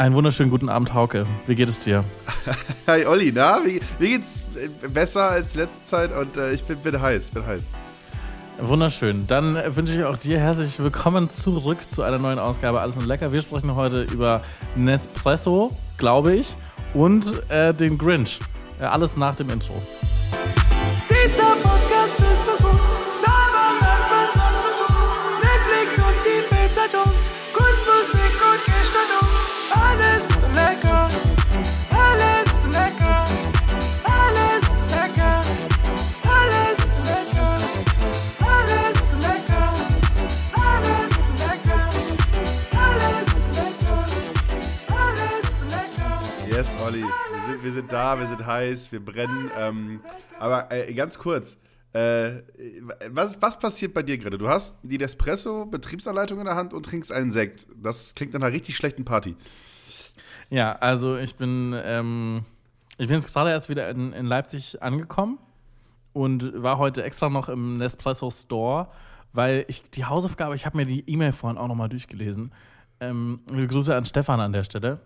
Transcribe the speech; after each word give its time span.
Einen 0.00 0.14
wunderschönen 0.14 0.48
guten 0.48 0.70
Abend, 0.70 0.94
Hauke. 0.94 1.26
Wie 1.46 1.54
geht 1.54 1.68
es 1.68 1.80
dir? 1.80 2.04
Hi 2.86 3.04
Olli, 3.04 3.32
na? 3.32 3.60
Wie, 3.62 3.82
wie 3.98 4.08
geht's 4.08 4.42
besser 4.94 5.28
als 5.28 5.54
letzte 5.54 5.84
Zeit 5.84 6.10
und 6.16 6.38
äh, 6.38 6.54
ich 6.54 6.64
bin, 6.64 6.78
bin 6.78 6.98
heiß, 6.98 7.28
bin 7.28 7.44
heiß. 7.44 7.64
Wunderschön. 8.62 9.26
Dann 9.26 9.56
äh, 9.56 9.76
wünsche 9.76 9.92
ich 9.92 10.02
auch 10.04 10.16
dir 10.16 10.40
herzlich 10.40 10.78
willkommen 10.78 11.28
zurück 11.28 11.80
zu 11.90 12.02
einer 12.02 12.16
neuen 12.16 12.38
Ausgabe 12.38 12.80
Alles 12.80 12.96
und 12.96 13.04
Lecker. 13.04 13.30
Wir 13.30 13.42
sprechen 13.42 13.74
heute 13.74 14.04
über 14.04 14.40
Nespresso, 14.74 15.76
glaube 15.98 16.34
ich, 16.34 16.56
und 16.94 17.50
äh, 17.50 17.74
den 17.74 17.98
Grinch. 17.98 18.40
Äh, 18.80 18.84
alles 18.84 19.18
nach 19.18 19.34
dem 19.34 19.50
Intro. 19.50 19.74
Sind, 47.80 47.92
da, 47.92 48.18
wir 48.18 48.26
sind 48.26 48.44
heiß, 48.44 48.92
wir 48.92 49.04
brennen. 49.04 49.50
Ähm, 49.58 50.00
aber 50.38 50.70
äh, 50.70 50.92
ganz 50.92 51.18
kurz, 51.18 51.56
äh, 51.92 52.42
was, 53.08 53.40
was 53.40 53.58
passiert 53.58 53.94
bei 53.94 54.02
dir 54.02 54.18
gerade? 54.18 54.38
Du 54.38 54.48
hast 54.48 54.76
die 54.82 54.98
Nespresso-Betriebsanleitung 54.98 56.38
in 56.38 56.44
der 56.44 56.54
Hand 56.54 56.74
und 56.74 56.84
trinkst 56.84 57.10
einen 57.10 57.32
Sekt. 57.32 57.66
Das 57.82 58.14
klingt 58.14 58.34
nach 58.34 58.40
einer 58.40 58.52
richtig 58.52 58.76
schlechten 58.76 59.04
Party. 59.04 59.36
Ja, 60.50 60.72
also 60.76 61.16
ich 61.16 61.36
bin, 61.36 61.74
ähm, 61.82 62.44
ich 62.98 63.06
bin 63.06 63.16
jetzt 63.16 63.32
gerade 63.32 63.50
erst 63.50 63.68
wieder 63.68 63.88
in, 63.88 64.12
in 64.12 64.26
Leipzig 64.26 64.82
angekommen 64.82 65.38
und 66.12 66.62
war 66.62 66.78
heute 66.78 67.02
extra 67.02 67.28
noch 67.28 67.48
im 67.48 67.78
Nespresso 67.78 68.30
Store, 68.30 68.88
weil 69.32 69.64
ich 69.68 69.82
die 69.90 70.04
Hausaufgabe, 70.04 70.54
ich 70.54 70.66
habe 70.66 70.76
mir 70.76 70.86
die 70.86 71.08
E-Mail 71.08 71.32
vorhin 71.32 71.56
auch 71.56 71.68
nochmal 71.68 71.88
durchgelesen. 71.88 72.52
Ähm, 73.00 73.40
Grüße 73.46 73.94
an 73.94 74.04
Stefan 74.04 74.40
an 74.40 74.52
der 74.52 74.64
Stelle. 74.64 75.00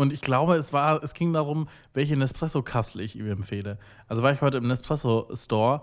Und 0.00 0.14
ich 0.14 0.22
glaube, 0.22 0.56
es 0.56 0.72
war, 0.72 1.04
es 1.04 1.12
ging 1.12 1.34
darum, 1.34 1.68
welche 1.92 2.16
Nespresso-Kapsel 2.16 3.02
ich 3.02 3.16
ihm 3.16 3.30
empfehle. 3.30 3.76
Also 4.08 4.22
war 4.22 4.32
ich 4.32 4.40
heute 4.40 4.56
im 4.56 4.66
Nespresso-Store, 4.66 5.82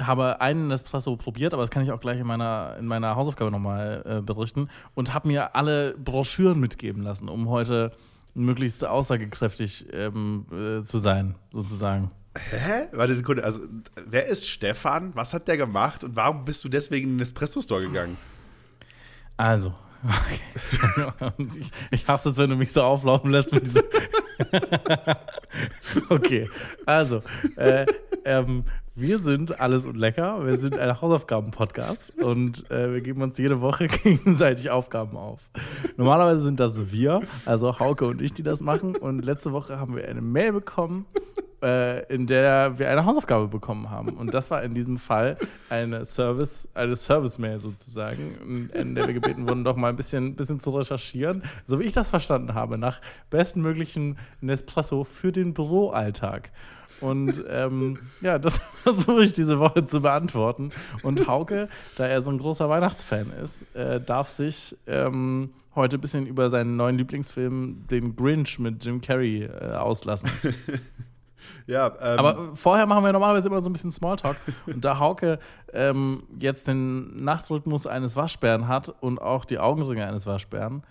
habe 0.00 0.40
einen 0.40 0.66
Nespresso 0.66 1.14
probiert, 1.14 1.54
aber 1.54 1.62
das 1.62 1.70
kann 1.70 1.84
ich 1.84 1.92
auch 1.92 2.00
gleich 2.00 2.18
in 2.18 2.26
meiner, 2.26 2.74
in 2.76 2.86
meiner 2.86 3.14
Hausaufgabe 3.14 3.52
nochmal 3.52 4.02
äh, 4.04 4.20
berichten 4.20 4.68
und 4.94 5.14
habe 5.14 5.28
mir 5.28 5.54
alle 5.54 5.96
Broschüren 5.96 6.58
mitgeben 6.58 7.04
lassen, 7.04 7.28
um 7.28 7.48
heute 7.50 7.92
möglichst 8.34 8.84
aussagekräftig 8.84 9.86
ähm, 9.92 10.44
äh, 10.50 10.82
zu 10.82 10.98
sein, 10.98 11.36
sozusagen. 11.52 12.10
Hä? 12.36 12.88
Warte 12.90 13.14
Sekunde, 13.14 13.44
also 13.44 13.60
wer 14.08 14.26
ist 14.26 14.48
Stefan? 14.48 15.14
Was 15.14 15.34
hat 15.34 15.46
der 15.46 15.56
gemacht 15.56 16.02
und 16.02 16.16
warum 16.16 16.44
bist 16.44 16.64
du 16.64 16.68
deswegen 16.68 17.04
in 17.04 17.12
den 17.12 17.18
Nespresso-Store 17.18 17.82
gegangen? 17.82 18.18
Also, 19.36 19.72
Okay. 20.04 21.44
ich, 21.60 21.70
ich 21.90 22.08
hasse 22.08 22.30
es, 22.30 22.38
wenn 22.38 22.50
du 22.50 22.56
mich 22.56 22.72
so 22.72 22.82
auflaufen 22.82 23.30
lässt 23.30 23.52
mit 23.52 23.66
diesem. 23.66 23.84
okay, 26.08 26.48
also, 26.86 27.22
äh, 27.56 27.86
ähm, 28.24 28.64
wir 28.94 29.18
sind 29.18 29.60
alles 29.60 29.86
und 29.86 29.96
lecker. 29.96 30.44
Wir 30.44 30.56
sind 30.58 30.78
ein 30.78 31.00
Hausaufgaben-Podcast 31.00 32.18
und 32.18 32.70
äh, 32.70 32.92
wir 32.92 33.00
geben 33.00 33.22
uns 33.22 33.38
jede 33.38 33.60
Woche 33.60 33.86
gegenseitig 34.04 34.70
Aufgaben 34.70 35.16
auf. 35.16 35.40
Normalerweise 35.96 36.40
sind 36.40 36.60
das 36.60 36.90
wir, 36.90 37.22
also 37.46 37.78
Hauke 37.78 38.06
und 38.06 38.20
ich, 38.20 38.34
die 38.34 38.42
das 38.42 38.60
machen. 38.60 38.96
Und 38.96 39.24
letzte 39.24 39.52
Woche 39.52 39.78
haben 39.78 39.96
wir 39.96 40.06
eine 40.08 40.20
Mail 40.20 40.52
bekommen 40.52 41.06
äh, 41.62 42.04
in 42.12 42.26
der 42.26 42.78
wir 42.78 42.90
eine 42.90 43.06
Hausaufgabe 43.06 43.48
bekommen 43.48 43.90
haben. 43.90 44.10
Und 44.10 44.34
das 44.34 44.50
war 44.50 44.62
in 44.62 44.74
diesem 44.74 44.98
Fall 44.98 45.36
eine 45.70 46.04
Service, 46.04 46.68
eine 46.74 46.96
Service-Mail 46.96 47.58
sozusagen, 47.58 48.68
in 48.74 48.94
der 48.94 49.06
wir 49.06 49.14
gebeten 49.14 49.48
wurden, 49.48 49.64
doch 49.64 49.76
mal 49.76 49.88
ein 49.88 49.96
bisschen, 49.96 50.34
bisschen 50.34 50.60
zu 50.60 50.70
recherchieren, 50.70 51.42
so 51.64 51.78
wie 51.78 51.84
ich 51.84 51.92
das 51.92 52.10
verstanden 52.10 52.54
habe, 52.54 52.78
nach 52.78 53.00
bestmöglichen 53.30 54.18
Nespresso 54.40 55.04
für 55.04 55.32
den 55.32 55.54
Büroalltag. 55.54 56.50
Und 57.00 57.44
ähm, 57.48 57.98
ja, 58.20 58.38
das 58.38 58.60
versuche 58.82 59.24
ich 59.24 59.32
diese 59.32 59.58
Woche 59.58 59.84
zu 59.84 60.00
beantworten. 60.00 60.70
Und 61.02 61.26
Hauke, 61.26 61.68
da 61.96 62.06
er 62.06 62.22
so 62.22 62.30
ein 62.30 62.38
großer 62.38 62.68
Weihnachtsfan 62.68 63.32
ist, 63.42 63.64
äh, 63.74 64.00
darf 64.00 64.28
sich 64.28 64.76
ähm, 64.86 65.50
heute 65.74 65.96
ein 65.96 66.00
bisschen 66.00 66.26
über 66.26 66.50
seinen 66.50 66.76
neuen 66.76 66.98
Lieblingsfilm, 66.98 67.86
den 67.90 68.14
Grinch 68.14 68.58
mit 68.58 68.84
Jim 68.84 69.00
Carrey, 69.00 69.44
äh, 69.44 69.72
auslassen. 69.74 70.30
Ja, 71.66 71.88
ähm, 71.88 72.18
Aber 72.18 72.56
vorher 72.56 72.86
machen 72.86 73.04
wir 73.04 73.12
normalerweise 73.12 73.48
immer 73.48 73.60
so 73.60 73.70
ein 73.70 73.72
bisschen 73.72 73.90
Smalltalk. 73.90 74.36
und 74.66 74.84
da 74.84 74.98
Hauke 74.98 75.38
ähm, 75.72 76.24
jetzt 76.38 76.68
den 76.68 77.24
Nachtrhythmus 77.24 77.86
eines 77.86 78.16
Waschbären 78.16 78.68
hat 78.68 78.88
und 79.00 79.20
auch 79.20 79.44
die 79.44 79.58
Augenringe 79.58 80.06
eines 80.06 80.26
Waschbären, 80.26 80.82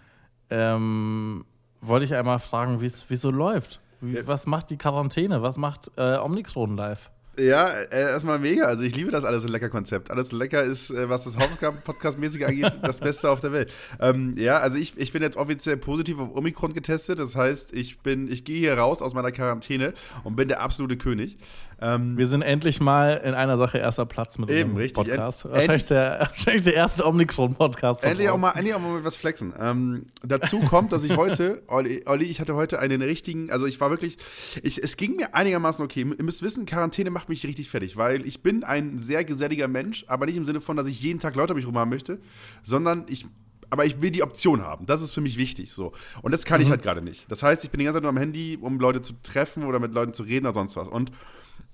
ähm, 0.50 1.45
wollte 1.81 2.06
ich 2.06 2.16
einmal 2.16 2.39
fragen, 2.39 2.81
wie 2.81 2.85
es 2.85 3.06
so 3.07 3.31
läuft. 3.31 3.79
Wie, 4.01 4.16
ja. 4.16 4.28
Was 4.28 4.47
macht 4.47 4.69
die 4.69 4.78
Quarantäne? 4.78 5.41
Was 5.41 5.57
macht 5.57 5.91
äh, 5.97 6.17
Omikron 6.17 6.75
live? 6.75 7.12
Ja, 7.40 7.69
äh, 7.69 8.02
erstmal 8.02 8.40
mega. 8.40 8.66
Also 8.66 8.84
ich 8.84 8.94
liebe 8.94 9.09
das 9.09 9.24
alles 9.24 9.44
ein 9.44 9.50
lecker 9.50 9.69
Konzept. 9.69 10.12
Alles 10.12 10.34
lecker 10.34 10.64
ist, 10.64 10.90
äh, 10.90 11.08
was 11.08 11.24
das 11.24 11.38
Hausaufgaben-Podcast-mäßige 11.38 12.44
angeht, 12.44 12.74
das 12.81 13.00
Beste 13.00 13.30
auf 13.30 13.40
der 13.40 13.53
Welt. 13.53 13.72
Ähm, 14.02 14.34
ja, 14.38 14.58
also 14.58 14.78
ich, 14.78 14.97
ich 14.97 15.14
bin 15.14 15.22
jetzt 15.22 15.38
offiziell 15.38 15.78
positiv 15.78 16.19
auf 16.19 16.36
Omikron 16.36 16.74
getestet. 16.74 17.19
Das 17.19 17.36
heißt, 17.36 17.74
ich 17.74 18.00
bin, 18.00 18.30
ich 18.30 18.44
gehe 18.44 18.59
hier 18.59 18.78
raus 18.78 19.02
aus 19.02 19.14
meiner 19.14 19.31
Quarantäne 19.31 19.94
und 20.25 20.36
bin 20.36 20.50
der 20.50 20.62
absolute 20.62 20.97
König. 20.97 21.38
Ähm, 21.81 22.16
wir 22.16 22.28
sind 22.28 22.44
endlich 22.44 22.80
mal 22.80 23.22
in 23.24 23.34
einer 23.34 23.58
Sache 23.58 23.80
erster 23.80 24.06
Platz 24.06 24.38
mit 24.38 24.52
eben, 24.52 24.78
richtig. 24.78 24.94
Podcast. 24.94 25.46
End, 25.46 25.53
wahrscheinlich, 25.56 25.86
der, 25.86 26.19
wahrscheinlich 26.30 26.64
der 26.64 26.75
erste 26.75 27.06
Omnixon-Podcast. 27.06 28.03
Endlich 28.03 28.30
auch, 28.30 28.38
mal, 28.38 28.52
endlich 28.52 28.75
auch 28.75 28.80
mal 28.80 28.94
mit 28.94 29.03
was 29.03 29.16
flexen. 29.16 29.53
Ähm, 29.59 30.06
dazu 30.24 30.59
kommt, 30.59 30.92
dass 30.92 31.03
ich 31.03 31.18
heute, 31.18 31.64
Olli, 31.68 32.03
Olli, 32.06 32.25
ich 32.25 32.40
hatte 32.40 32.56
heute 32.56 32.80
einen 32.80 33.02
richtigen, 33.02 33.50
also 33.50 33.66
ich 33.66 33.81
war 33.81 33.90
wirklich, 33.90 34.18
ich, 34.62 34.84
es 34.84 34.96
ging 34.96 35.16
mir 35.16 35.34
einigermaßen 35.34 35.84
okay. 35.84 36.02
Ihr 36.02 36.24
müsst 36.24 36.44
wissen, 36.44 36.68
Quarantäne 36.68 37.09
macht 37.09 37.30
mich 37.30 37.44
richtig 37.46 37.69
fertig, 37.69 37.98
weil 37.98 38.28
ich 38.28 38.44
bin 38.44 38.63
ein 38.63 39.00
sehr 39.00 39.24
geselliger 39.24 39.68
Mensch, 39.68 40.06
aber 40.08 40.28
nicht 40.28 40.38
im 40.38 40.46
Sinne 40.46 40.62
von, 40.62 40.78
dass 40.78 40.88
ich 40.88 41.02
jeden 41.02 41.19
Tag 41.19 41.36
Leute 41.36 41.53
um 41.53 41.58
mich 41.58 41.68
rum 41.68 41.78
haben 41.78 41.90
möchte, 41.90 42.19
sondern 42.63 43.06
ich 43.09 43.25
aber 43.72 43.86
ich 43.86 44.02
will 44.02 44.12
die 44.12 44.22
Option 44.22 44.62
haben. 44.62 44.86
Das 44.86 45.02
ist 45.02 45.13
für 45.13 45.22
mich 45.22 45.38
wichtig. 45.38 45.72
So. 45.72 45.94
Und 46.22 46.34
das 46.34 46.44
kann 46.44 46.59
mhm. 46.59 46.66
ich 46.66 46.69
halt 46.72 46.84
gerade 46.84 47.02
nicht. 47.02 47.31
Das 47.31 47.42
heißt, 47.42 47.63
ich 47.63 47.72
bin 47.72 47.80
die 47.80 47.86
ganze 47.86 47.96
Zeit 47.96 48.03
nur 48.03 48.09
am 48.09 48.18
Handy, 48.18 48.59
um 48.62 48.80
Leute 48.81 49.02
zu 49.02 49.13
treffen 49.24 49.63
oder 49.63 49.80
mit 49.80 49.94
Leuten 49.94 50.13
zu 50.13 50.24
reden 50.24 50.46
oder 50.46 50.53
sonst 50.53 50.75
was. 50.75 50.90
Und 50.90 51.13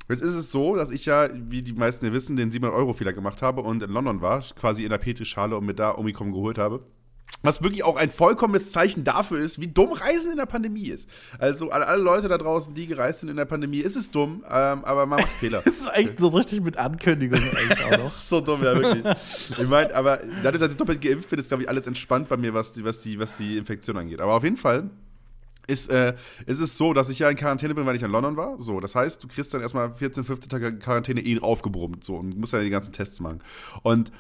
Jetzt 0.10 0.22
ist 0.22 0.36
es 0.36 0.52
so, 0.52 0.76
dass 0.76 0.92
ich 0.92 1.06
ja, 1.06 1.28
wie 1.34 1.62
die 1.62 1.74
meisten 1.74 2.06
ja 2.06 2.14
wissen, 2.14 2.38
den 2.38 2.52
700-Euro-Fehler 2.52 3.14
gemacht 3.14 3.42
habe 3.42 3.62
und 3.62 3.84
in 3.84 3.90
London 3.90 4.22
war, 4.22 4.42
quasi 4.56 4.84
in 4.84 4.90
der 4.90 5.00
Petrischale 5.00 5.58
und 5.58 5.66
mir 5.66 5.74
da 5.74 5.96
Omikron 5.96 6.32
geholt 6.32 6.58
habe. 6.58 6.86
Was 7.44 7.62
wirklich 7.62 7.84
auch 7.84 7.98
ein 7.98 8.10
vollkommenes 8.10 8.72
Zeichen 8.72 9.04
dafür 9.04 9.40
ist, 9.40 9.62
wie 9.62 9.68
dumm 9.68 9.92
Reisen 9.92 10.32
in 10.32 10.38
der 10.38 10.48
Pandemie 10.48 10.88
ist. 10.88 11.08
Also 11.38 11.70
alle, 11.70 11.86
alle 11.86 12.02
Leute 12.02 12.28
da 12.30 12.38
draußen, 12.38 12.74
die 12.74 12.88
gereist 12.88 13.20
sind 13.20 13.30
in 13.30 13.36
der 13.36 13.46
Pandemie, 13.46 13.80
ist 13.80 13.96
es 13.96 14.10
dumm, 14.10 14.44
ähm, 14.50 14.84
aber 14.84 15.06
man 15.06 15.20
macht 15.20 15.32
Fehler. 15.34 15.62
das 15.64 15.74
ist 15.82 15.90
echt 15.94 16.18
so 16.18 16.30
richtig 16.30 16.62
mit 16.62 16.78
Ankündigung 16.78 17.40
eigentlich 17.40 17.86
auch 17.86 17.92
noch. 17.92 17.98
das 18.04 18.16
ist 18.16 18.30
so 18.30 18.42
dumm, 18.42 18.64
ja, 18.64 18.76
wirklich. 18.76 19.04
ich 19.50 19.68
meine, 19.68 19.94
aber 19.94 20.20
dadurch, 20.42 20.62
dass 20.62 20.72
ich 20.72 20.78
doppelt 20.78 21.00
geimpft 21.00 21.30
bin, 21.30 21.38
ist, 21.38 21.50
glaube 21.50 21.64
ich, 21.64 21.70
alles 21.70 21.86
entspannt 21.86 22.28
bei 22.28 22.38
mir, 22.38 22.54
was 22.54 22.74
die, 22.74 22.84
was, 22.84 23.02
die, 23.02 23.20
was 23.20 23.38
die 23.38 23.58
Infektion 23.58 23.98
angeht. 23.98 24.20
Aber 24.20 24.34
auf 24.34 24.44
jeden 24.44 24.58
Fall 24.58 24.90
ist, 25.68 25.90
äh, 25.90 26.16
ist 26.46 26.60
es 26.60 26.78
so, 26.78 26.94
dass 26.94 27.10
ich 27.10 27.20
ja 27.20 27.30
in 27.30 27.36
Quarantäne 27.36 27.76
bin, 27.76 27.86
weil 27.86 27.96
ich 27.96 28.02
in 28.02 28.12
London 28.12 28.38
war. 28.38 28.60
So, 28.60 28.80
das 28.80 28.96
heißt, 28.96 29.24
du 29.24 29.28
kriegst 29.28 29.54
dann 29.54 29.62
erstmal 29.62 29.92
14, 29.92 30.24
15 30.24 30.50
Tage 30.50 30.80
Quarantäne 30.80 31.22
eh 31.22 31.40
aufgebrummt 31.40 32.04
so 32.04 32.16
und 32.16 32.38
musst 32.38 32.54
dann 32.54 32.64
die 32.64 32.70
ganzen 32.70 32.94
Tests 32.94 33.20
machen. 33.20 33.40
Und 33.84 34.12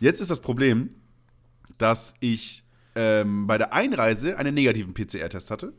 jetzt 0.00 0.20
ist 0.20 0.30
das 0.30 0.40
Problem, 0.40 0.90
dass 1.78 2.14
ich 2.20 2.64
ähm, 2.94 3.46
bei 3.46 3.58
der 3.58 3.72
Einreise 3.72 4.38
einen 4.38 4.54
negativen 4.54 4.94
PCR-Test 4.94 5.50
hatte. 5.50 5.72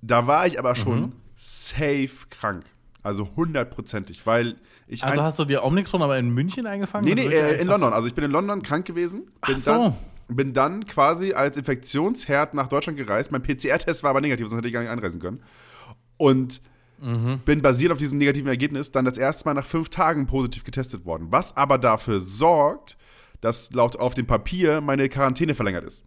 Da 0.00 0.26
war 0.26 0.46
ich 0.46 0.58
aber 0.58 0.74
schon 0.74 1.00
mhm. 1.00 1.12
safe 1.36 2.26
krank. 2.30 2.64
Also 3.02 3.28
hundertprozentig, 3.36 4.26
weil 4.26 4.56
ich. 4.86 5.02
Also 5.02 5.22
hast 5.22 5.38
du 5.38 5.44
dir 5.44 5.64
Omnixon 5.64 6.02
aber 6.02 6.18
in 6.18 6.30
München 6.30 6.66
eingefangen? 6.66 7.04
Nee, 7.04 7.14
nee, 7.14 7.26
äh, 7.26 7.60
in 7.60 7.66
London. 7.66 7.92
Also 7.92 8.06
ich 8.06 8.14
bin 8.14 8.24
in 8.24 8.30
London 8.30 8.62
krank 8.62 8.86
gewesen. 8.86 9.24
Bin 9.46 9.56
Ach 9.56 9.58
so. 9.58 9.70
Dann, 9.70 9.94
bin 10.36 10.52
dann 10.52 10.86
quasi 10.86 11.32
als 11.32 11.56
Infektionsherd 11.56 12.54
nach 12.54 12.68
Deutschland 12.68 12.98
gereist. 12.98 13.32
Mein 13.32 13.42
PCR-Test 13.42 14.02
war 14.02 14.10
aber 14.10 14.20
negativ, 14.20 14.48
sonst 14.48 14.58
hätte 14.58 14.68
ich 14.68 14.74
gar 14.74 14.80
nicht 14.80 14.90
einreisen 14.90 15.20
können. 15.20 15.42
Und 16.16 16.60
mhm. 17.00 17.40
bin 17.44 17.62
basiert 17.62 17.92
auf 17.92 17.98
diesem 17.98 18.18
negativen 18.18 18.48
Ergebnis 18.48 18.90
dann 18.90 19.04
das 19.04 19.18
erste 19.18 19.46
Mal 19.46 19.54
nach 19.54 19.66
fünf 19.66 19.88
Tagen 19.88 20.26
positiv 20.26 20.64
getestet 20.64 21.04
worden. 21.04 21.28
Was 21.30 21.56
aber 21.56 21.78
dafür 21.78 22.20
sorgt, 22.20 22.96
dass 23.40 23.72
laut 23.72 23.96
auf 23.96 24.14
dem 24.14 24.26
Papier 24.26 24.80
meine 24.80 25.08
Quarantäne 25.08 25.54
verlängert 25.54 25.84
ist. 25.84 26.04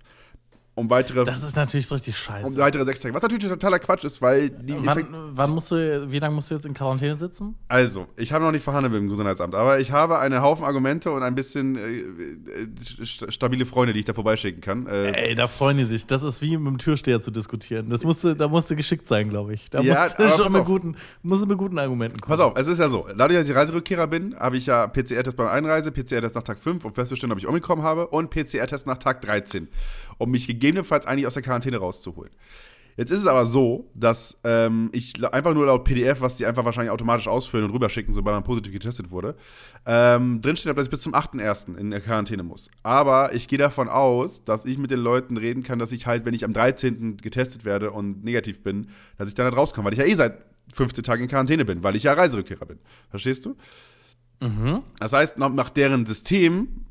Um 0.78 0.90
weitere, 0.90 1.24
Das 1.24 1.42
ist 1.42 1.56
natürlich 1.56 1.90
richtig 1.90 2.18
scheiße. 2.18 2.46
um 2.46 2.58
weitere 2.58 2.84
sechs 2.84 3.00
Tage. 3.00 3.14
Was 3.14 3.22
natürlich 3.22 3.48
totaler 3.48 3.80
Quatsch 3.80 4.04
ist, 4.04 4.22
weil 4.22 4.50
die 4.50 4.76
wann, 4.80 5.06
wann 5.32 5.52
musst 5.52 5.72
du, 5.72 6.12
wie 6.12 6.20
lange 6.20 6.36
musst 6.36 6.52
du 6.52 6.56
jetzt 6.56 6.66
in 6.66 6.74
Quarantäne 6.74 7.18
sitzen? 7.18 7.56
Also, 7.70 8.08
ich 8.18 8.34
habe 8.34 8.44
noch 8.44 8.52
nicht 8.52 8.64
verhandelt 8.64 8.94
mit 8.94 9.02
dem 9.02 9.10
Gesundheitsamt, 9.10 9.56
aber 9.56 9.80
ich 9.80 9.92
habe 9.92 10.20
einen 10.20 10.42
Haufen 10.42 10.66
Argumente 10.66 11.12
und 11.12 11.24
ein 11.24 11.34
bisschen 11.34 11.78
äh, 11.78 12.00
äh, 12.00 13.06
st 13.06 13.34
stabile 13.34 13.66
Freunde, 13.66 13.94
die 13.94 14.00
ich 14.00 14.06
da 14.06 14.14
vorbeischicken 14.14 14.60
kann. 14.60 14.86
Äh, 14.88 15.12
Ey, 15.30 15.36
da 15.36 15.48
freuen 15.48 15.78
die 15.78 15.86
sich. 15.86 16.06
Das 16.08 16.24
ist 16.24 16.42
wie 16.42 16.58
mit 16.58 16.68
dem 16.68 16.78
Türsteher 16.78 17.22
zu 17.22 17.32
diskutieren. 17.32 17.90
Das 17.90 18.04
musst 18.04 18.26
du, 18.26 18.36
da 18.36 18.50
musst 18.50 18.70
du 18.70 18.76
geschickt 18.76 19.08
sein, 19.08 19.30
glaube 19.30 19.54
ich. 19.54 19.70
Da 19.70 19.80
Ja, 19.80 20.04
musst 20.04 20.20
du 20.20 20.28
schon 20.30 20.52
mit 20.52 20.66
guten, 20.66 20.98
musst 21.24 21.42
du 21.44 21.48
mit 21.48 21.58
guten 21.58 21.80
Argumenten 21.80 22.20
kommen. 22.20 22.38
Pass 22.38 22.46
auf, 22.46 22.54
es 22.58 22.68
ist 22.68 22.80
ja 22.80 22.90
so, 22.90 23.08
dadurch, 23.16 23.40
dass 23.40 23.50
ich 23.50 23.56
Reiserückkehrer 23.56 24.08
bin, 24.08 24.36
habe 24.38 24.58
ich 24.58 24.66
ja 24.66 24.88
PCR-Test 24.88 25.38
beim 25.38 25.48
Einreise, 25.48 25.94
PCR-Test 25.94 26.36
nach 26.36 26.44
Tag 26.44 26.60
5, 26.60 26.84
um 26.84 26.94
festzustellen, 26.94 27.32
ob 27.32 27.38
ich 27.38 27.48
Omikron 27.48 27.82
habe 27.82 28.08
und 28.08 28.30
PCR-Test 28.30 28.88
nach 28.88 28.98
Tag 28.98 29.22
13, 29.22 29.70
um 30.18 30.32
mich 30.32 30.48
gegebenenfalls 30.48 31.06
eigentlich 31.06 31.28
aus 31.28 31.34
der 31.34 31.44
Quarantäne 31.44 31.78
rauszuholen. 31.78 32.32
Jetzt 32.98 33.12
ist 33.12 33.20
es 33.20 33.28
aber 33.28 33.46
so, 33.46 33.90
dass 33.94 34.40
ähm, 34.46 34.90
ich 34.94 35.22
einfach 35.34 35.54
nur 35.54 35.66
laut 35.66 35.84
PDF, 35.84 36.22
was 36.22 36.36
die 36.36 36.46
einfach 36.46 36.64
wahrscheinlich 36.64 36.92
automatisch 36.92 37.28
ausfüllen 37.28 37.66
und 37.66 37.74
rüberschicken, 37.74 38.14
sobald 38.14 38.36
man 38.36 38.44
positiv 38.44 38.72
getestet 38.72 39.12
wurde, 39.12 39.36
ähm, 39.86 40.40
drinsteht, 40.40 40.78
dass 40.78 40.86
ich 40.86 40.92
bis 40.92 41.02
zum 41.02 41.14
8.1. 41.14 41.78
in 41.78 41.92
der 41.92 42.00
Quarantäne 42.00 42.44
muss. 42.44 42.70
Aber 42.84 43.34
ich 43.34 43.50
gehe 43.50 43.60
davon 43.60 43.90
aus, 43.90 44.46
dass 44.46 44.64
ich 44.64 44.78
mit 44.78 44.92
den 44.92 45.00
Leuten 45.02 45.36
reden 45.36 45.62
kann, 45.62 45.78
dass 45.78 45.92
ich 45.92 46.08
halt, 46.08 46.24
wenn 46.24 46.34
ich 46.34 46.46
am 46.46 46.54
13. 46.54 47.18
getestet 47.18 47.66
werde 47.66 47.92
und 47.92 48.24
negativ 48.24 48.64
bin, 48.64 48.88
dass 49.18 49.28
ich 49.28 49.34
dann 49.36 49.44
halt 49.46 49.58
rauskomme, 49.58 49.88
weil 49.88 49.94
ich 49.94 50.00
ja 50.00 50.06
eh 50.06 50.16
seit 50.16 50.38
15 50.74 51.04
Tagen 51.04 51.24
in 51.24 51.30
Quarantäne 51.30 51.66
bin, 51.66 51.84
weil 51.84 51.98
ich 51.98 52.04
ja 52.04 52.14
Reiserückkehrer 52.14 52.66
bin. 52.66 52.80
Verstehst 53.10 53.46
du? 53.46 53.58
Das 55.00 55.12
heißt, 55.12 55.38
nach, 55.38 55.50
nach 55.50 55.70
deren 55.70 56.06
System 56.06 56.85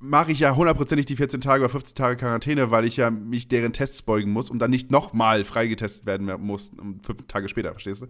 mache 0.00 0.32
ich 0.32 0.38
ja 0.40 0.54
hundertprozentig 0.54 1.06
die 1.06 1.16
14 1.16 1.40
Tage 1.40 1.62
oder 1.64 1.70
15 1.70 1.94
Tage 1.94 2.16
Quarantäne, 2.16 2.70
weil 2.70 2.84
ich 2.84 2.96
ja 2.96 3.10
mich 3.10 3.48
deren 3.48 3.72
Tests 3.72 4.02
beugen 4.02 4.30
muss 4.30 4.50
und 4.50 4.58
dann 4.58 4.70
nicht 4.70 4.90
nochmal 4.90 5.44
freigetestet 5.44 6.06
werden 6.06 6.26
muss, 6.40 6.70
fünf 7.02 7.26
Tage 7.26 7.48
später, 7.48 7.70
verstehst 7.72 8.02
du? 8.02 8.06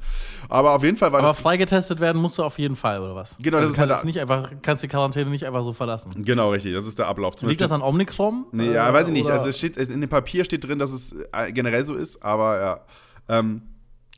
Aber 0.49 0.73
auf 0.73 0.83
jeden 0.83 0.97
Fall 0.97 1.12
war 1.12 1.21
Aber 1.21 1.29
das. 1.29 1.41
freigetestet 1.41 2.00
werden 2.00 2.21
musst 2.21 2.39
du 2.39 2.43
auf 2.43 2.59
jeden 2.59 2.77
Fall, 2.77 3.00
oder 3.00 3.15
was? 3.15 3.37
Genau, 3.39 3.59
das 3.59 3.69
also 3.69 3.71
ist 3.71 3.77
kannst 3.77 3.91
halt- 3.91 3.99
jetzt 4.00 4.05
nicht 4.06 4.21
einfach, 4.21 4.53
kannst 4.62 4.83
die 4.83 4.89
Quarantäne 4.89 5.31
nicht 5.31 5.47
einfach 5.47 5.65
so 5.65 5.73
verlassen. 5.73 6.11
Genau, 6.25 6.50
richtig, 6.50 6.75
das 6.75 6.87
ist 6.87 6.99
der 6.99 7.06
Ablauf. 7.06 7.37
Zum 7.37 7.49
Liegt 7.49 7.61
das 7.61 7.73
an 7.73 7.83
Omikron? 7.83 8.47
Nee, 8.53 8.73
ja, 8.73 8.89
Äh, 8.89 8.93
weiß 8.93 9.09
ich 9.09 9.12
nicht. 9.12 9.27
oder- 9.27 9.35
Also 9.35 9.49
es 9.49 9.59
steht, 9.59 9.77
in 9.77 10.00
dem 10.00 10.11
Papier 10.11 10.45
steht 10.45 10.67
drin, 10.67 10.79
dass 10.79 10.93
es 10.93 11.12
äh, 11.33 11.53
generell 11.53 11.85
so 11.85 11.95
ist, 11.95 12.23
aber 12.23 12.61
ja. 12.61 12.81
Ähm, 13.29 13.62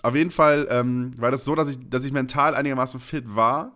auf 0.03 0.15
jeden 0.15 0.31
Fall 0.31 0.67
ähm, 0.71 1.13
war 1.21 1.31
das 1.31 1.45
so, 1.45 1.55
dass 1.55 1.69
ich, 1.69 1.79
dass 1.91 2.05
ich 2.05 2.13
mental 2.13 2.55
einigermaßen 2.55 3.01
fit 3.01 3.25
war. 3.37 3.73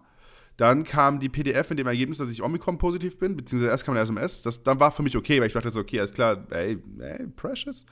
Dann 0.57 0.85
kam 0.85 1.19
die 1.19 1.29
PDF 1.29 1.71
mit 1.71 1.81
dem 1.81 1.87
Ergebnis, 1.89 2.19
dass 2.19 2.31
ich 2.31 2.43
Omikron-positiv 2.43 3.19
bin, 3.19 3.37
beziehungsweise 3.37 3.73
erst 3.73 3.85
kam 3.85 3.95
eine 3.95 4.03
SMS. 4.05 4.43
Das 4.43 4.63
dann 4.63 4.79
war 4.79 4.93
für 4.93 5.03
mich 5.03 5.17
okay, 5.17 5.41
weil 5.41 5.49
ich 5.49 5.53
dachte 5.53 5.71
so, 5.71 5.81
okay, 5.81 5.99
alles 5.99 6.13
klar, 6.13 6.47
ey, 6.51 6.79
ey 7.01 7.27
precious. 7.35 7.85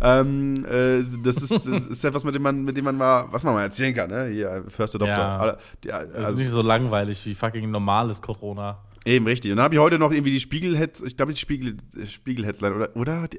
Ähm, 0.00 0.64
äh, 0.64 1.04
das 1.22 1.36
ist, 1.36 1.66
das 1.66 1.86
ist 1.86 2.04
etwas, 2.04 2.24
mit 2.24 2.34
dem 2.34 2.42
man, 2.42 2.62
mit 2.62 2.76
dem 2.76 2.84
man 2.84 2.96
mal, 2.96 3.26
was 3.30 3.42
man 3.44 3.54
mal 3.54 3.62
erzählen 3.62 3.94
kann, 3.94 4.10
ne? 4.10 4.26
Hier, 4.28 4.64
First 4.68 4.96
Adopter. 4.96 5.58
Ja. 5.84 6.00
Ja, 6.00 6.04
Das 6.04 6.14
also- 6.16 6.32
ist 6.32 6.38
nicht 6.38 6.50
so 6.50 6.62
langweilig 6.62 7.24
wie 7.24 7.34
fucking 7.34 7.70
normales 7.70 8.20
Corona. 8.20 8.82
Eben, 9.04 9.26
richtig. 9.26 9.52
Und 9.52 9.56
dann 9.58 9.64
habe 9.64 9.74
ich 9.76 9.80
heute 9.80 9.98
noch 9.98 10.10
irgendwie 10.12 10.32
die 10.32 10.40
Spiegel, 10.40 10.74
ich 11.04 11.16
glaube, 11.16 11.32
die 11.32 11.40
Spiegel, 11.40 11.76
Spiegel-Headline 12.06 12.74
oder, 12.74 12.96
oder 12.96 13.22
hat 13.22 13.32
die, 13.32 13.38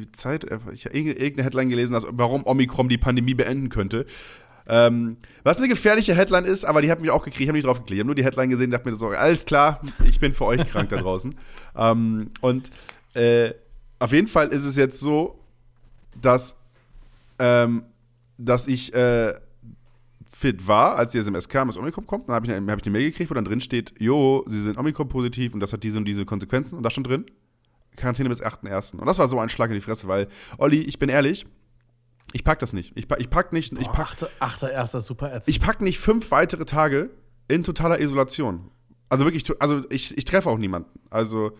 die 0.00 0.12
Zeit, 0.12 0.50
einfach- 0.52 0.72
ich 0.72 0.84
habe 0.84 0.96
irgendeine 0.96 1.42
Headline 1.44 1.70
gelesen, 1.70 1.94
also 1.94 2.08
warum 2.12 2.46
Omikron 2.46 2.88
die 2.88 2.98
Pandemie 2.98 3.34
beenden 3.34 3.70
könnte. 3.70 4.04
Ähm, 4.72 5.16
was 5.42 5.58
eine 5.58 5.66
gefährliche 5.68 6.14
Headline 6.14 6.44
ist, 6.44 6.64
aber 6.64 6.80
die 6.80 6.90
hat 6.90 7.00
mich 7.00 7.10
auch 7.10 7.24
gekriegt, 7.24 7.40
ich 7.40 7.48
habe 7.48 7.56
nicht 7.58 7.66
drauf 7.66 7.78
geklickt. 7.78 7.96
Ich 7.96 8.00
habe 8.00 8.06
nur 8.06 8.14
die 8.14 8.24
Headline 8.24 8.50
gesehen 8.50 8.66
und 8.66 8.70
dachte 8.70 8.88
mir 8.88 8.94
so, 8.96 9.08
alles 9.08 9.44
klar, 9.44 9.80
ich 10.04 10.20
bin 10.20 10.32
für 10.32 10.44
euch 10.46 10.64
krank 10.70 10.88
da 10.90 10.96
draußen. 10.98 11.34
Ähm, 11.76 12.30
und 12.40 12.68
äh, 13.14 13.52
auf 14.00 14.12
jeden 14.12 14.26
Fall 14.26 14.48
ist 14.48 14.64
es 14.64 14.74
jetzt 14.76 14.98
so, 14.98 15.38
dass, 16.20 16.56
ähm, 17.38 17.84
dass 18.38 18.66
ich 18.66 18.92
äh, 18.92 19.34
fit 20.28 20.66
war, 20.66 20.96
als 20.96 21.12
die 21.12 21.18
SMS 21.18 21.48
kam, 21.48 21.68
dass 21.68 21.76
Omikron 21.76 22.06
kommt. 22.06 22.28
Dann 22.28 22.34
habe 22.34 22.46
ich, 22.46 22.52
eine- 22.52 22.70
hab 22.72 22.80
ich 22.80 22.84
eine 22.86 22.92
Mail 22.92 23.10
gekriegt, 23.10 23.30
wo 23.30 23.34
dann 23.34 23.44
drin 23.44 23.60
steht, 23.60 23.94
jo, 24.00 24.44
sie 24.48 24.62
sind 24.62 24.78
Omikron-positiv 24.78 25.54
und 25.54 25.60
das 25.60 25.72
hat 25.72 25.84
diese 25.84 25.98
und 25.98 26.04
diese 26.06 26.24
Konsequenzen. 26.24 26.76
Und 26.76 26.82
da 26.82 26.90
stand 26.90 27.06
drin, 27.06 27.24
Quarantäne 27.96 28.28
bis 28.28 28.42
8.1. 28.42 28.96
Und 28.96 29.06
das 29.06 29.18
war 29.20 29.28
so 29.28 29.38
ein 29.38 29.48
Schlag 29.48 29.70
in 29.70 29.74
die 29.76 29.80
Fresse, 29.80 30.08
weil, 30.08 30.26
Olli, 30.58 30.80
ich 30.82 30.98
bin 30.98 31.08
ehrlich, 31.08 31.46
ich 32.32 32.44
pack 32.44 32.58
das 32.58 32.72
nicht. 32.72 32.92
Ich 32.94 33.08
pack, 33.08 33.20
ich 33.20 33.30
pack 33.30 33.52
nicht, 33.52 33.72
ich 33.72 33.86
Boah, 33.86 33.92
pack, 33.92 34.06
achter, 34.06 34.30
achter, 34.38 34.70
erster, 34.70 35.00
super 35.00 35.34
ätzend. 35.34 35.48
ich 35.48 35.60
pack 35.60 35.80
nicht 35.80 35.98
fünf 35.98 36.30
weitere 36.30 36.64
Tage 36.64 37.10
in 37.48 37.64
totaler 37.64 38.00
Isolation. 38.00 38.70
Also 39.08 39.24
wirklich, 39.24 39.44
also 39.60 39.82
ich, 39.90 40.16
ich 40.16 40.24
treffe 40.24 40.48
auch 40.48 40.58
niemanden. 40.58 41.00
Also, 41.10 41.52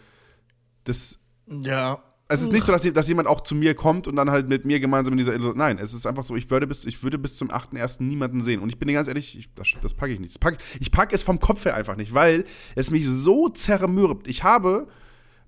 das, 0.85 1.19
ja. 1.49 2.01
es 2.29 2.43
ist 2.43 2.53
nicht 2.53 2.65
so, 2.65 2.71
dass, 2.71 2.83
dass 2.83 3.09
jemand 3.09 3.27
auch 3.27 3.41
zu 3.41 3.57
mir 3.57 3.75
kommt 3.75 4.07
und 4.07 4.15
dann 4.15 4.31
halt 4.31 4.49
mit 4.49 4.65
mir 4.65 4.79
gemeinsam 4.79 5.15
in 5.15 5.19
dieser 5.19 5.33
Isolation. 5.33 5.59
Nein, 5.59 5.79
es 5.79 5.93
ist 5.93 6.07
einfach 6.07 6.23
so, 6.23 6.37
ich 6.37 6.49
würde 6.49 6.69
bis, 6.69 6.85
ich 6.85 7.03
würde 7.03 7.19
bis 7.19 7.37
zum 7.37 7.51
8.1. 7.51 8.05
niemanden 8.05 8.43
sehen. 8.43 8.61
Und 8.61 8.69
ich 8.69 8.79
bin 8.79 8.87
dir 8.87 8.95
ganz 8.95 9.09
ehrlich, 9.09 9.37
ich, 9.37 9.53
das, 9.55 9.69
das 9.83 9.95
packe 9.95 10.13
ich 10.13 10.21
nicht. 10.21 10.35
Das 10.35 10.39
pack, 10.39 10.59
ich 10.79 10.93
packe 10.93 11.13
es 11.13 11.25
vom 11.25 11.41
Kopf 11.41 11.65
her 11.65 11.75
einfach 11.75 11.97
nicht, 11.97 12.15
weil 12.15 12.45
es 12.77 12.93
mich 12.93 13.07
so 13.09 13.49
zermürbt. 13.49 14.29
Ich 14.29 14.45
habe. 14.45 14.87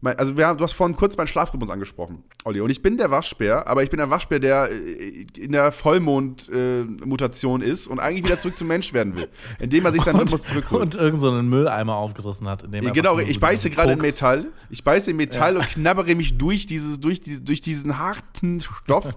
Mein, 0.03 0.19
also 0.19 0.37
wir 0.37 0.49
haben, 0.49 0.59
du 0.59 0.65
hast 0.65 0.73
vorhin 0.73 0.97
kurz 0.97 1.17
meinen 1.17 1.29
Schlafrhythmus 1.29 1.71
angesprochen, 1.71 2.25
Olli. 2.45 2.61
Und 2.61 2.71
ich 2.71 2.83
bin 2.83 2.97
der 2.97 3.13
Waschbär, 3.13 3.69
aber 3.69 3.85
ich 3.85 3.91
bin 3.91 3.99
der 3.99 4.11
Waschbär, 4.11 4.41
der 4.41 4.69
äh, 4.69 5.27
in 5.39 5.53
der 5.53 5.71
Vollmond-Mutation 5.71 7.63
ist 7.63 7.87
und 7.87 8.01
eigentlich 8.01 8.25
wieder 8.25 8.41
zurück 8.41 8.59
zum 8.59 8.67
Mensch 8.67 8.93
werden 8.93 9.15
will, 9.15 9.29
indem 9.61 9.85
er 9.85 9.93
sich 9.93 10.03
seinen 10.03 10.17
Rhythmus 10.17 10.43
zurückholt. 10.43 10.83
Und 10.83 10.95
irgendeinen 10.97 11.21
so 11.21 11.31
einen 11.31 11.49
Mülleimer 11.49 11.95
aufgerissen 11.95 12.49
hat. 12.49 12.65
In 12.65 12.73
dem 12.73 12.83
Ja, 12.83 12.91
einfach 12.91 12.95
genau, 12.95 13.19
ich 13.21 13.39
beiße 13.39 13.71
gerade 13.71 13.93
in 13.93 14.01
Metall. 14.01 14.47
Ich 14.71 14.83
beiße 14.83 15.13
in 15.13 15.17
Metall 15.17 15.57
und 15.57 15.69
knabbere 15.69 16.17
mich 16.17 16.37
durch, 16.37 16.67
dieses, 16.67 16.99
durch, 16.99 17.21
diese, 17.21 17.41
durch 17.41 17.61
diesen 17.61 17.99
harten 17.99 18.61
Stoff, 18.61 19.17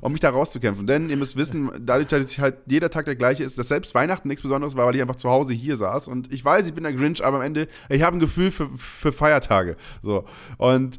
um 0.00 0.10
mich 0.10 0.20
da 0.20 0.30
rauszukämpfen. 0.30 0.88
Denn 0.88 1.10
ihr 1.10 1.16
müsst 1.16 1.36
wissen, 1.36 1.70
dadurch, 1.80 2.08
dass 2.08 2.32
ich 2.32 2.40
halt 2.40 2.56
jeder 2.66 2.90
Tag 2.90 3.04
der 3.04 3.14
gleiche 3.14 3.44
ist, 3.44 3.56
dass 3.56 3.68
selbst 3.68 3.94
Weihnachten 3.94 4.26
nichts 4.26 4.42
Besonderes 4.42 4.74
war, 4.74 4.86
weil 4.86 4.96
ich 4.96 5.00
einfach 5.00 5.14
zu 5.14 5.30
Hause 5.30 5.54
hier 5.54 5.76
saß. 5.76 6.08
Und 6.08 6.32
ich 6.32 6.44
weiß, 6.44 6.66
ich 6.66 6.74
bin 6.74 6.82
der 6.82 6.92
Grinch, 6.92 7.24
aber 7.24 7.36
am 7.36 7.42
Ende, 7.44 7.68
ich 7.88 8.02
habe 8.02 8.16
ein 8.16 8.20
Gefühl 8.20 8.50
für, 8.50 8.68
für 8.76 9.12
Feiertage. 9.12 9.76
So. 10.02 10.23
Und 10.58 10.98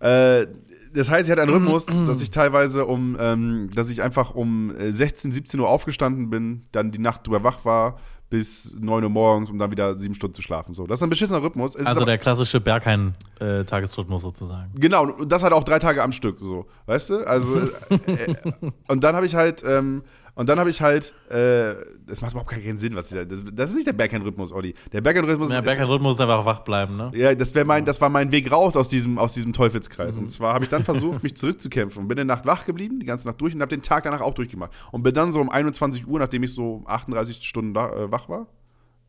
äh, 0.00 0.46
das 0.94 1.10
heißt, 1.10 1.28
ich 1.28 1.30
hatte 1.30 1.42
einen 1.42 1.52
Rhythmus, 1.52 1.86
dass 2.06 2.22
ich 2.22 2.30
teilweise 2.30 2.86
um, 2.86 3.16
ähm, 3.20 3.70
dass 3.74 3.90
ich 3.90 4.02
einfach 4.02 4.34
um 4.34 4.74
äh, 4.74 4.92
16, 4.92 5.30
17 5.30 5.60
Uhr 5.60 5.68
aufgestanden 5.68 6.30
bin, 6.30 6.66
dann 6.72 6.90
die 6.90 6.98
Nacht 6.98 7.26
drüber 7.26 7.44
wach 7.44 7.64
war 7.64 7.98
bis 8.28 8.74
9 8.78 9.04
Uhr 9.04 9.10
morgens, 9.10 9.50
um 9.50 9.58
dann 9.58 9.70
wieder 9.70 9.96
sieben 9.96 10.14
Stunden 10.14 10.34
zu 10.34 10.42
schlafen. 10.42 10.74
So, 10.74 10.86
das 10.86 10.98
ist 10.98 11.02
ein 11.04 11.10
beschissener 11.10 11.42
Rhythmus. 11.42 11.76
Es 11.76 11.86
Also 11.86 12.04
der 12.04 12.18
klassische 12.18 12.60
Berghain-Tagesrhythmus 12.60 14.22
sozusagen. 14.22 14.72
Genau, 14.74 15.04
und 15.04 15.30
das 15.30 15.42
halt 15.42 15.52
auch 15.52 15.62
drei 15.62 15.78
Tage 15.78 16.02
am 16.02 16.12
Stück, 16.12 16.38
so, 16.40 16.66
weißt 16.86 17.10
du? 17.10 17.26
Also, 17.26 17.60
äh, 17.90 18.34
und 18.88 19.04
dann 19.04 19.14
habe 19.14 19.26
ich 19.26 19.36
halt, 19.36 19.62
ähm, 19.64 20.02
und 20.36 20.48
dann 20.48 20.58
habe 20.60 20.70
ich 20.70 20.80
halt, 20.82 21.12
äh, 21.30 21.74
das 22.06 22.20
macht 22.20 22.32
überhaupt 22.32 22.50
keinen 22.50 22.76
Sinn, 22.78 22.94
was 22.94 23.10
ich 23.10 23.16
da, 23.18 23.24
das, 23.24 23.42
das 23.52 23.70
ist 23.70 23.76
nicht 23.76 23.86
der 23.86 23.94
Backhand-Rhythmus, 23.94 24.52
Olli. 24.52 24.74
Der 24.92 25.00
Backhand-Rhythmus 25.00 25.48
Der 25.48 25.60
ist, 25.60 25.64
Berghain-Rhythmus 25.64 26.14
ist 26.16 26.20
einfach 26.20 26.44
wach 26.44 26.60
bleiben, 26.60 26.96
ne? 26.96 27.10
ja, 27.14 27.34
das 27.34 27.54
mein, 27.64 27.84
das 27.86 28.00
war 28.00 28.10
mein 28.10 28.30
Weg 28.30 28.52
raus 28.52 28.76
aus 28.76 28.88
diesem, 28.88 29.18
aus 29.18 29.34
diesem 29.34 29.52
Teufelskreis. 29.54 30.16
Mhm. 30.16 30.22
Und 30.22 30.28
zwar 30.28 30.54
habe 30.54 30.64
ich 30.64 30.70
dann 30.70 30.84
versucht, 30.84 31.22
mich 31.24 31.36
zurückzukämpfen 31.36 32.02
und 32.02 32.08
bin 32.08 32.18
in 32.18 32.28
der 32.28 32.36
Nacht 32.36 32.46
wach 32.46 32.66
geblieben, 32.66 33.00
die 33.00 33.06
ganze 33.06 33.26
Nacht 33.26 33.40
durch 33.40 33.54
und 33.54 33.62
habe 33.62 33.70
den 33.70 33.82
Tag 33.82 34.04
danach 34.04 34.20
auch 34.20 34.34
durchgemacht. 34.34 34.72
Und 34.92 35.02
bin 35.02 35.14
dann 35.14 35.32
so 35.32 35.40
um 35.40 35.50
21 35.50 36.06
Uhr, 36.06 36.18
nachdem 36.20 36.42
ich 36.42 36.52
so 36.52 36.84
38 36.86 37.42
Stunden 37.42 37.74
da, 37.74 37.90
äh, 37.90 38.12
wach 38.12 38.28
war, 38.28 38.46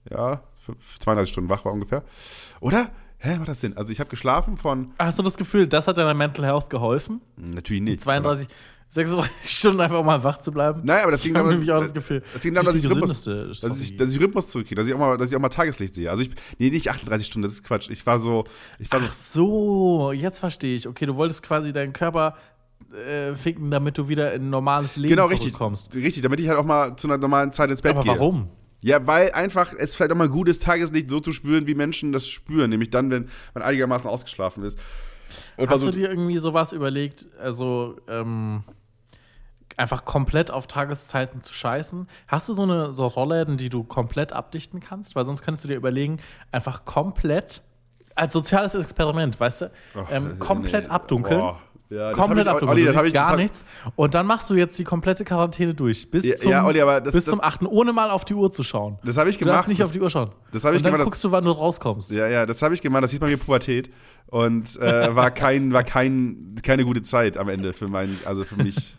ja, 0.10 0.42
fünf- 0.58 0.98
32 1.00 1.32
Stunden 1.32 1.50
wach 1.50 1.66
war 1.66 1.74
ungefähr, 1.74 2.04
oder? 2.62 2.90
Hä, 3.20 3.36
macht 3.38 3.48
das 3.50 3.62
Sinn? 3.62 3.76
Also 3.76 3.92
ich 3.92 4.00
habe 4.00 4.12
geschlafen 4.12 4.58
von, 4.58 4.94
Hast 5.00 5.18
du 5.18 5.24
das 5.24 5.38
Gefühl, 5.38 5.68
das 5.68 5.88
hat 5.88 5.98
deiner 5.98 6.14
Mental 6.14 6.46
Health 6.46 6.70
geholfen? 6.70 7.20
natürlich 7.36 7.82
nicht. 7.82 8.02
32, 8.02 8.48
36 8.90 9.50
Stunden 9.58 9.82
einfach 9.82 10.04
mal 10.04 10.24
wach 10.24 10.40
zu 10.40 10.52
bleiben? 10.52 10.82
Nein, 10.84 11.02
aber 11.04 11.12
das 11.12 11.22
ging 11.22 11.34
darum, 11.36 11.62
auch 11.62 11.82
das 11.82 11.94
Gefühl. 11.94 12.24
Es 12.34 12.42
ging 12.42 12.54
darum, 12.54 12.68
dass 12.68 12.76
ich, 12.76 12.90
Rhythmus, 12.90 13.24
dass, 13.24 13.82
ich, 13.82 13.98
dass 13.98 14.12
ich 14.14 14.22
Rhythmus 14.22 14.48
zurückkriege, 14.48 14.80
dass 14.80 14.88
ich, 14.88 14.94
auch 14.94 15.00
mal, 15.00 15.18
dass 15.18 15.30
ich 15.30 15.36
auch 15.36 15.42
mal 15.42 15.50
Tageslicht 15.50 15.96
sehe. 15.96 16.10
Also 16.10 16.24
ich, 16.24 16.32
nee, 16.58 16.70
nicht 16.70 16.90
38 16.90 17.28
Stunden, 17.28 17.44
das 17.44 17.54
ist 17.54 17.64
Quatsch. 17.64 17.90
Ich 17.90 18.06
war 18.06 18.20
so, 18.20 18.46
ich 18.80 18.92
war 18.92 19.02
Ach 19.04 19.12
so, 19.12 20.12
jetzt 20.12 20.40
verstehe 20.40 20.76
ich. 20.76 20.88
Okay, 20.88 21.06
du 21.06 21.16
wolltest 21.16 21.44
quasi 21.44 21.74
deinen 21.74 21.94
Körper 21.94 22.36
äh, 22.94 23.36
ficken, 23.36 23.70
damit 23.72 23.98
du 23.98 24.08
wieder 24.08 24.34
in 24.34 24.44
ein 24.44 24.50
normales 24.50 24.96
Leben 24.96 25.10
genau 25.10 25.26
richtig, 25.26 25.54
zurückkommst. 25.54 25.94
richtig, 25.96 26.22
damit 26.22 26.40
ich 26.40 26.48
halt 26.48 26.58
auch 26.58 26.66
mal 26.66 26.96
zu 26.96 27.08
einer 27.08 27.18
normalen 27.18 27.52
Zeit 27.52 27.70
ins 27.70 27.82
Bett 27.82 27.96
Aber 27.96 28.04
gehe. 28.04 28.14
warum? 28.14 28.50
Ja, 28.80 29.06
weil 29.08 29.32
einfach 29.32 29.74
es 29.78 29.96
vielleicht 29.96 30.12
auch 30.12 30.16
mal 30.18 30.30
gut 30.30 30.48
ist, 30.48 30.62
Tageslicht 30.62 31.10
so 31.10 31.20
zu 31.20 31.32
spüren, 31.32 31.68
wie 31.68 31.76
Menschen 31.76 32.12
das 32.14 32.28
spüren, 32.28 32.70
nämlich 32.70 32.92
dann, 32.92 33.10
wenn 33.10 33.28
man 33.54 33.64
einigermaßen 33.64 34.10
ausgeschlafen 34.10 34.64
ist. 34.64 34.80
Und 35.58 35.70
Hast 35.70 35.84
du 35.86 35.92
dir 35.92 36.10
irgendwie 36.10 36.38
sowas 36.38 36.74
überlegt, 36.74 37.28
also 37.40 37.98
ähm, 38.08 38.64
einfach 39.78 40.06
komplett 40.06 40.52
auf 40.52 40.68
Tageszeiten 40.68 41.42
zu 41.42 41.54
scheißen? 41.54 42.10
Hast 42.28 42.50
du 42.50 42.54
so 42.54 42.64
eine 42.64 42.94
so 42.94 43.08
Rollläden, 43.08 43.58
die 43.58 43.70
du 43.70 43.84
komplett 43.84 44.34
abdichten 44.34 44.80
kannst? 44.80 45.16
Weil 45.16 45.26
sonst 45.26 45.44
könntest 45.44 45.64
du 45.64 45.70
dir 45.70 45.76
überlegen, 45.76 46.20
einfach 46.52 46.84
komplett 46.86 47.62
als 48.16 48.34
soziales 48.34 48.74
Experiment, 48.76 49.40
weißt 49.40 49.62
du, 49.62 49.72
Ach, 49.96 50.08
ähm, 50.12 50.40
komplett 50.40 50.88
nee. 50.88 50.92
abdunkeln 50.92 51.40
Boah, 51.40 51.60
Ja, 51.90 52.10
das 52.10 52.18
komplett 52.18 52.48
hab 52.48 52.58
ich- 52.58 52.64
abgewürgt. 52.64 52.72
Olli, 52.74 52.82
du 52.82 52.88
das 52.88 52.96
hab 52.98 53.04
siehst 53.04 53.14
gar 53.14 53.30
hab- 53.30 53.38
nichts. 53.38 53.64
Und 53.96 54.14
dann 54.14 54.26
machst 54.26 54.50
du 54.50 54.56
jetzt 54.56 54.78
die 54.78 54.84
komplette 54.84 55.24
Quarantäne 55.24 55.74
durch. 55.74 56.12
Bis 56.12 56.26
Ja, 56.26 56.36
zum, 56.36 56.52
ja, 56.52 56.66
Olli, 56.66 56.80
das- 56.80 57.04
bis 57.04 57.14
das- 57.14 57.26
zum 57.26 57.42
8. 57.42 57.66
ohne 57.68 57.94
mal 57.94 58.10
auf 58.10 58.26
die 58.26 58.34
Uhr 58.34 58.52
zu 58.52 58.64
schauen. 58.64 59.00
Das 59.06 59.16
habe 59.18 59.30
ich 59.30 59.38
Du 59.38 59.46
darfst 59.46 59.54
gemacht. 59.56 59.68
nicht 59.70 59.80
das, 59.80 59.86
auf 59.88 59.92
die 59.94 60.02
Uhr 60.02 60.10
schauen. 60.10 60.32
das 60.52 60.64
hab 60.66 60.72
ich 60.74 60.78
Und 60.80 60.84
dann 60.84 60.92
gemacht. 60.94 61.06
guckst 61.06 61.24
du, 61.24 61.32
wann 61.32 61.46
du 61.46 61.52
rauskommst. 61.52 62.12
Ja, 62.12 62.28
ja, 62.28 62.46
das 62.46 62.62
habe 62.62 62.74
ich 62.74 62.82
gemacht. 62.82 63.04
Das 63.04 63.12
sieht 63.12 63.22
man 63.22 63.30
mir 63.30 63.38
Pubertät. 63.38 63.90
Und 64.30 64.76
äh, 64.82 65.16
war, 65.16 65.32
kein, 65.32 65.72
war 65.72 65.86
kein, 65.86 66.56
keine 66.62 66.84
gute 66.84 67.02
Zeit 67.02 67.38
am 67.38 67.48
Ende 67.48 67.72
für 67.72 67.88
mein, 67.88 68.20
also 68.26 68.44
für 68.44 68.62
mich. 68.62 68.98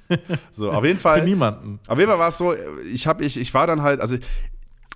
So, 0.53 0.73
auf 0.73 0.83
jeden 0.87 0.99
Fall. 0.99 1.19
Für 1.21 1.27
niemanden. 1.27 1.81
Auf 1.87 1.99
jeden 1.99 2.09
Fall 2.11 2.19
war 2.19 2.29
es 2.29 2.39
so, 2.39 2.55
ich 2.91 3.07
habe 3.07 3.23
ich, 3.23 3.37
ich 3.37 3.53
war 3.53 3.67
dann 3.67 3.83
halt, 3.83 4.01
also 4.01 4.17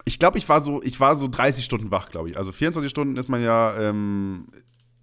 ich 0.06 0.18
glaube, 0.18 0.38
ich 0.38 0.48
war 0.48 0.62
so, 0.62 0.82
ich 0.82 0.98
war 1.00 1.14
so 1.16 1.28
30 1.28 1.62
Stunden 1.66 1.90
wach, 1.90 2.08
glaube 2.08 2.30
ich. 2.30 2.38
Also 2.38 2.50
24 2.50 2.90
Stunden 2.90 3.16
ist 3.18 3.28
man 3.28 3.42
ja, 3.42 3.74
ähm, 3.78 4.46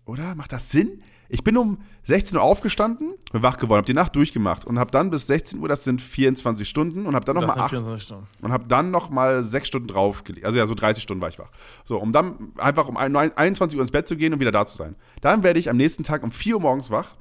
oder? 0.05 0.33
Macht 0.33 0.51
das 0.51 0.71
Sinn? 0.71 1.03
Ich 1.31 1.43
bin 1.43 1.55
um 1.57 1.77
16 2.05 2.37
Uhr 2.37 2.43
aufgestanden, 2.43 3.13
bin 3.31 3.43
wach 3.43 3.57
geworden, 3.57 3.77
habe 3.77 3.85
die 3.85 3.93
Nacht 3.93 4.15
durchgemacht 4.15 4.65
und 4.65 4.79
habe 4.79 4.89
dann 4.89 5.11
bis 5.11 5.27
16 5.27 5.59
Uhr, 5.59 5.67
das 5.69 5.83
sind 5.83 6.01
24 6.01 6.67
Stunden 6.67 7.05
und 7.05 7.13
habe 7.15 7.23
dann 7.23 7.35
nochmal 7.35 7.53
sind 7.55 7.63
8 7.63 7.69
24 7.69 8.03
Stunden. 8.03 8.27
und 8.41 8.51
habe 8.51 8.67
dann 8.67 8.89
noch 8.89 9.09
mal 9.11 9.43
sechs 9.43 9.67
Stunden 9.67 9.87
draufgelegt. 9.87 10.45
Also 10.45 10.57
ja, 10.57 10.65
so 10.65 10.73
30 10.73 11.03
Stunden 11.03 11.21
war 11.21 11.29
ich 11.29 11.37
wach. 11.37 11.51
So, 11.85 11.97
um 11.99 12.11
dann 12.11 12.51
einfach 12.57 12.87
um 12.87 12.97
ein- 12.97 13.15
21 13.15 13.77
Uhr 13.77 13.81
ins 13.83 13.91
Bett 13.91 14.07
zu 14.07 14.15
gehen 14.17 14.33
und 14.33 14.39
wieder 14.39 14.51
da 14.51 14.65
zu 14.65 14.75
sein. 14.75 14.95
Dann 15.21 15.43
werde 15.43 15.59
ich 15.59 15.69
am 15.69 15.77
nächsten 15.77 16.03
Tag 16.03 16.23
um 16.23 16.31
4 16.31 16.55
Uhr 16.55 16.61
morgens 16.61 16.89
wach. 16.89 17.15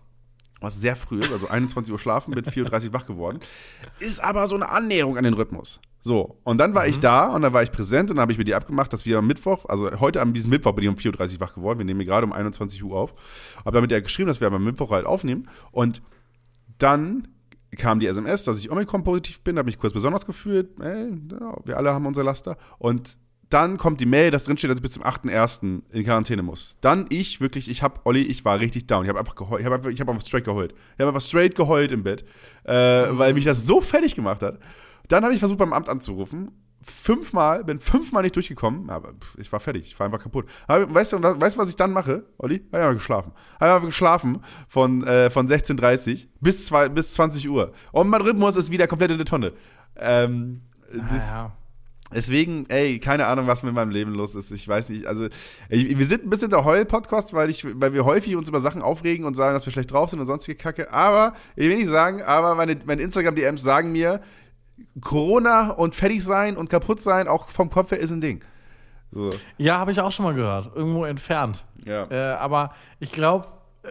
Was 0.61 0.81
sehr 0.81 0.97
früh 0.97 1.21
ist, 1.21 1.31
also 1.31 1.47
21 1.49 1.93
Uhr 1.93 1.99
schlafen, 2.00 2.35
bin 2.35 2.45
4.30 2.45 2.87
Uhr 2.87 2.93
wach 2.95 3.07
geworden. 3.07 3.41
Ist 4.00 4.25
aber 4.25 4.49
so 4.49 4.55
eine 4.57 4.71
Annäherung 4.71 5.17
an 5.19 5.25
den 5.25 5.35
Rhythmus. 5.35 5.81
So, 6.09 6.38
und 6.43 6.57
dann 6.57 6.75
war 6.75 6.87
ich 6.87 7.00
da 7.00 7.27
und 7.27 7.43
dann 7.43 7.53
war 7.53 7.62
ich 7.62 7.71
präsent 7.71 8.09
und 8.09 8.17
dann 8.17 8.23
habe 8.23 8.33
ich 8.33 8.38
mit 8.38 8.49
dir 8.49 8.57
abgemacht, 8.57 8.91
dass 8.95 9.05
wir 9.05 9.19
am 9.19 9.27
Mittwoch, 9.27 9.67
also 9.67 9.91
heute 10.00 10.23
an 10.23 10.33
diesem 10.33 10.49
Mittwoch 10.49 10.73
bin 10.73 10.85
ich 10.85 10.88
um 10.88 10.95
4.30 10.95 11.35
Uhr 11.35 11.41
wach 11.41 11.55
geworden. 11.55 11.79
Wir 11.79 11.85
nehmen 11.85 12.00
hier 12.00 12.09
gerade 12.09 12.27
um 12.27 12.33
21 12.33 12.83
Uhr 12.83 12.97
auf. 12.97 13.12
Habe 13.59 13.73
damit 13.73 13.91
ja 13.91 14.00
geschrieben, 14.00 14.29
dass 14.29 14.41
wir 14.41 14.50
am 14.50 14.65
Mittwoch 14.65 14.91
halt 14.91 15.05
aufnehmen. 15.05 15.50
Und 15.71 16.00
dann 16.79 17.29
kam 17.77 18.00
die 18.00 18.07
SMS, 18.07 18.45
dass 18.45 18.59
ich 18.59 18.71
Omikron-positiv 18.71 19.43
bin, 19.43 19.59
habe 19.59 19.67
mich 19.67 19.77
kurz 19.77 19.93
besonders 19.93 20.25
gefühlt. 20.25 20.81
Ey, 20.81 21.11
wir 21.67 21.77
alle 21.77 21.93
haben 21.93 22.07
unser 22.07 22.25
Laster. 22.25 22.57
Und 22.79 23.19
dann 23.50 23.77
kommt 23.77 24.00
die 24.00 24.07
Mail, 24.07 24.31
dass 24.31 24.45
drinsteht, 24.45 24.71
dass 24.71 24.77
ich 24.77 24.83
bis 24.83 24.93
zum 24.93 25.03
8.1. 25.03 25.83
in 25.93 26.05
Quarantäne 26.05 26.43
muss. 26.43 26.77
Dann 26.81 27.05
ich 27.11 27.43
wirklich, 27.43 27.69
ich 27.69 27.83
habe, 27.83 28.00
Olli, 28.05 28.23
ich 28.23 28.47
war 28.47 28.61
richtig 28.61 28.87
down. 28.87 29.05
Ich 29.05 29.11
habe 29.11 29.19
einfach 29.19 29.35
geheult. 29.35 29.61
Ich 29.61 29.67
habe 29.67 29.75
einfach, 29.75 29.91
ich 29.91 30.00
hab 30.00 30.09
einfach 30.09 30.27
straight 30.27 30.45
geheult. 30.45 30.73
Ich 30.73 31.00
habe 31.00 31.09
einfach 31.09 31.21
straight 31.21 31.55
geheult 31.55 31.93
im 31.93 32.03
Bett, 32.03 32.25
äh, 32.65 32.73
weil 32.73 33.35
mich 33.35 33.45
das 33.45 33.67
so 33.67 33.83
fertig 33.83 34.15
gemacht 34.15 34.41
hat. 34.41 34.59
Dann 35.09 35.25
habe 35.25 35.33
ich 35.35 35.41
versucht, 35.41 35.59
beim 35.59 35.73
Amt 35.73 35.88
anzurufen. 35.88 36.50
Fünfmal, 36.83 37.65
bin 37.65 37.81
fünfmal 37.81 38.23
nicht 38.23 38.37
durchgekommen, 38.37 38.88
aber 38.88 39.12
ich 39.37 39.53
war 39.53 39.59
fertig, 39.61 39.85
ich 39.87 39.99
war 39.99 40.07
einfach 40.07 40.23
kaputt. 40.23 40.47
Aber 40.69 40.95
weißt 40.95 41.12
du, 41.12 41.23
was- 41.23 41.41
weißt 41.41 41.57
du, 41.57 41.61
was 41.61 41.69
ich 41.71 41.77
dann 41.77 41.93
mache, 41.93 42.25
Olli? 42.38 42.57
Ich 42.57 42.62
habe 42.73 42.79
einfach 42.85 42.95
geschlafen. 42.95 43.33
Ich 43.57 43.61
habe 43.61 43.73
einfach 43.75 43.87
geschlafen 43.88 44.38
von, 44.69 45.05
äh, 45.07 45.29
von 45.29 45.49
16.30 45.49 46.29
bis, 46.41 46.67
zwei, 46.67 46.88
bis 46.88 47.15
20 47.15 47.49
Uhr. 47.49 47.73
Und 47.93 48.09
mein 48.09 48.23
Rhythmus 48.23 48.55
ist 48.57 48.71
wieder 48.71 48.87
komplett 48.87 49.11
in 49.11 49.19
der 49.19 49.27
Tonne. 49.27 49.53
Ähm, 49.97 50.62
das, 50.93 51.27
ja. 51.31 51.53
Deswegen, 52.15 52.65
ey, 52.71 53.00
keine 53.00 53.27
Ahnung, 53.27 53.47
was 53.49 53.62
mit 53.62 53.75
meinem 53.75 53.91
Leben 53.91 54.15
los 54.15 54.35
ist. 54.35 54.50
Ich 54.50 54.67
weiß 54.67 54.88
nicht. 54.88 55.05
Also, 55.07 55.27
ey, 55.69 55.99
wir 55.99 56.07
sind 56.07 56.25
ein 56.25 56.31
bisschen 56.31 56.49
der 56.49 56.65
Heul-Podcast, 56.65 57.35
weil, 57.35 57.50
ich, 57.50 57.67
weil 57.79 57.93
wir 57.93 58.07
häufig 58.07 58.35
uns 58.37 58.49
über 58.49 58.61
Sachen 58.61 58.81
aufregen 58.81 59.27
und 59.27 59.35
sagen, 59.35 59.53
dass 59.53 59.67
wir 59.67 59.73
schlecht 59.73 59.91
drauf 59.93 60.09
sind 60.09 60.21
und 60.21 60.25
sonstige 60.27 60.57
Kacke. 60.57 60.91
Aber, 60.91 61.35
ich 61.55 61.69
will 61.69 61.77
nicht 61.77 61.88
sagen, 61.88 62.23
aber 62.23 62.55
meine, 62.55 62.79
meine 62.87 63.03
Instagram-DMs 63.03 63.62
sagen 63.62 63.93
mir, 63.93 64.21
Corona 65.01 65.71
und 65.71 65.95
fertig 65.95 66.25
sein 66.25 66.57
und 66.57 66.71
kaputt 66.71 67.01
sein, 67.01 67.29
auch 67.29 67.49
vom 67.49 67.71
Kopf 67.71 67.91
her, 67.91 67.99
ist 67.99 68.11
ein 68.11 68.21
Ding. 68.21 68.43
So. 69.11 69.31
Ja, 69.57 69.79
habe 69.79 69.91
ich 69.91 70.01
auch 70.01 70.13
schon 70.13 70.25
mal 70.25 70.35
gehört. 70.35 70.75
Irgendwo 70.75 71.05
entfernt. 71.05 71.65
Ja. 71.85 72.05
Äh, 72.11 72.35
aber 72.35 72.75
ich 73.01 73.13
glaube, 73.13 73.49
äh, 73.83 73.89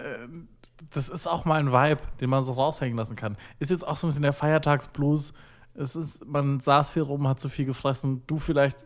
das 0.91 1.09
ist 1.09 1.27
auch 1.27 1.45
mal 1.45 1.59
ein 1.59 1.71
Vibe, 1.71 2.01
den 2.21 2.29
man 2.29 2.43
so 2.43 2.53
raushängen 2.53 2.97
lassen 2.97 3.15
kann. 3.15 3.37
Ist 3.59 3.71
jetzt 3.71 3.87
auch 3.87 3.97
so 3.97 4.07
ein 4.07 4.09
bisschen 4.09 4.23
der 4.23 4.33
Feiertagsblues. 4.33 5.33
Es 5.73 5.95
ist, 5.95 6.25
man 6.25 6.59
saß 6.59 6.91
viel 6.91 7.03
rum, 7.03 7.27
hat 7.27 7.39
zu 7.39 7.49
viel 7.49 7.65
gefressen. 7.65 8.23
Du 8.27 8.37
vielleicht 8.37 8.77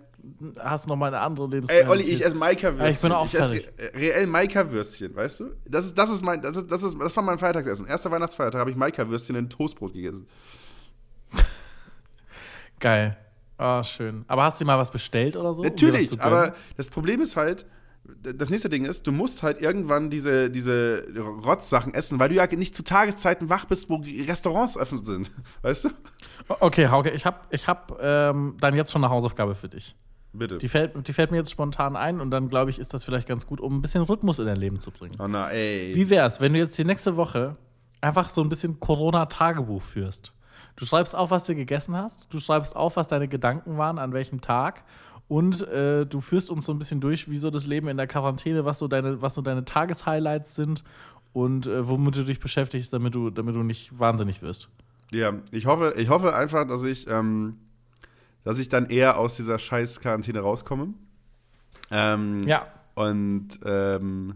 hast 0.60 0.88
noch 0.88 0.96
mal 0.96 1.08
eine 1.08 1.20
andere 1.20 1.46
Ey, 1.48 1.52
Lebensrealität. 1.52 1.90
Olli, 1.90 2.04
ich 2.04 2.24
esse 2.24 2.36
Maika-Würstchen. 2.36 2.90
Ich 2.90 3.02
bin 3.02 3.12
auch 3.12 3.26
esse 3.26 3.38
fertig. 3.38 3.68
re 3.78 3.92
reell 3.96 4.28
Maika-Würstchen, 4.28 5.16
weißt 5.16 5.40
du? 5.42 5.46
Das 5.66 5.86
ist, 5.86 5.98
das 5.98 6.10
ist 6.12 6.24
mein, 6.24 6.42
das 6.42 6.58
ist, 6.58 6.72
das 6.72 6.84
ist, 6.84 6.96
das 7.00 7.16
war 7.16 7.24
mein 7.24 7.40
Feiertagsessen. 7.40 7.88
Erster 7.88 8.12
Weihnachtsfeiertag 8.12 8.60
habe 8.60 8.70
ich 8.72 8.76
Maika-Würstchen 8.76 9.36
in 9.36 9.50
Toastbrot 9.50 9.94
gegessen. 9.94 10.28
Geil. 12.82 13.18
Ah, 13.58 13.84
schön. 13.84 14.26
Aber 14.28 14.44
hast 14.44 14.60
du 14.60 14.66
mal 14.66 14.78
was 14.78 14.92
bestellt 14.92 15.38
oder 15.38 15.54
so? 15.54 15.62
um 15.62 15.68
Natürlich, 15.68 16.10
gönnen? 16.10 16.22
aber 16.22 16.56
das 16.78 16.90
Problem 16.90 17.22
ist 17.22 17.38
halt, 17.38 17.66
das 18.24 18.50
nächste 18.50 18.70
Ding 18.70 18.86
ist, 18.86 19.06
du 19.06 19.12
musst 19.12 19.44
halt 19.44 19.62
irgendwann 19.62 20.10
diese, 20.10 20.50
diese 20.50 21.06
Rotzsachen 21.46 21.94
essen, 21.94 22.20
weil 22.20 22.30
du 22.30 22.36
ja 22.36 22.48
nicht 22.48 22.76
zu 22.76 22.84
Tageszeiten 22.84 23.50
wach 23.50 23.66
bist, 23.66 23.90
wo 23.90 24.04
Restaurants 24.28 24.78
offen 24.78 25.04
sind. 25.04 25.30
Weißt 25.62 25.86
du? 25.86 25.90
Okay, 26.60 26.88
Hauke, 26.88 27.12
ich 27.12 27.26
habe 27.26 27.38
ich 27.52 27.68
hab, 27.68 28.00
ähm, 28.02 28.58
dann 28.60 28.76
jetzt 28.76 28.92
schon 28.92 29.04
eine 29.04 29.14
Hausaufgabe 29.14 29.54
für 29.54 29.70
dich. 29.70 29.96
Bitte. 30.34 30.58
Die 30.58 30.68
fällt, 30.68 31.08
die 31.08 31.14
fällt 31.14 31.32
mir 31.32 31.38
jetzt 31.38 31.52
spontan 31.52 31.96
ein 31.96 32.22
und 32.22 32.32
dann 32.32 32.50
glaube 32.50 32.72
ich, 32.72 32.80
ist 32.80 32.94
das 32.94 33.04
vielleicht 33.04 33.28
ganz 33.28 33.46
gut, 33.46 33.60
um 33.60 33.78
ein 33.78 33.82
bisschen 33.82 34.02
Rhythmus 34.02 34.40
in 34.40 34.46
dein 34.46 34.58
Leben 34.58 34.80
zu 34.80 34.90
bringen. 34.90 35.16
oh 35.20 35.28
na, 35.28 35.50
ey. 35.50 35.94
Wie 35.94 36.10
wär's, 36.10 36.40
wenn 36.40 36.54
du 36.54 36.60
jetzt 36.60 36.78
die 36.78 36.86
nächste 36.86 37.18
Woche 37.18 37.58
einfach 38.00 38.30
so 38.30 38.42
ein 38.42 38.50
bisschen 38.50 38.80
Corona-Tagebuch 38.80 39.82
führst? 39.82 40.34
Du 40.82 40.88
schreibst 40.88 41.16
auf, 41.16 41.30
was 41.30 41.44
du 41.44 41.54
gegessen 41.54 41.96
hast, 41.96 42.26
du 42.34 42.40
schreibst 42.40 42.76
auf, 42.76 42.96
was 42.96 43.08
deine 43.08 43.28
Gedanken 43.28 43.78
waren, 43.78 44.00
an 44.00 44.14
welchem 44.14 44.42
Tag 44.42 44.84
und 45.28 45.62
äh, 45.68 46.08
du 46.08 46.22
führst 46.22 46.50
uns 46.50 46.66
so 46.66 46.74
ein 46.74 46.80
bisschen 46.80 47.00
durch, 47.00 47.30
wie 47.30 47.38
so 47.38 47.52
das 47.52 47.68
Leben 47.68 47.88
in 47.88 47.98
der 47.98 48.08
Quarantäne, 48.08 48.66
was 48.66 48.80
so 48.80 48.88
deine, 48.88 49.22
was 49.22 49.36
so 49.36 49.44
deine 49.44 49.64
Tageshighlights 49.64 50.56
sind 50.56 50.84
und 51.34 51.68
äh, 51.68 51.88
womit 51.88 52.16
du 52.16 52.24
dich 52.24 52.40
beschäftigst, 52.40 52.92
damit 52.94 53.14
du, 53.14 53.30
damit 53.30 53.54
du 53.54 53.62
nicht 53.62 54.00
wahnsinnig 54.00 54.42
wirst. 54.42 54.70
Ja, 55.12 55.34
ich 55.52 55.68
hoffe, 55.68 55.94
ich 55.98 56.10
hoffe 56.10 56.36
einfach, 56.36 56.68
dass 56.68 56.84
ich, 56.84 57.08
ähm, 57.08 57.60
dass 58.44 58.58
ich 58.58 58.68
dann 58.68 58.88
eher 58.88 59.20
aus 59.20 59.36
dieser 59.36 59.60
scheiß 59.60 60.00
Quarantäne 60.00 60.40
rauskomme. 60.40 60.96
Ähm, 61.92 62.42
Ja. 62.48 62.66
Und 62.96 63.50
ähm, 63.66 64.36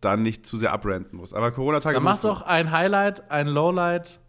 dann 0.00 0.22
nicht 0.22 0.46
zu 0.46 0.56
sehr 0.56 0.72
abranten 0.72 1.18
muss. 1.18 1.34
Aber 1.34 1.50
Corona-Tage. 1.50 1.94
Dann 1.94 2.04
mach 2.04 2.18
doch 2.18 2.42
ein 2.42 2.70
Highlight, 2.70 3.30
ein 3.32 3.48
Lowlight, 3.48 4.20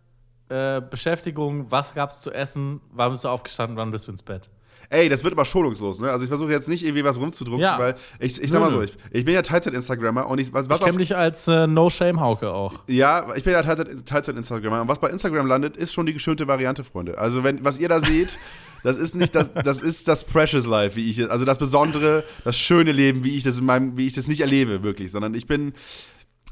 äh, 0.49 0.81
Beschäftigung, 0.81 1.67
was 1.69 1.93
gab's 1.93 2.21
zu 2.21 2.31
essen, 2.31 2.81
wann 2.91 3.11
bist 3.11 3.23
du 3.23 3.29
aufgestanden, 3.29 3.77
wann 3.77 3.91
bist 3.91 4.07
du 4.07 4.11
ins 4.11 4.23
Bett? 4.23 4.49
Ey, 4.89 5.09
das 5.09 5.23
wird 5.23 5.33
aber 5.33 5.45
schonungslos, 5.45 6.01
ne? 6.01 6.11
Also 6.11 6.23
ich 6.23 6.29
versuche 6.29 6.51
jetzt 6.51 6.67
nicht 6.67 6.83
irgendwie 6.83 7.03
was 7.03 7.17
rumzudrucksen, 7.17 7.63
Ja. 7.63 7.79
weil 7.79 7.95
ich, 8.19 8.39
ich 8.39 8.51
sag 8.51 8.59
mal 8.59 8.69
so, 8.69 8.81
ich, 8.83 8.93
ich 9.11 9.25
bin 9.25 9.33
ja 9.33 9.41
Teilzeit-Instagrammer 9.41 10.27
und 10.29 10.37
ich, 10.39 10.53
was, 10.53 10.69
was 10.69 10.79
Ich 10.79 10.85
kenne 10.85 10.97
dich 10.99 11.15
als 11.15 11.47
äh, 11.47 11.65
No-Shame-Hauke 11.65 12.51
auch. 12.53 12.75
Ja, 12.87 13.33
ich 13.35 13.43
bin 13.43 13.53
ja 13.53 13.61
Teilzeit- 13.63 14.05
Teilzeit-Instagrammer. 14.05 14.81
und 14.81 14.87
was 14.87 14.99
bei 14.99 15.09
Instagram 15.09 15.47
landet, 15.47 15.77
ist 15.77 15.93
schon 15.93 16.05
die 16.05 16.13
geschönte 16.13 16.47
Variante, 16.47 16.83
Freunde. 16.83 17.17
Also, 17.17 17.43
wenn, 17.43 17.63
was 17.65 17.79
ihr 17.79 17.89
da 17.89 18.01
seht, 18.01 18.37
das 18.83 18.97
ist 18.97 19.15
nicht 19.15 19.33
das, 19.33 19.49
das 19.53 19.81
ist 19.81 20.07
das 20.07 20.25
Precious 20.25 20.67
Life, 20.67 20.95
wie 20.95 21.09
ich 21.09 21.17
es, 21.17 21.29
also 21.29 21.43
das 21.43 21.57
besondere, 21.57 22.23
das 22.43 22.55
schöne 22.57 22.91
Leben, 22.91 23.23
wie 23.23 23.35
ich 23.35 23.41
das 23.41 23.57
in 23.57 23.65
meinem, 23.65 23.97
wie 23.97 24.05
ich 24.05 24.13
das 24.13 24.27
nicht 24.27 24.41
erlebe, 24.41 24.83
wirklich, 24.83 25.09
sondern 25.11 25.33
ich 25.33 25.47
bin, 25.47 25.73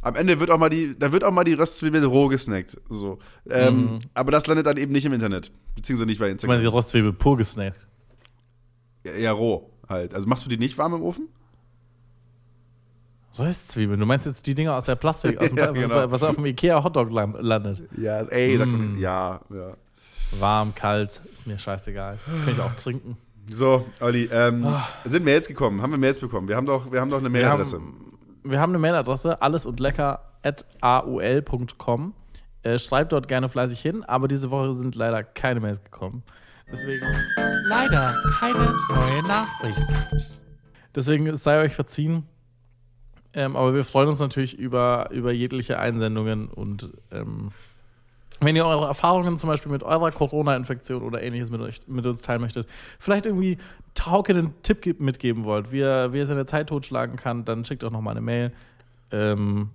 am 0.02 0.16
Ende 0.16 0.40
wird 0.40 0.50
auch 0.52 0.58
mal 0.58 0.70
die, 0.70 0.98
da 0.98 1.12
wird 1.12 1.24
auch 1.24 1.32
mal 1.32 1.44
die 1.44 1.54
Röstzwiebel 1.54 2.04
roh 2.06 2.28
gesnackt, 2.28 2.78
so. 2.90 3.20
Ähm, 3.50 4.00
Aber 4.14 4.32
das 4.32 4.48
landet 4.48 4.66
dann 4.66 4.78
eben 4.78 4.92
nicht 4.92 5.06
im 5.06 5.14
Internet, 5.14 5.52
beziehungsweise 5.76 6.08
nicht 6.08 6.20
bei 6.20 6.30
Ich 6.32 6.42
meine, 6.44 6.60
die 6.60 6.66
Instagram. 6.66 6.74
Rostzwiebel 6.74 7.14
pur 7.14 7.38
gesnackt. 7.38 7.80
Ja, 9.06 9.14
ja, 9.16 9.32
roh 9.32 9.70
halt. 9.88 10.14
Also 10.14 10.28
machst 10.28 10.46
du 10.46 10.50
die 10.50 10.58
nicht 10.58 10.78
warm 10.78 10.94
im 10.96 11.02
Ofen? 11.02 11.28
Röstzwiebeln, 13.40 14.00
du 14.00 14.06
meinst 14.06 14.26
jetzt 14.26 14.46
die 14.46 14.54
Dinger 14.56 14.76
aus 14.76 14.86
der 14.86 14.96
Plastik, 14.96 15.40
aus 15.40 15.48
dem, 15.50 15.58
Ja, 15.58 15.70
was, 15.74 15.74
genau. 15.80 16.12
was 16.12 16.24
auf 16.24 16.36
dem 16.36 16.46
Ikea 16.46 16.84
Hotdog 16.84 17.10
landet. 17.12 17.84
Ja, 17.98 18.20
ey, 18.24 18.58
da 18.58 18.66
Mm. 18.66 18.70
kommt, 18.72 19.00
ja, 19.00 19.40
ja. 19.50 19.78
Warm, 20.40 20.76
kalt, 20.76 21.22
ist 21.32 21.48
mir 21.48 21.58
scheißegal. 21.58 22.18
Kann 22.46 22.54
ich 22.54 22.60
auch 22.60 22.76
trinken. 22.76 23.18
So, 23.50 23.86
Olli, 24.00 24.30
ähm, 24.32 24.66
sind 25.06 25.26
Mails 25.26 25.48
gekommen? 25.48 25.82
Haben 25.82 25.92
wir 25.92 25.98
Mails 25.98 26.20
bekommen? 26.20 26.48
Wir 26.48 26.56
haben 26.56 26.66
doch, 26.66 26.92
wir 26.92 27.02
haben 27.02 27.10
doch 27.10 27.20
eine 27.20 27.30
Mailadresse. 27.30 27.82
Wir 28.44 28.60
haben 28.60 28.72
eine 28.72 28.80
Mailadresse, 28.80 29.42
alles 29.42 29.66
und 29.66 29.80
lecker 29.80 30.22
at 30.44 30.66
aol.com. 30.82 32.14
Äh, 32.64 32.78
schreibt 32.78 33.12
dort 33.12 33.28
gerne 33.28 33.50
fleißig 33.50 33.80
hin, 33.80 34.04
aber 34.04 34.28
diese 34.28 34.52
Woche 34.52 34.74
sind 34.74 34.96
leider 34.96 35.24
keine 35.24 35.60
Mails 35.60 35.84
gekommen. 35.84 36.24
Deswegen, 36.72 37.06
Leider 37.68 38.16
keine 38.40 38.74
neue 38.90 39.24
Nachricht. 39.28 39.80
deswegen 40.96 41.28
es 41.28 41.44
sei 41.44 41.62
euch 41.62 41.74
verziehen. 41.74 42.28
Ähm, 43.34 43.56
aber 43.56 43.74
wir 43.74 43.84
freuen 43.84 44.10
uns 44.10 44.20
natürlich 44.20 44.58
über, 44.58 45.10
über 45.12 45.32
jegliche 45.32 45.80
Einsendungen 45.80 46.50
und 46.50 46.92
ähm, 47.12 47.52
wenn 48.42 48.56
ihr 48.56 48.66
eure 48.66 48.86
Erfahrungen 48.88 49.38
zum 49.38 49.50
Beispiel 49.50 49.72
mit 49.72 49.84
eurer 49.84 50.12
Corona-Infektion 50.12 51.04
oder 51.04 51.22
ähnliches 51.22 51.52
mit, 51.52 51.62
euch, 51.62 51.80
mit 51.88 52.06
uns 52.06 52.22
teilen 52.22 52.42
möchtet, 52.42 52.68
vielleicht 53.00 53.26
irgendwie 53.26 53.58
Tauke 53.94 54.34
einen 54.34 54.54
Tipp 54.64 54.82
ge- 54.82 54.96
mitgeben 54.98 55.44
wollt, 55.46 55.72
wie 55.72 55.82
er, 55.82 56.12
wie 56.14 56.20
er 56.20 56.28
seine 56.28 56.46
Zeit 56.46 56.70
totschlagen 56.70 57.16
kann, 57.18 57.46
dann 57.46 57.64
schickt 57.66 57.84
doch 57.84 57.92
noch 57.92 58.02
mal 58.02 58.12
eine 58.12 58.22
Mail. 58.22 58.52
Ähm, 59.12 59.70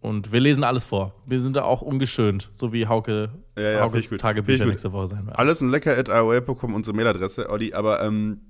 und 0.00 0.32
wir 0.32 0.40
lesen 0.40 0.64
alles 0.64 0.84
vor. 0.84 1.14
Wir 1.26 1.40
sind 1.40 1.56
da 1.56 1.62
auch 1.62 1.80
ungeschönt, 1.82 2.48
so 2.52 2.72
wie 2.72 2.86
Hauke, 2.86 3.30
Ja, 3.56 3.62
ja, 3.70 3.80
Haukes. 3.82 4.10
Tagebücher 4.10 4.66
nächste 4.66 4.92
Woche 4.92 5.06
sein 5.08 5.26
wird. 5.26 5.38
Alles 5.38 5.60
ein 5.60 5.70
lecker 5.70 5.96
at 5.96 6.10
AOL.com, 6.10 6.74
unsere 6.74 6.96
Mailadresse, 6.96 7.48
Olli. 7.50 7.72
Aber 7.72 8.02
ähm, 8.02 8.40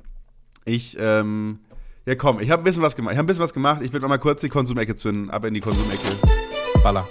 ich, 0.65 0.97
ähm, 0.99 1.59
ja 2.07 2.15
komm, 2.15 2.41
ich 2.41 2.51
habe 2.51 2.63
ein 2.63 2.65
bisschen 2.65 2.83
was 2.83 2.97
gemacht. 2.97 3.13
Ich 3.13 3.19
habe 3.19 3.25
ein 3.25 3.29
bisschen 3.29 3.45
was 3.45 3.53
gemacht. 3.55 3.83
Ich 3.83 3.93
will 3.93 4.01
noch 4.01 4.09
mal 4.09 4.19
kurz 4.19 4.41
die 4.41 4.49
Konsumecke 4.49 4.97
zünden. 4.97 5.31
Ab 5.31 5.45
in 5.45 5.55
die 5.55 5.61
Konsumecke. 5.61 6.17
Baller. 6.83 7.07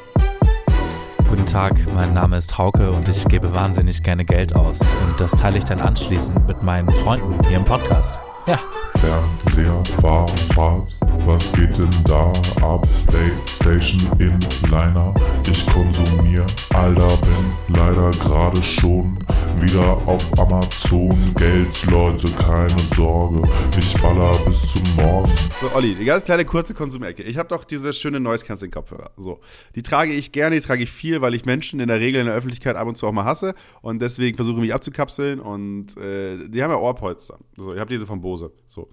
Guten 1.31 1.45
Tag, 1.45 1.79
mein 1.93 2.13
Name 2.13 2.35
ist 2.35 2.57
Hauke 2.57 2.91
und 2.91 3.07
ich 3.07 3.23
gebe 3.23 3.53
wahnsinnig 3.53 4.03
gerne 4.03 4.25
Geld 4.25 4.53
aus. 4.53 4.81
Und 4.81 5.21
das 5.21 5.31
teile 5.31 5.57
ich 5.59 5.63
dann 5.63 5.79
anschließend 5.79 6.45
mit 6.45 6.61
meinen 6.61 6.91
Freunden 6.91 7.41
hier 7.47 7.55
im 7.55 7.63
Podcast. 7.63 8.19
Ja. 8.47 8.59
Fernseher, 8.97 9.81
Fahrrad, 10.01 10.93
was 11.25 11.51
geht 11.53 11.77
denn 11.77 11.89
da 12.05 12.31
ab? 12.61 12.87
Playstation 13.07 13.99
Inliner, 14.19 15.13
ich 15.49 15.65
konsumier, 15.67 16.45
Alter, 16.73 17.17
bin 17.17 17.75
leider 17.75 18.11
gerade 18.11 18.63
schon 18.63 19.17
wieder 19.59 19.97
auf 20.07 20.39
Amazon. 20.39 21.15
Geld, 21.35 21.85
Leute, 21.87 22.27
keine 22.31 22.79
Sorge, 22.95 23.47
ich 23.77 23.93
baller 24.01 24.31
bis 24.45 24.73
zum 24.73 24.95
Morgen. 24.95 25.31
So, 25.61 25.71
Olli, 25.73 25.95
die 25.95 26.05
ganz 26.05 26.23
kleine 26.23 26.45
kurze 26.45 26.73
Konsumecke. 26.73 27.23
Ich 27.23 27.37
habe 27.37 27.49
doch 27.49 27.63
diese 27.63 27.93
schöne 27.93 28.19
Noise 28.19 28.45
Cancelling 28.45 28.71
Kopfhörer. 28.71 29.11
So, 29.17 29.39
die 29.75 29.83
trage 29.83 30.13
ich 30.13 30.31
gerne, 30.31 30.55
die 30.55 30.61
trage 30.61 30.83
ich 30.83 30.91
viel, 30.91 31.21
weil 31.21 31.35
ich 31.35 31.45
Menschen 31.45 31.79
in 31.79 31.87
der 31.87 31.99
Regel 31.99 32.21
in 32.21 32.27
der 32.27 32.35
Öffentlichkeit 32.35 32.75
ab 32.75 32.87
und 32.87 32.95
zu 32.95 33.07
auch 33.07 33.11
mal 33.11 33.25
hasse 33.25 33.53
und 33.81 34.01
deswegen 34.01 34.35
versuche 34.35 34.55
ich 34.57 34.61
mich 34.61 34.73
abzukapseln 34.73 35.39
und 35.39 35.97
äh, 35.97 36.47
die 36.47 36.63
haben 36.63 36.71
ja 36.71 36.77
Ohrpolster. 36.77 37.37
So, 37.57 37.73
ich 37.73 37.79
habe 37.79 37.89
diese 37.89 38.05
von 38.05 38.21
Bose. 38.21 38.51
So. 38.67 38.89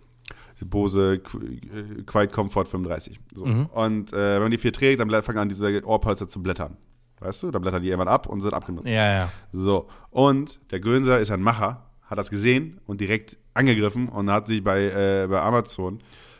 Die 0.60 0.64
Bose 0.64 1.14
äh, 1.14 2.02
Quiet 2.04 2.32
Comfort 2.32 2.66
35. 2.66 3.20
So. 3.34 3.44
Und 3.44 4.12
äh, 4.12 4.34
wenn 4.34 4.42
man 4.42 4.50
die 4.50 4.58
viel 4.58 4.72
trägt, 4.72 5.00
dann 5.00 5.10
fangen 5.22 5.38
an, 5.38 5.48
diese 5.48 5.84
Ohrpolster 5.84 6.28
zu 6.28 6.42
blättern. 6.42 6.76
Weißt 7.20 7.42
du? 7.42 7.50
Dann 7.50 7.62
blättern 7.62 7.82
die 7.82 7.88
irgendwann 7.88 8.08
ab 8.08 8.26
und 8.26 8.40
sind 8.40 8.54
abgenutzt. 8.54 8.88
Ja, 8.88 9.12
ja. 9.12 9.32
So, 9.52 9.88
und 10.10 10.60
der 10.70 10.80
Gönser 10.80 11.18
ist 11.18 11.30
ein 11.30 11.40
Macher, 11.40 11.86
hat 12.04 12.18
das 12.18 12.30
gesehen 12.30 12.80
und 12.86 13.00
direkt 13.00 13.36
angegriffen 13.54 14.08
und 14.08 14.30
hat 14.30 14.46
sich 14.46 14.62
bei, 14.62 14.84
äh, 14.84 15.26
bei 15.28 15.40
Amazon, 15.40 15.98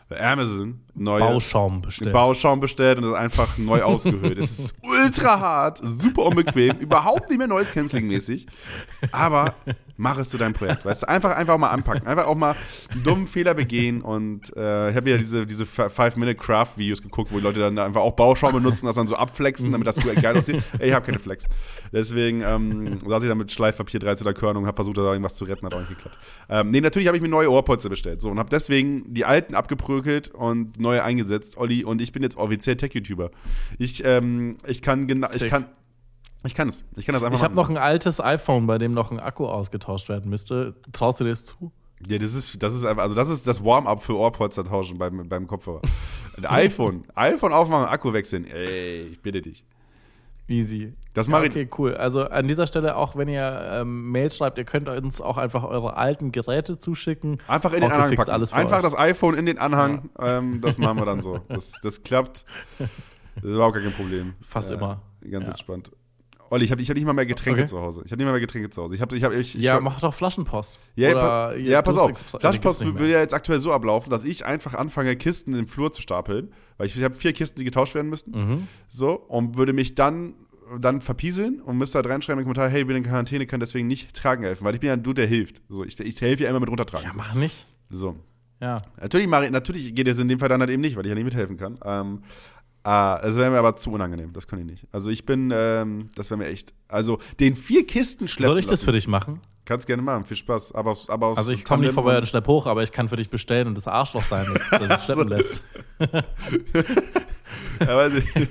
bei 0.09 0.21
Amazon, 0.21 0.81
neue 0.99 1.21
Bauschaum 1.21 1.83
bestellt. 1.83 2.13
Bauschaum 2.13 2.61
bestellt 2.61 2.99
und 2.99 3.05
das 3.05 3.15
einfach 3.15 3.59
neu 3.59 3.83
ausgehöhlt. 3.89 4.39
Es 4.39 4.59
ist 4.59 4.75
ultra 4.83 5.41
hart, 5.41 5.81
super 5.83 6.27
unbequem, 6.27 6.77
überhaupt 6.81 7.29
nicht 7.31 7.39
mehr 7.39 7.49
Noise 7.49 7.73
Cancelling 7.73 8.09
mäßig, 8.09 8.47
aber 9.13 9.55
mach 9.97 10.17
es 10.19 10.31
zu 10.31 10.39
deinem 10.39 10.55
Projekt, 10.55 10.85
weißt 10.85 11.03
du, 11.03 11.09
einfach 11.09 11.37
einfach 11.37 11.59
mal 11.59 11.71
anpacken, 11.71 12.07
einfach 12.07 12.27
auch 12.27 12.37
mal 12.37 12.55
einen 12.91 13.03
dummen 13.03 13.27
Fehler 13.27 13.55
begehen 13.55 14.01
und 14.01 14.57
äh, 14.57 14.91
ich 14.91 14.97
habe 14.97 15.11
ja 15.11 15.19
diese 15.19 15.47
diese 15.47 15.67
5 15.67 16.17
Minute 16.17 16.37
Craft 16.37 16.77
Videos 16.77 17.03
geguckt, 17.03 17.33
wo 17.33 17.39
die 17.39 17.45
Leute 17.45 17.61
dann 17.61 17.79
einfach 17.79 18.01
auch 18.01 18.13
Bauschaum 18.13 18.53
benutzen, 18.53 18.87
das 18.87 18.97
dann 18.97 19.07
so 19.07 19.17
abflexen, 19.17 19.73
damit 19.73 19.87
das 19.87 19.97
geil 20.23 20.37
aussieht. 20.37 20.63
Ey, 20.79 20.89
ich 20.89 20.95
habe 20.95 21.05
keine 21.05 21.19
Flex. 21.19 21.47
Deswegen 21.93 22.43
ähm, 22.43 22.99
saß 23.07 23.23
ich 23.23 23.29
dann 23.29 23.39
mit 23.39 23.51
Schleifpapier 23.51 24.01
13 24.01 24.27
oder 24.27 24.35
Körnung, 24.35 24.67
habe 24.67 24.77
versucht, 24.77 24.99
da 24.99 25.03
irgendwas 25.03 25.35
zu 25.35 25.45
retten, 25.45 25.67
hat 25.67 25.75
auch 25.75 25.81
nicht 25.81 25.91
geklappt. 25.91 26.17
Ähm, 26.49 26.69
nee, 26.69 26.81
natürlich 26.81 27.09
habe 27.09 27.17
ich 27.17 27.23
mir 27.23 27.29
neue 27.29 27.51
Ohrpolster 27.51 27.89
bestellt, 27.89 28.23
so 28.23 28.31
und 28.31 28.39
habe 28.39 28.51
deswegen 28.51 29.13
die 29.13 29.25
alten 29.25 29.55
abgeprökelt 29.55 30.29
und 30.29 30.79
neue 30.79 30.88
eingesetzt, 30.91 31.57
Olli, 31.57 31.85
und 31.85 32.01
ich 32.01 32.13
bin 32.13 32.23
jetzt 32.23 32.37
offiziell 32.37 32.77
Tech-YouTuber. 32.77 33.31
Ich, 33.79 34.03
ähm, 34.05 34.57
ich 34.67 34.83
kann 34.83 35.07
genau, 35.07 35.29
ich 35.33 35.47
kann, 35.47 35.67
ich 36.45 36.55
kann 36.55 36.69
es, 36.69 36.85
ich 36.97 37.07
kann 37.07 37.15
das 37.15 37.23
einfach 37.23 37.39
Ich 37.39 37.43
habe 37.43 37.55
noch 37.55 37.69
ein 37.69 37.77
altes 37.77 38.21
iPhone, 38.21 38.67
bei 38.67 38.79
dem 38.79 38.95
noch 38.95 39.11
ein 39.11 39.21
Akku 39.21 39.47
ausgetauscht 39.47 40.09
werden 40.09 40.31
müsste. 40.31 40.75
Traust 40.93 41.21
du 41.21 41.25
dir 41.25 41.31
das 41.31 41.45
zu? 41.45 41.73
Ja, 42.07 42.19
das 42.19 42.35
ist, 42.35 42.63
das 42.63 42.75
ist 42.75 42.85
einfach, 42.85 43.03
also 43.03 43.15
das 43.15 43.29
ist 43.29 43.47
das 43.47 43.65
Warm-up 43.65 44.03
für 44.03 44.17
Ohrpolster 44.17 44.65
tauschen 44.65 44.99
beim, 44.99 45.29
beim 45.29 45.47
Kopfhörer. 45.47 45.83
Ein 46.37 46.47
iPhone, 46.47 47.05
iPhone 47.15 47.53
aufmachen, 47.53 47.89
Akku 47.89 48.13
wechseln. 48.13 48.45
Ey, 48.47 49.09
ich 49.09 49.21
bitte 49.21 49.43
dich. 49.43 49.65
Easy. 50.49 50.95
Das 51.13 51.27
Ja, 51.27 51.33
mache 51.33 51.45
ich. 51.47 51.51
okay, 51.51 51.69
cool. 51.79 51.95
Also 51.95 52.25
an 52.25 52.49
dieser 52.49 52.67
Stelle, 52.67 52.97
auch 52.97 53.15
wenn 53.17 53.29
ihr 53.29 53.69
ähm, 53.71 54.11
Mail 54.11 54.31
schreibt, 54.33 54.57
ihr 54.59 54.65
könnt 54.65 54.89
uns 54.89 55.21
auch 55.21 55.37
einfach 55.37 55.63
eure 55.65 55.97
alten 55.97 56.33
Geräte 56.33 56.79
zuschicken. 56.79 57.39
Einfach 57.47 57.73
in 57.75 57.83
den 57.83 57.93
Anhang 57.93 58.15
packen. 58.17 58.31
Einfach 58.31 58.77
euch. 58.79 58.83
das 58.83 58.97
iPhone 58.99 59.35
in 59.35 59.45
den 59.47 59.59
Anhang. 59.59 60.09
Ähm, 60.19 60.61
das 60.63 60.79
machen 60.79 60.99
wir 60.99 61.05
dann 61.05 61.21
so. 61.21 61.41
Das, 61.49 61.73
das 61.83 62.03
klappt. 62.03 62.45
Das 63.41 63.45
ist 63.45 63.55
überhaupt 63.55 63.75
gar 63.75 63.85
kein 63.85 63.93
Problem. 63.93 64.35
Fast 64.41 64.73
immer. 64.73 65.01
Ganz 65.31 65.45
Ja. 65.47 65.51
entspannt. 65.53 65.93
Olli, 66.51 66.65
ich 66.65 66.71
habe 66.71 66.81
ich 66.81 66.89
hab 66.89 66.97
nicht 66.97 67.05
mal 67.05 67.13
mehr 67.13 67.27
Getränke 67.27 67.61
Okay. 67.61 67.69
zu 67.69 67.79
Hause. 67.81 68.03
Ich 68.05 68.11
habe 68.11 68.19
nicht 68.19 68.27
mal 68.27 68.33
mehr 68.33 68.41
Getränke 68.41 68.71
zu 68.71 68.83
Hause. 68.83 68.95
Ich 68.95 69.01
habe, 69.01 69.17
ich 69.17 69.23
habe, 69.25 69.35
ich, 69.35 69.55
ich 69.55 69.61
Ja, 69.63 69.75
hab- 69.75 69.83
mach 69.83 70.01
doch 70.01 70.15
Flaschenpost. 70.15 70.79
Ja, 70.97 71.13
pa 71.13 71.55
ja 71.55 71.83
pass 71.83 71.97
auf. 71.99 72.19
Flaschenpost 72.19 72.85
mehr. 72.85 73.07
ja 73.07 73.21
jetzt 73.21 73.35
aktuell 73.35 73.59
so 73.59 73.73
ablaufen, 73.73 74.11
dass 74.11 74.25
ich 74.25 74.45
einfach 74.47 74.75
anfange, 74.75 75.15
Kisten 75.17 75.55
im 75.55 75.67
Flur 75.67 75.93
zu 75.93 76.01
stapeln. 76.03 76.53
Weil 76.79 76.87
ich, 76.87 76.97
ich 76.97 77.03
habe 77.05 77.15
vier 77.15 77.33
Kisten, 77.33 77.59
die 77.59 77.65
getauscht 77.65 77.95
werden 77.95 78.09
müssten. 78.09 78.31
Mhm. 78.33 78.69
So, 78.89 79.13
und 79.13 79.57
würde 79.57 79.73
mich 79.73 79.95
dann, 79.95 80.35
dann 80.81 81.01
verpieseln 81.01 81.61
und 81.61 81.77
müsste 81.77 81.99
halt 81.99 82.07
reinschreiben 82.09 82.39
im 82.41 82.45
Kommentar, 82.45 82.69
hey, 82.71 82.83
ich 82.83 82.87
bin 82.87 82.97
in 82.97 83.03
Quarantäne, 83.03 83.47
kann 83.47 83.61
deswegen 83.61 83.87
nicht 83.89 84.15
tragen 84.15 84.43
helfen. 84.45 84.65
Weil 84.65 84.75
ich 84.75 84.81
bin 84.81 84.89
ja 84.89 84.93
ein 84.95 85.03
Dude, 85.03 85.23
der 85.23 85.27
hilft. 85.27 85.61
So, 85.69 85.85
ich, 85.85 85.99
ich 86.01 86.21
helfe 86.21 86.45
ja 86.45 86.51
immer 86.51 86.61
mit 86.61 86.69
runtertragen. 86.71 87.07
Ja, 87.07 87.13
mach 87.17 87.35
nicht. 87.35 87.67
so. 87.91 88.17
Ja. 88.61 88.83
Natürlich, 89.01 89.29
natürlich 89.29 89.95
geht 89.95 90.09
es 90.09 90.19
in 90.19 90.27
dem 90.27 90.41
Fall 90.41 90.49
dann 90.49 90.61
halt 90.61 90.71
eben 90.71 90.81
nicht, 90.83 90.97
weil 90.97 91.05
ich 91.05 91.09
ja 91.11 91.15
nicht 91.15 91.25
mithelfen 91.25 91.57
kann. 91.57 91.79
Ähm, 91.85 92.23
äh, 92.89 93.27
es 93.29 93.37
wäre 93.37 93.51
mir 93.51 93.59
aber 93.59 93.77
zu 93.77 93.91
unangenehm, 93.93 94.33
das 94.33 94.47
kann 94.47 94.59
ich 94.61 94.65
nicht. 94.65 94.87
Also 94.93 95.11
ich 95.11 95.27
bin, 95.27 95.51
ähm, 95.55 96.11
das 96.15 96.31
wäre 96.31 96.39
mir 96.39 96.47
echt, 96.47 96.73
also 96.89 97.19
den 97.41 97.55
vier 97.57 97.87
Kisten 97.87 98.29
schleppen 98.29 98.51
Soll 98.53 98.59
ich 98.59 98.65
das 98.67 98.73
lassen. 98.81 98.85
für 98.87 98.93
dich 98.93 99.07
machen? 99.09 99.41
Kannst 99.65 99.87
gerne 99.87 100.03
machen, 100.03 100.25
viel 100.25 100.37
Spaß. 100.39 100.73
Aber 100.75 100.93
aus, 100.93 101.11
aber 101.11 101.27
aus 101.27 101.37
Also 101.39 101.51
ich 101.53 101.63
komme 101.65 101.83
nicht 101.85 101.93
vorbei 101.93 102.17
und- 102.17 102.27
schlepp 102.27 102.47
hoch, 102.47 102.67
aber 102.67 102.83
ich 102.83 102.91
kann 102.93 103.09
für 103.09 103.17
dich 103.17 103.29
bestellen 103.29 103.67
und 103.69 103.77
das 103.77 103.87
Arschloch 103.87 104.25
sein, 104.25 104.47
das, 104.71 104.89
das 104.89 105.05
schleppen 105.07 105.29
lässt. 105.29 105.63
Ja, 107.81 107.97
weiß 107.97 108.13
ich. 108.15 108.25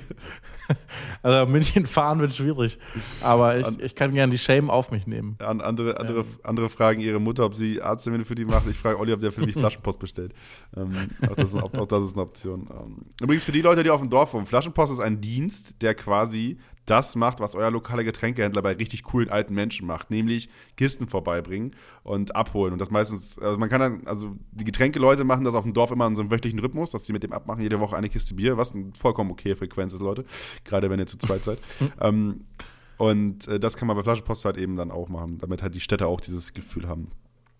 Also 1.22 1.50
München 1.50 1.86
fahren 1.86 2.20
wird 2.20 2.32
schwierig. 2.32 2.78
Aber 3.22 3.58
ich, 3.58 3.66
ich 3.80 3.94
kann 3.94 4.14
gerne 4.14 4.30
die 4.30 4.38
Shame 4.38 4.70
auf 4.70 4.90
mich 4.90 5.06
nehmen. 5.06 5.36
An, 5.40 5.60
andere, 5.60 5.98
andere, 5.98 6.24
andere 6.44 6.68
fragen 6.68 7.00
ihre 7.00 7.18
Mutter, 7.18 7.44
ob 7.44 7.54
sie 7.54 7.82
Arzttermine 7.82 8.24
für 8.24 8.34
die 8.34 8.44
macht. 8.44 8.68
Ich 8.68 8.76
frage 8.76 8.98
Olli, 8.98 9.12
ob 9.12 9.20
der 9.20 9.32
für 9.32 9.44
mich 9.44 9.54
Flaschenpost 9.58 9.98
bestellt. 9.98 10.32
Ähm, 10.76 10.92
auch, 11.28 11.34
das 11.34 11.50
ist, 11.50 11.56
auch, 11.56 11.74
auch 11.74 11.86
das 11.86 12.04
ist 12.04 12.12
eine 12.12 12.22
Option. 12.22 12.66
Ähm, 12.70 13.06
übrigens 13.20 13.44
für 13.44 13.52
die 13.52 13.62
Leute, 13.62 13.82
die 13.82 13.90
auf 13.90 14.00
dem 14.00 14.10
Dorf 14.10 14.34
wohnen, 14.34 14.46
Flaschenpost 14.46 14.92
ist 14.92 15.00
ein 15.00 15.20
Dienst, 15.20 15.82
der 15.82 15.94
quasi 15.94 16.58
das 16.90 17.16
macht, 17.16 17.40
was 17.40 17.54
euer 17.54 17.70
lokaler 17.70 18.04
Getränkehändler 18.04 18.62
bei 18.62 18.72
richtig 18.72 19.02
coolen 19.02 19.28
alten 19.28 19.54
Menschen 19.54 19.86
macht, 19.86 20.10
nämlich 20.10 20.48
Kisten 20.76 21.08
vorbeibringen 21.08 21.76
und 22.02 22.34
abholen. 22.34 22.72
Und 22.72 22.78
das 22.78 22.90
meistens, 22.90 23.38
also 23.38 23.58
man 23.58 23.68
kann 23.68 23.80
dann, 23.80 24.06
also 24.06 24.36
die 24.52 24.64
Getränkeleute 24.64 25.24
machen 25.24 25.44
das 25.44 25.54
auf 25.54 25.64
dem 25.64 25.74
Dorf 25.74 25.90
immer 25.90 26.06
in 26.06 26.16
so 26.16 26.22
einem 26.22 26.30
wöchentlichen 26.30 26.58
Rhythmus, 26.58 26.90
dass 26.90 27.06
sie 27.06 27.12
mit 27.12 27.22
dem 27.22 27.32
abmachen, 27.32 27.62
jede 27.62 27.80
Woche 27.80 27.96
eine 27.96 28.08
Kiste 28.08 28.34
Bier, 28.34 28.56
was 28.56 28.74
eine 28.74 28.92
vollkommen 28.98 29.30
okay 29.30 29.54
Frequenz 29.54 29.92
ist, 29.92 30.00
Leute. 30.00 30.24
Gerade 30.64 30.88
wenn 30.90 30.98
ihr 30.98 31.06
zu 31.06 31.18
zweit 31.18 31.44
seid. 31.44 31.58
ähm, 32.00 32.44
und 32.96 33.46
äh, 33.48 33.60
das 33.60 33.76
kann 33.76 33.86
man 33.86 33.96
bei 33.96 34.02
Flaschenpost 34.02 34.44
halt 34.44 34.56
eben 34.56 34.76
dann 34.76 34.90
auch 34.90 35.08
machen, 35.08 35.38
damit 35.38 35.62
halt 35.62 35.74
die 35.74 35.80
Städte 35.80 36.06
auch 36.06 36.20
dieses 36.20 36.52
Gefühl 36.52 36.88
haben. 36.88 37.10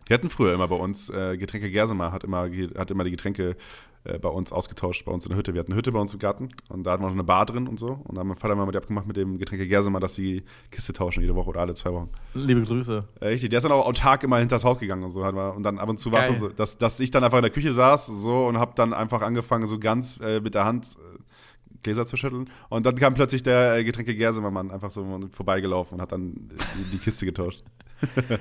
Wir 0.07 0.15
hatten 0.15 0.31
früher 0.31 0.55
immer 0.55 0.69
bei 0.69 0.77
uns, 0.77 1.11
äh, 1.11 1.37
Getränke 1.37 1.71
Gersemer 1.71 2.13
hat 2.13 2.25
immer, 2.25 2.49
hat 2.77 2.91
immer 2.91 3.05
die 3.05 3.11
Getränke 3.11 3.57
äh, 4.05 4.19
bei 4.19 4.29
uns 4.29 4.53
ausgetauscht, 4.53 5.05
bei 5.05 5.13
uns 5.13 5.25
in 5.25 5.31
der 5.31 5.39
Hütte. 5.39 5.55
Wir 5.55 5.61
hatten 5.61 5.73
eine 5.73 5.79
Hütte 5.79 5.93
bei 5.93 5.99
uns 5.99 6.13
im 6.13 6.19
Garten 6.19 6.49
und 6.69 6.85
da 6.85 6.93
hatten 6.93 7.03
wir 7.03 7.09
noch 7.09 7.15
eine 7.15 7.25
Bar 7.25 7.47
drin 7.47 7.67
und 7.67 7.79
so. 7.79 8.01
Und 8.05 8.17
da 8.17 8.21
haben 8.21 8.29
mein 8.29 8.37
Vater 8.37 8.55
mal 8.55 8.67
mit 8.67 8.77
abgemacht 8.77 9.07
mit 9.07 9.17
dem 9.17 9.39
Getränke 9.39 9.67
Gersemer, 9.67 10.01
dass 10.01 10.15
sie 10.15 10.45
Kiste 10.71 10.93
tauschen 10.93 11.21
jede 11.21 11.35
Woche 11.35 11.49
oder 11.49 11.61
alle 11.61 11.75
zwei 11.75 11.93
Wochen. 11.93 12.11
Liebe 12.35 12.63
Grüße. 12.63 13.05
Äh, 13.21 13.27
richtig, 13.27 13.51
der 13.51 13.59
ist 13.59 13.65
dann 13.65 13.73
auch 13.73 13.87
autark 13.87 14.23
immer 14.23 14.39
hinters 14.39 14.65
Haus 14.65 14.79
gegangen 14.79 15.05
und 15.05 15.13
so. 15.13 15.25
Hat 15.25 15.35
man, 15.35 15.57
und 15.57 15.63
dann 15.63 15.79
ab 15.79 15.89
und 15.89 15.99
zu 15.99 16.13
war 16.13 16.29
es 16.29 16.39
so, 16.39 16.49
dass, 16.49 16.79
dass 16.79 17.01
ich 17.01 17.11
dann 17.11 17.25
einfach 17.25 17.39
in 17.39 17.43
der 17.43 17.53
Küche 17.53 17.73
saß 17.73 18.07
so 18.07 18.47
und 18.47 18.59
habe 18.59 18.73
dann 18.77 18.93
einfach 18.93 19.23
angefangen, 19.23 19.67
so 19.67 19.79
ganz 19.79 20.19
äh, 20.21 20.41
mit 20.41 20.55
der 20.55 20.65
Hand 20.65 20.87
äh, 20.97 21.19
Gläser 21.83 22.07
zu 22.07 22.17
schütteln. 22.17 22.51
Und 22.69 22.87
dann 22.87 22.95
kam 22.95 23.15
plötzlich 23.15 23.43
der 23.43 23.77
äh, 23.77 23.85
Getränke 23.85 24.15
Gersemer-Mann 24.15 24.71
einfach 24.71 24.91
so 24.91 25.21
vorbeigelaufen 25.33 25.97
und 25.97 26.03
hat 26.03 26.13
dann 26.13 26.35
die, 26.35 26.91
die 26.93 26.99
Kiste 26.99 27.27
getauscht. 27.27 27.63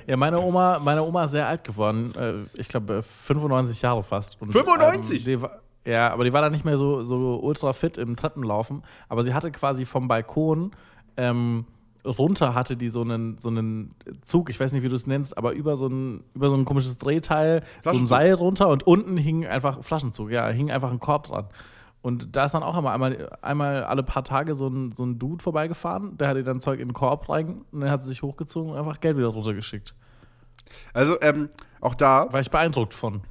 Ja, 0.05 0.17
meine 0.17 0.39
Oma, 0.39 0.79
meine 0.79 1.03
Oma 1.03 1.25
ist 1.25 1.31
sehr 1.31 1.47
alt 1.47 1.63
geworden. 1.63 2.13
Äh, 2.15 2.59
Ich 2.59 2.67
glaube, 2.67 3.03
95 3.03 3.81
Jahre 3.81 4.03
fast. 4.03 4.41
Und, 4.41 4.51
95? 4.51 5.27
Ähm, 5.27 5.41
war, 5.41 5.59
ja, 5.85 6.11
aber 6.11 6.23
die 6.23 6.33
war 6.33 6.41
dann 6.41 6.51
nicht 6.51 6.65
mehr 6.65 6.77
so, 6.77 7.01
so 7.03 7.39
ultra 7.41 7.73
fit 7.73 7.97
im 7.97 8.15
Treppenlaufen. 8.15 8.83
Aber 9.09 9.23
sie 9.23 9.33
hatte 9.33 9.51
quasi 9.51 9.85
vom 9.85 10.07
Balkon 10.07 10.71
ähm, 11.17 11.65
runter 12.05 12.53
hatte 12.53 12.77
die 12.77 12.89
so 12.89 13.01
einen, 13.01 13.37
so 13.37 13.49
einen 13.49 13.93
Zug, 14.23 14.49
ich 14.49 14.59
weiß 14.59 14.71
nicht, 14.71 14.83
wie 14.83 14.89
du 14.89 14.95
es 14.95 15.07
nennst, 15.07 15.37
aber 15.37 15.53
über 15.53 15.75
so 15.75 15.87
ein, 15.87 16.23
über 16.33 16.49
so 16.49 16.55
ein 16.55 16.65
komisches 16.65 16.97
Drehteil, 16.97 17.63
so 17.83 17.89
ein. 17.91 18.05
Seil 18.05 18.33
runter 18.33 18.69
und 18.69 18.85
unten 18.85 19.17
hing 19.17 19.45
einfach 19.45 19.83
Flaschenzug, 19.83 20.31
ja, 20.31 20.47
hing 20.49 20.71
einfach 20.71 20.91
ein 20.91 20.99
Korb 20.99 21.27
dran. 21.27 21.47
Und 22.01 22.35
da 22.35 22.45
ist 22.45 22.53
dann 22.53 22.63
auch 22.63 22.77
immer 22.77 22.91
einmal, 22.91 23.29
einmal 23.41 23.83
alle 23.83 24.03
paar 24.03 24.23
Tage 24.23 24.55
so 24.55 24.67
ein, 24.67 24.91
so 24.93 25.03
ein 25.05 25.19
Dude 25.19 25.43
vorbeigefahren, 25.43 26.17
der 26.17 26.29
hat 26.29 26.37
ihr 26.37 26.43
dann 26.43 26.59
Zeug 26.59 26.79
in 26.79 26.89
den 26.89 26.93
Korb 26.93 27.27
rein 27.29 27.61
und 27.71 27.81
dann 27.81 27.89
hat 27.89 28.03
sie 28.03 28.09
sich 28.09 28.21
hochgezogen 28.21 28.71
und 28.71 28.77
einfach 28.77 28.99
Geld 28.99 29.17
wieder 29.17 29.27
runtergeschickt. 29.27 29.93
Also, 30.93 31.19
ähm, 31.21 31.49
auch 31.81 31.95
da, 31.95 32.31
War 32.31 32.39
ich 32.39 32.51
beeindruckt 32.51 32.93
von. 32.93 33.21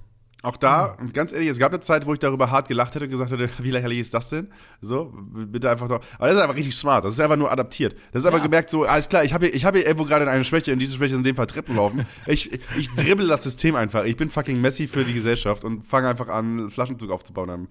auch 0.43 0.57
da, 0.57 0.97
und 1.01 1.13
ganz 1.15 1.33
ehrlich, 1.33 1.49
es 1.49 1.59
gab 1.59 1.73
eine 1.73 1.81
Zeit, 1.81 2.07
wo 2.07 2.13
ich 2.13 2.19
darüber 2.19 2.51
hart 2.51 2.69
gelacht 2.69 2.95
hätte 2.95 3.05
und 3.07 3.11
gesagt 3.11 3.31
hätte, 3.31 3.49
wie 3.63 3.71
lächerlich 3.71 3.99
ist 4.01 4.13
das 4.15 4.29
denn? 4.31 4.49
So, 4.81 5.13
bitte 5.15 5.71
einfach 5.71 5.89
doch. 5.89 6.01
Aber 6.19 6.27
das 6.29 6.37
ist 6.37 6.43
einfach 6.43 6.57
richtig 6.57 6.77
smart. 6.77 7.05
Das 7.05 7.15
ist 7.15 7.21
einfach 7.21 7.37
nur 7.37 7.51
adaptiert. 7.51 7.95
Das 8.13 8.25
ist 8.25 8.31
Ja. 8.31 8.39
gemerkt, 8.39 8.71
so, 8.71 8.85
alles 8.85 9.09
klar, 9.09 9.25
ich 9.25 9.33
habe 9.33 9.47
hier, 9.47 9.55
ich 9.55 9.65
habe 9.65 9.79
hier 9.79 9.87
irgendwo 9.87 10.05
gerade 10.07 10.29
eine 10.31 10.45
Schwäche 10.45 10.73
und 10.73 10.79
diese 10.81 10.97
Schwäche 10.97 11.15
ist 11.15 11.19
in 11.19 11.25
dem 11.25 11.37
Fall 11.37 11.47
Treppen 11.47 11.77
laufen. 11.77 12.07
Ich, 12.27 12.53
ich 12.79 12.95
dribbel 12.95 13.27
das 13.29 13.43
System 13.45 13.75
einfach. 13.75 14.05
Ich 14.05 14.17
bin 14.17 14.29
fucking 14.31 14.61
Messi 14.61 14.87
für 14.87 15.05
die 15.05 15.15
Gesellschaft 15.15 15.65
und 15.65 15.83
fange 15.83 16.09
einfach 16.09 16.29
an, 16.29 16.71
Flaschenzug 16.71 17.11
aufzubauen 17.11 17.69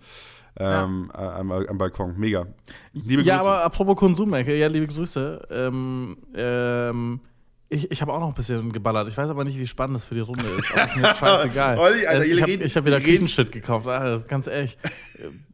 ähm, 0.57 1.11
äh, 1.13 1.17
am, 1.17 1.51
am 1.51 1.77
Balkon. 1.77 2.17
Mega. 2.17 2.47
Liebe 2.93 3.21
Ja, 3.23 3.37
Grüße. 3.37 3.49
aber 3.49 3.63
apropos 3.63 3.95
Konsumecke, 3.97 4.55
ja, 4.55 4.67
liebe 4.67 4.87
Grüße. 4.87 5.47
Ähm, 5.51 6.17
ähm, 6.35 7.19
ich 7.67 7.89
ich 7.91 8.01
habe 8.01 8.13
auch 8.13 8.19
noch 8.19 8.29
ein 8.29 8.33
bisschen 8.35 8.71
geballert. 8.71 9.07
Ich 9.07 9.17
weiß 9.17 9.29
aber 9.29 9.43
nicht, 9.43 9.57
wie 9.59 9.67
spannend 9.67 9.95
das 9.95 10.05
für 10.05 10.15
die 10.15 10.21
Runde 10.21 10.45
ist. 10.57 10.71
Aber 10.73 10.85
ist 10.85 10.95
mir 10.97 11.13
scheißegal. 11.15 11.77
Olli, 11.77 12.05
Alter, 12.05 12.19
Also, 12.21 12.31
ich 12.31 12.41
habe 12.41 12.63
hab 12.63 12.85
wieder 12.85 13.01
Küchenshit 13.01 13.51
gekauft. 13.51 13.87
Ah, 13.87 14.19
ganz 14.27 14.47
ehrlich. 14.47 14.77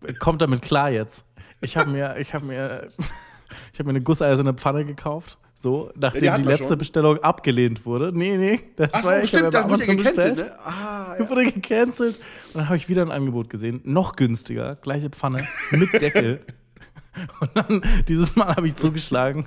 Äh, 0.05 0.13
Kommt 0.13 0.41
damit 0.41 0.61
klar 0.61 0.89
jetzt. 0.91 1.25
Ich 1.61 1.77
habe 1.77 1.89
mir, 1.89 2.17
ich 2.17 2.33
habe 2.33 2.45
mir, 2.45 2.87
ich 3.73 3.79
habe 3.79 3.85
mir 3.85 3.91
eine 3.91 4.01
gusseiserne 4.01 4.53
Pfanne 4.53 4.85
gekauft. 4.85 5.37
So, 5.61 5.91
nachdem 5.95 6.31
hatten 6.31 6.41
die 6.41 6.47
wir 6.47 6.53
letzte 6.55 6.69
schon. 6.69 6.77
Bestellung 6.79 7.17
abgelehnt 7.19 7.85
wurde. 7.85 8.11
Nee, 8.11 8.35
nee. 8.37 8.59
Das 8.77 8.89
Ach 8.93 9.01
so, 9.03 9.09
war- 9.09 9.21
ich 9.21 9.27
stimmt, 9.29 9.43
habe 9.43 9.51
da 9.51 9.61
bei 9.61 9.69
wurde 9.69 9.85
ja 9.85 9.93
gecancelt, 9.93 10.35
bestellt. 10.37 10.51
ne? 10.57 10.65
Ah, 10.65 11.15
Die 11.19 11.29
wurde 11.29 11.51
gecancelt. 11.51 12.17
Und 12.47 12.55
dann 12.55 12.65
habe 12.65 12.77
ich 12.77 12.89
wieder 12.89 13.03
ein 13.03 13.11
Angebot 13.11 13.49
gesehen. 13.51 13.79
Noch 13.83 14.15
günstiger. 14.15 14.75
Gleiche 14.77 15.09
Pfanne. 15.11 15.47
Mit 15.69 15.93
Deckel. 16.01 16.41
Und 17.41 17.49
dann, 17.53 17.81
dieses 18.07 18.35
Mal 18.35 18.55
habe 18.55 18.65
ich 18.65 18.75
zugeschlagen. 18.75 19.45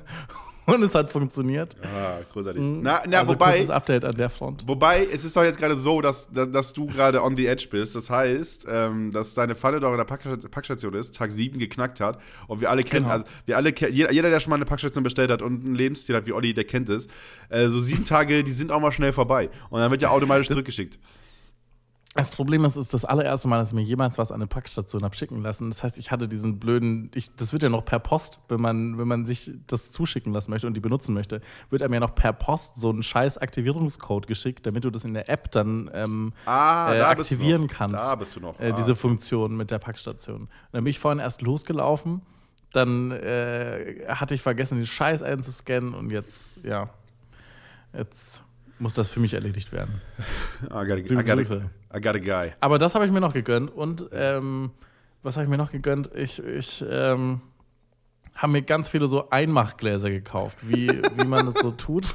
Und 0.67 0.83
es 0.83 0.95
hat 0.95 1.11
funktioniert. 1.11 1.77
Ah, 1.83 2.21
großartig. 2.33 2.63
Na, 2.63 3.03
na 3.07 3.19
also 3.21 3.33
wobei, 3.33 3.53
kurzes 3.53 3.71
Update 3.71 4.05
an 4.05 4.17
der 4.17 4.31
Front. 4.31 4.67
wobei, 4.67 5.07
es 5.13 5.25
ist 5.25 5.37
doch 5.37 5.45
jetzt 5.45 5.59
gerade 5.59 5.77
so, 5.77 6.01
dass, 6.01 6.31
dass, 6.31 6.51
dass 6.51 6.73
du 6.73 6.87
gerade 6.87 7.23
on 7.23 7.37
the 7.37 7.47
edge 7.47 7.69
bist. 7.71 7.95
Das 7.95 8.09
heißt, 8.09 8.67
ähm, 8.71 9.13
dass 9.13 9.35
deine 9.35 9.55
Pfanne 9.55 9.81
doch 9.81 9.91
in 9.91 9.99
der 9.99 10.05
Pack 10.05 10.23
Packstation 10.51 10.95
ist, 10.95 11.15
Tag 11.17 11.33
7 11.33 11.59
geknackt 11.59 12.01
hat. 12.01 12.19
Und 12.47 12.61
wir 12.63 12.71
alle 12.71 12.83
kennen, 12.83 13.05
Genau. 13.05 13.13
also 13.15 13.27
wir 13.45 13.57
alle 13.57 13.75
jeder, 13.91 14.11
jeder, 14.13 14.31
der 14.31 14.41
schon 14.41 14.51
mal 14.51 14.57
eine 14.57 14.65
Packstation 14.65 15.05
bestellt 15.05 15.31
hat 15.31 15.43
und 15.43 15.65
einen 15.65 15.75
Lebensstil 15.75 16.17
hat 16.17 16.27
wie 16.27 16.33
Olli, 16.33 16.55
der 16.55 16.65
kennt 16.65 16.89
es. 16.89 17.09
Äh, 17.51 17.69
so 17.69 17.81
sieben 17.81 18.05
Tage, 18.05 18.43
die 18.43 18.53
sind 18.53 18.73
auch 18.73 18.81
mal 18.81 18.93
schnell 18.93 19.13
vorbei. 19.13 19.51
Und 19.71 19.81
dann 19.81 19.91
wird 19.91 20.01
ja 20.03 20.09
automatisch 20.11 20.49
zurückgeschickt. 20.49 20.99
Das 22.17 22.31
Problem 22.31 22.65
ist, 22.65 22.73
es 22.77 22.83
ist 22.87 22.95
das 22.95 23.05
allererste 23.05 23.49
Mal, 23.49 23.59
dass 23.59 23.69
ich 23.71 23.75
mir 23.75 23.83
jemals 23.83 24.19
was 24.19 24.31
an 24.31 24.37
eine 24.37 24.47
Packstation 24.47 25.03
habe 25.03 25.17
schicken 25.17 25.43
lassen. 25.43 25.69
Das 25.71 25.83
heißt, 25.83 25.99
ich 25.99 26.13
hatte 26.13 26.29
diesen 26.29 26.61
blöden, 26.61 27.11
ich, 27.13 27.35
das 27.35 27.53
wird 27.53 27.65
ja 27.65 27.69
noch 27.69 27.85
per 27.85 27.99
Post, 27.99 28.39
wenn 28.49 28.61
man, 28.61 28.99
wenn 28.99 29.09
man 29.09 29.25
sich 29.25 29.51
das 29.67 29.91
zuschicken 29.91 30.33
lassen 30.33 30.53
möchte 30.53 30.69
und 30.69 30.75
die 30.75 30.81
benutzen 30.81 31.13
möchte, 31.13 31.41
wird 31.71 31.83
einem 31.83 31.95
ja 31.95 31.99
noch 32.01 32.15
per 32.15 32.33
Post 32.33 32.77
so 32.77 32.91
ein 32.93 33.03
scheiß 33.03 33.39
Aktivierungscode 33.39 34.29
geschickt, 34.29 34.65
damit 34.65 34.85
du 34.85 34.91
das 34.91 35.03
in 35.03 35.13
der 35.13 35.29
App 35.29 35.51
dann 35.51 35.91
ähm, 35.93 36.33
Ah, 36.47 36.93
äh, 36.95 36.99
da 36.99 37.09
aktivieren 37.09 37.67
kannst. 37.67 37.97
Da 37.97 38.15
bist 38.15 38.37
du 38.37 38.41
noch. 38.41 38.61
Äh, 38.61 38.71
Ah. 38.71 38.73
diese 38.77 38.95
Funktion 38.95 39.57
mit 39.57 39.73
der 39.73 39.81
Packstation. 39.81 40.43
Und 40.43 40.49
dann 40.71 40.85
bin 40.85 40.91
ich 40.93 41.01
vorhin 41.01 41.19
erst 41.19 41.43
losgelaufen, 41.43 42.23
dann 42.73 43.11
äh, 43.11 44.05
hatte 44.09 44.35
ich 44.37 44.43
vergessen, 44.43 44.77
den 44.79 44.87
Scheiß 44.87 45.23
einzuscannen 45.25 45.95
und 45.95 46.11
jetzt, 46.11 46.63
ja, 46.65 46.91
jetzt 47.93 48.43
muss 48.79 48.95
das 48.95 49.09
für 49.11 49.19
mich 49.21 49.35
erledigt 49.35 49.73
werden. 49.73 50.01
I 50.65 50.69
got 50.69 50.75
a, 50.77 50.95
I 50.97 51.03
Liebe 51.03 51.25
got 51.25 51.31
a, 51.31 51.35
Grüße. 51.37 51.71
I 51.95 52.01
got 52.01 52.15
a 52.15 52.19
guy. 52.19 52.53
Aber 52.61 52.79
das 52.79 52.95
habe 52.95 53.07
ich 53.07 53.13
mir 53.13 53.21
noch 53.21 53.33
gegönnt. 53.33 53.71
Und 53.71 54.09
ähm, 54.13 54.71
was 55.23 55.37
habe 55.37 55.45
ich 55.45 55.51
mir 55.51 55.59
noch 55.59 55.71
gegönnt? 55.71 56.11
Ich, 56.15 56.43
ich 56.43 56.85
ähm, 56.89 57.41
habe 58.35 58.53
mir 58.53 58.63
ganz 58.63 58.89
viele 58.89 59.07
so 59.07 59.31
Einmachgläser 59.31 60.11
gekauft, 60.11 60.59
wie, 60.63 60.89
wie 60.89 61.25
man 61.25 61.49
es 61.49 61.55
so 61.55 61.71
tut. 61.73 62.15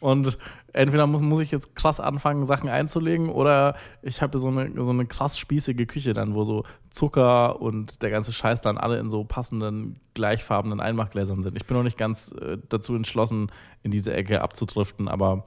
Und 0.00 0.38
entweder 0.72 1.06
muss, 1.06 1.20
muss 1.20 1.40
ich 1.40 1.50
jetzt 1.50 1.74
krass 1.74 2.00
anfangen, 2.00 2.46
Sachen 2.46 2.68
einzulegen, 2.68 3.28
oder 3.28 3.76
ich 4.02 4.22
habe 4.22 4.38
so 4.38 4.48
eine, 4.48 4.72
so 4.82 4.90
eine 4.90 5.06
krass 5.06 5.38
spießige 5.38 5.86
Küche 5.86 6.12
dann, 6.12 6.34
wo 6.34 6.44
so 6.44 6.64
Zucker 6.90 7.60
und 7.60 8.02
der 8.02 8.10
ganze 8.10 8.32
Scheiß 8.32 8.62
dann 8.62 8.78
alle 8.78 8.98
in 8.98 9.10
so 9.10 9.24
passenden, 9.24 10.00
gleichfarbenen 10.14 10.80
Einmachgläsern 10.80 11.42
sind. 11.42 11.56
Ich 11.56 11.66
bin 11.66 11.76
noch 11.76 11.84
nicht 11.84 11.98
ganz 11.98 12.32
äh, 12.32 12.58
dazu 12.68 12.94
entschlossen, 12.94 13.52
in 13.82 13.90
diese 13.90 14.14
Ecke 14.14 14.40
abzudriften, 14.40 15.08
aber 15.08 15.44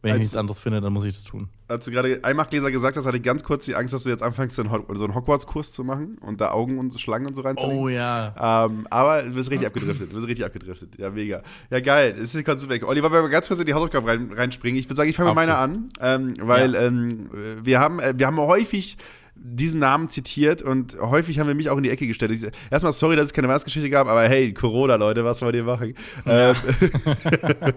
wenn 0.00 0.10
ich 0.10 0.12
Als- 0.12 0.20
nichts 0.20 0.36
anderes 0.36 0.58
finde, 0.58 0.80
dann 0.80 0.92
muss 0.92 1.04
ich 1.04 1.12
das 1.12 1.24
tun. 1.24 1.48
Als 1.66 1.84
du 1.84 1.90
gerade 1.90 2.20
Einmachgläser 2.22 2.70
gesagt 2.70 2.96
hast, 2.96 3.04
hatte 3.04 3.16
ich 3.16 3.22
ganz 3.22 3.42
kurz 3.42 3.64
die 3.64 3.74
Angst, 3.74 3.92
dass 3.92 4.04
du 4.04 4.08
jetzt 4.08 4.22
anfängst, 4.22 4.56
so 4.56 4.62
einen, 4.62 5.14
Hogwarts-Kurs 5.14 5.72
zu 5.72 5.84
machen 5.84 6.16
und 6.20 6.40
da 6.40 6.52
Augen 6.52 6.78
und 6.78 6.98
Schlangen 6.98 7.26
und 7.26 7.34
so 7.34 7.42
reinzulegen. 7.42 7.78
Oh 7.78 7.88
ja. 7.88 8.64
Ähm, 8.66 8.86
aber 8.90 9.22
du 9.22 9.32
bist 9.32 9.50
richtig 9.50 9.66
abgedriftet. 9.66 10.10
Du 10.10 10.14
bist 10.14 10.26
richtig 10.28 10.46
abgedriftet. 10.46 10.98
Ja, 10.98 11.10
mega. 11.10 11.42
Ja, 11.70 11.80
geil. 11.80 12.14
Jetzt 12.18 12.34
ist 12.34 12.46
die 12.46 12.68
weg. 12.68 12.86
Olli, 12.86 13.02
wollen 13.02 13.12
wir 13.12 13.22
mal 13.22 13.28
ganz 13.28 13.48
kurz 13.48 13.60
in 13.60 13.66
die 13.66 13.74
Hausaufgaben 13.74 14.06
rein, 14.06 14.32
reinspringen? 14.32 14.78
Ich 14.78 14.86
würde 14.86 14.96
sagen, 14.96 15.10
ich 15.10 15.16
fange 15.16 15.30
mit 15.30 15.36
meiner 15.36 15.58
an, 15.58 15.90
ähm, 16.00 16.32
weil 16.40 16.74
ähm, 16.74 17.30
wir, 17.62 17.80
haben, 17.80 17.98
äh, 18.00 18.14
wir 18.16 18.26
haben 18.26 18.38
häufig 18.38 18.96
diesen 19.40 19.80
Namen 19.80 20.08
zitiert 20.08 20.62
und 20.62 20.96
häufig 21.00 21.38
haben 21.38 21.46
wir 21.46 21.54
mich 21.54 21.70
auch 21.70 21.76
in 21.76 21.82
die 21.84 21.90
Ecke 21.90 22.06
gestellt. 22.06 22.32
Ich, 22.32 22.42
erstmal 22.70 22.92
sorry, 22.92 23.16
dass 23.16 23.26
es 23.26 23.32
keine 23.32 23.48
Weihnachtsgeschichte 23.48 23.88
gab, 23.90 24.08
aber 24.08 24.22
hey, 24.28 24.52
Corona, 24.52 24.96
Leute, 24.96 25.24
was 25.24 25.40
wollt 25.42 25.54
ihr 25.54 25.64
machen? 25.64 25.94
Ähm, 26.26 26.54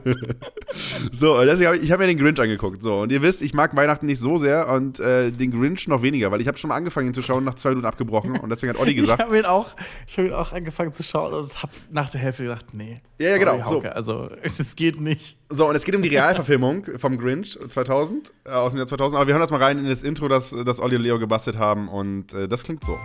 so, 1.11 1.41
deswegen 1.43 1.67
habe 1.67 1.77
ich, 1.77 1.83
ich 1.83 1.91
hab 1.91 1.99
mir 1.99 2.07
den 2.07 2.17
Grinch 2.17 2.39
angeguckt. 2.39 2.81
So, 2.81 3.01
und 3.01 3.11
ihr 3.11 3.21
wisst, 3.21 3.41
ich 3.41 3.53
mag 3.53 3.75
Weihnachten 3.75 4.05
nicht 4.05 4.19
so 4.19 4.37
sehr 4.37 4.69
und 4.69 4.99
äh, 4.99 5.31
den 5.31 5.51
Grinch 5.51 5.87
noch 5.87 6.01
weniger, 6.01 6.31
weil 6.31 6.41
ich 6.41 6.47
habe 6.47 6.57
schon 6.57 6.69
mal 6.69 6.75
angefangen, 6.75 7.07
ihn 7.07 7.13
zu 7.13 7.21
schauen, 7.21 7.43
nach 7.43 7.55
zwei 7.55 7.69
Minuten 7.69 7.87
abgebrochen 7.87 8.39
und 8.39 8.49
deswegen 8.49 8.73
hat 8.73 8.79
Olli 8.79 8.91
Ich 8.91 8.97
gesagt, 8.97 9.21
habe 9.21 9.37
ihn, 9.37 9.45
auch- 9.45 9.75
ich 10.07 10.17
hab 10.17 10.25
ihn 10.25 10.33
auch 10.33 10.51
angefangen 10.53 10.93
zu 10.93 11.03
schauen 11.03 11.33
und 11.33 11.61
habe 11.63 11.71
nach 11.91 12.09
der 12.09 12.21
Hälfte 12.21 12.43
gedacht, 12.43 12.67
nee. 12.73 12.97
Ja, 13.19 13.29
ja, 13.29 13.37
genau, 13.37 13.57
so. 13.67 13.75
Hauke, 13.75 13.95
Also, 13.95 14.29
es 14.41 14.75
geht 14.75 14.99
nicht. 14.99 15.37
So, 15.49 15.67
und 15.69 15.75
es 15.75 15.83
geht 15.83 15.95
um 15.95 16.01
die 16.01 16.09
Realverfilmung 16.09 16.85
vom 16.97 17.17
Grinch 17.17 17.57
2000, 17.67 18.31
äh, 18.45 18.49
aus 18.51 18.71
dem 18.71 18.77
Jahr 18.77 18.87
2000. 18.87 19.17
Aber 19.17 19.27
wir 19.27 19.33
hören 19.33 19.41
das 19.41 19.51
mal 19.51 19.61
rein 19.61 19.79
in 19.79 19.85
das 19.87 20.03
Intro, 20.03 20.27
das, 20.27 20.55
das 20.65 20.79
Olli 20.79 20.95
und 20.95 21.03
Leo 21.03 21.19
gebastelt 21.19 21.50
haben. 21.57 21.87
Und 21.87 22.33
äh, 22.33 22.47
das 22.47 22.63
klingt 22.63 22.83
so. 22.83 22.97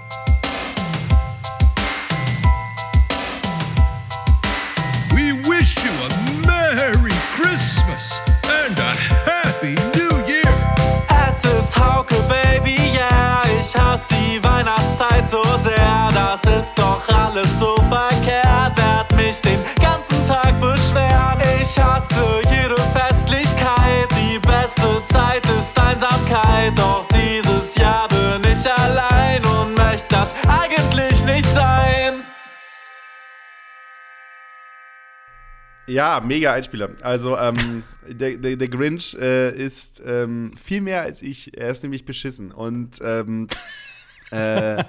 We 5.11 5.33
wish 5.49 5.75
you 5.77 5.93
a 6.05 6.47
Merry 6.47 7.13
Christmas 7.37 8.21
and 8.45 8.79
a 8.79 8.93
Happy 9.25 9.75
New 9.97 10.17
Year. 10.27 10.43
Es 11.29 11.45
ist 11.45 11.77
Hauke, 11.77 12.15
Baby, 12.29 12.77
yeah. 12.95 13.43
Ich 13.61 13.75
hasse 13.77 14.05
die 14.11 14.43
Weihnachtszeit 14.45 15.31
so 15.31 15.43
sehr. 15.63 16.09
Das 16.13 16.41
ist 16.59 16.75
doch 16.77 17.03
alles 17.09 17.49
so 17.59 17.75
verkehrt. 17.89 18.77
Werd 18.77 19.17
mich 19.17 19.41
den 19.41 19.59
ganzen 19.81 20.27
Tag 20.27 20.53
beschweren. 20.61 21.41
Ich 21.61 21.79
hasse 21.79 22.43
jede 22.51 22.77
Festlichkeit. 22.93 24.09
Die 24.13 24.39
beste 24.39 25.03
Zeit 25.09 25.45
ist 25.47 25.79
Einsamkeit. 25.79 26.79
Doch 26.79 27.07
ich 28.59 28.71
allein 28.71 29.45
und 29.45 29.77
möchte 29.77 30.07
das 30.09 30.33
eigentlich 30.49 31.25
nicht 31.25 31.49
sein. 31.49 32.23
Ja, 35.87 36.21
mega 36.25 36.53
Einspieler. 36.53 36.91
Also, 37.03 37.37
ähm, 37.37 37.83
der, 38.09 38.39
der, 38.39 38.57
der 38.57 38.69
Grinch 38.69 39.15
äh, 39.15 39.57
ist 39.57 40.03
ähm, 40.05 40.53
viel 40.57 40.81
mehr 40.81 41.03
als 41.03 41.23
ich. 41.23 41.57
Er 41.57 41.71
ist 41.71 41.83
nämlich 41.83 42.05
beschissen. 42.05 42.51
Und 42.51 42.99
ähm, 43.03 43.49
äh, 44.31 44.83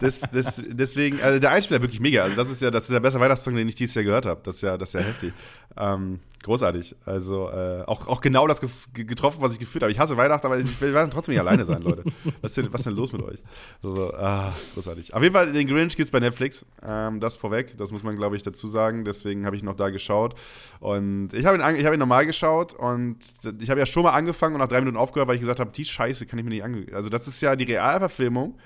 das, 0.00 0.22
das, 0.32 0.62
deswegen, 0.66 1.20
also 1.20 1.38
der 1.38 1.50
Einspieler 1.50 1.82
wirklich 1.82 2.00
mega. 2.00 2.22
Also, 2.22 2.36
das 2.36 2.50
ist 2.50 2.62
ja, 2.62 2.70
das 2.70 2.84
ist 2.84 2.92
der 2.92 3.00
beste 3.00 3.20
Weihnachtssong, 3.20 3.54
den 3.54 3.68
ich 3.68 3.74
dieses 3.74 3.94
Jahr 3.94 4.04
gehört 4.04 4.26
habe. 4.26 4.40
Das 4.42 4.56
ist 4.56 4.62
ja, 4.62 4.78
das 4.78 4.90
ist 4.90 4.92
ja 4.94 5.00
heftig. 5.00 5.32
Ähm, 5.76 6.20
großartig. 6.42 6.96
Also, 7.04 7.50
äh, 7.50 7.82
auch, 7.86 8.06
auch 8.06 8.20
genau 8.22 8.46
das 8.46 8.60
getroffen, 8.94 9.42
was 9.42 9.52
ich 9.52 9.58
gefühlt 9.58 9.82
habe. 9.82 9.92
Ich 9.92 9.98
hasse 9.98 10.16
Weihnachten, 10.16 10.46
aber 10.46 10.58
ich 10.58 10.80
will 10.80 10.92
trotzdem 11.10 11.34
nicht 11.34 11.40
alleine 11.40 11.66
sein, 11.66 11.82
Leute. 11.82 12.04
Was 12.40 12.52
ist 12.52 12.56
denn, 12.56 12.72
was 12.72 12.82
denn 12.82 12.94
los 12.94 13.12
mit 13.12 13.22
euch? 13.22 13.38
Also, 13.82 14.14
ah, 14.14 14.52
großartig. 14.74 15.12
Auf 15.12 15.22
jeden 15.22 15.34
Fall, 15.34 15.52
den 15.52 15.66
Grinch 15.68 15.94
gibt 15.94 16.06
es 16.06 16.10
bei 16.10 16.20
Netflix. 16.20 16.64
Ähm, 16.82 17.20
das 17.20 17.36
vorweg. 17.36 17.76
Das 17.76 17.92
muss 17.92 18.02
man, 18.02 18.16
glaube 18.16 18.36
ich, 18.36 18.42
dazu 18.42 18.68
sagen. 18.68 19.04
Deswegen 19.04 19.44
habe 19.44 19.56
ich 19.56 19.62
noch 19.62 19.76
da 19.76 19.90
geschaut. 19.90 20.34
Und 20.80 21.34
ich 21.34 21.44
habe 21.44 21.58
ihn, 21.58 21.62
habe 21.62 21.94
ihn 21.94 22.00
normal 22.00 22.24
geschaut 22.24 22.72
und 22.72 23.18
ich 23.60 23.68
habe 23.68 23.80
ja 23.80 23.86
schon 23.86 24.02
mal 24.02 24.12
angefangen 24.12 24.54
und 24.54 24.60
nach 24.60 24.68
drei 24.68 24.80
Minuten 24.80 24.96
aufgehört, 24.96 25.28
weil 25.28 25.34
ich 25.34 25.42
gesagt 25.42 25.60
habe, 25.60 25.70
die 25.72 25.84
Scheiße 25.84 26.24
kann 26.24 26.38
ich 26.38 26.44
mir 26.44 26.50
nicht 26.50 26.64
angucken. 26.64 26.94
Also, 26.94 27.10
das 27.10 27.28
ist 27.28 27.40
ja 27.42 27.54
die 27.54 27.64
Realverfilmung. 27.64 28.58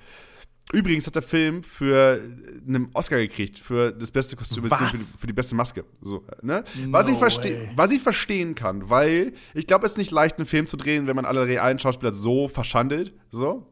Übrigens 0.72 1.06
hat 1.06 1.14
der 1.16 1.22
Film 1.22 1.62
für 1.62 2.20
einen 2.66 2.88
Oscar 2.94 3.18
gekriegt 3.18 3.58
für 3.58 3.92
das 3.92 4.10
beste 4.10 4.36
Kostüm, 4.36 4.70
Was? 4.70 4.78
für 4.80 4.96
die, 4.96 5.04
für 5.18 5.26
die 5.26 5.32
beste 5.32 5.54
Maske. 5.54 5.84
So, 6.00 6.24
ne? 6.40 6.64
was, 6.88 7.08
ich 7.08 7.14
No 7.14 7.18
verste 7.18 7.44
way. 7.44 7.70
was 7.74 7.90
ich 7.90 8.00
verstehen 8.00 8.54
kann, 8.54 8.88
weil 8.88 9.32
ich 9.54 9.66
glaube, 9.66 9.84
es 9.84 9.92
ist 9.92 9.98
nicht 9.98 10.12
leicht, 10.12 10.38
einen 10.38 10.46
Film 10.46 10.66
zu 10.66 10.76
drehen, 10.76 11.06
wenn 11.06 11.16
man 11.16 11.24
alle 11.26 11.46
realen 11.46 11.78
Schauspieler 11.78 12.14
so 12.14 12.48
verschandelt. 12.48 13.12
So. 13.30 13.66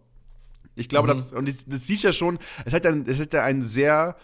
Ich 0.74 0.88
glaube, 0.88 1.08
Mhm. 1.12 1.18
das, 1.18 1.32
und 1.32 1.48
das, 1.48 1.64
das 1.66 1.86
siehst 1.86 2.02
ja 2.02 2.12
schon, 2.12 2.38
es 2.64 2.74
hat 2.74 2.84
ja, 2.84 2.90
es 2.90 3.18
hat 3.20 3.32
ja 3.32 3.44
einen 3.44 3.62
sehr 3.62 4.16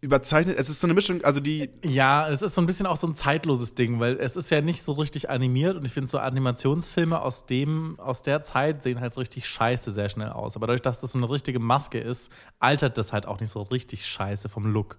überzeichnet, 0.00 0.58
es 0.58 0.70
ist 0.70 0.80
so 0.80 0.86
eine 0.86 0.94
Mischung, 0.94 1.22
also 1.24 1.40
die, 1.40 1.70
Ja, 1.84 2.28
es 2.28 2.40
ist 2.40 2.54
so 2.54 2.62
ein 2.62 2.66
bisschen 2.66 2.86
auch 2.86 2.96
so 2.96 3.06
ein 3.06 3.14
zeitloses 3.14 3.74
Ding, 3.74 4.00
weil 4.00 4.18
es 4.18 4.34
ist 4.36 4.50
ja 4.50 4.60
nicht 4.60 4.82
so 4.82 4.92
richtig 4.92 5.28
animiert 5.28 5.76
und 5.76 5.84
ich 5.84 5.92
finde 5.92 6.08
so 6.08 6.18
Animationsfilme 6.18 7.20
aus 7.20 7.46
dem 7.46 7.98
aus 8.00 8.22
der 8.22 8.42
Zeit 8.42 8.82
sehen 8.82 9.00
halt 9.00 9.16
richtig 9.18 9.46
scheiße 9.46 9.92
sehr 9.92 10.08
schnell 10.08 10.30
aus, 10.30 10.56
aber 10.56 10.66
dadurch, 10.66 10.82
dass 10.82 11.00
das 11.00 11.12
so 11.12 11.18
eine 11.18 11.28
richtige 11.28 11.58
Maske 11.58 12.00
ist, 12.00 12.32
altert 12.58 12.96
das 12.96 13.12
halt 13.12 13.26
auch 13.26 13.40
nicht 13.40 13.50
so 13.50 13.60
richtig 13.62 14.06
scheiße 14.06 14.48
vom 14.48 14.66
Look. 14.66 14.98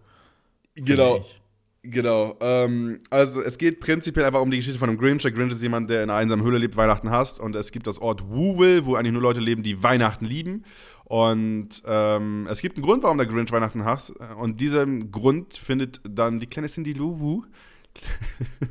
Genau. 0.75 1.17
ich. 1.17 1.40
Genau. 1.83 2.37
Ähm, 2.41 2.99
also 3.09 3.41
es 3.41 3.57
geht 3.57 3.79
prinzipiell 3.79 4.25
einfach 4.25 4.41
um 4.41 4.51
die 4.51 4.57
Geschichte 4.57 4.77
von 4.77 4.89
einem 4.89 4.99
Grinch. 4.99 5.23
Der 5.23 5.31
Grinch 5.31 5.51
ist 5.51 5.63
jemand, 5.63 5.89
der 5.89 6.03
in 6.03 6.09
einer 6.09 6.19
einsamen 6.19 6.45
Höhle 6.45 6.59
lebt, 6.59 6.77
Weihnachten 6.77 7.09
hasst. 7.09 7.39
Und 7.39 7.55
es 7.55 7.71
gibt 7.71 7.87
das 7.87 7.99
Ort 7.99 8.29
Whoville, 8.29 8.85
wo 8.85 8.95
eigentlich 8.95 9.13
nur 9.13 9.21
Leute 9.21 9.39
leben, 9.39 9.63
die 9.63 9.81
Weihnachten 9.81 10.25
lieben. 10.25 10.63
Und 11.05 11.81
ähm, 11.85 12.47
es 12.49 12.61
gibt 12.61 12.77
einen 12.77 12.85
Grund, 12.85 13.01
warum 13.03 13.17
der 13.17 13.25
Grinch 13.25 13.51
Weihnachten 13.51 13.83
hasst. 13.83 14.11
Und 14.37 14.61
diesen 14.61 15.11
Grund 15.11 15.55
findet 15.57 16.01
dann 16.07 16.39
die 16.39 16.47
kleine 16.47 16.67
Cindy 16.67 16.93
Lou 16.93 17.19
Who. 17.19 17.45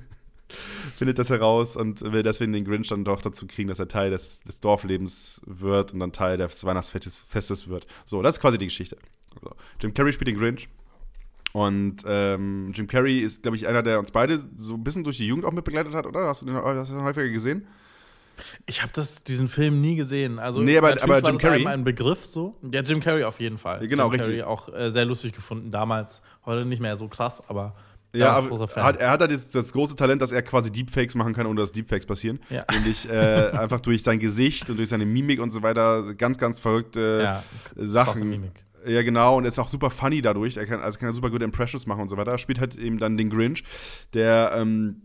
findet 0.96 1.18
das 1.18 1.30
heraus 1.30 1.76
und 1.76 2.00
will 2.12 2.22
deswegen 2.22 2.52
den 2.52 2.64
Grinch 2.64 2.88
dann 2.88 3.04
doch 3.04 3.22
dazu 3.22 3.46
kriegen, 3.46 3.68
dass 3.68 3.78
er 3.78 3.88
Teil 3.88 4.10
des, 4.10 4.40
des 4.40 4.60
Dorflebens 4.60 5.40
wird 5.46 5.92
und 5.92 6.00
dann 6.00 6.12
Teil 6.12 6.36
des 6.36 6.64
Weihnachtsfestes 6.64 7.24
Festes 7.28 7.68
wird. 7.68 7.86
So, 8.04 8.22
das 8.22 8.36
ist 8.36 8.40
quasi 8.40 8.58
die 8.58 8.66
Geschichte. 8.66 8.96
So. 9.42 9.52
Jim 9.80 9.94
Carrey 9.94 10.12
spielt 10.12 10.28
den 10.28 10.38
Grinch. 10.38 10.68
Und 11.52 11.96
ähm, 12.06 12.70
Jim 12.74 12.86
Carrey 12.86 13.18
ist, 13.20 13.42
glaube 13.42 13.56
ich, 13.56 13.66
einer, 13.66 13.82
der 13.82 13.98
uns 13.98 14.10
beide 14.12 14.40
so 14.56 14.74
ein 14.74 14.84
bisschen 14.84 15.02
durch 15.04 15.16
die 15.16 15.26
Jugend 15.26 15.44
auch 15.44 15.52
mitbegleitet 15.52 15.94
hat, 15.94 16.06
oder? 16.06 16.26
Hast 16.28 16.42
du 16.42 16.46
den, 16.46 16.54
hast 16.56 16.90
du 16.90 16.94
den 16.94 17.02
häufiger 17.02 17.28
gesehen? 17.28 17.66
Ich 18.66 18.82
habe 18.82 18.92
diesen 19.26 19.48
Film 19.48 19.80
nie 19.80 19.96
gesehen. 19.96 20.38
Also 20.38 20.62
Nee, 20.62 20.78
aber- 20.78 21.02
aber 21.02 21.18
Jim 21.20 21.36
Carrey? 21.38 21.66
ein 21.66 21.84
Begriff 21.84 22.24
so. 22.24 22.56
Ja, 22.72 22.80
Jim 22.82 23.00
Carrey 23.00 23.24
auf 23.24 23.38
jeden 23.40 23.58
Fall. 23.58 23.86
Genau, 23.86 24.04
Jim 24.04 24.12
richtig. 24.20 24.38
Carrey 24.38 24.42
auch 24.42 24.72
äh, 24.72 24.90
sehr 24.90 25.04
lustig 25.04 25.32
gefunden 25.32 25.70
damals. 25.70 26.22
Heute 26.46 26.64
nicht 26.64 26.80
mehr 26.80 26.96
so 26.96 27.08
krass, 27.08 27.42
aber 27.48 27.74
Ja, 28.14 28.32
aber 28.32 28.58
hat, 28.76 28.96
er 28.96 29.10
hat 29.10 29.20
halt 29.20 29.30
das, 29.32 29.50
das 29.50 29.72
große 29.72 29.94
Talent, 29.94 30.22
dass 30.22 30.32
er 30.32 30.42
quasi 30.42 30.70
Deepfakes 30.72 31.14
machen 31.16 31.34
kann, 31.34 31.46
ohne 31.46 31.60
dass 31.60 31.72
Deepfakes 31.72 32.06
passieren. 32.06 32.38
Ja. 32.48 32.64
Nämlich 32.72 33.08
äh, 33.10 33.50
einfach 33.52 33.80
durch 33.80 34.02
sein 34.02 34.18
Gesicht 34.18 34.70
und 34.70 34.78
durch 34.78 34.88
seine 34.88 35.04
Mimik 35.04 35.40
und 35.40 35.50
so 35.50 35.62
weiter 35.62 36.14
ganz, 36.14 36.38
ganz 36.38 36.58
verrückte 36.60 37.20
Ja, 37.22 37.42
Sachen. 37.76 38.52
Ja, 38.86 39.02
genau, 39.02 39.36
und 39.36 39.44
ist 39.44 39.58
auch 39.58 39.68
super 39.68 39.90
funny 39.90 40.22
dadurch. 40.22 40.56
Er 40.56 40.66
kann, 40.66 40.80
also 40.80 40.98
kann 40.98 41.08
er 41.08 41.12
super 41.12 41.30
gute 41.30 41.44
Impressions 41.44 41.86
machen 41.86 42.02
und 42.02 42.08
so 42.08 42.16
weiter. 42.16 42.32
Er 42.32 42.38
spielt 42.38 42.60
halt 42.60 42.76
eben 42.76 42.98
dann 42.98 43.16
den 43.16 43.30
Grinch, 43.30 43.64
der 44.14 44.52
ähm, 44.54 45.02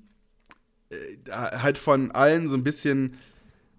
äh, 0.89 0.95
halt 1.31 1.77
von 1.77 2.11
allen 2.11 2.47
so 2.47 2.55
ein 2.55 2.63
bisschen 2.63 3.17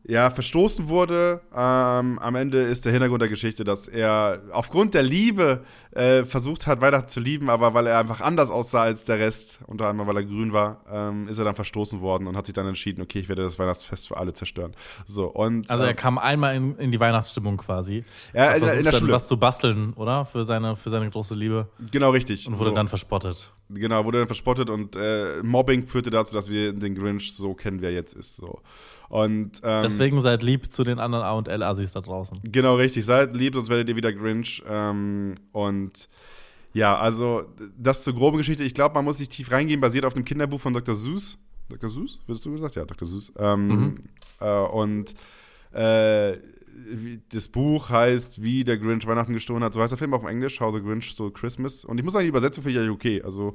ja, 0.08 0.30
verstoßen 0.30 0.88
wurde. 0.88 1.40
Ähm, 1.52 2.18
am 2.20 2.34
Ende 2.36 2.62
ist 2.62 2.84
der 2.84 2.92
Hintergrund 2.92 3.22
der 3.22 3.28
Geschichte, 3.28 3.64
dass 3.64 3.88
er 3.88 4.40
aufgrund 4.52 4.94
der 4.94 5.02
Liebe 5.02 5.64
äh, 5.90 6.24
versucht 6.24 6.68
hat, 6.68 6.80
weiter 6.80 7.08
zu 7.08 7.18
lieben, 7.18 7.50
aber 7.50 7.74
weil 7.74 7.88
er 7.88 7.98
einfach 7.98 8.20
anders 8.20 8.50
aussah 8.50 8.82
als 8.82 9.04
der 9.04 9.18
Rest, 9.18 9.58
unter 9.66 9.88
anderem 9.88 10.06
weil 10.08 10.18
er 10.18 10.24
grün 10.24 10.52
war, 10.52 10.82
ähm, 10.88 11.26
ist 11.26 11.38
er 11.38 11.44
dann 11.44 11.56
verstoßen 11.56 12.00
worden 12.00 12.28
und 12.28 12.36
hat 12.36 12.46
sich 12.46 12.54
dann 12.54 12.66
entschieden, 12.68 13.02
okay, 13.02 13.18
ich 13.18 13.28
werde 13.28 13.42
das 13.42 13.58
Weihnachtsfest 13.58 14.06
für 14.06 14.16
alle 14.16 14.32
zerstören. 14.32 14.74
So, 15.06 15.24
und, 15.26 15.68
Also 15.70 15.82
er 15.84 15.90
ähm, 15.90 15.96
kam 15.96 16.18
einmal 16.18 16.54
in, 16.54 16.76
in 16.76 16.92
die 16.92 17.00
Weihnachtsstimmung 17.00 17.56
quasi. 17.56 18.04
Ja, 18.32 18.52
in 18.52 18.62
der- 18.64 18.74
in 18.78 18.84
der 18.84 18.92
Schule. 18.92 19.12
was 19.12 19.26
zu 19.26 19.36
basteln, 19.38 19.92
oder? 19.94 20.24
Für 20.24 20.44
seine, 20.44 20.76
für 20.76 20.90
seine 20.90 21.10
große 21.10 21.34
Liebe. 21.34 21.68
genau 21.90 22.10
richtig. 22.10 22.46
Und 22.46 22.58
wurde 22.58 22.70
so. 22.70 22.76
dann 22.76 22.86
verspottet. 22.88 23.52
Genau, 23.70 24.04
wurde 24.04 24.18
dann 24.18 24.28
verspottet 24.28 24.70
und 24.70 24.94
äh, 24.94 25.42
Mobbing 25.42 25.88
führte 25.88 26.10
dazu, 26.10 26.32
dass 26.36 26.48
wir 26.48 26.72
den 26.72 26.94
Grinch 26.94 27.34
so 27.34 27.54
kennen, 27.54 27.80
wie 27.80 27.86
er 27.86 27.92
jetzt 27.92 28.12
ist. 28.14 28.36
So. 28.36 28.60
Und 29.08 29.60
ähm, 29.62 29.82
Deswegen 29.82 30.20
seid 30.20 30.42
lieb 30.42 30.72
zu 30.72 30.82
den 30.84 30.98
anderen 30.98 31.24
A 31.24 31.32
und 31.32 31.48
L-Assis 31.48 31.92
da 31.92 32.00
draußen. 32.00 32.40
Genau, 32.44 32.76
richtig. 32.76 33.04
Seid 33.04 33.36
lieb, 33.36 33.54
sonst 33.54 33.68
werdet 33.68 33.88
ihr 33.88 33.96
wieder 33.96 34.12
Grinch. 34.12 34.62
Ähm, 34.68 35.36
und 35.52 36.08
ja, 36.72 36.96
also 36.96 37.44
das 37.78 38.02
zur 38.04 38.14
groben 38.14 38.38
Geschichte. 38.38 38.64
Ich 38.64 38.74
glaube, 38.74 38.94
man 38.94 39.04
muss 39.04 39.18
nicht 39.18 39.32
tief 39.32 39.50
reingehen, 39.50 39.80
basiert 39.80 40.04
auf 40.04 40.14
einem 40.14 40.24
Kinderbuch 40.24 40.60
von 40.60 40.74
Dr. 40.74 40.94
Seuss. 40.94 41.38
Dr. 41.68 41.88
Seuss, 41.88 42.20
würdest 42.26 42.44
du 42.44 42.52
gesagt? 42.52 42.74
Ja, 42.74 42.84
Dr. 42.84 43.06
Seuss. 43.08 43.32
Ähm, 43.38 44.04
äh, 44.40 44.48
und 44.48 45.14
äh, 45.72 46.36
das 47.30 47.48
Buch 47.48 47.88
heißt, 47.90 48.42
wie 48.42 48.64
der 48.64 48.78
Grinch 48.78 49.06
Weihnachten 49.06 49.32
gestohlen 49.32 49.64
hat. 49.64 49.72
So 49.72 49.80
heißt 49.80 49.92
der 49.92 49.98
Film 49.98 50.14
auch 50.14 50.22
im 50.22 50.28
Englisch, 50.28 50.60
How 50.60 50.74
the 50.74 50.82
Grinch 50.82 51.10
Stole 51.10 51.30
Christmas. 51.30 51.84
Und 51.84 51.98
ich 51.98 52.04
muss 52.04 52.12
sagen, 52.12 52.24
die 52.24 52.28
Übersetzung 52.28 52.62
finde 52.64 52.80
ich 52.80 52.86
ja 52.86 52.92
okay. 52.92 53.22
Also 53.22 53.54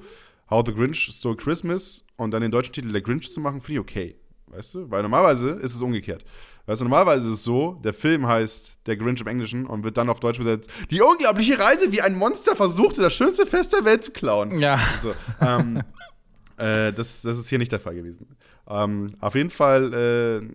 How 0.50 0.66
the 0.66 0.74
Grinch 0.74 1.12
Stole 1.14 1.36
Christmas 1.36 2.04
und 2.18 2.32
dann 2.32 2.42
den 2.42 2.52
deutschen 2.52 2.74
Titel 2.74 2.92
Der 2.92 3.02
Grinch 3.02 3.32
zu 3.32 3.40
machen, 3.40 3.62
finde 3.62 3.74
ich 3.74 3.80
okay. 3.80 4.16
Weißt 4.52 4.74
du? 4.74 4.92
Weil 4.92 5.02
normalerweise 5.02 5.52
ist 5.52 5.74
es 5.74 5.82
umgekehrt. 5.82 6.26
Weißt 6.66 6.82
du, 6.82 6.86
normalerweise 6.86 7.28
ist 7.28 7.34
es 7.36 7.44
so, 7.44 7.80
der 7.84 7.94
Film 7.94 8.28
heißt 8.28 8.80
Der 8.86 8.98
Grinch 8.98 9.22
im 9.22 9.28
Englischen 9.28 9.66
und 9.66 9.84
wird 9.84 9.98
dann 9.98 10.10
auf 10.10 10.20
Deutsch 10.20 10.40
übersetzt, 10.40 10.70
die 10.90 11.02
unglaubliche 11.02 11.58
Reise, 11.58 11.92
wie 11.92 12.02
ein 12.02 12.16
Monster 12.16 12.56
versuchte, 12.56 13.02
das 13.02 13.14
schönste 13.14 13.46
Fest 13.46 13.74
der 13.74 13.86
Welt 13.86 14.04
zu 14.04 14.12
klauen. 14.12 14.60
Ja. 14.60 14.80
So, 15.02 15.14
ähm, 15.42 15.84
äh, 16.58 16.92
das, 16.94 17.22
das 17.22 17.38
ist 17.38 17.50
hier 17.50 17.60
nicht 17.60 17.72
der 17.72 17.80
Fall 17.80 17.96
gewesen. 17.96 18.36
Ähm, 18.68 19.08
auf 19.20 19.36
jeden 19.36 19.50
Fall, 19.50 19.94
äh, 19.94 20.48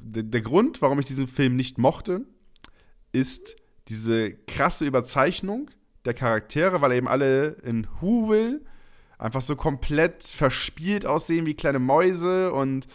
der, 0.00 0.22
der 0.22 0.40
Grund, 0.40 0.80
warum 0.80 0.98
ich 0.98 1.04
diesen 1.04 1.26
Film 1.26 1.56
nicht 1.56 1.78
mochte, 1.78 2.22
ist 3.12 3.56
diese 3.88 4.32
krasse 4.32 4.84
Überzeichnung 4.84 5.70
der 6.04 6.14
Charaktere, 6.14 6.80
weil 6.80 6.92
eben 6.92 7.08
alle 7.08 7.56
in 7.64 7.86
Whoville 8.00 8.60
einfach 9.24 9.42
so 9.42 9.56
komplett 9.56 10.22
verspielt 10.22 11.06
aussehen 11.06 11.46
wie 11.46 11.54
kleine 11.54 11.78
Mäuse 11.78 12.52
und, 12.52 12.86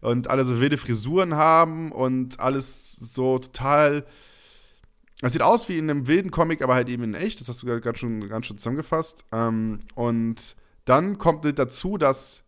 und 0.00 0.28
alle 0.28 0.44
so 0.44 0.60
wilde 0.60 0.78
Frisuren 0.78 1.36
haben 1.36 1.92
und 1.92 2.40
alles 2.40 2.92
so 2.96 3.38
total. 3.38 4.04
Es 5.22 5.32
sieht 5.32 5.42
aus 5.42 5.68
wie 5.68 5.78
in 5.78 5.88
einem 5.88 6.08
wilden 6.08 6.30
Comic, 6.30 6.60
aber 6.60 6.74
halt 6.74 6.88
eben 6.88 7.04
in 7.04 7.14
echt. 7.14 7.40
Das 7.40 7.48
hast 7.48 7.62
du 7.62 7.80
ganz 7.80 7.98
schon, 7.98 8.28
ganz 8.28 8.46
schon 8.46 8.58
zusammengefasst. 8.58 9.24
Ähm, 9.32 9.80
und 9.94 10.56
dann 10.84 11.18
kommt 11.18 11.44
dazu, 11.58 11.96
dass 11.98 12.42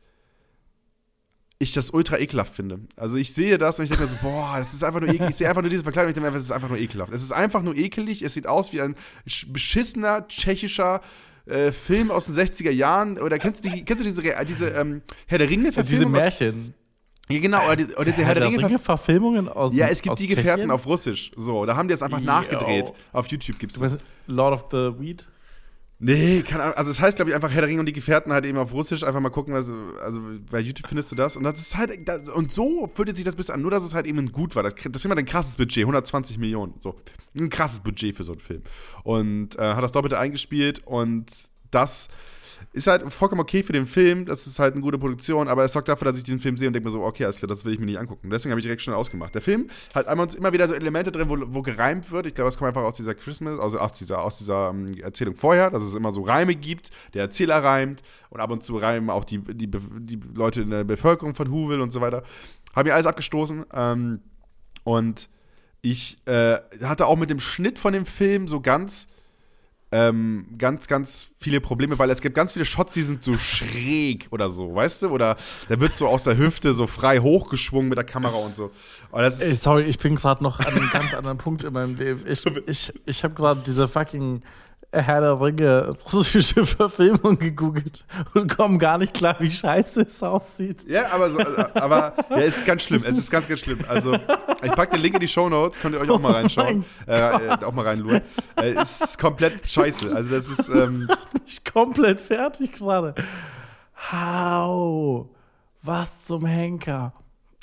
ich 1.60 1.72
das 1.72 1.90
ultra 1.90 2.18
ekelhaft 2.18 2.54
finde. 2.54 2.80
Also 2.96 3.16
ich 3.16 3.34
sehe 3.34 3.58
das 3.58 3.78
und 3.78 3.84
ich 3.84 3.90
denke 3.90 4.04
mir 4.04 4.10
so, 4.10 4.16
boah, 4.22 4.56
das 4.58 4.74
ist 4.74 4.84
einfach 4.84 5.00
nur 5.00 5.08
eklig. 5.10 5.30
Ich 5.30 5.36
sehe 5.36 5.48
einfach 5.48 5.62
nur 5.62 5.70
diese 5.70 5.82
Verkleidung 5.82 6.08
und 6.08 6.10
ich 6.10 6.14
denke 6.22 6.30
mir, 6.30 6.36
es 6.38 6.44
ist 6.44 6.52
einfach 6.52 6.68
nur 6.68 6.78
ekelhaft. 6.78 7.12
Es 7.12 7.22
ist 7.22 7.32
einfach 7.32 7.62
nur 7.62 7.76
ekelig. 7.76 8.22
Es 8.22 8.34
sieht 8.34 8.46
aus 8.46 8.72
wie 8.72 8.80
ein 8.80 8.96
sch- 9.28 9.52
beschissener 9.52 10.26
tschechischer 10.28 11.00
äh, 11.48 11.72
Film 11.72 12.10
aus 12.10 12.26
den 12.26 12.34
60er 12.34 12.70
Jahren. 12.70 13.18
Oder 13.18 13.38
kennst 13.38 13.64
du, 13.64 13.70
die, 13.70 13.84
kennst 13.84 14.00
du 14.02 14.04
diese, 14.04 14.22
diese 14.44 14.68
ähm, 14.68 15.02
Herr 15.26 15.38
der 15.38 15.46
Diese 15.46 15.60
Ringe-Verfilmung? 15.60 16.12
Märchen. 16.12 16.74
Ja, 17.30 17.40
genau. 17.40 17.64
Oder, 17.66 17.76
die, 17.76 17.84
oder 17.94 18.04
diese 18.06 18.24
Herr 18.24 18.34
der 18.34 18.44
Ringe-Verfilmung. 18.46 18.78
Verfilmungen 18.80 19.48
aus 19.48 19.74
Ja, 19.74 19.88
es 19.88 20.00
gibt 20.02 20.18
die 20.18 20.26
Gefährten 20.26 20.62
Tschechien? 20.62 20.70
auf 20.70 20.86
Russisch. 20.86 21.30
So, 21.36 21.66
da 21.66 21.76
haben 21.76 21.88
die 21.88 21.94
es 21.94 22.02
einfach 22.02 22.20
Yo. 22.20 22.24
nachgedreht. 22.24 22.92
Auf 23.12 23.26
YouTube 23.28 23.58
gibt 23.58 23.72
es 23.72 23.78
Du 23.78 23.84
meinst 23.84 23.98
Lord 24.26 24.54
of 24.54 24.66
the 24.70 24.98
Weed? 25.00 25.26
Nee, 26.00 26.42
keine 26.42 26.62
Ahnung. 26.62 26.76
Also 26.76 26.92
es 26.92 27.00
heißt, 27.00 27.16
glaube 27.16 27.30
ich, 27.30 27.34
einfach 27.34 27.50
Herr 27.50 27.62
der 27.62 27.68
Ringe 27.68 27.80
und 27.80 27.86
die 27.86 27.92
Gefährten 27.92 28.32
halt 28.32 28.44
eben 28.44 28.56
auf 28.56 28.72
Russisch. 28.72 29.02
Einfach 29.02 29.20
mal 29.20 29.30
gucken, 29.30 29.54
also, 29.54 29.74
also 30.00 30.20
bei 30.48 30.60
YouTube 30.60 30.86
findest 30.86 31.10
du 31.10 31.16
das. 31.16 31.36
Und 31.36 31.42
das 31.42 31.60
ist 31.60 31.76
halt, 31.76 32.06
das, 32.08 32.28
und 32.28 32.52
so 32.52 32.88
fühlt 32.94 33.14
sich 33.16 33.24
das 33.24 33.34
bis 33.34 33.50
an. 33.50 33.62
Nur, 33.62 33.72
dass 33.72 33.84
es 33.84 33.94
halt 33.94 34.06
eben 34.06 34.30
gut 34.30 34.54
war. 34.54 34.62
Das, 34.62 34.74
das 34.74 35.02
Film 35.02 35.10
hat 35.10 35.18
ein 35.18 35.24
krasses 35.24 35.56
Budget, 35.56 35.82
120 35.82 36.38
Millionen. 36.38 36.74
So, 36.78 36.94
ein 37.36 37.50
krasses 37.50 37.80
Budget 37.80 38.16
für 38.16 38.22
so 38.22 38.32
einen 38.32 38.40
Film. 38.40 38.62
Und 39.02 39.58
äh, 39.58 39.74
hat 39.74 39.82
das 39.82 39.90
Doppelte 39.90 40.18
eingespielt 40.18 40.82
und 40.86 41.26
das 41.72 42.08
ist 42.72 42.86
halt 42.86 43.10
vollkommen 43.12 43.40
okay 43.40 43.62
für 43.62 43.72
den 43.72 43.86
Film. 43.86 44.26
Das 44.26 44.46
ist 44.46 44.58
halt 44.58 44.74
eine 44.74 44.82
gute 44.82 44.98
Produktion, 44.98 45.48
aber 45.48 45.64
es 45.64 45.72
sorgt 45.72 45.88
dafür, 45.88 46.06
dass 46.06 46.18
ich 46.18 46.24
den 46.24 46.38
Film 46.38 46.56
sehe 46.56 46.68
und 46.68 46.74
denke 46.74 46.88
mir 46.88 46.92
so, 46.92 47.02
okay, 47.02 47.24
alles 47.24 47.36
klar, 47.36 47.48
das 47.48 47.64
will 47.64 47.72
ich 47.72 47.78
mir 47.78 47.86
nicht 47.86 47.98
angucken. 47.98 48.30
Deswegen 48.30 48.52
habe 48.52 48.60
ich 48.60 48.64
direkt 48.64 48.82
schon 48.82 48.94
ausgemacht. 48.94 49.34
Der 49.34 49.42
Film 49.42 49.68
hat 49.94 50.06
einmal 50.06 50.28
immer 50.36 50.52
wieder 50.52 50.68
so 50.68 50.74
Elemente 50.74 51.10
drin, 51.10 51.28
wo, 51.28 51.36
wo 51.54 51.62
gereimt 51.62 52.10
wird. 52.10 52.26
Ich 52.26 52.34
glaube, 52.34 52.48
das 52.48 52.58
kommt 52.58 52.68
einfach 52.68 52.82
aus 52.82 52.96
dieser 52.96 53.14
Christmas, 53.14 53.58
also 53.58 53.78
aus 53.78 53.92
dieser, 53.92 54.22
aus 54.22 54.38
dieser 54.38 54.70
ähm, 54.70 54.98
Erzählung 55.00 55.34
vorher, 55.34 55.70
dass 55.70 55.82
es 55.82 55.94
immer 55.94 56.12
so 56.12 56.22
Reime 56.22 56.54
gibt. 56.54 56.90
Der 57.14 57.22
Erzähler 57.22 57.62
reimt 57.62 58.02
und 58.30 58.40
ab 58.40 58.50
und 58.50 58.62
zu 58.62 58.76
reimen 58.76 59.10
auch 59.10 59.24
die, 59.24 59.38
die, 59.38 59.70
die 59.70 60.20
Leute 60.34 60.62
in 60.62 60.70
der 60.70 60.84
Bevölkerung 60.84 61.34
von 61.34 61.50
Whoville 61.50 61.82
und 61.82 61.90
so 61.90 62.00
weiter. 62.00 62.22
Haben 62.74 62.88
mir 62.88 62.94
alles 62.94 63.06
abgestoßen. 63.06 63.64
Ähm, 63.72 64.20
und 64.84 65.28
ich 65.80 66.16
äh, 66.26 66.58
hatte 66.82 67.06
auch 67.06 67.16
mit 67.16 67.30
dem 67.30 67.40
Schnitt 67.40 67.78
von 67.78 67.92
dem 67.92 68.06
Film 68.06 68.48
so 68.48 68.60
ganz 68.60 69.08
ähm, 69.90 70.46
ganz, 70.58 70.86
ganz 70.86 71.28
viele 71.38 71.60
Probleme, 71.60 71.98
weil 71.98 72.10
es 72.10 72.20
gibt 72.20 72.34
ganz 72.34 72.52
viele 72.52 72.64
Shots, 72.64 72.92
die 72.92 73.02
sind 73.02 73.24
so 73.24 73.38
schräg 73.38 74.26
oder 74.30 74.50
so, 74.50 74.74
weißt 74.74 75.02
du? 75.02 75.08
Oder 75.08 75.36
der 75.68 75.80
wird 75.80 75.96
so 75.96 76.08
aus 76.08 76.24
der 76.24 76.36
Hüfte 76.36 76.74
so 76.74 76.86
frei 76.86 77.20
hochgeschwungen 77.20 77.88
mit 77.88 77.96
der 77.96 78.04
Kamera 78.04 78.36
und 78.36 78.54
so. 78.54 78.70
Ey, 79.12 79.30
sorry, 79.30 79.84
ich 79.84 79.98
bin 79.98 80.16
gerade 80.16 80.42
noch 80.42 80.60
an 80.60 80.66
einem 80.66 80.90
ganz 80.90 81.14
anderen 81.14 81.38
Punkt 81.38 81.64
in 81.64 81.72
meinem 81.72 81.96
Leben. 81.96 82.22
Ich, 82.26 82.44
ich, 82.66 82.92
ich 83.06 83.24
habe 83.24 83.34
gerade 83.34 83.62
diese 83.64 83.88
fucking 83.88 84.42
Herr 84.90 85.20
der 85.20 85.40
Ringe 85.40 85.94
russische 86.12 86.64
Verfilmung 86.66 87.38
gegoogelt 87.38 88.04
und 88.34 88.56
komme 88.56 88.78
gar 88.78 88.96
nicht 88.96 89.12
klar, 89.12 89.36
wie 89.38 89.50
scheiße 89.50 90.02
es 90.02 90.22
aussieht. 90.22 90.88
ja, 90.88 91.12
aber, 91.12 91.30
so, 91.30 91.38
aber 91.74 92.14
ja, 92.30 92.36
es 92.38 92.58
ist 92.58 92.66
ganz 92.66 92.82
schlimm. 92.84 93.04
Es 93.04 93.18
ist 93.18 93.30
ganz, 93.30 93.46
ganz 93.46 93.60
schlimm. 93.60 93.80
Also, 93.86 94.14
ich 94.14 94.72
packe 94.72 94.92
den 94.92 95.02
Link 95.02 95.14
in 95.14 95.20
die 95.20 95.28
Show 95.28 95.48
Notes, 95.48 95.78
könnt 95.78 95.94
ihr 95.94 96.00
euch 96.00 96.08
auch 96.10 96.20
mal 96.20 96.32
reinschauen. 96.32 96.84
Oh 97.06 97.10
äh, 97.10 97.46
äh, 97.46 97.64
auch 97.64 97.72
mal 97.72 97.84
reinluren. 97.84 98.22
Äh, 98.56 98.70
es 98.80 99.00
ist 99.02 99.18
komplett 99.18 99.68
scheiße. 99.70 100.14
Also, 100.14 100.34
das 100.34 100.48
ist. 100.48 100.68
Ähm, 100.70 101.08
Ich 101.46 101.64
komplett 101.64 102.20
fertig 102.20 102.72
gerade. 102.72 103.14
How? 104.12 105.26
Was 105.82 106.24
zum 106.24 106.44
Henker? 106.44 107.12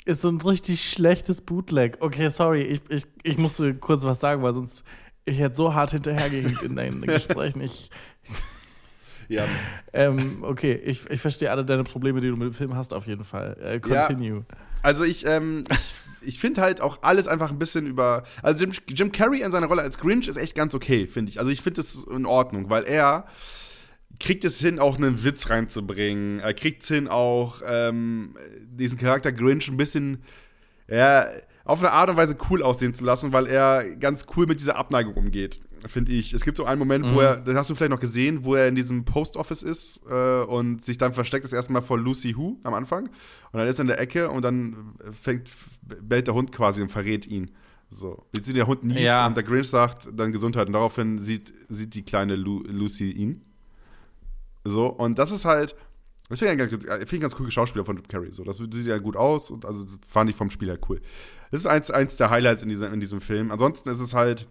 Ist 0.04 0.22
so 0.22 0.28
ein 0.28 0.40
richtig 0.40 0.88
schlechtes 0.88 1.40
Bootleg. 1.40 1.96
Okay, 2.00 2.28
sorry, 2.28 2.62
ich, 2.62 2.80
ich, 2.88 3.06
ich 3.22 3.38
musste 3.38 3.74
kurz 3.74 4.04
was 4.04 4.20
sagen, 4.20 4.42
weil 4.42 4.52
sonst 4.54 4.84
ich 5.26 5.38
hätte 5.38 5.56
so 5.56 5.74
hart 5.74 5.90
hinterhergehinkt 5.90 6.62
in 6.62 6.76
deinen 6.76 7.02
Gesprächen. 7.06 7.60
Ich, 7.60 7.90
ja. 9.28 9.44
ähm, 9.92 10.38
okay, 10.42 10.80
ich, 10.84 11.10
ich 11.10 11.20
verstehe 11.20 11.50
alle 11.50 11.64
deine 11.64 11.84
Probleme, 11.84 12.20
die 12.20 12.28
du 12.28 12.36
mit 12.36 12.46
dem 12.46 12.54
Film 12.54 12.74
hast, 12.74 12.94
auf 12.94 13.06
jeden 13.06 13.24
Fall. 13.24 13.56
Äh, 13.60 13.80
continue. 13.80 14.46
Also 14.82 15.04
ich, 15.04 15.26
ähm, 15.26 15.64
ich, 15.70 16.28
ich 16.28 16.38
finde 16.38 16.62
halt 16.62 16.80
auch 16.80 17.02
alles 17.02 17.26
einfach 17.26 17.50
ein 17.50 17.58
bisschen 17.58 17.86
über. 17.86 18.22
Also 18.40 18.64
Jim, 18.64 18.72
Jim 18.88 19.12
Carrey 19.12 19.42
in 19.42 19.50
seiner 19.50 19.66
Rolle 19.66 19.82
als 19.82 19.98
Grinch 19.98 20.28
ist 20.28 20.36
echt 20.36 20.54
ganz 20.54 20.74
okay, 20.74 21.06
finde 21.08 21.30
ich. 21.30 21.40
Also 21.40 21.50
ich 21.50 21.60
finde 21.60 21.80
das 21.80 22.06
in 22.08 22.24
Ordnung, 22.24 22.70
weil 22.70 22.84
er 22.84 23.26
kriegt 24.20 24.44
es 24.44 24.60
hin, 24.60 24.78
auch 24.78 24.96
einen 24.96 25.24
Witz 25.24 25.50
reinzubringen. 25.50 26.38
Er 26.38 26.54
kriegt 26.54 26.82
es 26.82 26.88
hin, 26.88 27.08
auch 27.08 27.62
ähm, 27.66 28.36
diesen 28.62 28.96
Charakter 28.96 29.32
Grinch 29.32 29.68
ein 29.68 29.76
bisschen, 29.76 30.22
ja, 30.88 31.26
auf 31.66 31.80
eine 31.80 31.92
Art 31.92 32.08
und 32.10 32.16
Weise 32.16 32.36
cool 32.50 32.62
aussehen 32.62 32.94
zu 32.94 33.04
lassen, 33.04 33.32
weil 33.32 33.46
er 33.46 33.96
ganz 33.96 34.26
cool 34.36 34.46
mit 34.46 34.60
dieser 34.60 34.76
Abneigung 34.76 35.14
umgeht, 35.14 35.60
finde 35.86 36.12
ich. 36.12 36.32
Es 36.32 36.44
gibt 36.44 36.56
so 36.56 36.64
einen 36.64 36.78
Moment, 36.78 37.12
wo 37.12 37.20
er, 37.20 37.36
den 37.36 37.56
hast 37.56 37.68
du 37.70 37.74
vielleicht 37.74 37.90
noch 37.90 38.00
gesehen, 38.00 38.44
wo 38.44 38.54
er 38.54 38.68
in 38.68 38.74
diesem 38.76 39.04
Post 39.04 39.36
Office 39.36 39.62
ist 39.62 40.00
äh, 40.08 40.42
und 40.42 40.84
sich 40.84 40.96
dann 40.96 41.12
versteckt, 41.12 41.44
das 41.44 41.52
erste 41.52 41.72
Mal 41.72 41.82
vor 41.82 41.98
Lucy 41.98 42.36
Who 42.36 42.58
am 42.62 42.74
Anfang. 42.74 43.06
Und 43.52 43.58
dann 43.58 43.66
ist 43.66 43.78
er 43.78 43.82
in 43.82 43.88
der 43.88 44.00
Ecke 44.00 44.30
und 44.30 44.42
dann 44.42 44.94
fängt, 45.20 45.50
bellt 45.82 46.28
der 46.28 46.34
Hund 46.34 46.52
quasi 46.52 46.80
und 46.82 46.88
verrät 46.88 47.26
ihn. 47.26 47.50
So. 47.90 48.26
Jetzt 48.34 48.46
sieht 48.46 48.56
der 48.56 48.66
Hund 48.66 48.82
niest 48.84 49.00
Ja. 49.00 49.26
und 49.26 49.36
der 49.36 49.44
Grinch 49.44 49.68
sagt 49.68 50.08
dann 50.12 50.32
Gesundheit 50.32 50.66
und 50.68 50.72
daraufhin 50.72 51.18
sieht, 51.20 51.52
sieht 51.68 51.94
die 51.94 52.02
kleine 52.02 52.34
Lu 52.36 52.62
Lucy 52.66 53.10
ihn. 53.10 53.42
So, 54.64 54.86
und 54.88 55.18
das 55.18 55.30
ist 55.30 55.44
halt, 55.44 55.76
Das 56.28 56.40
finde 56.40 56.54
ich, 56.64 56.70
ganz- 56.70 56.84
find 56.84 57.12
ich 57.12 57.20
ganz 57.20 57.36
cool 57.38 57.50
Schauspieler 57.50 57.84
von 57.84 57.96
Jim 57.96 58.08
Carrey. 58.08 58.32
So. 58.32 58.42
Das 58.44 58.56
sieht 58.56 58.86
ja 58.86 58.98
gut 58.98 59.16
aus 59.16 59.50
und 59.50 59.64
also 59.64 59.84
fand 60.06 60.28
ich 60.30 60.36
vom 60.36 60.50
Spiel 60.50 60.68
her 60.68 60.78
cool. 60.88 61.00
Das 61.50 61.60
ist 61.60 61.66
eins, 61.66 61.90
eins 61.90 62.16
der 62.16 62.30
Highlights 62.30 62.62
in 62.62 62.68
diesem, 62.68 62.92
in 62.92 63.00
diesem 63.00 63.20
Film. 63.20 63.50
Ansonsten 63.52 63.88
ist 63.90 64.00
es 64.00 64.12
halt. 64.14 64.46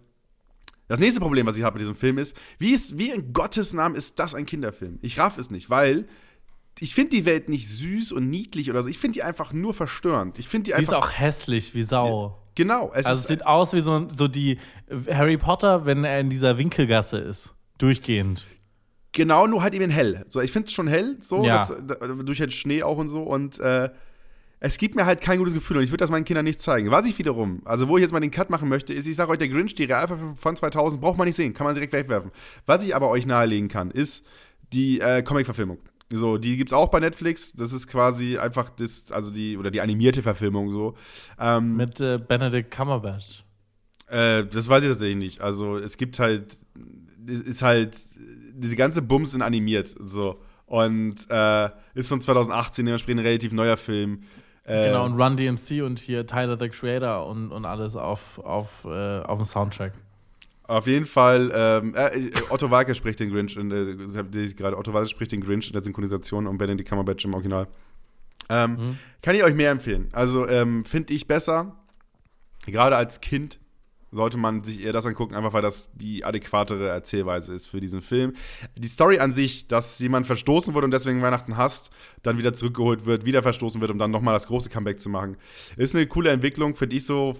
Das 0.88 1.00
nächste 1.00 1.20
Problem, 1.20 1.48
was 1.48 1.58
ich 1.58 1.64
habe 1.64 1.74
mit 1.76 1.82
diesem 1.82 1.96
Film 1.96 2.20
ist, 2.20 2.38
wie, 2.60 2.72
ist, 2.72 2.98
wie 3.00 3.10
in 3.10 3.34
Gottes 3.34 3.74
Namen 3.74 3.96
ist 3.96 4.20
das 4.20 4.36
ein 4.36 4.46
Kinderfilm? 4.46 5.00
Ich 5.02 5.18
raff 5.18 5.40
es 5.40 5.50
nicht, 5.50 5.70
weil 5.72 6.08
ich 6.80 6.94
finde 6.94 7.10
die 7.12 7.26
Welt 7.26 7.50
nicht 7.50 7.68
süß 7.68 8.12
und 8.12 8.30
niedlich 8.30 8.70
oder 8.70 8.84
so. 8.84 8.90
Ich 8.90 9.00
finde 9.00 9.14
die 9.16 9.24
einfach 9.24 9.52
nur 9.52 9.74
verstörend. 9.74 10.38
Ich 10.38 10.48
finde 10.48 10.66
die 10.70 10.76
Sie 10.76 10.82
ist 10.84 10.94
einfach. 10.94 11.08
auch 11.10 11.12
hässlich 11.18 11.74
wie 11.74 11.82
Sau. 11.82 12.40
genau. 12.54 12.92
Es 12.94 13.08
Also 13.08 13.12
es 13.18 13.20
ist, 13.22 13.28
sieht 13.30 13.46
aus 13.48 13.74
wie 13.74 13.80
so, 13.80 14.08
so 14.10 14.28
die 14.28 14.60
Harry 15.10 15.38
Potter, 15.38 15.86
wenn 15.88 16.04
er 16.04 16.20
in 16.20 16.30
dieser 16.30 16.58
Winkelgasse 16.60 17.18
ist. 17.18 17.56
Durchgehend. 17.80 18.46
Genau, 19.16 19.48
nur 19.48 19.64
halt 19.64 19.74
eben 19.74 19.86
in 19.86 19.90
hell. 19.92 20.26
So, 20.28 20.42
ich 20.42 20.52
finde 20.52 20.68
es 20.68 20.74
schon 20.74 20.88
hell, 20.88 21.16
so, 21.22 21.44
Ja. 21.46 21.66
das, 21.66 21.74
da, 21.88 22.08
durch 22.08 22.40
halt 22.42 22.54
Schnee 22.54 22.84
auch 22.84 22.98
und 22.98 23.08
so. 23.08 23.24
Und 23.24 23.60
äh, 23.60 23.90
es 24.60 24.78
gibt 24.78 24.96
mir 24.96 25.06
halt 25.06 25.22
kein 25.22 25.38
gutes 25.38 25.54
Gefühl 25.54 25.78
und 25.78 25.84
ich 25.84 25.90
würde 25.90 26.02
das 26.02 26.12
meinen 26.12 26.26
Kindern 26.26 26.44
nicht 26.46 26.62
zeigen. 26.62 26.92
Was 26.92 27.06
ich 27.06 27.18
wiederum, 27.18 27.62
also 27.66 27.88
wo 27.88 27.98
ich 27.98 28.02
jetzt 28.02 28.12
mal 28.12 28.20
den 28.20 28.32
Cut 28.32 28.50
machen 28.50 28.68
möchte, 28.68 28.94
ist, 28.94 29.08
ich 29.08 29.16
sage 29.16 29.32
euch, 29.32 29.38
der 29.38 29.48
Grinch, 29.48 29.74
die 29.76 29.86
Realverfilmung 29.86 30.38
von 30.38 30.56
2000, 30.56 31.00
braucht 31.02 31.18
man 31.18 31.28
nicht 31.28 31.36
sehen, 31.38 31.54
kann 31.54 31.66
man 31.66 31.76
direkt 31.76 31.94
wegwerfen. 31.94 32.32
Was 32.66 32.84
ich 32.84 32.94
aber 32.96 33.10
euch 33.10 33.26
nahelegen 33.26 33.70
kann, 33.70 33.90
ist 33.90 34.26
die 34.74 35.00
äh, 35.00 35.22
Comic-Verfilmung. 35.24 35.78
So, 36.12 36.38
die 36.38 36.58
gibt's 36.58 36.74
auch 36.74 36.90
bei 36.90 37.00
Netflix. 37.00 37.54
Das 37.54 37.72
ist 37.74 37.88
quasi 37.88 38.38
einfach 38.38 38.70
das, 38.70 39.06
also 39.12 39.32
die, 39.32 39.58
oder 39.58 39.72
die 39.72 39.82
animierte 39.82 40.22
Verfilmung 40.24 40.72
so. 40.72 40.96
Ähm, 41.40 41.78
Mit 41.78 42.00
äh, 42.02 42.18
Benedict 42.20 42.70
Cumberbatch. 42.70 43.44
äh, 44.08 44.44
das 44.46 44.68
weiß 44.70 44.84
ich 44.84 44.90
tatsächlich 44.90 45.18
nicht. 45.18 45.42
Also 45.42 45.78
es 45.78 45.98
gibt 45.98 46.20
halt, 46.20 46.60
es 47.28 47.40
ist 47.42 47.62
halt, 47.64 47.98
diese 48.56 48.76
ganze 48.76 49.02
Bums 49.02 49.32
sind 49.32 49.42
animiert, 49.42 49.96
so. 50.04 50.40
Und 50.66 51.16
äh, 51.30 51.70
ist 51.94 52.10
von 52.10 52.22
2018, 52.22 52.86
dementsprechend 52.86 53.22
ein 53.22 53.26
relativ 53.26 53.52
neuer 53.54 53.78
Film. 53.78 54.22
Äh, 54.64 54.88
Genau, 54.88 55.06
und 55.06 55.14
Run 55.22 55.38
DMC 55.38 55.84
und 55.84 56.00
hier 56.00 56.26
Tyler 56.26 56.58
the 56.60 56.70
Creator 56.70 57.28
und, 57.28 57.52
und 57.52 57.66
alles 57.66 57.96
auf, 57.96 58.40
auf, 58.40 58.84
äh, 58.86 59.20
auf 59.20 59.38
dem 59.38 59.46
Soundtrack. 59.46 59.94
Auf 60.64 60.88
jeden 60.88 61.06
Fall, 61.06 61.52
ähm, 61.54 61.94
äh, 61.96 62.32
Otto 62.50 62.72
Walker 62.72 62.96
spricht 62.96 63.20
den 63.20 63.30
Grinch, 63.32 63.56
in, 63.56 63.70
äh, 63.70 64.44
ich 64.44 64.56
gerade, 64.58 64.76
Otto 64.76 64.92
Walker 64.94 65.08
spricht 65.08 65.32
den 65.32 65.42
Grinch 65.42 65.68
in 65.68 65.74
der 65.74 65.84
Synchronisation 65.84 66.48
und 66.48 66.58
Benedict 66.58 66.90
Cumberbatch 66.90 67.24
im 67.26 67.34
Original. 67.36 67.68
Ähm, 68.50 68.72
Mhm. 68.72 68.98
Kann 69.22 69.36
ich 69.36 69.44
euch 69.44 69.54
mehr 69.54 69.70
empfehlen. 69.72 70.10
Also 70.12 70.48
ähm, 70.48 70.84
finde 70.86 71.14
ich 71.14 71.28
besser. 71.28 71.76
Gerade 72.66 72.96
als 72.96 73.22
Kind 73.22 73.60
sollte 74.16 74.38
man 74.38 74.64
sich 74.64 74.82
eher 74.82 74.94
das 74.94 75.06
angucken, 75.06 75.36
einfach 75.36 75.54
weil 75.54 75.62
das 75.62 75.90
die 75.94 76.24
adäquatere 76.26 76.88
Erzählweise 76.90 77.54
ist 77.54 77.68
für 77.68 77.80
diesen 77.82 78.02
Film. 78.02 78.34
Die 78.78 78.88
Story 78.88 79.20
an 79.20 79.34
sich, 79.34 79.68
dass 79.68 80.00
jemand 80.00 80.26
verstoßen 80.26 80.74
wurde 80.74 80.86
und 80.86 80.92
deswegen 80.92 81.22
Weihnachten 81.22 81.58
hasst, 81.58 81.92
dann 82.24 82.38
wieder 82.38 82.54
zurückgeholt 82.54 83.06
wird, 83.06 83.26
wieder 83.26 83.44
verstoßen 83.44 83.80
wird, 83.82 83.92
um 83.92 84.00
dann 84.00 84.12
nochmal 84.12 84.34
das 84.34 84.48
große 84.48 84.70
Comeback 84.70 85.00
zu 85.00 85.10
machen, 85.10 85.38
ist 85.78 85.96
eine 85.96 86.08
coole 86.08 86.32
Entwicklung, 86.32 86.76
finde 86.76 86.96
ich 86.96 87.06
so. 87.06 87.36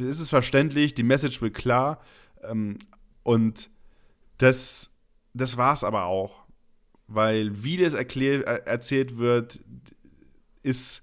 äh, 0.00 0.08
Ist 0.08 0.20
es 0.20 0.28
verständlich, 0.30 0.94
die 0.94 1.02
Message 1.02 1.42
wird 1.42 1.54
klar 1.54 2.00
ähm, 2.42 2.78
und 3.22 3.68
das, 4.38 4.90
das 5.34 5.56
war 5.56 5.74
es 5.74 5.84
aber 5.84 6.04
auch. 6.06 6.44
Weil 7.06 7.62
wie 7.62 7.76
das 7.76 7.92
erklär, 7.92 8.46
er- 8.46 8.66
erzählt 8.66 9.18
wird, 9.18 9.60
ist 10.62 11.02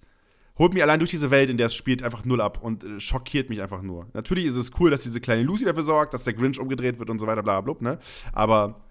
holt 0.61 0.73
mich 0.73 0.83
allein 0.83 0.99
durch 0.99 1.09
diese 1.09 1.31
Welt, 1.31 1.49
in 1.49 1.57
der 1.57 1.67
es 1.67 1.75
spielt, 1.75 2.03
einfach 2.03 2.23
null 2.23 2.39
ab 2.39 2.59
und 2.61 2.83
äh, 2.83 2.99
schockiert 2.99 3.49
mich 3.49 3.61
einfach 3.61 3.81
nur. 3.81 4.07
Natürlich 4.13 4.45
ist 4.45 4.55
es 4.55 4.71
cool, 4.79 4.91
dass 4.91 5.01
diese 5.01 5.19
kleine 5.19 5.41
Lucy 5.41 5.65
dafür 5.65 5.83
sorgt, 5.83 6.13
dass 6.13 6.21
der 6.21 6.33
Grinch 6.33 6.59
umgedreht 6.59 6.99
wird 6.99 7.09
und 7.09 7.19
so 7.19 7.25
weiter, 7.25 7.41
bla 7.41 7.61
bla 7.61 7.73
bla, 7.73 7.91
ne? 7.93 7.99
Aber 8.31 8.81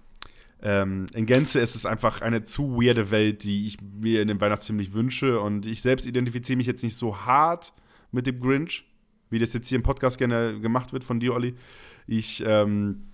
ähm, 0.63 1.07
in 1.15 1.27
Gänze 1.27 1.61
ist 1.61 1.77
es 1.77 1.87
einfach 1.87 2.23
eine 2.23 2.43
zu 2.43 2.77
weirde 2.77 3.11
Welt, 3.13 3.45
die 3.45 3.67
ich 3.67 3.79
mir 3.81 4.21
in 4.21 4.29
dem 4.29 4.41
Weihnachtsfilm 4.41 4.79
nicht 4.79 4.93
wünsche. 4.93 5.41
Und 5.41 5.65
ich 5.65 5.81
selbst 5.81 6.07
identifiziere 6.07 6.57
mich 6.57 6.67
jetzt 6.67 6.83
nicht 6.83 6.97
so 6.97 7.17
hart 7.17 7.73
mit 8.11 8.27
dem 8.27 8.41
Grinch, 8.41 8.85
wie 9.31 9.39
das 9.39 9.53
jetzt 9.53 9.69
hier 9.69 9.77
im 9.77 9.85
Podcast 9.85 10.19
gerne 10.19 10.59
gemacht 10.61 10.93
wird 10.93 11.05
von 11.05 11.21
dir, 11.21 11.35
Olli. 11.35 11.55
Ich, 12.09 12.43
ähm, 12.45 13.11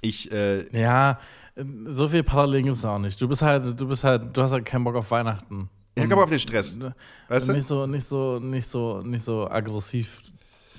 ich, 0.00 0.30
äh, 0.30 0.66
Ja, 0.70 1.18
äh, 1.56 1.64
so 1.86 2.08
viel 2.08 2.22
Parallelen 2.22 2.66
gibt 2.66 2.76
es 2.76 2.84
auch 2.84 3.00
nicht. 3.00 3.20
Du 3.20 3.26
bist 3.26 3.42
halt, 3.42 3.78
du 3.78 3.88
bist 3.88 4.04
halt, 4.04 4.36
du 4.36 4.42
hast 4.42 4.52
halt 4.52 4.64
keinen 4.64 4.84
Bock 4.84 4.94
auf 4.94 5.10
Weihnachten. 5.10 5.68
Ich 5.96 6.02
hab 6.04 6.12
aber 6.12 6.24
auf 6.24 6.30
den 6.30 6.38
Stress. 6.38 6.78
Weißt 7.28 7.48
du? 7.48 7.52
Nicht 7.52 7.66
so, 7.66 7.86
nicht 7.86 8.06
so, 8.06 8.38
nicht 8.38 8.68
so, 8.68 9.00
nicht 9.00 9.24
so 9.24 9.50
aggressiv 9.50 10.20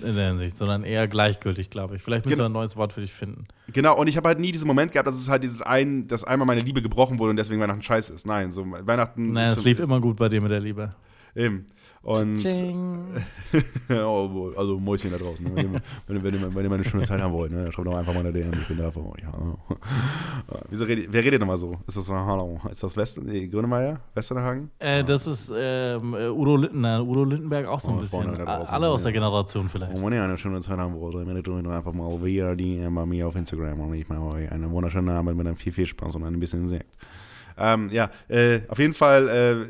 in 0.02 0.16
der 0.16 0.28
Hinsicht, 0.28 0.56
sondern 0.56 0.84
eher 0.84 1.08
gleichgültig, 1.08 1.72
glaube 1.72 1.96
ich. 1.96 2.04
Vielleicht 2.04 2.26
müssen 2.26 2.36
Genau. 2.38 2.46
wir 2.46 2.50
ein 2.50 2.54
neues 2.54 2.76
Wort 2.78 2.94
für 2.94 3.02
dich 3.02 3.12
finden. 3.12 3.48
Genau, 3.74 3.98
und 3.98 4.08
ich 4.08 4.16
habe 4.16 4.28
halt 4.28 4.40
nie 4.40 4.52
diesen 4.52 4.68
Moment 4.68 4.92
gehabt, 4.92 5.08
dass 5.10 5.18
es 5.18 5.28
halt 5.28 5.42
dieses 5.44 5.62
ein, 5.64 6.08
dass 6.08 6.24
einmal 6.24 6.46
meine 6.46 6.62
Liebe 6.62 6.84
gebrochen 6.84 7.18
wurde 7.18 7.32
und 7.32 7.38
deswegen 7.38 7.60
Weihnachten 7.60 7.82
scheiße 7.82 8.14
ist. 8.14 8.28
Nein, 8.28 8.52
so 8.52 8.64
Weihnachten. 8.70 9.36
Ist 9.36 9.58
es 9.58 9.64
lief 9.64 9.80
immer 9.80 10.00
gut 10.00 10.18
bei 10.18 10.30
dir 10.30 10.40
mit 10.40 10.52
der 10.52 10.60
Liebe. 10.60 10.94
Eben. 11.36 11.66
Und 12.04 12.46
oh, 13.90 14.52
also 14.56 14.80
Mäuschen 14.80 15.12
da 15.12 15.18
draußen. 15.18 15.46
Ne? 15.46 15.82
Wenn, 16.08 16.18
ihr, 16.18 16.24
wenn, 16.24 16.24
wenn, 16.24 16.56
wenn 16.56 16.64
ihr 16.64 16.70
mal 16.70 16.76
eine 16.76 16.84
schöne 16.84 17.04
Zeit 17.04 17.22
haben 17.22 17.34
wollt, 17.34 17.52
ne? 17.52 17.72
schreibt 17.72 17.88
doch 17.88 17.96
einfach 17.96 18.14
mal 18.14 18.22
eine 18.22 18.32
DM, 18.32 18.54
ich 18.54 18.68
bin 18.68 18.78
da 18.78 18.92
für 18.92 19.00
euch. 19.00 19.22
Ja. 19.22 19.32
Wieso 20.70 20.86
redet, 20.86 21.08
wer 21.10 21.24
redet 21.24 21.40
nochmal 21.40 21.58
so? 21.58 21.78
Ist 21.88 21.98
das 21.98 22.10
hallo? 22.10 22.60
Ist 22.70 22.84
das 22.84 22.96
West, 22.96 23.22
nee, 23.24 23.48
Grönemeyer? 23.48 24.00
Westernhagen? 24.14 24.72
Äh, 24.80 25.04
das 25.04 25.28
ist 25.28 25.52
ähm, 25.56 26.14
äh, 26.14 26.30
Udo 26.30 26.58
Lindenberg, 26.58 27.02
Udo 27.08 27.24
Lindenberg 27.24 27.68
auch 27.68 27.80
so 27.80 27.92
ein 27.92 27.98
Oh, 27.98 28.02
bisschen. 28.02 28.36
draußen, 28.36 28.74
Alle 28.74 28.90
aus 28.90 29.04
der 29.04 29.12
ja. 29.12 29.20
Generation 29.20 29.68
vielleicht. 29.70 29.94
Und 29.94 30.06
wenn 30.06 30.14
ihr 30.14 30.24
eine 30.24 30.38
schöne 30.38 30.62
Zeit 30.62 30.78
haben 30.78 31.00
wollt, 31.00 31.16
dann 31.16 31.36
euch 31.36 31.44
doch 31.44 31.72
einfach 31.72 31.94
mal 31.94 32.10
via 32.24 32.56
DM 32.56 32.94
bei 32.94 33.06
mir 33.06 33.28
auf 33.28 33.36
Instagram 33.36 33.80
und 33.80 33.94
ich 33.94 34.08
mache 34.08 34.22
euch 34.36 34.52
einen 34.52 34.70
wunderschönen 34.72 35.10
Abend 35.10 35.38
mit 35.38 35.48
einem 35.48 35.56
viel, 35.56 35.72
viel 35.72 35.86
Spaß 35.86 36.16
und 36.16 36.24
ein 36.24 36.40
bisschen 36.40 36.68
Sekt. 36.68 36.96
Ähm, 37.58 37.90
ja, 37.92 38.12
äh, 38.28 38.62
auf 38.68 38.80
jeden 38.80 38.94
Fall 38.94 39.28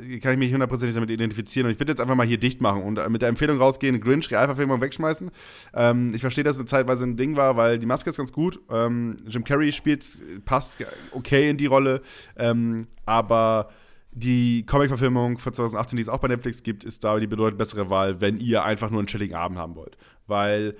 äh, 0.09 0.19
kann 0.19 0.33
ich 0.33 0.37
mich 0.37 0.53
hundertprozentig 0.53 0.95
damit 0.95 1.09
identifizieren 1.09 1.67
und 1.67 1.71
ich 1.71 1.79
würde 1.79 1.91
jetzt 1.91 2.01
einfach 2.01 2.15
mal 2.15 2.27
hier 2.27 2.37
dicht 2.37 2.61
machen 2.61 2.83
und 2.83 2.97
äh, 2.97 3.09
mit 3.09 3.21
der 3.21 3.29
Empfehlung 3.29 3.57
rausgehen, 3.57 3.99
Grinch, 4.01 4.29
Realverfilmung 4.29 4.81
wegschmeißen. 4.81 5.31
Ähm, 5.73 6.13
ich 6.13 6.21
verstehe, 6.21 6.43
dass 6.43 6.55
es 6.55 6.59
eine 6.59 6.67
Zeitweise 6.67 7.05
ein 7.05 7.15
Ding 7.15 7.35
war, 7.35 7.55
weil 7.55 7.79
die 7.79 7.85
Maske 7.85 8.09
ist 8.09 8.17
ganz 8.17 8.31
gut. 8.31 8.59
Ähm, 8.69 9.17
Jim 9.25 9.43
Carrey 9.43 9.71
spielt, 9.71 10.05
passt 10.45 10.77
okay 11.11 11.49
in 11.49 11.57
die 11.57 11.65
Rolle, 11.65 12.01
ähm, 12.37 12.87
aber 13.05 13.69
die 14.11 14.65
Comic-Verfilmung 14.65 15.37
von 15.37 15.53
2018, 15.53 15.97
die 15.97 16.01
es 16.01 16.09
auch 16.09 16.17
bei 16.17 16.27
Netflix 16.27 16.63
gibt, 16.63 16.83
ist 16.83 17.03
da 17.03 17.19
die 17.19 17.27
bedeutend 17.27 17.59
bessere 17.59 17.89
Wahl, 17.89 18.19
wenn 18.19 18.37
ihr 18.37 18.63
einfach 18.63 18.89
nur 18.89 18.99
einen 18.99 19.07
chilligen 19.07 19.35
Abend 19.35 19.59
haben 19.59 19.75
wollt. 19.75 19.95
Weil 20.25 20.75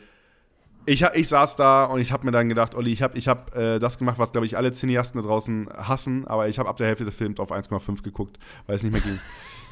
ich, 0.88 1.04
ich 1.04 1.28
saß 1.28 1.58
da 1.58 1.84
und 1.84 2.00
ich 2.00 2.12
habe 2.12 2.26
mir 2.26 2.32
dann 2.32 2.50
gedacht, 2.50 2.74
Olli, 2.74 2.92
ich 2.92 3.02
habe 3.02 3.18
ich 3.18 3.28
hab, 3.28 3.56
äh, 3.56 3.78
das 3.78 3.98
gemacht, 3.98 4.18
was, 4.18 4.32
glaube 4.32 4.48
ich, 4.48 4.58
alle 4.58 4.72
Cineasten 4.72 5.22
da 5.22 5.28
draußen 5.28 5.70
hassen, 5.76 6.26
aber 6.28 6.48
ich 6.48 6.58
habe 6.60 6.70
ab 6.70 6.78
der 6.78 6.88
Hälfte 6.88 7.06
des 7.06 7.14
Films 7.14 7.40
auf 7.40 7.52
1,5 7.52 8.02
geguckt, 8.04 8.40
weil 8.66 8.78
es 8.78 8.84
nicht 8.84 8.94
mehr 8.94 9.02
ging. 9.02 9.20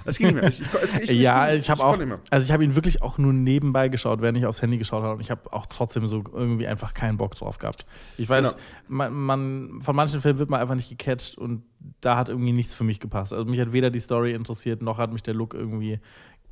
Es 0.08 0.20
ging 0.20 0.28
nicht 0.28 0.36
mehr. 0.36 0.48
Ich, 0.50 0.62
ich, 0.62 1.10
ich, 1.10 1.20
ja, 1.20 1.52
ich, 1.52 1.62
ich 1.62 1.70
habe 1.72 1.84
auch, 1.84 1.98
also 2.30 2.46
ich 2.46 2.52
habe 2.52 2.64
ihn 2.64 2.76
wirklich 2.76 3.02
auch 3.02 3.18
nur 3.18 3.34
nebenbei 3.34 3.90
geschaut, 3.90 4.22
während 4.22 4.38
ich 4.38 4.46
aufs 4.46 4.62
Handy 4.62 4.78
geschaut 4.78 5.02
habe 5.02 5.16
und 5.16 5.20
ich 5.20 5.32
habe 5.32 5.52
auch 5.52 5.66
trotzdem 5.66 6.06
so 6.06 6.24
irgendwie 6.32 6.68
einfach 6.68 6.94
keinen 6.94 7.18
Bock 7.18 7.34
drauf 7.34 7.58
gehabt. 7.58 7.88
Ich 8.20 8.30
weiß, 8.30 8.52
Genau. 8.52 8.58
man, 8.88 9.14
man, 9.14 9.82
von 9.82 9.96
manchen 9.96 10.22
Filmen 10.22 10.38
wird 10.38 10.52
man 10.52 10.62
einfach 10.62 10.76
nicht 10.76 10.90
gecatcht 10.90 11.40
und 11.40 11.64
da 12.02 12.18
hat 12.18 12.30
irgendwie 12.30 12.52
nichts 12.52 12.76
für 12.76 12.84
mich 12.84 13.00
gepasst. 13.00 13.34
Also 13.34 13.46
mich 13.50 13.60
hat 13.60 13.74
weder 13.74 13.90
die 13.90 14.00
Story 14.00 14.34
interessiert, 14.34 14.84
noch 14.84 15.00
hat 15.00 15.12
mich 15.12 15.24
der 15.24 15.34
Look 15.34 15.56
irgendwie 15.56 16.00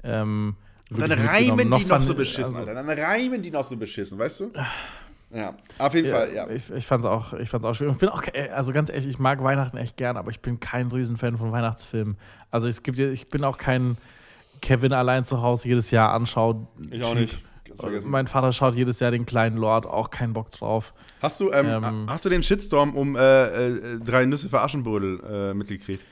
ähm, 0.04 0.56
dann 0.98 1.12
reimen 1.12 1.70
mitgenommen, 1.70 1.80
die 1.82 1.86
noch 1.88 2.02
so 2.04 2.16
beschissen, 2.16 2.56
also-. 2.56 2.74
Dann 2.74 2.90
reimen 2.90 3.42
die 3.42 3.52
noch 3.52 3.64
so 3.64 3.78
beschissen, 3.78 4.18
weißt 4.20 4.40
du? 4.42 4.52
Ja, 5.36 5.56
auf 5.80 5.94
jeden 5.96 6.10
Fall, 6.10 6.32
ja. 6.34 6.48
Ich, 6.50 6.70
ich 6.70 6.86
fand's 6.86 7.06
auch, 7.06 7.34
ich 7.34 7.50
fand's 7.50 7.66
auch 7.66 7.74
schwierig. 7.74 7.94
Ich 7.94 8.00
bin 8.00 8.10
auch, 8.10 8.22
ke- 8.22 8.54
also 8.54 8.72
ganz 8.72 8.90
ehrlich, 8.90 9.08
ich 9.08 9.18
mag 9.20 9.44
Weihnachten 9.44 9.78
echt 9.78 9.98
gern, 9.98 10.16
aber 10.16 10.30
ich 10.30 10.40
bin 10.42 10.60
kein 10.60 10.88
Riesenfan 10.88 11.38
von 11.38 11.52
Weihnachtsfilmen. 11.52 12.18
Also 12.52 12.68
es 12.68 12.84
gibt, 12.84 13.00
ja- 13.00 13.08
ich 13.10 13.28
bin 13.30 13.44
auch 13.44 13.58
kein 13.58 13.98
Kevin 14.62 14.94
allein 14.94 15.26
zu 15.26 15.42
Hause 15.42 15.68
jedes 15.68 15.90
Jahr 15.92 16.12
anschaut. 16.14 16.58
Ich 16.92 17.04
auch 17.04 17.16
nicht. 17.16 17.40
Vergessen. 17.76 18.12
Mein 18.12 18.28
Vater 18.28 18.52
schaut 18.52 18.76
jedes 18.76 19.00
Jahr 19.00 19.10
den 19.10 19.26
kleinen 19.26 19.58
Lord, 19.58 19.88
auch 19.88 20.12
keinen 20.12 20.34
Bock 20.34 20.52
drauf. 20.52 20.94
Hast 21.24 21.40
du, 21.40 21.52
ähm, 21.52 21.66
Ähm, 21.84 22.06
hast 22.08 22.24
du 22.24 22.30
den 22.30 22.44
Shitstorm 22.44 22.96
um 22.96 23.16
äh, 23.16 23.48
äh, 23.48 24.00
drei 24.00 24.26
Nüsse 24.28 24.48
für 24.48 24.62
Aschenbrödel 24.62 25.20
äh, 25.28 25.54
mitgekriegt? 25.56 26.04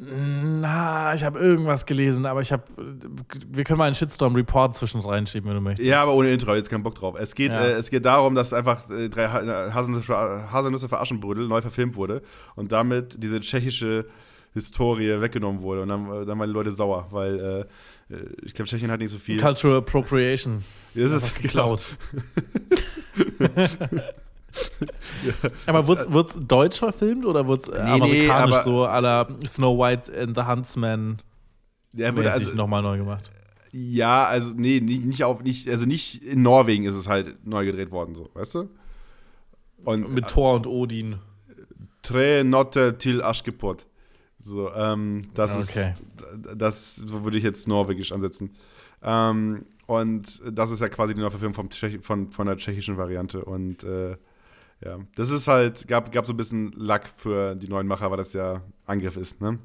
Na, 0.00 1.12
ich 1.14 1.24
habe 1.24 1.40
irgendwas 1.40 1.84
gelesen, 1.84 2.24
aber 2.24 2.40
ich 2.40 2.52
habe, 2.52 2.62
wir 3.48 3.64
können 3.64 3.78
mal 3.78 3.86
einen 3.86 3.96
Shitstorm-Report 3.96 4.74
zwischen 4.74 5.00
reinschieben, 5.00 5.48
wenn 5.48 5.56
du 5.56 5.60
möchtest. 5.60 5.88
Ja, 5.88 6.02
aber 6.02 6.14
ohne 6.14 6.32
Intro, 6.32 6.54
jetzt 6.54 6.70
keinen 6.70 6.84
Bock 6.84 6.94
drauf. 6.94 7.16
Es 7.18 7.34
geht, 7.34 7.50
Ja. 7.52 7.64
äh, 7.64 7.72
es 7.72 7.90
geht 7.90 8.04
darum, 8.04 8.36
dass 8.36 8.52
einfach 8.52 8.88
äh, 8.90 9.08
drei 9.08 9.26
Ha- 9.28 9.74
Haselnüsse 9.74 10.04
für, 10.04 10.16
Haselnüsse 10.52 10.88
für 10.88 11.00
Aschenbrödel 11.00 11.48
neu 11.48 11.60
verfilmt 11.62 11.96
wurde 11.96 12.22
und 12.54 12.70
damit 12.70 13.20
diese 13.20 13.40
tschechische 13.40 14.06
Historie 14.54 15.20
weggenommen 15.20 15.62
wurde. 15.62 15.82
Und 15.82 15.88
dann, 15.88 16.06
äh, 16.22 16.24
dann 16.24 16.38
waren 16.38 16.48
die 16.48 16.54
Leute 16.54 16.70
sauer, 16.70 17.08
weil 17.10 17.66
äh, 18.10 18.14
äh, 18.14 18.18
ich 18.42 18.54
glaube, 18.54 18.68
Tschechien 18.68 18.92
hat 18.92 19.00
nicht 19.00 19.10
so 19.10 19.18
viel. 19.18 19.40
Cultural 19.40 19.78
Appropriation. 19.78 20.62
Das 20.94 21.10
ist 21.10 21.34
Einfach 21.44 21.80
Aber 25.66 25.86
wurde 25.86 26.06
es 26.28 26.38
deutsch 26.46 26.78
verfilmt 26.78 27.24
oder 27.26 27.46
wurde 27.46 27.62
es 27.62 27.68
nee, 27.68 27.78
amerikanisch 27.78 28.54
aber- 28.56 28.62
so 28.62 28.84
la 28.84 29.28
Snow 29.46 29.78
White 29.78 30.12
and 30.20 30.36
the 30.36 30.44
Huntsman 30.44 31.18
Ja, 31.92 32.14
wurde 32.16 32.30
also, 32.32 32.54
nochmal 32.54 32.82
neu 32.82 32.98
gemacht? 32.98 33.30
ja, 33.72 34.26
also 34.26 34.52
nee, 34.56 34.80
nicht, 34.80 35.04
nicht 35.04 35.24
auf, 35.24 35.42
nicht, 35.42 35.68
also 35.68 35.84
nicht 35.86 36.22
in 36.24 36.42
Norwegen 36.42 36.84
ist 36.84 36.96
es 36.96 37.06
halt 37.08 37.44
neu 37.46 37.64
gedreht 37.66 37.90
worden, 37.90 38.14
so, 38.14 38.30
weißt 38.34 38.54
du? 38.56 38.68
Und 39.84 40.12
Mit 40.12 40.28
Thor 40.28 40.54
und 40.56 40.66
Odin. 40.66 41.16
Tre 42.02 42.42
Notte 42.44 42.96
til 42.98 43.22
Aschgepott. 43.22 43.84
So, 44.40 44.72
ähm, 44.72 45.22
das 45.34 45.56
Okay. 45.70 45.92
ist, 45.92 46.02
das 46.56 46.96
so 46.96 47.24
würde 47.24 47.36
ich 47.36 47.44
jetzt 47.44 47.68
norwegisch 47.68 48.12
ansetzen. 48.12 48.54
Ähm, 49.02 49.66
und 49.86 50.40
das 50.50 50.70
ist 50.70 50.80
ja 50.80 50.88
quasi 50.88 51.14
die 51.14 51.20
Neuverfilmung 51.20 51.54
vom 51.54 51.70
Tschech, 51.70 51.98
von, 52.02 52.30
von 52.32 52.46
der 52.46 52.56
tschechischen 52.56 52.96
Variante. 52.96 53.44
Und 53.44 53.84
äh, 53.84 54.16
ja, 54.84 54.98
das 55.16 55.30
ist 55.30 55.48
halt, 55.48 55.86
gab, 55.88 56.12
gab 56.12 56.26
so 56.26 56.32
ein 56.32 56.36
bisschen 56.36 56.72
Lack 56.72 57.08
für 57.08 57.54
die 57.54 57.68
neuen 57.68 57.86
Macher, 57.86 58.10
weil 58.10 58.16
das 58.18 58.32
ja 58.32 58.62
Angriff 58.86 59.16
ist, 59.16 59.40
ne? 59.40 59.58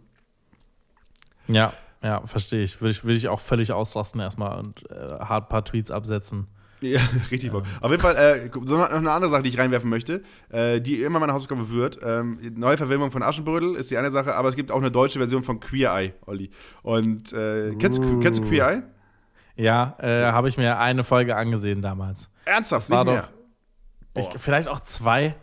Ja, 1.48 1.74
ja, 2.02 2.26
verstehe 2.26 2.64
ich. 2.64 2.82
Würde 2.82 2.92
ich, 2.92 3.04
würde 3.04 3.16
ich 3.18 3.28
auch 3.30 3.40
völlig 3.40 3.72
ausrasten 3.72 4.20
erstmal 4.22 4.60
und 4.60 4.90
äh, 4.90 5.20
hart 5.20 5.50
paar 5.50 5.64
Tweets 5.66 5.92
absetzen. 5.92 6.48
Ja, 6.82 7.00
richtig 7.32 7.52
Bock. 7.52 7.64
Auf 7.80 7.92
jeden 7.92 8.02
Fall, 8.02 8.16
äh, 8.16 8.50
so 8.66 8.78
noch 8.78 8.90
eine 8.90 9.12
andere 9.12 9.32
Sache, 9.32 9.44
die 9.44 9.50
ich 9.50 9.58
reinwerfen 9.58 9.90
möchte, 9.90 10.22
äh, 10.50 10.82
die 10.82 11.02
immer 11.02 11.20
meine 11.20 11.32
Hausaufgabe 11.34 11.70
wird. 11.70 12.00
Ähm, 12.04 12.40
neue 12.56 12.76
Verfilmung 12.78 13.12
von 13.12 13.24
Aschenbrödel 13.24 13.76
ist 13.76 13.90
die 13.92 13.98
eine 13.98 14.12
Sache, 14.12 14.36
aber 14.36 14.50
es 14.50 14.56
gibt 14.56 14.72
auch 14.72 14.80
eine 14.80 14.92
deutsche 14.92 15.20
Version 15.20 15.44
von 15.44 15.60
Queer 15.62 15.92
Eye, 15.96 16.14
Olli. 16.26 16.50
Und 16.82 17.32
äh, 17.34 17.74
kennst, 17.76 18.00
du, 18.00 18.20
kennst 18.20 18.42
du 18.42 18.48
Queer 18.48 18.68
Eye? 18.70 18.84
Ja, 19.56 19.96
äh, 20.00 20.26
habe 20.32 20.50
ich 20.50 20.58
mir 20.58 20.78
eine 20.80 21.04
Folge 21.04 21.36
angesehen 21.36 21.82
damals. 21.82 22.30
Ernsthaft, 22.46 22.90
war 22.90 23.06
nicht 23.06 23.08
doch- 23.18 23.28
mehr. 23.30 23.33
Ich, 24.16 24.28
vielleicht 24.38 24.68
auch 24.68 24.80
zwei. 24.82 25.36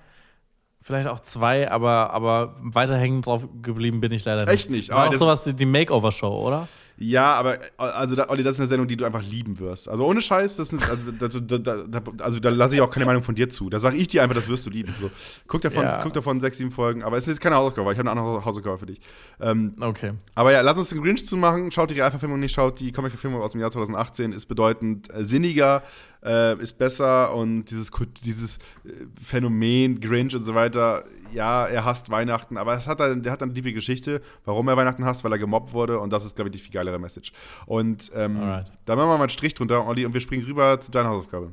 Vielleicht 0.82 1.08
auch 1.08 1.20
zwei, 1.20 1.70
aber, 1.70 2.10
aber 2.10 2.56
weiter 2.62 2.96
hängen 2.96 3.20
drauf 3.20 3.46
geblieben 3.62 4.00
bin 4.00 4.12
ich 4.12 4.24
leider 4.24 4.44
nicht. 4.46 4.52
Echt 4.54 4.70
nicht? 4.70 4.88
Das 4.88 4.96
war 4.96 5.04
Ah, 5.04 5.08
auch 5.08 5.14
sowas 5.14 5.46
wie 5.46 5.52
die 5.52 5.66
Makeover-Show, 5.66 6.28
oder? 6.46 6.68
Ja, 6.96 7.34
aber 7.34 7.58
also 7.78 8.16
da, 8.16 8.28
Olli, 8.28 8.42
das 8.42 8.54
ist 8.54 8.60
eine 8.60 8.68
Sendung, 8.68 8.88
die 8.88 8.96
du 8.96 9.04
einfach 9.04 9.22
lieben 9.22 9.58
wirst. 9.58 9.88
Also 9.88 10.06
ohne 10.06 10.20
Scheiß, 10.22 10.56
das 10.56 10.72
ist, 10.72 10.88
also, 10.88 11.12
da, 11.12 11.28
da, 11.28 11.76
da, 11.86 12.02
also 12.22 12.40
da 12.40 12.48
lasse 12.50 12.74
ich 12.74 12.80
auch 12.80 12.90
keine 12.90 13.06
Meinung 13.06 13.22
von 13.22 13.34
dir 13.34 13.48
zu. 13.50 13.68
Da 13.70 13.78
sage 13.78 13.96
ich 13.98 14.08
dir 14.08 14.22
einfach, 14.22 14.34
das 14.34 14.48
wirst 14.48 14.66
du 14.66 14.70
lieben. 14.70 14.94
So, 14.98 15.10
guck, 15.46 15.60
davon, 15.62 15.84
Ja. 15.84 15.98
guck 16.02 16.12
davon 16.14 16.40
sechs, 16.40 16.58
sieben 16.58 16.70
Folgen, 16.70 17.02
aber 17.02 17.16
es 17.18 17.26
ist 17.28 17.40
keine 17.40 17.56
Hausaufgabe, 17.56 17.86
weil 17.86 17.92
ich 17.94 17.98
habe 17.98 18.10
eine 18.10 18.18
andere 18.20 18.44
Hausaufgabe 18.44 18.76
für 18.78 18.86
dich. 18.86 19.00
Ähm, 19.40 19.74
Okay. 19.80 20.12
aber 20.34 20.52
ja, 20.52 20.60
lass 20.62 20.76
uns 20.78 20.88
den 20.90 21.02
Grinch 21.02 21.24
zumachen. 21.26 21.70
Schaut 21.72 21.90
die 21.90 21.94
Realverfilmung 21.94 22.40
nicht, 22.40 22.54
schaut 22.54 22.80
die 22.80 22.90
Comic-Verfilmung 22.92 23.40
aus 23.42 23.52
dem 23.52 23.60
Jahr 23.60 23.70
2018, 23.70 24.32
ist 24.32 24.46
bedeutend 24.46 25.12
äh, 25.14 25.24
sinniger, 25.24 25.82
äh, 26.24 26.60
ist 26.60 26.78
besser 26.78 27.34
und 27.34 27.64
dieses, 27.64 27.90
dieses 28.24 28.58
äh, 28.84 28.90
Phänomen 29.22 30.00
Grinch 30.00 30.34
und 30.34 30.42
so 30.44 30.54
weiter, 30.54 31.04
ja, 31.32 31.66
er 31.66 31.84
hasst 31.84 32.10
Weihnachten, 32.10 32.56
aber 32.56 32.74
es 32.74 32.86
hat 32.86 33.00
dann, 33.00 33.22
der 33.22 33.32
hat 33.32 33.42
dann 33.42 33.54
tiefe 33.54 33.72
Geschichte, 33.72 34.20
warum 34.44 34.68
er 34.68 34.76
Weihnachten 34.76 35.04
hasst, 35.04 35.24
weil 35.24 35.32
er 35.32 35.38
gemobbt 35.38 35.72
wurde 35.72 35.98
und 35.98 36.12
das 36.12 36.24
ist, 36.24 36.36
glaube 36.36 36.48
ich, 36.50 36.56
die 36.56 36.62
viel 36.62 36.72
geilere 36.72 36.98
Message. 36.98 37.32
Und 37.66 38.10
ähm, 38.14 38.62
da 38.84 38.96
machen 38.96 39.08
wir 39.08 39.16
mal 39.16 39.20
einen 39.20 39.28
Strich 39.28 39.54
drunter, 39.54 39.86
Olli, 39.86 40.04
und 40.04 40.14
wir 40.14 40.20
springen 40.20 40.44
rüber 40.44 40.80
zu 40.80 40.90
deiner 40.90 41.10
Hausaufgabe. 41.10 41.52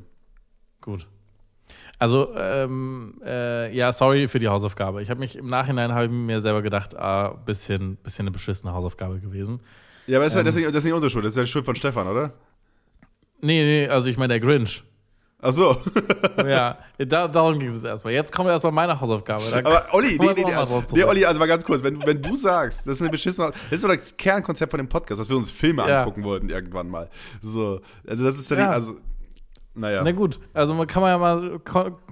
Gut. 0.80 1.06
Also, 1.98 2.32
ähm, 2.36 3.20
äh, 3.24 3.74
ja, 3.74 3.92
sorry 3.92 4.28
für 4.28 4.38
die 4.38 4.48
Hausaufgabe. 4.48 5.02
Ich 5.02 5.10
habe 5.10 5.18
mich 5.18 5.36
im 5.36 5.48
Nachhinein 5.48 5.92
habe 5.92 6.04
ich 6.04 6.10
mir 6.10 6.40
selber 6.40 6.62
gedacht, 6.62 6.96
ah, 6.96 7.30
bisschen, 7.44 7.96
bisschen 7.96 8.24
eine 8.24 8.30
beschissene 8.30 8.72
Hausaufgabe 8.72 9.18
gewesen. 9.18 9.60
Ja, 10.06 10.18
aber 10.18 10.26
ist 10.26 10.34
ja, 10.34 10.40
Ähm. 10.40 10.46
das, 10.46 10.54
ist 10.54 10.60
nicht, 10.60 10.68
das 10.68 10.76
ist 10.76 10.84
nicht 10.84 10.94
unsere 10.94 11.10
Schuld, 11.10 11.24
das 11.24 11.32
ist 11.32 11.36
ja 11.36 11.42
die 11.42 11.50
Schuld 11.50 11.64
von 11.64 11.74
Stefan, 11.74 12.06
oder? 12.06 12.32
Nee, 13.40 13.62
nee, 13.62 13.88
also 13.88 14.08
ich 14.08 14.16
meine 14.16 14.34
der 14.34 14.40
Grinch. 14.40 14.82
Ach 15.40 15.52
so. 15.52 15.76
ja, 16.38 16.78
da, 16.98 17.28
darum 17.28 17.58
ging 17.60 17.68
es 17.68 17.84
erstmal. 17.84 18.12
Jetzt 18.12 18.32
kommt 18.32 18.48
erstmal 18.48 18.72
meine 18.72 19.00
Hausaufgabe. 19.00 19.44
Da 19.50 19.58
Aber 19.58 19.86
Olli, 19.92 20.16
kommen 20.16 20.30
nee, 20.30 20.36
wir 20.36 20.46
nee, 20.46 20.64
nee, 20.64 20.84
nee. 20.92 21.04
Olli, 21.04 21.24
also 21.24 21.38
mal 21.38 21.46
ganz 21.46 21.64
kurz, 21.64 21.80
wenn, 21.82 22.04
wenn 22.04 22.20
du 22.20 22.34
sagst, 22.34 22.80
das 22.80 22.94
ist 22.94 23.02
eine 23.02 23.10
beschissene, 23.10 23.52
das 23.70 23.72
ist 23.72 23.84
doch 23.84 23.94
das 23.94 24.16
Kernkonzept 24.16 24.72
von 24.72 24.78
dem 24.78 24.88
Podcast, 24.88 25.20
dass 25.20 25.28
wir 25.28 25.36
uns 25.36 25.52
Filme 25.52 25.88
Ja. 25.88 26.00
angucken 26.00 26.24
wollten 26.24 26.48
irgendwann 26.48 26.88
mal. 26.88 27.08
So, 27.40 27.80
also 28.06 28.24
das 28.24 28.36
ist 28.36 28.50
ja, 28.50 28.56
nicht, 28.56 28.66
also, 28.66 28.96
naja. 29.74 30.02
Na 30.02 30.10
gut, 30.10 30.40
also 30.54 30.74
man 30.74 30.88
kann 30.88 31.02
man 31.02 31.10
ja 31.10 31.18
mal, 31.18 31.60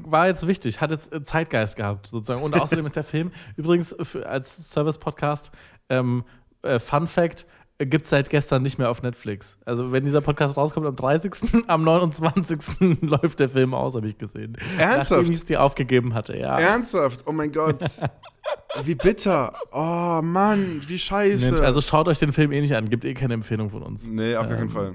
war 0.04 0.28
jetzt 0.28 0.46
wichtig, 0.46 0.80
hat 0.80 0.92
jetzt 0.92 1.12
äh, 1.12 1.24
Zeitgeist 1.24 1.74
gehabt 1.74 2.06
sozusagen. 2.06 2.42
Und 2.42 2.54
außerdem 2.54 2.86
ist 2.86 2.94
der 2.94 3.02
Film 3.02 3.32
übrigens 3.56 3.92
als 4.24 4.70
Service-Podcast, 4.70 5.50
ähm, 5.88 6.22
äh, 6.62 6.78
Fun 6.78 7.08
Fact, 7.08 7.44
gibt 7.78 8.04
es 8.04 8.10
seit 8.10 8.30
gestern 8.30 8.62
nicht 8.62 8.78
mehr 8.78 8.90
auf 8.90 9.02
Netflix. 9.02 9.58
Also 9.64 9.92
wenn 9.92 10.04
dieser 10.04 10.20
Podcast 10.20 10.56
rauskommt 10.56 10.86
am 10.86 10.96
30., 10.96 11.32
am 11.66 11.84
29. 11.84 12.58
läuft 13.02 13.40
der 13.40 13.48
Film 13.48 13.74
aus, 13.74 13.94
habe 13.94 14.06
ich 14.06 14.16
gesehen. 14.16 14.56
Ernsthaft? 14.78 15.10
Nachdem 15.10 15.32
ich 15.32 15.38
es 15.38 15.44
dir 15.44 15.62
aufgegeben 15.62 16.14
hatte, 16.14 16.36
ja. 16.36 16.58
Ernsthaft? 16.58 17.24
Oh 17.26 17.32
mein 17.32 17.52
Gott. 17.52 17.82
wie 18.82 18.94
bitter. 18.94 19.52
Oh 19.72 20.20
Mann, 20.22 20.80
wie 20.86 20.98
scheiße. 20.98 21.62
Also 21.62 21.80
schaut 21.80 22.08
euch 22.08 22.18
den 22.18 22.32
Film 22.32 22.52
eh 22.52 22.60
nicht 22.60 22.74
an, 22.74 22.88
gibt 22.88 23.04
eh 23.04 23.14
keine 23.14 23.34
Empfehlung 23.34 23.70
von 23.70 23.82
uns. 23.82 24.08
nee, 24.08 24.36
auf 24.36 24.48
gar 24.48 24.56
keinen 24.56 24.68
ähm, 24.68 24.70
Fall. 24.70 24.94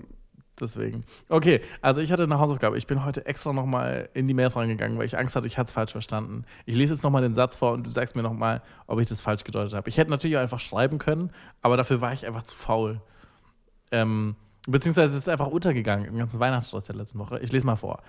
Deswegen. 0.62 1.04
Okay, 1.28 1.62
also 1.82 2.02
ich 2.02 2.12
hatte 2.12 2.24
eine 2.24 2.40
Hausaufgabe. 2.40 2.78
Ich 2.78 2.86
bin 2.86 3.04
heute 3.04 3.26
extra 3.26 3.52
nochmal 3.52 4.10
in 4.14 4.28
die 4.28 4.36
Mail 4.36 4.48
reingegangen, 4.48 4.98
weil 5.00 5.06
ich 5.06 5.18
Angst 5.18 5.36
hatte, 5.36 5.48
ich 5.48 5.58
hatte 5.58 5.70
es 5.70 5.72
falsch 5.74 5.92
verstanden. 5.92 6.46
Ich 6.66 6.76
lese 6.76 6.94
jetzt 6.94 7.04
nochmal 7.04 7.24
den 7.24 7.34
Satz 7.34 7.56
vor 7.56 7.72
und 7.72 7.84
du 7.84 7.90
sagst 7.90 8.16
mir 8.16 8.22
nochmal, 8.22 8.62
ob 8.86 9.00
ich 9.00 9.08
das 9.08 9.22
falsch 9.22 9.44
gedeutet 9.44 9.74
habe. 9.74 9.90
Ich 9.90 9.98
hätte 9.98 10.12
natürlich 10.12 10.38
auch 10.38 10.42
einfach 10.42 10.60
schreiben 10.60 11.00
können, 11.00 11.32
aber 11.64 11.78
dafür 11.78 12.00
war 12.00 12.14
ich 12.14 12.28
einfach 12.28 12.44
zu 12.44 12.56
faul. 12.56 13.02
Ähm, 13.92 14.36
beziehungsweise 14.68 15.14
es 15.14 15.22
ist 15.22 15.30
einfach 15.30 15.48
untergegangen 15.48 16.06
im 16.06 16.16
ganzen 16.16 16.40
Weihnachtsstress 16.40 16.84
der 16.84 16.96
letzten 16.96 17.18
Woche. 17.18 17.40
Ich 17.40 17.52
lese 17.52 17.66
mal 17.66 17.76
vor. 17.76 18.04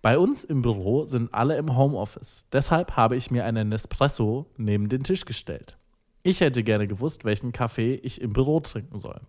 Bei 0.00 0.18
uns 0.18 0.44
im 0.44 0.62
Büro 0.62 1.04
sind 1.04 1.34
alle 1.34 1.58
im 1.58 1.76
Homeoffice. 1.76 2.46
Deshalb 2.52 2.96
habe 2.96 3.16
ich 3.16 3.30
mir 3.30 3.44
einen 3.44 3.68
Nespresso 3.68 4.46
neben 4.56 4.88
den 4.88 5.02
Tisch 5.04 5.26
gestellt. 5.26 5.76
Ich 6.22 6.40
hätte 6.40 6.62
gerne 6.62 6.88
gewusst, 6.88 7.26
welchen 7.26 7.52
Kaffee 7.52 7.96
ich 7.96 8.22
im 8.22 8.32
Büro 8.32 8.60
trinken 8.60 8.98
soll. 8.98 9.20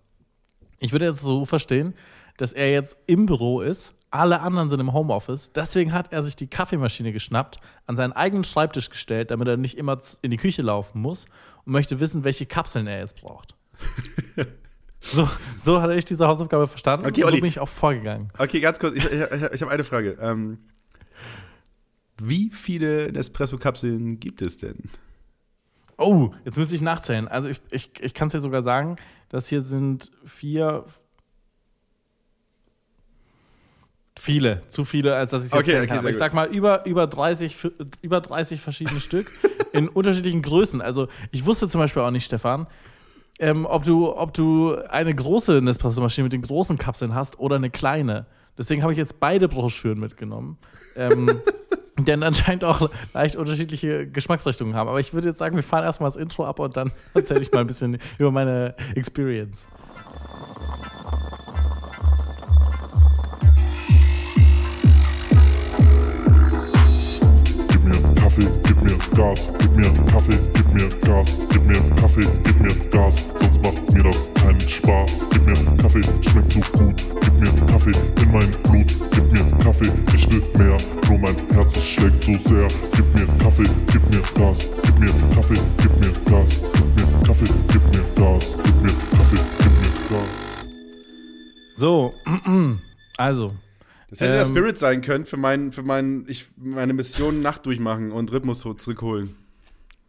Ich 0.80 0.94
würde 0.94 1.06
jetzt 1.06 1.22
so 1.22 1.46
verstehen, 1.46 1.94
dass 2.40 2.54
er 2.54 2.72
jetzt 2.72 2.98
im 3.06 3.26
Büro 3.26 3.62
ist, 3.62 3.94
alle 4.12 4.40
anderen 4.42 4.70
sind 4.70 4.80
im 4.80 4.94
Homeoffice, 4.94 5.52
deswegen 5.52 5.94
hat 5.94 6.14
er 6.14 6.24
sich 6.24 6.36
die 6.36 6.48
Kaffeemaschine 6.48 7.12
geschnappt, 7.12 7.58
an 7.86 7.96
seinen 7.96 8.14
eigenen 8.14 8.44
Schreibtisch 8.44 8.90
gestellt, 8.90 9.30
damit 9.30 9.48
er 9.48 9.58
nicht 9.58 9.78
immer 9.78 10.00
in 10.22 10.32
die 10.32 10.38
Küche 10.38 10.62
laufen 10.62 11.02
muss 11.02 11.26
und 11.66 11.74
möchte 11.74 12.00
wissen, 12.00 12.24
welche 12.24 12.46
Kapseln 12.46 12.88
er 12.88 13.00
jetzt 13.00 13.22
braucht. 13.22 13.56
so, 15.00 15.30
so 15.58 15.82
hatte 15.82 15.96
ich 15.96 16.06
diese 16.06 16.28
Hausaufgabe 16.28 16.68
verstanden 16.68 17.06
Okay, 17.06 17.24
und 17.24 17.32
so 17.32 17.36
bin 17.38 17.46
ich 17.46 17.60
auch 17.60 17.70
vorgegangen. 17.70 18.30
Okay, 18.38 18.60
ganz 18.62 18.80
kurz, 18.80 18.96
ich, 18.96 19.06
ich, 19.06 19.12
ich, 19.12 19.44
ich 19.54 19.62
habe 19.62 19.72
eine 19.72 19.84
Frage. 19.84 20.18
Ähm, 20.22 20.60
wie 22.22 22.50
viele 22.50 23.12
Nespresso-Kapseln 23.12 24.20
gibt 24.20 24.42
es 24.42 24.58
denn? 24.58 24.90
Oh, 25.98 26.32
jetzt 26.46 26.58
müsste 26.58 26.76
ich 26.76 26.82
nachzählen. 26.82 27.28
Also 27.28 27.50
ich, 27.50 27.62
ich, 27.72 27.92
ich 28.00 28.14
kann 28.14 28.28
es 28.28 28.32
dir 28.32 28.40
sogar 28.40 28.64
sagen, 28.64 28.96
dass 29.28 29.50
hier 29.50 29.62
sind 29.62 30.12
vier. 30.26 30.86
Viele, 34.22 34.64
zu 34.68 34.84
viele, 34.84 35.16
als 35.16 35.32
dass 35.32 35.42
ich 35.42 35.48
es 35.48 35.54
jetzt 35.54 35.60
Okay, 35.62 35.72
zählen 35.72 35.84
okay, 35.90 35.96
kann. 36.02 36.08
Ich 36.08 36.18
sag 36.18 36.34
mal, 36.34 36.48
über, 36.50 36.86
über, 36.86 37.08
30, 37.08 37.54
f- 37.54 37.72
über 38.02 38.20
30 38.20 38.60
verschiedene 38.60 39.00
Stück 39.00 39.32
in 39.72 39.88
unterschiedlichen 39.88 40.42
Größen. 40.42 40.82
Also 40.82 41.08
ich 41.32 41.46
wusste 41.46 41.70
zum 41.70 41.80
Beispiel 41.80 42.02
auch 42.02 42.12
nicht, 42.12 42.26
Stefan, 42.26 42.68
ähm, 43.40 43.66
ob, 43.66 43.86
du, 43.86 44.14
ob 44.14 44.34
du 44.34 44.76
eine 44.90 45.16
große 45.16 45.62
Nespresso-Maschine 45.62 46.24
mit 46.26 46.34
den 46.34 46.42
großen 46.42 46.78
Kapseln 46.78 47.16
hast 47.16 47.40
oder 47.40 47.56
eine 47.56 47.70
kleine. 47.70 48.26
Deswegen 48.58 48.82
habe 48.82 48.92
ich 48.92 48.98
jetzt 48.98 49.22
beide 49.22 49.48
Broschüren 49.48 50.00
mitgenommen. 50.02 50.58
Ähm, 50.98 51.40
die 51.98 52.04
dann 52.04 52.24
anscheinend 52.24 52.66
auch 52.66 52.90
leicht 53.14 53.38
unterschiedliche 53.38 54.06
Geschmacksrichtungen 54.08 54.76
haben. 54.76 54.90
Aber 54.90 55.00
ich 55.00 55.14
würde 55.14 55.30
jetzt 55.30 55.38
sagen, 55.38 55.56
wir 55.56 55.64
fahren 55.64 55.84
erstmal 55.86 56.08
das 56.10 56.18
Intro 56.18 56.46
ab 56.46 56.60
und 56.60 56.76
dann 56.76 56.92
erzähle 57.14 57.40
ich 57.40 57.52
mal 57.54 57.62
ein 57.62 57.68
bisschen 57.68 57.98
über 58.18 58.32
meine 58.32 58.76
Experience. 58.96 59.68
Kaffee, 68.30 68.52
gib 68.64 68.82
mir 68.84 68.96
Gas, 69.16 69.50
gib 69.58 69.76
mir 69.76 69.92
Kaffee, 70.06 70.38
gib 70.54 70.72
mir 70.72 70.88
Gas, 71.00 71.36
gib 71.50 71.66
mir 71.66 71.82
Kaffee, 71.96 72.28
gib 72.44 72.60
mir 72.60 72.76
Gas, 72.92 73.26
sonst 73.40 73.60
macht 73.64 73.92
mir 73.92 74.04
das 74.04 74.30
keinen 74.36 74.60
Spaß. 74.60 75.26
Gib 75.32 75.48
mir 75.48 75.56
Kaffee, 75.82 76.04
schmeckt 76.22 76.52
so 76.52 76.60
gut, 76.78 77.04
gib 77.22 77.40
mir 77.40 77.66
Kaffee 77.66 77.92
in 78.22 78.32
mein 78.32 78.52
Blut, 78.62 78.96
gib 79.16 79.32
mir 79.32 79.58
Kaffee, 79.64 79.92
ich 80.14 80.32
will 80.32 80.44
mehr, 80.60 80.78
nur 81.10 81.18
mein 81.18 81.36
Herz 81.56 81.84
schlägt 81.84 82.24
so 82.24 82.36
sehr. 82.36 82.68
Gib 82.96 83.16
mir 83.16 83.26
Kaffee, 83.44 83.64
gib 83.92 84.08
mir 84.12 84.22
Gas, 84.36 84.68
gib 84.84 85.00
mir 85.00 85.14
Kaffee, 85.34 85.62
gib 85.82 86.00
mir 86.00 86.14
Gas, 86.30 86.60
gib 86.76 86.96
mir 86.98 87.26
Kaffee, 87.26 87.54
gib 87.72 87.82
mir 87.96 88.04
Gas, 88.14 88.56
gib 88.64 88.82
mir 88.84 88.94
Kaffee, 89.18 89.42
gib 89.58 89.72
mir 89.82 89.94
Gas. 90.12 90.30
So, 91.76 92.14
also, 93.18 93.54
Das 94.10 94.22
hätte 94.22 94.34
der 94.34 94.42
Ähm, 94.42 94.48
Spirit 94.48 94.78
sein 94.78 95.02
können 95.02 95.26
für, 95.26 95.38
mein, 95.38 95.72
für 95.72 95.84
mein, 95.84 96.26
ich, 96.28 96.48
meine 96.58 96.94
Mission 96.94 97.42
Nacht 97.42 97.66
durchmachen 97.66 98.12
und 98.12 98.32
Rhythmus 98.32 98.62
zurückholen. 98.62 99.36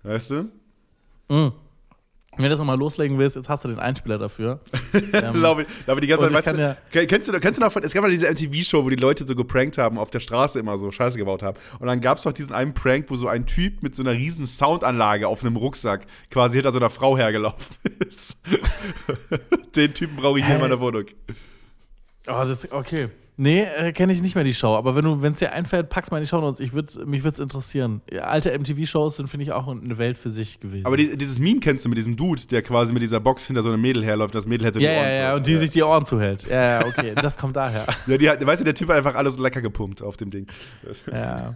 Weißt 0.02 0.30
du? 0.30 0.50
mh. 1.28 1.52
wenn 2.36 2.44
du 2.44 2.48
das 2.48 2.58
nochmal 2.58 2.78
loslegen 2.78 3.18
willst, 3.18 3.36
jetzt 3.36 3.48
hast 3.50 3.64
du 3.64 3.68
den 3.68 3.78
Einspieler 3.78 4.16
dafür. 4.18 4.60
Ähm, 5.12 5.34
glaube 5.34 5.62
ich, 5.62 5.84
glaube 5.84 6.00
die 6.00 6.06
ganze 6.06 6.30
Zeit, 6.30 6.46
weißt 6.46 6.76
du, 6.92 7.06
kennst 7.06 7.28
du, 7.28 7.38
kennst 7.40 7.60
du 7.60 7.64
noch, 7.64 7.72
von- 7.72 7.82
es 7.84 7.92
gab 7.92 8.02
mal 8.02 8.10
diese 8.10 8.28
MTV-Show, 8.30 8.84
wo 8.84 8.88
die 8.90 8.96
Leute 8.96 9.26
so 9.26 9.36
geprankt 9.36 9.76
haben, 9.78 9.98
auf 9.98 10.10
der 10.10 10.20
Straße 10.20 10.58
immer 10.58 10.78
so 10.78 10.90
Scheiße 10.90 11.18
gebaut 11.18 11.42
haben. 11.42 11.58
Und 11.78 11.86
dann 11.86 12.00
gab 12.00 12.18
es 12.18 12.24
doch 12.24 12.32
diesen 12.32 12.54
einen 12.54 12.72
Prank, 12.74 13.06
wo 13.08 13.16
so 13.16 13.28
ein 13.28 13.46
Typ 13.46 13.82
mit 13.82 13.94
so 13.94 14.02
einer 14.02 14.12
riesen 14.12 14.46
Soundanlage 14.46 15.28
auf 15.28 15.44
einem 15.44 15.56
Rucksack 15.56 16.06
quasi 16.30 16.54
hinter 16.58 16.72
so 16.72 16.78
einer 16.78 16.90
Frau 16.90 17.16
hergelaufen 17.18 17.76
ist. 18.08 18.38
Den 19.76 19.92
Typen 19.94 20.16
brauche 20.16 20.38
ich 20.38 20.44
hier 20.46 20.54
in 20.56 20.60
meiner 20.60 20.80
Wohnung. 20.80 21.04
Oh, 22.26 22.44
das, 22.44 22.70
okay. 22.72 23.08
Nee, 23.42 23.62
äh, 23.62 23.92
kenne 23.92 24.12
ich 24.12 24.20
nicht 24.20 24.34
mehr 24.34 24.44
die 24.44 24.52
Show. 24.52 24.76
Aber 24.76 24.94
wenn 24.94 25.04
du, 25.06 25.22
wenn 25.22 25.32
es 25.32 25.38
dir 25.38 25.50
einfällt, 25.52 25.88
pack's 25.88 26.10
mal 26.10 26.18
in 26.18 26.24
die 26.24 26.28
Show 26.28 26.42
Notes. 26.42 26.60
Ich 26.60 26.74
würd, 26.74 27.06
mich 27.06 27.24
würde 27.24 27.36
es 27.36 27.40
interessieren. 27.40 28.02
Ja, 28.12 28.24
alte 28.24 28.50
MTV-Shows 28.52 29.16
sind, 29.16 29.28
finde 29.30 29.44
ich, 29.44 29.52
auch 29.52 29.66
eine 29.66 29.96
Welt 29.96 30.18
für 30.18 30.28
sich 30.28 30.60
gewesen. 30.60 30.84
Aber 30.84 30.98
die, 30.98 31.16
dieses 31.16 31.38
Meme 31.38 31.58
kennst 31.60 31.86
du 31.86 31.88
mit 31.88 31.96
diesem 31.96 32.16
Dude, 32.16 32.42
der 32.48 32.60
quasi 32.60 32.92
mit 32.92 33.02
dieser 33.02 33.18
Box 33.18 33.46
hinter 33.46 33.62
so 33.62 33.70
einem 33.70 33.80
Mädel 33.80 34.04
herläuft, 34.04 34.34
das 34.34 34.46
Mädel 34.46 34.66
hätte 34.66 34.78
ja, 34.78 34.90
die 34.90 34.94
ja, 34.94 35.00
Ohren 35.00 35.10
ja, 35.14 35.30
zu. 35.30 35.36
und 35.36 35.46
die 35.46 35.56
sich 35.56 35.70
die 35.70 35.82
Ohren 35.82 36.04
zuhält. 36.04 36.46
Ja, 36.50 36.80
ja, 36.80 36.86
okay, 36.86 37.14
das 37.22 37.38
kommt 37.38 37.56
daher. 37.56 37.86
Ja, 38.06 38.36
die, 38.36 38.46
weißt 38.46 38.60
du, 38.60 38.64
der 38.66 38.74
Typ 38.74 38.90
hat 38.90 38.98
einfach 38.98 39.14
alles 39.14 39.38
lecker 39.38 39.62
gepumpt 39.62 40.02
auf 40.02 40.18
dem 40.18 40.30
Ding. 40.30 40.46
Ja. 41.10 41.54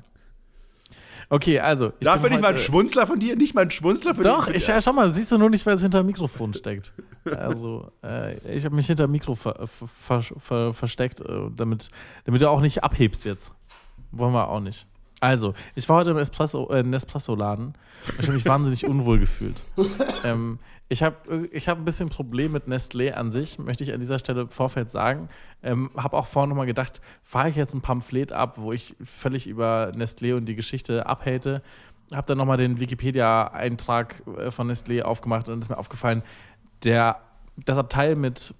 Okay, 1.29 1.59
also. 1.59 1.93
Ich 1.99 2.05
Dafür 2.05 2.31
nicht 2.31 2.43
mal 2.43 2.49
ein 2.49 2.59
Schmunzler 2.59 3.07
von 3.07 3.18
dir? 3.18 3.37
Nicht 3.37 3.55
mal 3.55 3.62
ein 3.62 3.70
Schmunzler 3.70 4.14
von 4.14 4.25
Doch, 4.25 4.47
dir? 4.47 4.55
ich, 4.55 4.66
ja, 4.66 4.81
schau 4.81 4.93
mal, 4.93 5.11
siehst 5.12 5.33
du 5.33 5.39
nur 5.39 5.51
nicht, 5.51 5.64
weil 5.66 5.75
es 5.75 5.83
hinter 5.83 6.03
dem 6.03 6.07
Mikrofon 6.07 6.53
steckt. 6.55 6.93
Also, 7.25 7.91
äh, 8.03 8.37
ich 8.57 8.64
habe 8.64 8.75
mich 8.75 8.87
hinter 8.87 9.07
dem 9.07 9.12
Mikro 9.12 9.35
ver, 9.35 9.66
ver, 9.66 10.22
ver, 10.22 10.72
versteckt, 10.75 11.20
äh, 11.20 11.51
damit, 11.57 11.89
damit 12.25 12.43
du 12.43 12.51
auch 12.51 12.61
nicht 12.61 12.85
abhebst 12.85 13.25
jetzt. 13.25 13.53
Wollen 14.12 14.33
wir 14.33 14.49
auch 14.49 14.61
nicht. 14.61 14.87
Also, 15.25 15.55
ich 15.75 15.89
war 15.89 15.97
heute 15.97 16.11
im 16.11 16.18
Espresso, 16.18 16.68
äh, 16.70 16.83
Nespresso-Laden 16.83 17.68
und 17.68 18.20
ich 18.20 18.27
habe 18.27 18.35
mich 18.35 18.45
wahnsinnig 18.45 18.87
unwohl 18.89 19.18
gefühlt. 19.18 19.64
Ähm, 20.22 20.59
ich 20.91 21.03
habe 21.03 21.49
ich 21.51 21.66
hab 21.66 21.79
ein 21.79 21.87
bisschen 21.87 22.11
Problem 22.11 22.53
mit 22.53 22.66
Nestlé 22.66 23.12
an 23.12 23.31
sich, 23.31 23.59
möchte 23.59 23.85
ich 23.85 23.95
an 23.95 24.01
dieser 24.01 24.18
Stelle 24.18 24.43
im 24.43 24.51
Vorfeld 24.51 24.91
sagen. 24.91 25.31
Ähm, 25.62 25.89
habe 25.97 26.14
auch 26.18 26.27
vorhin 26.27 26.51
nochmal 26.51 26.66
gedacht, 26.66 27.01
fahre 27.22 27.49
ich 27.49 27.57
jetzt 27.57 27.72
ein 27.72 27.81
Pamphlet 27.81 28.33
ab, 28.33 28.59
wo 28.59 28.72
ich 28.72 28.97
völlig 29.03 29.47
über 29.47 29.93
Nestlé 29.95 30.37
und 30.37 30.45
die 30.45 30.57
Geschichte 30.57 31.07
abhate. 31.07 31.62
Habe 32.12 32.27
dann 32.27 32.37
nochmal 32.37 32.59
den 32.59 32.79
Wikipedia-Eintrag 32.79 34.22
äh, 34.37 34.51
von 34.51 34.70
Nestlé 34.70 35.01
aufgemacht 35.01 35.49
und 35.49 35.61
ist 35.61 35.70
mir 35.70 35.79
aufgefallen, 35.79 36.22
der, 36.85 37.16
das 37.64 37.79
Abteil 37.79 38.14
mit 38.14 38.53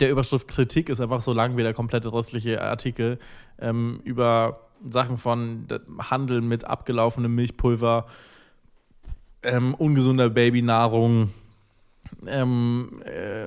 der 0.00 0.10
Überschrift 0.10 0.48
Kritik 0.48 0.88
ist 0.88 1.00
einfach 1.00 1.20
so 1.20 1.32
lang 1.32 1.56
wie 1.56 1.62
der 1.62 1.72
komplette 1.72 2.12
restliche 2.12 2.60
Artikel 2.60 3.20
ähm, 3.60 4.00
über 4.02 4.71
Sachen 4.90 5.16
von 5.16 5.66
Handel 5.98 6.40
mit 6.40 6.64
abgelaufenem 6.64 7.34
Milchpulver, 7.34 8.06
ähm, 9.42 9.74
ungesunder 9.74 10.30
Babynahrung, 10.30 11.30
ähm, 12.26 13.02
äh, 13.04 13.46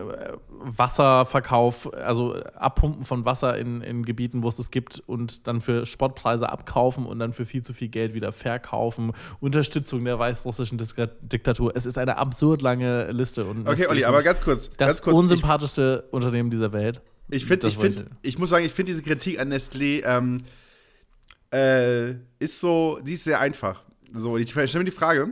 Wasserverkauf, 0.49 1.93
also 1.93 2.36
Abpumpen 2.55 3.05
von 3.05 3.25
Wasser 3.25 3.57
in, 3.57 3.81
in 3.81 4.03
Gebieten, 4.03 4.43
wo 4.43 4.49
es 4.49 4.59
es 4.59 4.71
gibt 4.71 5.01
und 5.05 5.47
dann 5.47 5.61
für 5.61 5.86
Spottpreise 5.86 6.49
abkaufen 6.49 7.05
und 7.05 7.19
dann 7.19 7.33
für 7.33 7.45
viel 7.45 7.63
zu 7.63 7.73
viel 7.73 7.89
Geld 7.89 8.13
wieder 8.13 8.31
verkaufen, 8.31 9.13
Unterstützung 9.39 10.03
der 10.03 10.17
weißrussischen 10.19 10.77
Diktatur. 11.21 11.73
Es 11.75 11.86
ist 11.86 11.97
eine 11.97 12.17
absurd 12.17 12.61
lange 12.61 13.11
Liste. 13.11 13.45
Und 13.45 13.67
Okay, 13.67 13.88
Olli, 13.88 14.03
aber 14.05 14.23
ganz 14.23 14.41
kurz. 14.41 14.69
das 14.77 14.88
ganz 14.88 15.01
kurz. 15.01 15.15
Unsympathischste 15.15 16.05
Unternehmen 16.11 16.49
dieser 16.49 16.73
Welt. 16.73 17.01
ich 17.29 17.45
finde, 17.45 17.67
ich, 17.67 17.77
find, 17.77 18.05
ich 18.21 18.39
muss 18.39 18.49
sagen, 18.49 18.65
ich 18.65 18.73
finde 18.73 18.91
diese 18.91 19.03
Kritik 19.03 19.39
an 19.39 19.53
Nestlé 19.53 20.03
ähm, 20.05 20.43
äh, 21.56 22.16
ist 22.39 22.60
so, 22.60 22.99
die 23.06 23.14
ist 23.14 23.24
sehr 23.24 23.39
einfach. 23.39 23.84
So, 24.14 24.38
ich 24.38 24.49
stelle 24.51 24.80
mir 24.80 24.86
die 24.86 24.91
Frage, 24.91 25.30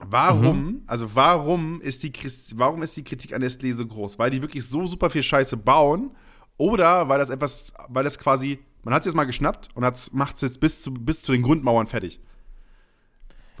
warum, 0.00 0.64
Mhm. 0.64 0.82
also 0.86 1.14
warum 1.14 1.80
ist, 1.80 2.02
die, 2.02 2.12
warum 2.54 2.82
ist 2.82 2.96
die 2.96 3.04
Kritik 3.04 3.34
an 3.34 3.42
Nestlé 3.42 3.74
so 3.74 3.86
groß? 3.86 4.18
Weil 4.18 4.30
die 4.30 4.42
wirklich 4.42 4.66
so 4.66 4.86
super 4.86 5.10
viel 5.10 5.22
Scheiße 5.22 5.56
bauen 5.56 6.10
oder 6.56 7.08
weil 7.08 7.18
das 7.18 7.30
etwas, 7.30 7.72
weil 7.88 8.04
das 8.04 8.18
quasi, 8.18 8.58
man 8.84 8.94
hat 8.94 9.02
es 9.02 9.06
jetzt 9.06 9.14
mal 9.14 9.24
geschnappt 9.24 9.68
und 9.74 9.84
macht 10.12 10.36
es 10.36 10.42
jetzt 10.42 10.60
bis 10.60 10.82
zu, 10.82 10.92
bis 10.92 11.22
zu 11.22 11.32
den 11.32 11.42
Grundmauern 11.42 11.86
fertig. 11.86 12.20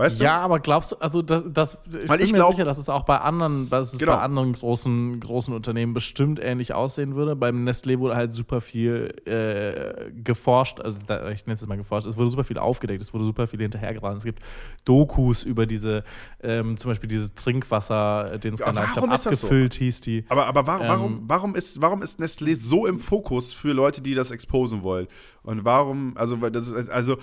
Weißt 0.02 0.20
du? 0.20 0.24
Ja, 0.24 0.38
aber 0.38 0.58
glaubst 0.60 0.92
du, 0.92 0.96
also 0.96 1.22
das, 1.22 1.44
das 1.46 1.78
ich 1.86 2.08
Weil 2.08 2.18
bin 2.18 2.24
ich 2.26 2.32
mir 2.32 2.38
glaub- 2.38 2.50
sicher, 2.52 2.64
dass 2.64 2.78
es 2.78 2.88
auch 2.88 3.04
bei 3.04 3.18
anderen, 3.18 3.70
dass 3.70 3.92
es 3.92 3.98
Genau. 4.00 4.16
bei 4.16 4.20
anderen 4.22 4.52
großen, 4.52 5.20
großen 5.20 5.54
Unternehmen 5.54 5.94
bestimmt 5.94 6.40
ähnlich 6.42 6.74
aussehen 6.74 7.14
würde. 7.14 7.36
Beim 7.36 7.64
Nestlé 7.64 7.98
wurde 8.00 8.16
halt 8.16 8.34
super 8.34 8.60
viel 8.60 9.14
äh, 9.26 10.10
geforscht, 10.12 10.80
also 10.80 10.98
da, 11.06 11.30
ich 11.30 11.46
nenne 11.46 11.54
es 11.60 11.66
mal 11.66 11.76
geforscht, 11.76 12.06
es 12.06 12.16
wurde 12.16 12.30
super 12.30 12.44
viel 12.44 12.58
aufgedeckt, 12.58 13.00
es 13.00 13.14
wurde 13.14 13.24
super 13.24 13.46
viel 13.46 13.60
hinterhergeraten. 13.60 14.18
Es 14.18 14.24
gibt 14.24 14.42
Dokus 14.84 15.44
über 15.44 15.66
diese, 15.66 16.02
ähm, 16.42 16.76
zum 16.76 16.90
Beispiel 16.90 17.08
dieses 17.08 17.32
Trinkwasser, 17.34 18.38
den 18.38 18.56
Skandal, 18.56 18.84
ich 18.86 18.92
glaub, 18.94 19.04
ist 19.12 19.26
das 19.26 19.40
so? 19.40 19.46
abgefüllt 19.46 19.74
hieß 19.74 20.00
die. 20.00 20.24
Aber, 20.28 20.46
aber 20.46 20.66
warum, 20.66 20.82
Ähm, 20.82 20.88
warum, 20.88 21.22
warum, 21.28 21.54
ist, 21.54 21.80
warum 21.80 22.02
ist 22.02 22.20
Nestlé 22.20 22.56
so 22.56 22.86
im 22.86 22.98
Fokus 22.98 23.52
für 23.52 23.72
Leute, 23.72 24.00
die 24.00 24.14
das 24.14 24.30
exposen 24.30 24.82
wollen? 24.82 25.06
Und 25.44 25.64
warum, 25.64 26.16
also, 26.16 26.36
das 26.36 26.68
ist, 26.68 26.88
also 26.88 27.16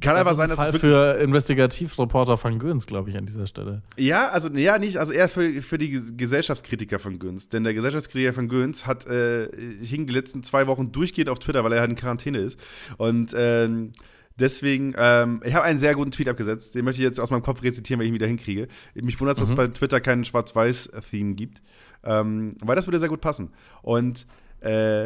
kann 0.00 0.14
Das 0.14 0.18
einfach 0.18 0.30
ist 0.30 0.36
sein, 0.36 0.44
ein 0.44 0.48
dass 0.50 0.58
Fall 0.58 0.74
es 0.74 0.80
für 0.80 1.18
Investigativreporter 1.20 2.36
von 2.36 2.58
Göns, 2.58 2.86
glaube 2.86 3.10
ich, 3.10 3.16
an 3.16 3.26
dieser 3.26 3.46
Stelle. 3.46 3.82
Ja, 3.96 4.28
also, 4.28 4.48
ja, 4.50 4.78
nicht, 4.78 4.98
also 4.98 5.12
eher 5.12 5.28
für, 5.28 5.60
für 5.60 5.76
die 5.78 5.98
Ges- 5.98 6.16
Gesellschaftskritiker 6.16 6.98
von 6.98 7.18
Göns. 7.18 7.48
Denn 7.48 7.64
der 7.64 7.74
Gesellschaftskritiker 7.74 8.32
von 8.32 8.48
Göns 8.48 8.86
hat, 8.86 9.06
äh, 9.06 9.48
hing 9.82 10.06
die 10.06 10.12
letzten 10.14 10.42
zwei 10.44 10.66
Wochen 10.68 10.92
durchgehend 10.92 11.28
auf 11.28 11.40
Twitter, 11.40 11.64
weil 11.64 11.72
er 11.72 11.80
halt 11.80 11.90
in 11.90 11.96
Quarantäne 11.96 12.38
ist. 12.38 12.60
Und, 12.96 13.34
ähm, 13.36 13.92
Deswegen, 14.36 14.94
ähm, 14.98 15.40
ich 15.44 15.54
habe 15.54 15.64
einen 15.64 15.78
sehr 15.78 15.94
guten 15.94 16.10
Tweet 16.10 16.28
abgesetzt. 16.28 16.74
Den 16.74 16.84
möchte 16.84 17.00
ich 17.00 17.04
jetzt 17.04 17.20
aus 17.20 17.30
meinem 17.30 17.44
Kopf 17.44 17.62
rezitieren, 17.62 18.00
wenn 18.00 18.06
ich 18.06 18.10
ihn 18.10 18.16
wieder 18.16 18.26
hinkriege. 18.26 18.66
Mich 18.94 19.20
wundert, 19.20 19.38
dass 19.38 19.48
es 19.48 19.54
bei 19.54 19.68
Twitter 19.68 20.00
keinen 20.00 20.24
Schwarz-Weiß-Theme 20.24 21.34
gibt. 21.36 21.62
Ähm, 22.02 22.56
weil 22.60 22.74
das 22.74 22.88
würde 22.88 22.98
sehr 22.98 23.08
gut 23.08 23.20
passen. 23.20 23.52
Und 23.82 24.26
äh, 24.60 25.04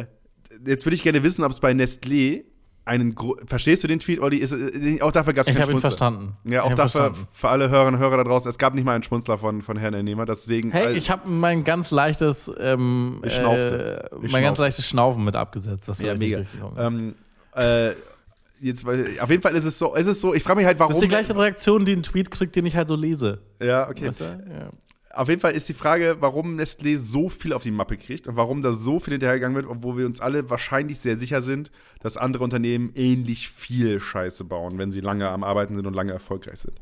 jetzt 0.65 0.83
würde 0.83 0.95
ich 0.95 1.03
gerne 1.03 1.21
wissen, 1.21 1.43
ob 1.43 1.51
es 1.51 1.59
bei 1.59 1.73
Nestlé 1.73 2.45
einen. 2.85 3.15
Gro 3.15 3.37
Verstehst 3.45 3.83
du 3.83 3.87
den 3.87 3.99
Tweet, 3.99 4.19
Olli? 4.19 4.37
Ist, 4.37 4.51
äh, 4.51 5.01
auch 5.01 5.11
dafür 5.11 5.33
gab 5.33 5.43
es 5.43 5.47
Ich 5.49 5.53
keinen 5.53 5.63
habe 5.63 5.71
ihn 5.73 5.79
verstanden. 5.79 6.37
Ja, 6.43 6.51
Ich 6.65 6.71
auch 6.71 6.75
dafür 6.75 7.01
verstanden. 7.01 7.27
für 7.33 7.49
alle 7.49 7.69
Hörerinnen 7.69 7.95
und 7.95 7.99
Hörer 8.01 8.17
da 8.17 8.23
draußen. 8.23 8.49
Es 8.49 8.57
gab 8.57 8.73
nicht 8.73 8.83
mal 8.85 8.93
einen 8.93 9.03
Schmunzler 9.03 9.37
von, 9.37 9.61
von 9.61 9.77
Herrn 9.77 9.93
Ernehmer. 9.93 10.25
Deswegen. 10.25 10.71
Hey, 10.71 10.85
also- 10.87 10.97
ich 10.97 11.09
habe 11.09 11.29
mein 11.29 11.63
ganz 11.63 11.91
leichtes, 11.91 12.51
ähm, 12.59 13.21
Ich 13.25 13.33
schnaufte. 13.35 14.09
Äh, 14.11 14.15
Ich 14.15 14.21
mein 14.21 14.29
schnaufte. 14.29 14.41
ganz 14.41 14.57
leichtes 14.59 14.87
Schnaufen 14.87 15.23
mit 15.23 15.35
abgesetzt, 15.35 15.87
was 15.87 15.99
ja, 15.99 16.15
mega. 16.15 16.41
Ähm, 16.77 17.15
äh, 17.55 17.89
jetzt, 18.59 18.85
auf 18.87 19.29
jeden 19.29 19.41
Fall 19.41 19.55
ist 19.55 19.65
es 19.65 19.79
so, 19.79 19.95
ist 19.95 20.07
es 20.07 20.19
so, 20.21 20.33
ich 20.33 20.43
frage 20.43 20.57
mich 20.57 20.65
halt, 20.65 20.79
warum. 20.79 20.89
das 20.91 20.97
ist 20.97 21.03
die 21.03 21.07
gleiche 21.07 21.35
Reaktion, 21.37 21.85
die 21.85 21.93
ein 21.93 22.03
Tweet 22.03 22.29
kriegt, 22.31 22.55
den 22.55 22.65
ich 22.65 22.75
halt 22.75 22.87
so 22.87 22.95
lese. 22.95 23.39
Ja, 23.61 23.89
okay. 23.89 24.07
Weißt 24.07 24.21
du? 24.21 24.23
Ja. 24.25 24.69
Auf 25.11 25.27
jeden 25.27 25.41
Fall 25.41 25.53
ist 25.53 25.67
die 25.67 25.73
Frage, 25.73 26.17
warum 26.19 26.55
Nestlé 26.55 26.97
so 26.97 27.29
viel 27.29 27.53
auf 27.53 27.63
die 27.63 27.71
Mappe 27.71 27.97
kriegt 27.97 28.27
und 28.27 28.35
warum 28.35 28.61
da 28.61 28.73
so 28.73 28.99
viel 28.99 29.13
hinterhergegangen 29.13 29.55
wird, 29.55 29.65
obwohl 29.65 29.97
wir 29.97 30.05
uns 30.05 30.21
alle 30.21 30.49
wahrscheinlich 30.49 30.99
sehr 30.99 31.17
sicher 31.17 31.41
sind, 31.41 31.71
dass 31.99 32.15
andere 32.15 32.43
Unternehmen 32.43 32.91
ähnlich 32.93 33.49
viel 33.49 33.99
Scheiße 33.99 34.43
bauen, 34.43 34.77
wenn 34.77 34.91
sie 34.91 35.01
lange 35.01 35.27
am 35.29 35.43
Arbeiten 35.43 35.73
sind 35.73 35.87
und 35.87 35.95
lange 35.95 36.13
erfolgreich 36.13 36.59
sind. 36.59 36.79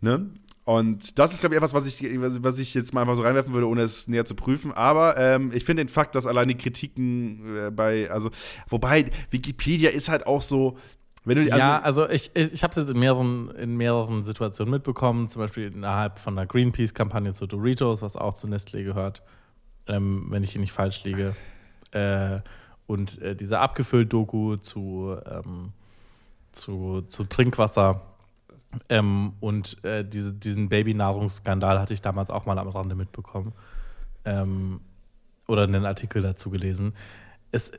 Ne? 0.00 0.30
Und 0.64 1.20
das 1.20 1.32
ist, 1.32 1.38
glaube 1.38 1.54
ich, 1.54 1.58
etwas, 1.58 1.74
was 1.74 1.86
ich, 1.86 2.02
was 2.20 2.58
ich 2.58 2.74
jetzt 2.74 2.92
mal 2.92 3.02
einfach 3.02 3.14
so 3.14 3.22
reinwerfen 3.22 3.54
würde, 3.54 3.68
ohne 3.68 3.82
es 3.82 4.08
näher 4.08 4.24
zu 4.24 4.34
prüfen. 4.34 4.72
Aber 4.72 5.16
ähm, 5.16 5.52
ich 5.54 5.64
finde 5.64 5.84
den 5.84 5.88
Fakt, 5.88 6.16
dass 6.16 6.26
allein 6.26 6.48
die 6.48 6.58
Kritiken 6.58 7.56
äh, 7.56 7.70
bei, 7.70 8.10
also, 8.10 8.32
wobei 8.68 9.12
Wikipedia 9.30 9.90
ist 9.90 10.08
halt 10.08 10.26
auch 10.26 10.42
so, 10.42 10.76
du, 11.34 11.40
also, 11.42 11.56
ja, 11.56 11.80
also 11.80 12.08
ich, 12.08 12.30
ich, 12.34 12.52
ich 12.52 12.62
habe 12.62 12.70
es 12.70 12.76
jetzt 12.76 12.88
in 12.88 13.00
mehreren, 13.00 13.50
in 13.56 13.76
mehreren 13.76 14.22
Situationen 14.22 14.70
mitbekommen, 14.70 15.26
zum 15.26 15.42
Beispiel 15.42 15.72
innerhalb 15.72 16.20
von 16.20 16.36
der 16.36 16.46
Greenpeace-Kampagne 16.46 17.32
zu 17.32 17.46
Doritos, 17.46 18.00
was 18.00 18.16
auch 18.16 18.34
zu 18.34 18.46
Nestlé 18.46 18.84
gehört, 18.84 19.22
ähm, 19.88 20.26
wenn 20.30 20.44
ich 20.44 20.52
hier 20.52 20.60
nicht 20.60 20.72
falsch 20.72 21.02
liege. 21.02 21.34
Äh, 21.90 22.40
und 22.86 23.20
äh, 23.20 23.34
diese 23.34 23.58
abgefüllt-Doku 23.58 24.56
zu, 24.56 25.16
ähm, 25.26 25.72
zu, 26.52 27.02
zu 27.02 27.24
Trinkwasser. 27.24 28.02
Ähm, 28.88 29.32
und 29.40 29.82
äh, 29.84 30.04
diese, 30.04 30.32
diesen 30.32 30.68
Babynahrungsskandal 30.68 31.80
hatte 31.80 31.94
ich 31.94 32.02
damals 32.02 32.30
auch 32.30 32.46
mal 32.46 32.58
am 32.58 32.68
Rande 32.68 32.94
mitbekommen. 32.94 33.52
Ähm, 34.24 34.80
oder 35.48 35.64
einen 35.64 35.86
Artikel 35.86 36.22
dazu 36.22 36.50
gelesen. 36.50 36.94
Es, 37.50 37.72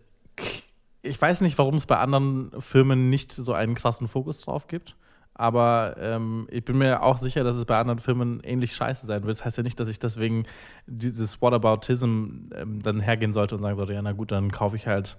ich 1.01 1.21
weiß 1.21 1.41
nicht, 1.41 1.57
warum 1.57 1.75
es 1.75 1.85
bei 1.85 1.97
anderen 1.97 2.51
Firmen 2.59 3.09
nicht 3.09 3.31
so 3.31 3.53
einen 3.53 3.75
krassen 3.75 4.07
Fokus 4.07 4.41
drauf 4.41 4.67
gibt. 4.67 4.95
Aber 5.33 5.95
ähm, 5.99 6.47
ich 6.49 6.65
bin 6.65 6.79
mir 6.79 7.03
auch 7.03 7.19
sicher, 7.19 7.43
dass 7.43 7.55
es 7.55 7.65
bei 7.65 7.77
anderen 7.77 7.99
Firmen 7.99 8.39
ähnlich 8.43 8.73
scheiße 8.73 9.05
sein 9.05 9.23
wird. 9.23 9.37
Das 9.37 9.45
heißt 9.45 9.57
ja 9.57 9.63
nicht, 9.63 9.79
dass 9.79 9.87
ich 9.87 9.99
deswegen 9.99 10.47
dieses 10.87 11.41
Whataboutism 11.41 12.49
ähm, 12.55 12.81
dann 12.81 12.99
hergehen 12.99 13.33
sollte 13.33 13.55
und 13.55 13.61
sagen 13.61 13.75
sollte, 13.75 13.93
ja, 13.93 14.01
na 14.01 14.13
gut, 14.13 14.31
dann 14.31 14.51
kaufe 14.51 14.75
ich 14.75 14.87
halt, 14.87 15.15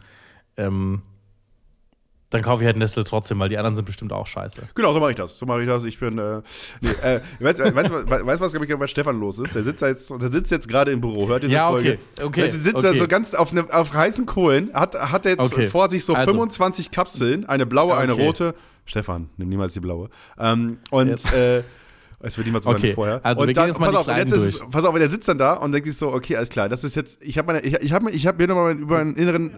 ähm, 0.57 1.03
dann 2.31 2.43
kaufe 2.43 2.63
ich 2.63 2.67
halt 2.67 2.77
Nestle 2.77 3.05
trotzdem, 3.05 3.39
weil 3.39 3.49
die 3.49 3.57
anderen 3.57 3.75
sind 3.75 3.85
bestimmt 3.87 4.13
auch 4.13 4.27
scheiße. 4.27 4.61
Genau, 4.75 4.93
so 4.93 5.01
mache 5.01 5.11
ich 5.11 5.17
das. 5.17 5.39
So 5.39 5.47
mache 5.47 5.63
ich 5.63 5.67
das. 5.67 5.85
Ich 5.85 5.99
bin, 5.99 6.19
äh, 6.19 6.43
nee, 6.81 6.91
äh, 7.03 7.21
weißt 7.41 7.59
du, 7.61 7.65
du, 7.65 7.75
was- 7.75 7.91
weißt, 7.91 8.41
du, 8.41 8.45
was, 8.45 8.53
glaube 8.53 8.67
ich, 8.67 8.77
bei 8.79 8.87
Stefan 8.87 9.19
los 9.19 9.39
ist? 9.39 9.55
Der 9.55 9.63
sitzt, 9.65 9.81
da 9.83 9.89
jetzt, 9.89 10.11
der 10.11 10.31
sitzt 10.31 10.51
jetzt 10.51 10.69
gerade 10.69 10.91
im 10.93 11.01
Büro, 11.01 11.27
hört 11.29 11.43
diese 11.45 11.55
Ja, 11.55 11.71
Folge. 11.71 11.99
okay, 12.17 12.25
okay, 12.25 12.43
Weißt 12.45 12.61
sitzt 12.61 12.85
da 12.85 12.91
okay. 12.91 12.99
so 12.99 13.09
ganz 13.09 13.35
auf, 13.35 13.53
ne, 13.53 13.65
auf 13.71 13.95
heißen 13.95 14.27
Kohlen, 14.27 14.71
hat, 14.75 14.95
hat 14.95 15.25
jetzt 15.25 15.41
Okay, 15.41 15.69
vor 15.69 15.89
sich 15.89 16.05
so 16.05 16.15
also. 16.15 16.31
25 16.31 16.91
Kapseln, 16.91 17.47
eine 17.49 17.65
blaue, 17.67 17.97
eine 17.97 18.13
Okay. 18.13 18.27
rote. 18.27 18.55
Stefan, 18.85 19.29
nimm 19.37 19.49
niemals 19.51 19.73
die 19.75 19.81
blaue. 19.81 20.09
Ähm, 20.39 20.79
und, 20.91 21.33
äh, 21.33 21.63
Es 22.21 22.37
wird 22.37 22.47
niemand 22.49 22.65
so 22.65 22.71
sein 22.71 22.79
Okay, 22.79 22.91
wie 22.91 22.95
vorher. 22.95 23.21
also 23.25 23.43
wir 23.43 23.49
und 23.49 23.57
dann, 23.57 23.65
gehen 23.67 23.69
jetzt 23.75 23.81
mal 23.81 23.87
pass 23.93 24.05
die 24.05 24.11
auf, 24.11 24.17
jetzt 24.17 24.33
ist 24.33 24.71
pass 24.71 24.85
auf, 24.85 24.99
der 24.99 25.09
sitzt 25.09 25.29
dann 25.29 25.39
da 25.39 25.53
und 25.55 25.71
denkt 25.71 25.87
sich 25.87 25.97
so, 25.97 26.13
okay, 26.13 26.35
alles 26.37 26.49
klar, 26.49 26.69
das 26.69 26.83
ist 26.83 26.97
jetzt, 26.97 27.23
ich 27.23 27.39
habe 27.39 27.47
meine, 27.53 27.61
ich, 27.61 27.75
ich 27.75 27.93
habe 27.93 28.11
ich 28.11 28.27
hab 28.27 28.37
hier 28.39 28.49
nochmal 28.49 28.77
über 28.77 28.99
einen 28.99 29.15
inneren, 29.15 29.51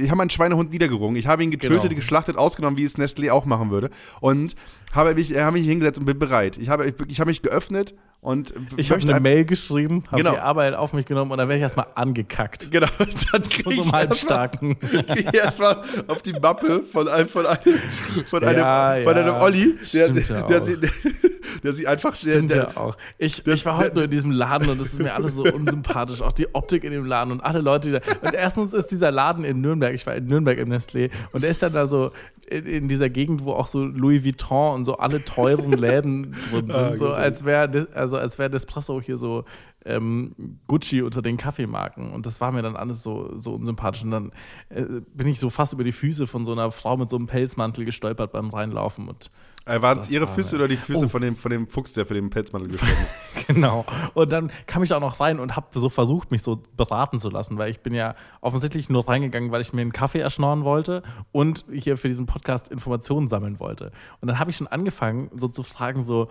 äh, 0.00 0.02
ich 0.04 0.10
habe 0.10 0.18
meinen 0.18 0.30
Schweinehund 0.30 0.72
niedergerungen. 0.72 1.16
Ich 1.16 1.26
habe 1.26 1.42
ihn 1.42 1.50
getötet, 1.50 1.82
Genau. 1.82 1.96
geschlachtet, 1.96 2.36
ausgenommen, 2.36 2.76
wie 2.76 2.84
es 2.84 2.96
Nestlé 2.98 3.32
auch 3.32 3.46
machen 3.46 3.70
würde. 3.70 3.90
Und 4.20 4.54
habe 4.92 5.14
mich, 5.14 5.36
habe 5.36 5.58
mich 5.58 5.66
hingesetzt 5.66 5.98
und 5.98 6.04
bin 6.04 6.18
bereit. 6.18 6.56
Ich 6.58 6.68
habe, 6.68 6.86
ich, 6.86 6.94
ich 7.08 7.18
habe 7.18 7.30
mich 7.30 7.42
geöffnet 7.42 7.94
und 8.24 8.54
Ich 8.78 8.90
habe 8.90 9.02
eine 9.02 9.20
Mail 9.20 9.44
geschrieben, 9.44 10.02
habe 10.10 10.22
Genau. 10.22 10.32
die 10.32 10.40
Arbeit 10.40 10.72
auf 10.72 10.94
mich 10.94 11.04
genommen 11.04 11.30
und 11.30 11.36
dann 11.36 11.46
werde 11.46 11.58
ich 11.58 11.62
erstmal 11.62 11.88
angekackt. 11.94 12.70
Genau, 12.70 12.86
dann 13.32 13.42
kriege 13.42 13.70
ich 13.74 13.92
einem 13.92 14.08
erstmal 14.10 14.50
ich 15.14 15.34
erstmal 15.34 15.82
auf 16.06 16.22
die 16.22 16.32
Mappe 16.32 16.84
von 16.90 17.06
einem, 17.06 17.28
von 17.28 17.44
einem, 17.44 17.78
von 18.26 18.42
einem, 18.42 18.58
Ja, 18.58 18.96
von 19.04 19.14
einem 19.14 19.26
ja. 19.26 19.42
Olli, 19.42 19.74
der, 19.92 20.08
der, 20.08 20.42
der, 20.48 20.62
sie, 20.62 20.80
der, 20.80 20.90
der 21.62 21.74
sie 21.74 21.86
einfach, 21.86 22.14
Stimmt 22.14 22.48
der, 22.48 22.56
ja 22.56 22.76
auch. 22.76 22.96
Ich, 23.18 23.46
ich 23.46 23.66
war 23.66 23.76
heute 23.76 23.94
nur 23.96 24.04
in 24.04 24.10
diesem 24.10 24.30
Laden 24.30 24.70
und 24.70 24.80
es 24.80 24.94
ist 24.94 25.02
mir 25.02 25.12
alles 25.12 25.34
so 25.34 25.44
unsympathisch. 25.44 26.22
Auch 26.22 26.32
die 26.32 26.54
Optik 26.54 26.84
in 26.84 26.92
dem 26.92 27.04
Laden 27.04 27.30
und 27.30 27.42
alle 27.42 27.60
Leute, 27.60 27.90
die 27.90 27.94
da. 27.98 28.26
Und 28.26 28.32
erstens 28.32 28.72
ist 28.72 28.86
dieser 28.86 29.10
Laden 29.10 29.44
in 29.44 29.60
Nürnberg, 29.60 29.92
ich 29.92 30.06
war 30.06 30.14
in 30.14 30.28
Nürnberg 30.28 30.56
im 30.56 30.72
Nestlé 30.72 31.10
und 31.32 31.42
der 31.42 31.50
ist 31.50 31.62
dann 31.62 31.74
da 31.74 31.86
so 31.86 32.10
in, 32.46 32.66
in 32.66 32.88
dieser 32.88 33.08
Gegend, 33.10 33.44
wo 33.44 33.52
auch 33.52 33.66
so 33.66 33.84
Louis 33.84 34.24
Vuitton 34.24 34.74
und 34.76 34.84
so 34.84 34.96
alle 34.96 35.24
teuren 35.24 35.72
Läden 35.72 36.32
drin 36.50 36.66
sind. 36.66 36.74
Ah, 36.74 36.96
so 36.96 37.08
als 37.08 37.44
wäre 37.44 37.86
also 37.94 38.13
als 38.18 38.38
wäre 38.38 38.50
Nespresso 38.50 39.00
hier 39.00 39.18
so 39.18 39.44
ähm, 39.84 40.34
Gucci 40.66 41.02
unter 41.02 41.22
den 41.22 41.36
Kaffeemarken. 41.36 42.12
Und 42.12 42.26
das 42.26 42.40
war 42.40 42.52
mir 42.52 42.62
dann 42.62 42.76
alles 42.76 43.02
so, 43.02 43.38
so 43.38 43.54
unsympathisch. 43.54 44.02
Und 44.04 44.10
dann 44.10 44.32
äh, 44.70 44.84
bin 45.14 45.28
ich 45.28 45.38
so 45.40 45.50
fast 45.50 45.72
über 45.72 45.84
die 45.84 45.92
Füße 45.92 46.26
von 46.26 46.44
so 46.44 46.52
einer 46.52 46.70
Frau 46.70 46.96
mit 46.96 47.10
so 47.10 47.16
einem 47.16 47.26
Pelzmantel 47.26 47.84
gestolpert 47.84 48.32
beim 48.32 48.50
Reinlaufen. 48.50 49.08
Und 49.08 49.30
äh, 49.66 49.80
waren 49.82 49.98
es 49.98 50.10
ihre 50.10 50.26
Füße 50.26 50.56
oder 50.56 50.68
die 50.68 50.76
Füße 50.76 51.06
Oh. 51.06 51.08
von, 51.08 51.22
dem, 51.22 51.36
von 51.36 51.50
dem 51.50 51.66
Fuchs, 51.68 51.92
der 51.94 52.06
für 52.06 52.14
den 52.14 52.30
Pelzmantel 52.30 52.70
gestorben 52.70 52.92
ist? 52.94 53.44
Genau. 53.46 53.84
Und 54.14 54.32
dann 54.32 54.50
kam 54.66 54.82
ich 54.84 54.94
auch 54.94 55.00
noch 55.00 55.20
rein 55.20 55.38
und 55.38 55.54
habe 55.54 55.66
so 55.78 55.90
versucht, 55.90 56.30
mich 56.30 56.40
so 56.40 56.62
beraten 56.78 57.18
zu 57.18 57.28
lassen, 57.28 57.58
weil 57.58 57.70
ich 57.70 57.80
bin 57.80 57.92
ja 57.92 58.14
offensichtlich 58.40 58.88
nur 58.88 59.06
reingegangen, 59.06 59.50
weil 59.50 59.60
ich 59.60 59.74
mir 59.74 59.82
einen 59.82 59.92
Kaffee 59.92 60.20
erschnorren 60.20 60.64
wollte 60.64 61.02
und 61.30 61.66
hier 61.70 61.98
für 61.98 62.08
diesen 62.08 62.24
Podcast 62.24 62.68
Informationen 62.68 63.28
sammeln 63.28 63.60
wollte. 63.60 63.92
Und 64.22 64.28
dann 64.28 64.38
habe 64.38 64.50
ich 64.50 64.56
schon 64.56 64.66
angefangen, 64.66 65.30
so 65.34 65.48
zu 65.48 65.62
fragen, 65.62 66.04
so, 66.04 66.28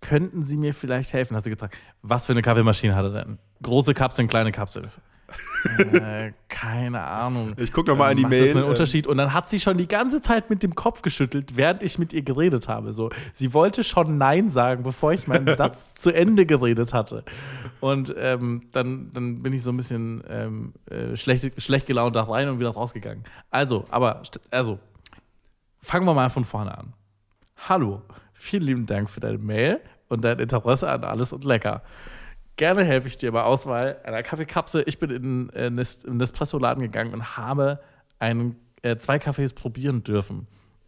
könnten 0.00 0.44
Sie 0.44 0.56
mir 0.56 0.74
vielleicht 0.74 1.12
helfen? 1.12 1.36
Hat 1.36 1.44
sie 1.44 1.50
gefragt, 1.50 1.76
was 2.02 2.26
für 2.26 2.32
eine 2.32 2.42
Kaffeemaschine 2.42 2.94
hat 2.94 3.04
er 3.04 3.24
denn? 3.24 3.38
Große 3.62 3.94
Kapseln, 3.94 4.28
kleine 4.28 4.52
Kapseln. 4.52 4.86
Äh, 5.92 6.32
keine 6.48 7.02
Ahnung. 7.02 7.54
Ich 7.56 7.72
guck 7.72 7.86
noch 7.86 7.96
mal 7.96 8.10
in 8.10 8.16
die 8.16 8.24
Mail, 8.24 8.40
Das 8.40 8.50
einen 8.50 8.64
ähm. 8.64 8.70
Unterschied? 8.70 9.06
Und 9.06 9.18
dann 9.18 9.32
hat 9.32 9.48
sie 9.48 9.60
schon 9.60 9.76
die 9.76 9.86
ganze 9.86 10.20
Zeit 10.20 10.50
mit 10.50 10.62
dem 10.62 10.74
Kopf 10.74 11.02
geschüttelt, 11.02 11.56
während 11.56 11.82
ich 11.82 11.98
mit 11.98 12.12
ihr 12.12 12.22
geredet 12.22 12.68
habe. 12.68 12.92
So, 12.92 13.10
sie 13.34 13.52
wollte 13.54 13.84
schon 13.84 14.18
Nein 14.18 14.48
sagen, 14.48 14.82
bevor 14.82 15.12
ich 15.12 15.26
meinen 15.26 15.56
Satz 15.56 15.94
zu 15.94 16.12
Ende 16.12 16.46
geredet 16.46 16.92
hatte. 16.92 17.24
Und 17.80 18.14
ähm, 18.18 18.68
dann, 18.72 19.12
dann 19.12 19.42
bin 19.42 19.52
ich 19.52 19.62
so 19.62 19.70
ein 19.70 19.76
bisschen 19.76 20.22
ähm, 20.28 20.72
äh, 20.86 21.16
schlecht, 21.16 21.62
schlecht 21.62 21.86
gelaunt 21.86 22.16
da 22.16 22.22
rein 22.22 22.48
und 22.48 22.58
wieder 22.58 22.70
rausgegangen. 22.70 23.24
Also, 23.50 23.86
aber, 23.90 24.22
also, 24.50 24.78
fangen 25.80 26.06
wir 26.06 26.14
mal 26.14 26.30
von 26.30 26.44
vorne 26.44 26.76
an. 26.76 26.94
Hallo, 27.68 28.02
vielen 28.40 28.62
lieben 28.62 28.86
Dank 28.86 29.10
für 29.10 29.20
deine 29.20 29.38
Mail 29.38 29.80
und 30.08 30.24
dein 30.24 30.38
Interesse 30.38 30.90
an 30.90 31.04
alles 31.04 31.32
und 31.32 31.44
lecker. 31.44 31.82
Gerne 32.56 32.84
helfe 32.84 33.08
ich 33.08 33.16
dir 33.16 33.32
bei 33.32 33.42
Auswahl 33.42 33.98
einer 34.04 34.22
Kaffeekapsel. 34.22 34.82
Ich 34.86 34.98
bin 34.98 35.10
in 35.10 35.50
äh, 35.50 35.70
Nes- 35.70 36.04
in 36.04 36.16
Nespresso-Laden 36.16 36.82
gegangen 36.82 37.12
und 37.12 37.36
habe 37.36 37.80
einen, 38.18 38.56
äh, 38.82 38.96
zwei 38.96 39.18
Kaffees 39.18 39.52
probieren 39.52 40.02
dürfen. 40.02 40.46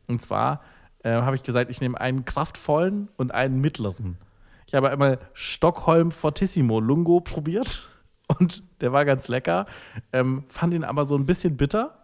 Und 0.08 0.20
zwar 0.20 0.62
äh, 1.04 1.12
habe 1.12 1.36
ich 1.36 1.42
gesagt, 1.42 1.70
ich 1.70 1.80
nehme 1.80 2.00
einen 2.00 2.24
kraftvollen 2.24 3.08
und 3.16 3.32
einen 3.32 3.60
mittleren. 3.60 4.18
Ich 4.66 4.74
habe 4.74 4.90
einmal 4.90 5.18
Stockholm 5.34 6.10
Fortissimo 6.10 6.80
Lungo 6.80 7.20
probiert 7.20 7.88
und 8.38 8.62
der 8.80 8.92
war 8.92 9.04
ganz 9.04 9.28
lecker, 9.28 9.66
ähm, 10.12 10.44
fand 10.48 10.74
ihn 10.74 10.84
aber 10.84 11.06
so 11.06 11.16
ein 11.16 11.26
bisschen 11.26 11.56
bitter. 11.56 11.98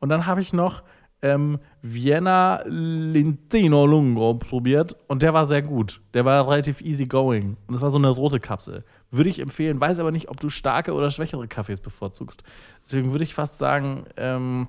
Und 0.00 0.08
dann 0.08 0.26
habe 0.26 0.40
ich 0.40 0.52
noch 0.52 0.82
ähm, 1.22 1.60
Vienna 1.80 2.62
Lintino 2.66 3.86
Lungo 3.86 4.34
probiert 4.34 4.96
und 5.06 5.22
der 5.22 5.32
war 5.32 5.46
sehr 5.46 5.62
gut. 5.62 6.00
Der 6.14 6.24
war 6.24 6.48
relativ 6.48 6.80
easy 6.80 7.06
going. 7.06 7.56
Und 7.66 7.74
das 7.74 7.80
war 7.80 7.90
so 7.90 7.98
eine 7.98 8.08
rote 8.08 8.40
Kapsel. 8.40 8.84
Würde 9.10 9.30
ich 9.30 9.38
empfehlen, 9.38 9.80
weiß 9.80 10.00
aber 10.00 10.10
nicht, 10.10 10.28
ob 10.28 10.40
du 10.40 10.50
starke 10.50 10.92
oder 10.92 11.10
schwächere 11.10 11.46
Kaffees 11.46 11.80
bevorzugst. 11.80 12.42
Deswegen 12.82 13.12
würde 13.12 13.24
ich 13.24 13.34
fast 13.34 13.58
sagen, 13.58 14.04
ähm, 14.16 14.68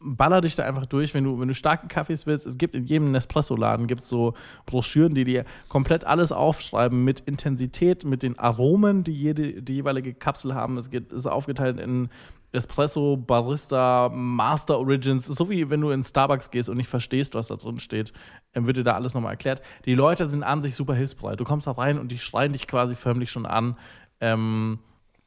baller 0.00 0.42
dich 0.42 0.54
da 0.54 0.64
einfach 0.64 0.84
durch, 0.84 1.14
wenn 1.14 1.24
du, 1.24 1.40
wenn 1.40 1.48
du 1.48 1.54
starke 1.54 1.88
Kaffees 1.88 2.26
willst. 2.26 2.46
Es 2.46 2.58
gibt 2.58 2.74
in 2.74 2.84
jedem 2.84 3.10
Nespresso-Laden 3.10 3.86
gibt's 3.86 4.08
so 4.08 4.34
Broschüren, 4.66 5.14
die 5.14 5.24
dir 5.24 5.44
komplett 5.68 6.04
alles 6.04 6.30
aufschreiben 6.30 7.02
mit 7.02 7.20
Intensität, 7.20 8.04
mit 8.04 8.22
den 8.22 8.38
Aromen, 8.38 9.04
die 9.04 9.14
jede, 9.14 9.62
die 9.62 9.74
jeweilige 9.74 10.12
Kapsel 10.12 10.54
haben. 10.54 10.76
Es 10.76 10.88
ist 10.88 11.26
aufgeteilt 11.26 11.80
in 11.80 12.10
Espresso, 12.52 13.16
Barista, 13.16 14.10
Master 14.12 14.78
Origins, 14.78 15.26
so 15.26 15.48
wie 15.48 15.70
wenn 15.70 15.80
du 15.80 15.90
in 15.90 16.04
Starbucks 16.04 16.50
gehst 16.50 16.68
und 16.68 16.76
nicht 16.76 16.88
verstehst, 16.88 17.34
was 17.34 17.48
da 17.48 17.56
drin 17.56 17.80
steht, 17.80 18.12
dann 18.52 18.66
wird 18.66 18.76
dir 18.76 18.84
da 18.84 18.94
alles 18.94 19.14
nochmal 19.14 19.32
erklärt. 19.32 19.62
Die 19.86 19.94
Leute 19.94 20.28
sind 20.28 20.42
an 20.42 20.60
sich 20.60 20.74
super 20.74 20.94
hilfsbereit. 20.94 21.40
Du 21.40 21.44
kommst 21.44 21.66
da 21.66 21.72
rein 21.72 21.98
und 21.98 22.12
die 22.12 22.18
schreien 22.18 22.52
dich 22.52 22.66
quasi 22.66 22.94
förmlich 22.94 23.30
schon 23.30 23.46
an. 23.46 23.78
Ähm, 24.20 24.78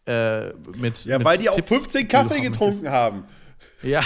äh, 0.05 0.53
mit, 0.77 1.03
Ja, 1.05 1.17
mit 1.17 1.25
weil 1.25 1.37
die 1.39 1.49
auch 1.49 1.55
Tipps, 1.55 1.69
15 1.69 2.01
die 2.01 2.07
du 2.07 2.11
Kaffee 2.11 2.35
haben 2.35 2.43
getrunken 2.43 2.89
haben. 2.89 3.23
ja. 3.81 4.01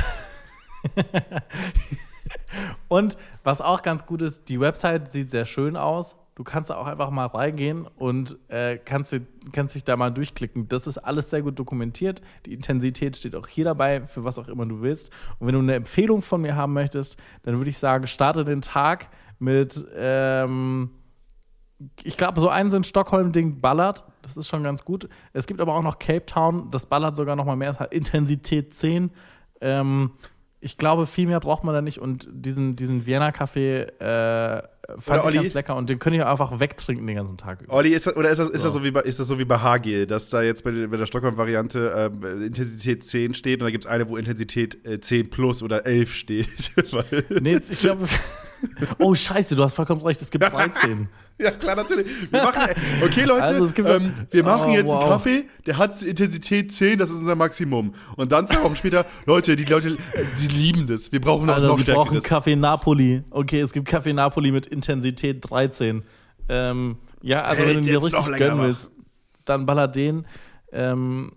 und 2.88 3.18
was 3.44 3.60
auch 3.60 3.82
ganz 3.82 4.06
gut 4.06 4.22
ist, 4.22 4.48
die 4.48 4.60
Website 4.62 5.12
sieht 5.12 5.30
sehr 5.30 5.46
schön 5.46 5.76
aus. 5.76 6.16
Du 6.40 6.46
kannst 6.46 6.70
da 6.70 6.78
auch 6.78 6.88
einfach 6.88 7.10
mal 7.10 7.26
reingehen 7.26 7.86
und 7.98 8.38
äh, 8.48 8.78
kannst, 8.78 9.14
kannst 9.52 9.76
dich 9.76 9.84
da 9.84 9.98
mal 9.98 10.10
durchklicken. 10.10 10.70
Das 10.70 10.88
ist 10.88 10.98
alles 10.98 11.30
sehr 11.30 11.42
gut 11.42 11.60
dokumentiert. 11.60 12.22
Die 12.46 12.54
Intensität 12.54 13.18
steht 13.18 13.36
auch 13.36 13.46
hier 13.46 13.66
dabei, 13.66 14.08
für 14.08 14.24
was 14.24 14.40
auch 14.40 14.48
immer 14.48 14.66
du 14.66 14.80
willst. 14.80 15.10
Und 15.40 15.48
wenn 15.48 15.54
du 15.56 15.60
eine 15.60 15.76
Empfehlung 15.76 16.22
von 16.22 16.40
mir 16.40 16.56
haben 16.56 16.72
möchtest, 16.72 17.18
dann 17.44 17.58
würde 17.58 17.70
ich 17.70 17.78
sagen, 17.78 18.08
starte 18.08 18.46
den 18.46 18.62
Tag 18.62 19.10
mit, 19.38 19.86
ähm, 19.98 20.92
ich 22.04 22.16
glaube, 22.16 22.40
so 22.40 22.48
ein 22.48 22.72
so 22.72 22.78
ein 22.78 22.86
Stockholm-Ding 22.86 23.60
ballert. 23.60 24.06
Das 24.22 24.38
ist 24.38 24.48
schon 24.48 24.64
ganz 24.64 24.86
gut. 24.86 25.10
Es 25.34 25.46
gibt 25.46 25.60
aber 25.60 25.76
auch 25.76 25.84
noch 25.84 26.00
Cape 26.00 26.26
Town, 26.26 26.72
das 26.72 26.86
ballert 26.86 27.18
sogar 27.18 27.36
noch 27.36 27.44
mal 27.44 27.58
mehr. 27.58 27.92
Intensität 27.92 28.74
10. 28.74 29.12
Ähm, 29.60 30.12
ich 30.62 30.78
glaube, 30.78 31.06
viel 31.06 31.28
mehr 31.28 31.42
braucht 31.42 31.66
man 31.66 31.76
da 31.76 31.82
nicht. 31.82 32.00
Und 32.00 32.30
diesen, 32.32 32.78
diesen 32.78 33.06
Vienna-Kaffee 33.06 33.82
äh, 34.00 34.64
fand 35.00 35.20
Oder 35.20 35.26
Olli? 35.26 35.38
ich 35.38 35.44
ganz 35.44 35.54
lecker. 35.54 35.76
Und 35.76 35.90
den 35.90 36.00
könnt 36.00 36.16
ihr 36.16 36.28
einfach 36.30 36.60
wegtrinken 36.60 37.06
den 37.06 37.16
ganzen 37.16 37.38
Tag 37.38 37.62
über. 37.62 37.74
Olli, 37.74 37.90
ist 37.94 38.08
das, 38.08 38.16
oder 38.18 38.30
ist 38.30 38.40
das, 38.40 38.48
ist, 38.50 38.64
das 38.66 38.74
So. 38.74 38.80
so 38.80 38.84
wie 38.84 38.92
bei, 38.92 39.02
ist 39.02 39.20
das 39.20 39.28
so 39.28 39.38
wie 39.40 39.46
bei 39.46 39.58
Hagel, 39.60 40.08
dass 40.08 40.30
da 40.30 40.42
jetzt 40.42 40.64
bei, 40.64 40.72
der- 40.72 40.88
bei 40.88 40.98
der 40.98 41.06
Stockholm-Variante 41.06 42.12
ähm, 42.14 42.44
Intensität 42.44 43.04
10 43.04 43.34
steht 43.34 43.60
und 43.62 43.66
da 43.66 43.72
gibt 43.72 43.86
es 43.86 43.90
eine, 43.90 44.10
wo 44.10 44.18
Intensität 44.18 44.86
äh, 44.88 45.00
10 45.00 45.30
plus 45.30 45.62
oder 45.64 45.86
11 45.86 46.14
steht? 46.14 46.48
Nee, 47.42 47.60
ich 47.70 47.80
glaube. 47.80 48.06
oh, 49.00 49.14
Scheiße, 49.16 49.56
du 49.56 49.64
hast 49.64 49.74
vollkommen 49.74 50.02
recht. 50.02 50.22
Es 50.22 50.30
gibt 50.30 50.44
13. 50.54 51.08
ja, 51.38 51.52
klar, 51.52 51.76
natürlich. 51.76 52.06
Wir 52.32 52.44
machen, 52.44 52.62
okay, 53.04 53.24
Leute, 53.24 53.44
Also, 53.46 53.74
gibt- 53.74 53.88
ähm, 53.90 54.14
wir 54.32 54.44
machen 54.44 54.70
Oh, 54.70 54.74
jetzt 54.74 54.90
einen 54.90 55.00
wow. 55.02 55.10
Kaffee, 55.10 55.46
der 55.66 55.78
hat 55.78 56.02
Intensität 56.02 56.72
10, 56.72 57.00
das 57.00 57.10
ist 57.10 57.20
unser 57.20 57.36
Maximum. 57.36 57.94
Und 58.16 58.32
dann 58.32 58.48
zwei 58.48 58.64
Wochen 58.64 58.76
später, 58.76 59.06
Leute, 59.26 59.56
die 59.56 59.66
Leute, 59.66 59.98
äh, 60.14 60.24
die 60.42 60.48
lieben 60.48 60.88
das. 60.88 61.12
Wir 61.12 61.22
brauchen 61.22 61.50
Also, 61.50 61.68
noch 61.68 61.78
wir 61.78 61.86
brauchen 61.94 62.08
Stärkeres. 62.20 62.24
Kaffee 62.24 62.56
Napoli. 62.56 63.24
Okay, 63.32 63.62
es 63.62 63.72
gibt 63.72 63.88
Kaffee 63.88 64.14
Napoli 64.14 64.52
mit 64.52 64.66
Intensität 64.66 65.50
13. 65.50 66.04
Ähm, 66.50 66.98
ja, 67.22 67.44
also 67.44 67.64
wenn 67.66 67.76
du 67.76 67.82
dir 67.82 68.04
richtig 68.04 68.38
gönnen 68.38 68.62
willst, 68.62 68.92
dann 69.46 69.66
baller 69.66 69.88
den. 69.88 70.26
Ähm, 70.72 71.32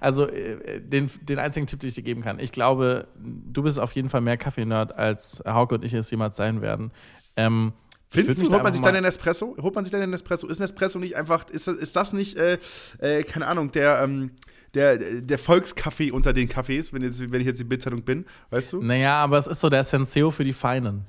also 0.00 0.28
äh, 0.28 0.80
den, 0.80 1.10
den 1.22 1.38
einzigen 1.38 1.66
Tipp, 1.66 1.80
den 1.80 1.88
ich 1.88 1.94
dir 1.94 2.02
geben 2.02 2.22
kann. 2.22 2.38
Ich 2.38 2.52
glaube, 2.52 3.08
du 3.16 3.62
bist 3.62 3.78
auf 3.78 3.92
jeden 3.92 4.10
Fall 4.10 4.20
mehr 4.20 4.36
Kaffee-Nerd, 4.36 4.96
als 4.96 5.42
Hauke 5.46 5.76
und 5.76 5.84
ich 5.84 5.92
es 5.92 6.10
jemals 6.10 6.36
sein 6.36 6.60
werden. 6.62 6.92
Ähm, 7.36 7.72
Findest 8.08 8.40
du, 8.40 8.52
holt 8.52 8.62
man 8.62 8.72
sich 8.72 8.82
dann 8.82 8.94
einen 8.94 9.04
Espresso? 9.04 9.56
Holt 9.60 9.74
man 9.74 9.84
sich 9.84 9.92
dann 9.92 10.00
einen 10.00 10.12
Espresso? 10.12 10.46
Ist 10.46 10.60
ein 10.60 10.64
Espresso 10.64 10.98
nicht 10.98 11.16
einfach, 11.16 11.48
ist 11.50 11.66
das, 11.66 11.76
ist 11.76 11.96
das 11.96 12.12
nicht, 12.12 12.38
äh, 12.38 12.58
äh, 12.98 13.24
keine 13.24 13.46
Ahnung, 13.48 13.72
der, 13.72 14.00
ähm, 14.02 14.30
der, 14.74 14.96
der 14.98 15.38
Volkskaffee 15.38 16.12
unter 16.12 16.32
den 16.32 16.48
Kaffees, 16.48 16.92
wenn, 16.92 17.02
jetzt, 17.02 17.20
wenn 17.20 17.40
ich 17.40 17.46
jetzt 17.46 17.58
die 17.58 17.64
Bildzeitung 17.64 18.02
bin, 18.02 18.24
weißt 18.50 18.74
du? 18.74 18.82
Naja, 18.82 19.14
aber 19.22 19.38
es 19.38 19.46
ist 19.46 19.60
so 19.60 19.68
der 19.68 19.82
Senseo 19.82 20.30
für 20.30 20.44
die 20.44 20.52
Feinen. 20.52 21.04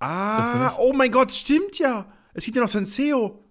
Ah, 0.00 0.74
oh 0.78 0.92
mein 0.94 1.12
Gott, 1.12 1.32
stimmt 1.32 1.78
ja. 1.78 2.06
Es 2.34 2.44
gibt 2.44 2.56
ja 2.56 2.62
noch 2.62 2.68
Senseo. 2.68 3.41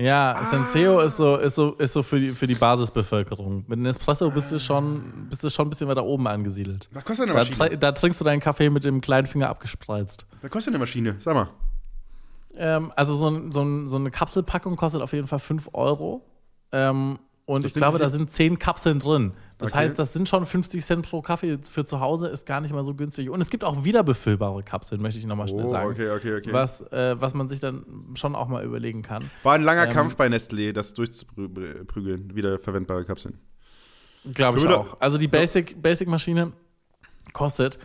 Ja, 0.00 0.32
Ah. 0.32 0.44
Senseo 0.46 1.00
ist 1.00 1.16
so, 1.16 1.36
ist 1.38 1.56
so, 1.56 1.72
ist 1.74 1.92
so 1.92 2.04
für, 2.04 2.20
die, 2.20 2.30
für 2.30 2.46
die 2.46 2.54
Basisbevölkerung. 2.54 3.64
Mit 3.66 3.78
einem 3.78 3.86
Espresso 3.86 4.30
bist 4.30 4.52
du 4.52 4.60
schon, 4.60 5.26
bist 5.28 5.42
du 5.42 5.50
schon 5.50 5.66
ein 5.66 5.70
bisschen 5.70 5.88
weiter 5.88 6.04
oben 6.04 6.28
angesiedelt. 6.28 6.88
Was 6.92 7.04
kostet 7.04 7.24
eine 7.24 7.32
Da, 7.32 7.38
Maschine? 7.40 7.56
tri- 7.58 7.76
da 7.78 7.90
trinkst 7.92 8.20
du 8.20 8.24
deinen 8.24 8.38
Kaffee 8.40 8.70
mit 8.70 8.84
dem 8.84 9.00
kleinen 9.00 9.26
Finger 9.26 9.48
abgespreizt. 9.48 10.24
Was 10.40 10.50
kostet 10.52 10.72
eine 10.72 10.78
Maschine? 10.78 11.16
Sag 11.18 11.34
mal. 11.34 11.48
Ähm, 12.54 12.92
also 12.94 13.16
so, 13.16 13.28
ein, 13.28 13.50
so, 13.50 13.62
ein, 13.62 13.88
so 13.88 13.96
eine 13.96 14.10
Kapselpackung 14.12 14.76
kostet 14.76 15.02
auf 15.02 15.12
jeden 15.12 15.26
Fall 15.26 15.40
5 15.40 15.70
Euro. 15.72 16.22
Ähm, 16.70 17.18
Und 17.48 17.64
Das 17.64 17.70
ich 17.72 17.76
glaube, 17.78 17.96
da 17.98 18.10
sind 18.10 18.30
10 18.30 18.58
Kapseln 18.58 18.98
drin. 18.98 19.32
Das 19.56 19.70
Okay. 19.70 19.78
heißt, 19.78 19.98
das 19.98 20.12
sind 20.12 20.28
schon 20.28 20.44
50 20.44 20.84
Cent 20.84 21.08
pro 21.08 21.22
Kaffee 21.22 21.56
für 21.70 21.82
zu 21.86 21.98
Hause, 21.98 22.26
ist 22.28 22.44
gar 22.44 22.60
nicht 22.60 22.74
mal 22.74 22.84
so 22.84 22.94
günstig. 22.94 23.30
Und 23.30 23.40
es 23.40 23.48
gibt 23.48 23.64
auch 23.64 23.84
wiederbefüllbare 23.84 24.62
Kapseln, 24.62 25.00
möchte 25.00 25.18
ich 25.18 25.24
nochmal 25.24 25.48
schnell 25.48 25.64
Oh, 25.64 25.68
sagen. 25.68 25.88
okay, 25.90 26.10
okay, 26.10 26.36
okay. 26.36 26.52
Was, 26.52 26.82
äh, 26.92 27.16
was 27.18 27.32
man 27.32 27.48
sich 27.48 27.58
dann 27.58 27.86
schon 28.16 28.34
auch 28.34 28.48
mal 28.48 28.62
überlegen 28.66 29.00
kann. 29.00 29.24
War 29.44 29.54
ein 29.54 29.62
langer 29.62 29.86
Ähm, 29.86 29.92
Kampf 29.94 30.16
bei 30.16 30.26
Nestlé, 30.26 30.72
das 30.72 30.92
durchzuprügeln, 30.92 32.34
wieder 32.36 32.58
verwendbare 32.58 33.06
Kapseln. 33.06 33.38
Glaube 34.34 34.58
ich 34.58 34.66
auch. 34.66 34.98
Also 35.00 35.16
die 35.16 35.28
Basic- 35.28 35.80
Basic-Maschine 35.80 36.52
kostet, 37.32 37.78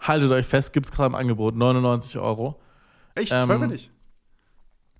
haltet 0.00 0.30
euch 0.32 0.46
fest, 0.46 0.72
gibt 0.72 0.86
es 0.86 0.92
gerade 0.92 1.08
im 1.08 1.14
Angebot, 1.14 1.54
99 1.56 2.16
Euro. 2.18 2.58
Echt, 3.14 3.32
Ähm, 3.32 3.48
teurer 3.48 3.66
nicht. 3.66 3.90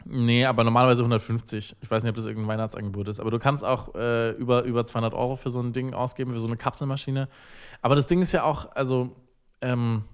Nee, 0.07 0.45
aber 0.45 0.65
normalerweise 0.65 1.03
150. 1.03 1.77
Ich 1.81 1.91
weiß 1.91 2.03
nicht, 2.03 2.11
ob 2.11 2.17
das 2.17 2.27
irgendein 2.27 2.49
Weihnachtsangebot 2.49 3.09
ist. 3.09 3.21
Aber 3.21 3.31
du 3.31 3.39
kannst 3.39 3.65
auch 3.65 3.95
äh, 3.95 4.31
über, 4.33 4.65
über 4.65 4.85
200 4.85 5.15
Euro 5.15 5.37
für 5.37 5.51
so 5.51 5.61
ein 5.61 5.73
Ding 5.73 5.95
ausgeben, 5.95 6.33
für 6.33 6.41
so 6.41 6.47
eine 6.47 6.57
Kapselmaschine. 6.57 7.29
Aber 7.81 7.95
das 7.95 8.07
Ding 8.07 8.21
ist 8.21 8.33
ja 8.33 8.43
auch, 8.45 8.71
also, 8.75 9.17
ähm, 9.63 10.05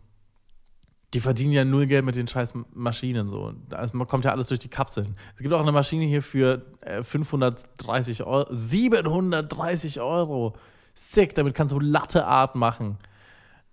die 1.13 1.19
verdienen 1.19 1.53
ja 1.53 1.65
null 1.65 1.87
Geld 1.87 2.05
mit 2.05 2.15
den 2.15 2.29
scheiß 2.29 2.55
Maschinen. 2.73 3.31
So. 3.31 3.53
Also, 3.71 3.97
man 3.97 4.07
kommt 4.07 4.25
ja 4.25 4.31
alles 4.31 4.47
durch 4.47 4.61
die 4.61 4.69
Kapseln. 4.69 5.17
Es 5.35 5.43
gibt 5.43 5.53
auch 5.53 5.61
eine 5.61 5.73
Maschine 5.73 6.05
hier 6.05 6.23
für 6.23 6.63
äh, 6.83 7.03
530 7.03 8.23
Euro. 8.23 8.47
730 8.49 10.01
Euro. 10.01 10.55
Sick, 10.95 11.35
damit 11.35 11.55
kannst 11.55 11.73
du 11.73 11.81
Latte 11.81 12.27
Art 12.27 12.55
machen. 12.55 12.99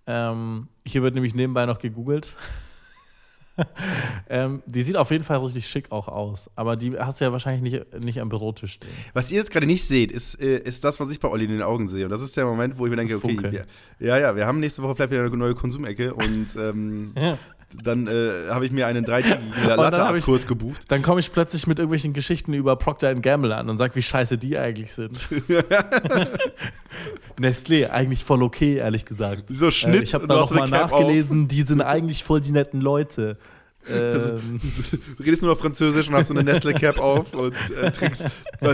Ähm, 0.06 0.68
hier 0.84 1.02
wird 1.02 1.14
nämlich 1.14 1.34
nebenbei 1.34 1.66
noch 1.66 1.78
gegoogelt. 1.78 2.34
ähm, 4.28 4.62
die 4.66 4.82
sieht 4.82 4.96
auf 4.96 5.10
jeden 5.10 5.24
Fall 5.24 5.38
richtig 5.38 5.66
schick 5.68 5.90
auch 5.92 6.08
aus. 6.08 6.50
Aber 6.54 6.76
die 6.76 6.98
hast 6.98 7.20
du 7.20 7.24
ja 7.24 7.32
wahrscheinlich 7.32 7.62
nicht, 7.62 8.04
nicht 8.04 8.20
am 8.20 8.28
Bürotisch 8.28 8.74
stehen. 8.74 8.90
Was 9.12 9.30
ihr 9.30 9.38
jetzt 9.38 9.50
gerade 9.50 9.66
nicht 9.66 9.86
seht, 9.86 10.12
ist, 10.12 10.40
äh, 10.40 10.58
ist 10.58 10.84
das, 10.84 11.00
was 11.00 11.10
ich 11.10 11.20
bei 11.20 11.28
Olli 11.28 11.44
in 11.44 11.50
den 11.50 11.62
Augen 11.62 11.88
sehe. 11.88 12.04
Und 12.04 12.10
das 12.10 12.22
ist 12.22 12.36
der 12.36 12.44
Moment, 12.44 12.78
wo 12.78 12.86
ich 12.86 12.90
mir 12.90 12.96
denke, 12.96 13.16
okay, 13.16 13.52
wir, 13.52 13.66
ja, 13.98 14.18
ja, 14.18 14.36
wir 14.36 14.46
haben 14.46 14.60
nächste 14.60 14.82
Woche 14.82 14.96
vielleicht 14.96 15.10
wieder 15.10 15.24
eine 15.24 15.36
neue 15.36 15.54
Konsumecke 15.54 16.14
und 16.14 16.48
ähm, 16.56 17.06
dann 17.82 18.06
äh, 18.06 18.48
habe 18.50 18.64
ich 18.66 18.72
mir 18.72 18.86
einen 18.86 19.04
dreitägigen 19.04 19.52
Latte-Art-Kurs 19.66 20.46
gebucht. 20.46 20.82
Dann 20.88 21.02
komme 21.02 21.20
ich 21.20 21.32
plötzlich 21.32 21.66
mit 21.66 21.78
irgendwelchen 21.78 22.12
Geschichten 22.14 22.54
über 22.54 22.76
Procter 22.76 23.14
Gamble 23.14 23.52
an 23.52 23.68
und 23.68 23.76
sag, 23.78 23.94
wie 23.94 24.02
scheiße 24.02 24.38
die 24.38 24.56
eigentlich 24.58 24.92
sind. 24.94 25.28
Nestlé, 27.38 27.90
eigentlich 27.90 28.24
voll 28.24 28.42
okay, 28.42 28.76
ehrlich 28.76 29.04
gesagt. 29.04 29.44
So 29.48 29.70
Schnitt, 29.70 30.00
Äh, 30.00 30.04
ich 30.04 30.14
habe 30.14 30.26
da 30.26 30.36
nochmal 30.36 30.70
Cap 30.70 30.92
auf. 30.92 31.00
nachgelesen, 31.00 31.48
die 31.48 31.62
sind 31.62 31.80
eigentlich 31.82 32.24
voll 32.24 32.40
die 32.40 32.52
netten 32.52 32.80
Leute. 32.80 33.36
Ähm, 33.90 34.60
Du 35.16 35.22
redest 35.22 35.42
nur 35.42 35.52
noch 35.52 35.58
Französisch 35.60 36.08
und 36.08 36.14
hast 36.14 36.28
so 36.28 36.34
eine 36.34 36.42
Nestle-Cap 36.44 36.98
auf 36.98 37.32
und 37.34 37.54
äh, 37.80 37.90
trinkst, 37.90 38.22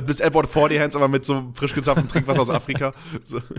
bist 0.07 0.21
Edward 0.21 0.49
for 0.49 0.69
the 0.69 0.79
Hands, 0.81 0.95
aber 0.97 1.09
mit 1.09 1.25
so 1.25 1.51
frisch 1.55 1.75
gezapftem 1.75 2.09
Trinkwasser 2.09 2.43
aus 2.43 2.51
Afrika. 2.51 2.93
So. 3.25 3.41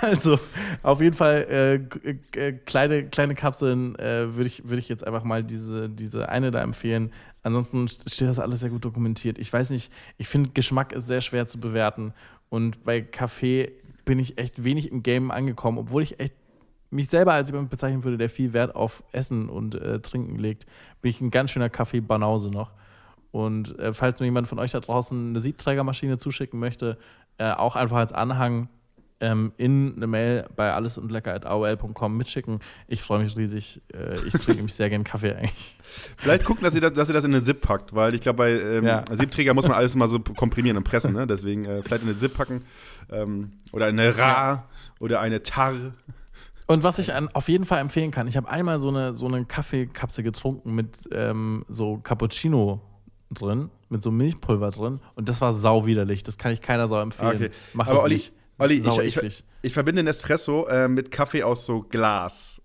Also, 0.00 0.38
auf 0.82 1.00
jeden 1.00 1.14
Fall 1.14 1.46
äh, 1.50 1.78
g- 1.78 2.38
äh, 2.40 2.52
kleine, 2.52 3.08
kleine 3.08 3.34
Kapseln 3.34 3.94
äh, 3.96 4.34
würde 4.34 4.46
ich, 4.46 4.68
würd 4.68 4.78
ich 4.78 4.88
jetzt 4.88 5.06
einfach 5.06 5.24
mal 5.24 5.44
diese, 5.44 5.88
diese 5.88 6.28
eine 6.28 6.50
da 6.50 6.62
empfehlen. 6.62 7.12
Ansonsten 7.42 7.86
st- 7.86 8.12
steht 8.12 8.28
das 8.28 8.38
alles 8.38 8.60
sehr 8.60 8.70
gut 8.70 8.84
dokumentiert. 8.84 9.38
Ich 9.38 9.52
weiß 9.52 9.70
nicht, 9.70 9.92
ich 10.16 10.28
finde, 10.28 10.50
Geschmack 10.54 10.92
ist 10.92 11.06
sehr 11.06 11.20
schwer 11.20 11.46
zu 11.46 11.60
bewerten. 11.60 12.14
Und 12.48 12.84
bei 12.84 13.02
Kaffee 13.02 13.72
bin 14.04 14.18
ich 14.18 14.38
echt 14.38 14.64
wenig 14.64 14.90
im 14.90 15.02
Game 15.02 15.30
angekommen, 15.30 15.76
obwohl 15.78 16.02
ich 16.02 16.18
echt 16.18 16.34
mich 16.90 17.08
selber 17.08 17.32
als 17.32 17.50
jemand 17.50 17.70
bezeichnen 17.70 18.04
würde, 18.04 18.18
der 18.18 18.28
viel 18.28 18.52
Wert 18.52 18.74
auf 18.74 19.02
Essen 19.12 19.48
und 19.48 19.74
äh, 19.74 20.00
Trinken 20.00 20.38
legt, 20.38 20.66
bin 21.02 21.10
ich 21.10 21.20
ein 21.20 21.30
ganz 21.30 21.50
schöner 21.50 21.68
Kaffee-Banause 21.68 22.50
noch. 22.50 22.72
Und 23.30 23.78
äh, 23.78 23.92
falls 23.92 24.20
mir 24.20 24.26
jemand 24.26 24.48
von 24.48 24.58
euch 24.58 24.70
da 24.70 24.80
draußen 24.80 25.30
eine 25.30 25.40
Siebträgermaschine 25.40 26.18
zuschicken 26.18 26.58
möchte, 26.58 26.98
äh, 27.36 27.52
auch 27.52 27.76
einfach 27.76 27.98
als 27.98 28.12
Anhang 28.12 28.68
ähm, 29.20 29.52
in 29.56 29.94
eine 29.96 30.06
Mail 30.06 30.46
bei 30.54 30.72
alles 30.72 30.96
und 30.96 31.10
lecker.aol.com 31.10 32.16
mitschicken. 32.16 32.60
Ich 32.86 33.02
freue 33.02 33.22
mich 33.22 33.36
riesig. 33.36 33.82
Äh, 33.92 34.14
ich 34.26 34.32
trinke 34.32 34.52
nämlich 34.56 34.74
sehr 34.74 34.88
gern 34.90 35.04
Kaffee 35.04 35.34
eigentlich. 35.34 35.76
Vielleicht 36.16 36.44
gucken, 36.44 36.64
dass 36.64 36.74
ihr 36.74 36.80
das, 36.80 36.92
dass 36.92 37.08
ihr 37.08 37.14
das 37.14 37.24
in 37.24 37.34
eine 37.34 37.42
Zip 37.42 37.60
packt, 37.60 37.94
weil 37.94 38.14
ich 38.14 38.20
glaube, 38.20 38.38
bei 38.38 38.50
ähm, 38.52 38.84
Ja. 38.86 39.04
Siebträger 39.10 39.54
muss 39.54 39.66
man 39.66 39.76
alles 39.76 39.94
mal 39.94 40.08
so 40.08 40.20
komprimieren 40.20 40.76
und 40.76 40.84
pressen, 40.84 41.12
ne? 41.12 41.26
Deswegen 41.26 41.64
äh, 41.64 41.82
vielleicht 41.82 42.02
in 42.04 42.08
eine 42.08 42.18
Zip 42.18 42.34
packen 42.34 42.62
ähm, 43.10 43.52
oder 43.72 43.86
eine 43.86 44.16
Ra 44.16 44.68
oder 45.00 45.20
eine 45.20 45.42
Tar. 45.42 45.74
Und 46.70 46.82
was 46.84 46.98
ich 46.98 47.14
an, 47.14 47.28
auf 47.32 47.48
jeden 47.48 47.64
Fall 47.64 47.80
empfehlen 47.80 48.10
kann, 48.10 48.26
ich 48.28 48.36
habe 48.36 48.48
einmal 48.48 48.78
so 48.78 48.90
eine, 48.90 49.14
so 49.14 49.26
eine 49.26 49.44
Kaffeekapsel 49.46 50.22
getrunken 50.22 50.74
mit 50.74 51.08
ähm, 51.12 51.64
so 51.68 51.96
Cappuccino 51.96 52.82
drin, 53.30 53.70
mit 53.88 54.02
so 54.02 54.10
Milchpulver 54.10 54.70
drin 54.70 55.00
und 55.14 55.28
das 55.30 55.40
war 55.40 55.54
sau 55.54 55.86
widerlich. 55.86 56.22
Das 56.22 56.36
kann 56.36 56.52
ich 56.52 56.60
keiner 56.60 56.86
sau 56.86 57.00
empfehlen. 57.00 57.36
Okay. 57.36 57.50
Mach 57.72 57.86
Aber 57.86 57.94
das 57.96 58.04
Olli, 58.04 58.14
nicht. 58.16 58.32
Olli 58.58 58.80
sau 58.80 59.00
ich, 59.00 59.16
ich, 59.16 59.44
ich 59.62 59.72
verbinde 59.72 60.02
Nespresso 60.02 60.66
äh, 60.66 60.88
mit 60.88 61.10
Kaffee 61.10 61.42
aus 61.42 61.64
so 61.64 61.80
Glas. 61.82 62.60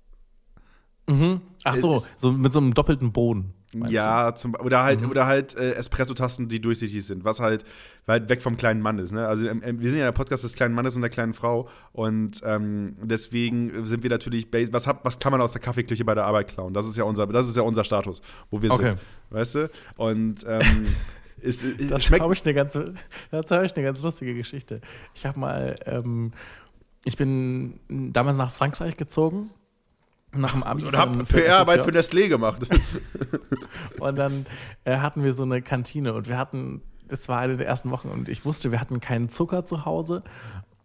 Mhm. 1.07 1.39
Ach 1.63 1.75
so, 1.77 1.95
Ist- 1.95 2.09
so 2.17 2.31
mit 2.33 2.51
so 2.51 2.59
einem 2.59 2.73
doppelten 2.73 3.13
Boden. 3.13 3.53
Ja, 3.87 4.35
zum, 4.35 4.55
oder 4.55 4.83
halt, 4.83 5.01
Mhm. 5.01 5.09
oder 5.09 5.25
halt 5.25 5.55
äh, 5.57 5.73
Espresso-Tasten, 5.73 6.47
die 6.47 6.59
durchsichtig 6.61 7.05
sind, 7.05 7.23
was 7.23 7.39
halt 7.39 7.63
weit 8.05 8.29
weg 8.29 8.41
vom 8.41 8.57
kleinen 8.57 8.81
Mann 8.81 8.99
ist. 8.99 9.11
Ne? 9.11 9.27
Also 9.27 9.47
ähm, 9.47 9.61
ähm, 9.65 9.81
wir 9.81 9.89
sind 9.89 9.99
ja 9.99 10.05
der 10.05 10.11
Podcast 10.11 10.43
des 10.43 10.53
kleinen 10.53 10.75
Mannes 10.75 10.95
und 10.95 11.01
der 11.01 11.09
kleinen 11.09 11.33
Frau 11.33 11.69
und 11.91 12.41
ähm, 12.43 12.95
deswegen 13.01 13.85
sind 13.85 14.03
wir 14.03 14.09
natürlich, 14.09 14.47
was, 14.71 14.87
hab, 14.87 15.03
was 15.05 15.19
kann 15.19 15.31
man 15.31 15.41
aus 15.41 15.53
der 15.53 15.61
Kaffeeküche 15.61 16.03
bei 16.05 16.13
der 16.13 16.25
Arbeit 16.25 16.49
klauen? 16.49 16.73
Das 16.73 16.85
ist 16.87 16.97
ja 16.97 17.03
unser, 17.05 17.27
das 17.27 17.47
ist 17.47 17.55
ja 17.57 17.63
unser 17.63 17.83
Status, 17.83 18.21
wo 18.51 18.61
wir 18.61 18.71
Okay. 18.71 18.89
sind. 18.89 18.99
Weißt 19.29 19.55
du? 19.55 19.69
Und 19.95 20.45
ähm, 20.47 20.85
es, 21.41 21.63
es, 21.63 21.87
Dazu 21.89 22.13
habe 22.19 22.33
ich, 22.33 22.43
eine 22.45 22.53
ganz- 22.53 22.77
dazu 23.31 23.55
hab 23.55 23.63
ich 23.63 23.75
eine 23.75 23.85
ganz 23.85 24.01
lustige 24.03 24.33
Geschichte. 24.35 24.81
Ich 25.15 25.25
habe 25.25 25.39
mal, 25.39 25.75
ähm, 25.85 26.31
ich 27.05 27.17
bin 27.17 27.79
damals 27.89 28.37
nach 28.37 28.53
Frankreich 28.53 28.95
gezogen, 28.97 29.49
nach 30.35 30.53
dem 30.53 30.63
Abi. 30.63 30.83
Und 30.83 30.97
hab 30.97 31.27
PR-Arbeit 31.27 31.81
für 31.81 31.91
Nestlé 31.91 32.27
gemacht. 32.27 32.61
Und 33.99 34.17
dann 34.17 34.45
äh, 34.83 34.97
hatten 34.97 35.23
wir 35.23 35.33
so 35.33 35.43
eine 35.43 35.61
Kantine 35.61 36.13
und 36.13 36.27
wir 36.27 36.37
hatten, 36.37 36.81
das 37.07 37.29
war 37.29 37.39
eine 37.39 37.57
der 37.57 37.67
ersten 37.67 37.91
Wochen 37.91 38.09
und 38.09 38.27
ich 38.27 38.43
wusste, 38.43 38.71
wir 38.71 38.79
hatten 38.81 38.99
keinen 38.99 39.29
Zucker 39.29 39.65
zu 39.65 39.85
Hause 39.85 40.23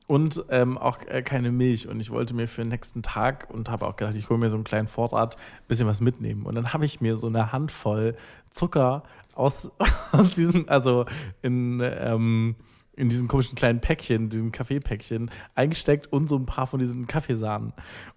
und 0.08 0.44
ähm, 0.48 0.78
auch 0.78 0.98
äh, 1.06 1.22
keine 1.22 1.52
Milch. 1.52 1.86
Und 1.86 2.00
ich 2.00 2.10
wollte 2.10 2.34
mir 2.34 2.48
für 2.48 2.62
den 2.62 2.68
nächsten 2.68 3.02
Tag 3.02 3.48
und 3.50 3.70
habe 3.70 3.86
auch 3.86 3.96
gedacht, 3.96 4.16
ich 4.16 4.28
hole 4.28 4.38
mir 4.38 4.50
so 4.50 4.56
einen 4.56 4.64
kleinen 4.64 4.88
Vorrat, 4.88 5.36
ein 5.36 5.68
bisschen 5.68 5.86
was 5.86 6.00
mitnehmen. 6.00 6.46
Und 6.46 6.54
dann 6.54 6.72
habe 6.72 6.84
ich 6.84 7.00
mir 7.00 7.16
so 7.16 7.26
eine 7.26 7.52
Handvoll 7.52 8.16
Zucker 8.50 9.02
aus, 9.34 9.70
aus 10.12 10.34
diesem, 10.34 10.68
also 10.68 11.04
in, 11.42 11.80
ähm, 11.82 12.56
in 12.98 13.08
diesen 13.08 13.28
komischen 13.28 13.54
kleinen 13.54 13.80
Päckchen, 13.80 14.28
diesen 14.28 14.50
Kaffeepäckchen 14.50 15.30
eingesteckt 15.54 16.12
und 16.12 16.28
so 16.28 16.36
ein 16.36 16.46
paar 16.46 16.66
von 16.66 16.80
diesen 16.80 17.06
Kaffeesahnen. 17.06 17.72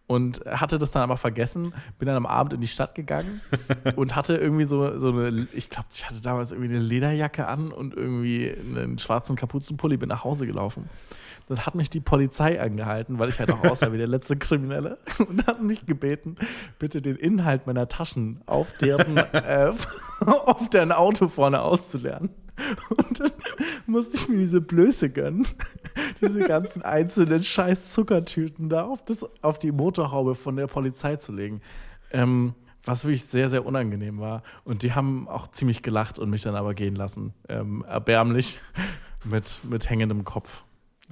Und 0.08 0.44
hatte 0.46 0.78
das 0.80 0.92
dann 0.92 1.04
aber 1.04 1.18
vergessen, 1.18 1.74
bin 2.00 2.08
dann 2.08 2.18
am 2.18 2.26
Abend 2.26 2.54
in 2.54 2.62
die 2.62 2.68
Stadt 2.68 2.96
gegangen 2.96 3.42
und 3.96 4.16
hatte 4.16 4.36
irgendwie 4.36 4.66
so, 4.66 5.00
so 5.00 5.10
eine, 5.10 5.48
ich 5.54 5.70
glaube, 5.70 5.88
ich 5.94 6.06
hatte 6.06 6.22
damals 6.22 6.52
irgendwie 6.52 6.76
eine 6.76 6.84
Lederjacke 6.84 7.48
an 7.48 7.72
und 7.72 7.94
irgendwie 7.96 8.52
einen 8.52 8.98
schwarzen 8.98 9.36
Kapuzenpulli, 9.36 9.98
bin 9.98 10.10
nach 10.10 10.24
Hause 10.24 10.48
gelaufen. 10.48 10.90
Dann 11.48 11.66
hat 11.66 11.76
mich 11.76 11.90
die 11.90 12.00
Polizei 12.00 12.62
angehalten, 12.62 13.20
weil 13.20 13.30
ich 13.30 13.40
halt 13.40 13.52
auch 13.52 13.64
aussah 13.64 13.92
wie 13.92 13.98
der 13.98 14.08
letzte 14.08 14.36
Kriminelle 14.38 14.98
und 15.30 15.46
hat 15.48 15.62
mich 15.62 15.86
gebeten, 15.86 16.38
bitte 16.80 17.02
den 17.02 17.18
Inhalt 17.18 17.68
meiner 17.68 17.88
Taschen 17.88 18.42
auf 18.48 18.68
deren, 18.80 19.18
äh, 19.34 19.72
auf 20.26 20.70
deren 20.70 20.92
Auto 20.92 21.28
vorne 21.28 21.62
auszulernen. 21.62 22.30
Und 22.90 23.20
dann 23.20 23.32
musste 23.86 24.18
ich 24.18 24.28
mir 24.28 24.38
diese 24.38 24.62
Blöße 24.62 25.10
gönnen, 25.10 25.48
diese 26.22 26.40
ganzen 26.42 26.82
einzelnen 26.82 27.44
scheiß 27.44 27.90
Zuckertüten 27.90 28.70
da 28.70 28.84
auf, 28.86 29.04
das, 29.04 29.26
auf 29.42 29.60
die 29.60 29.72
Motorhaube 29.72 30.36
von 30.36 30.56
der 30.56 30.68
Polizei 30.68 31.16
zu 31.16 31.32
legen. 31.32 31.62
Ähm, 32.12 32.54
was 32.84 33.04
wirklich 33.04 33.26
sehr, 33.26 33.50
sehr 33.50 33.66
unangenehm 33.66 34.20
war. 34.20 34.44
Und 34.64 34.84
die 34.84 34.94
haben 34.94 35.28
auch 35.28 35.48
ziemlich 35.50 35.84
gelacht 35.84 36.18
und 36.18 36.30
mich 36.30 36.42
dann 36.42 36.56
aber 36.56 36.74
gehen 36.74 36.96
lassen. 36.96 37.34
Ähm, 37.48 37.86
erbärmlich 37.88 38.60
mit, 39.24 39.60
mit 39.64 39.90
hängendem 39.90 40.24
Kopf. 40.24 40.64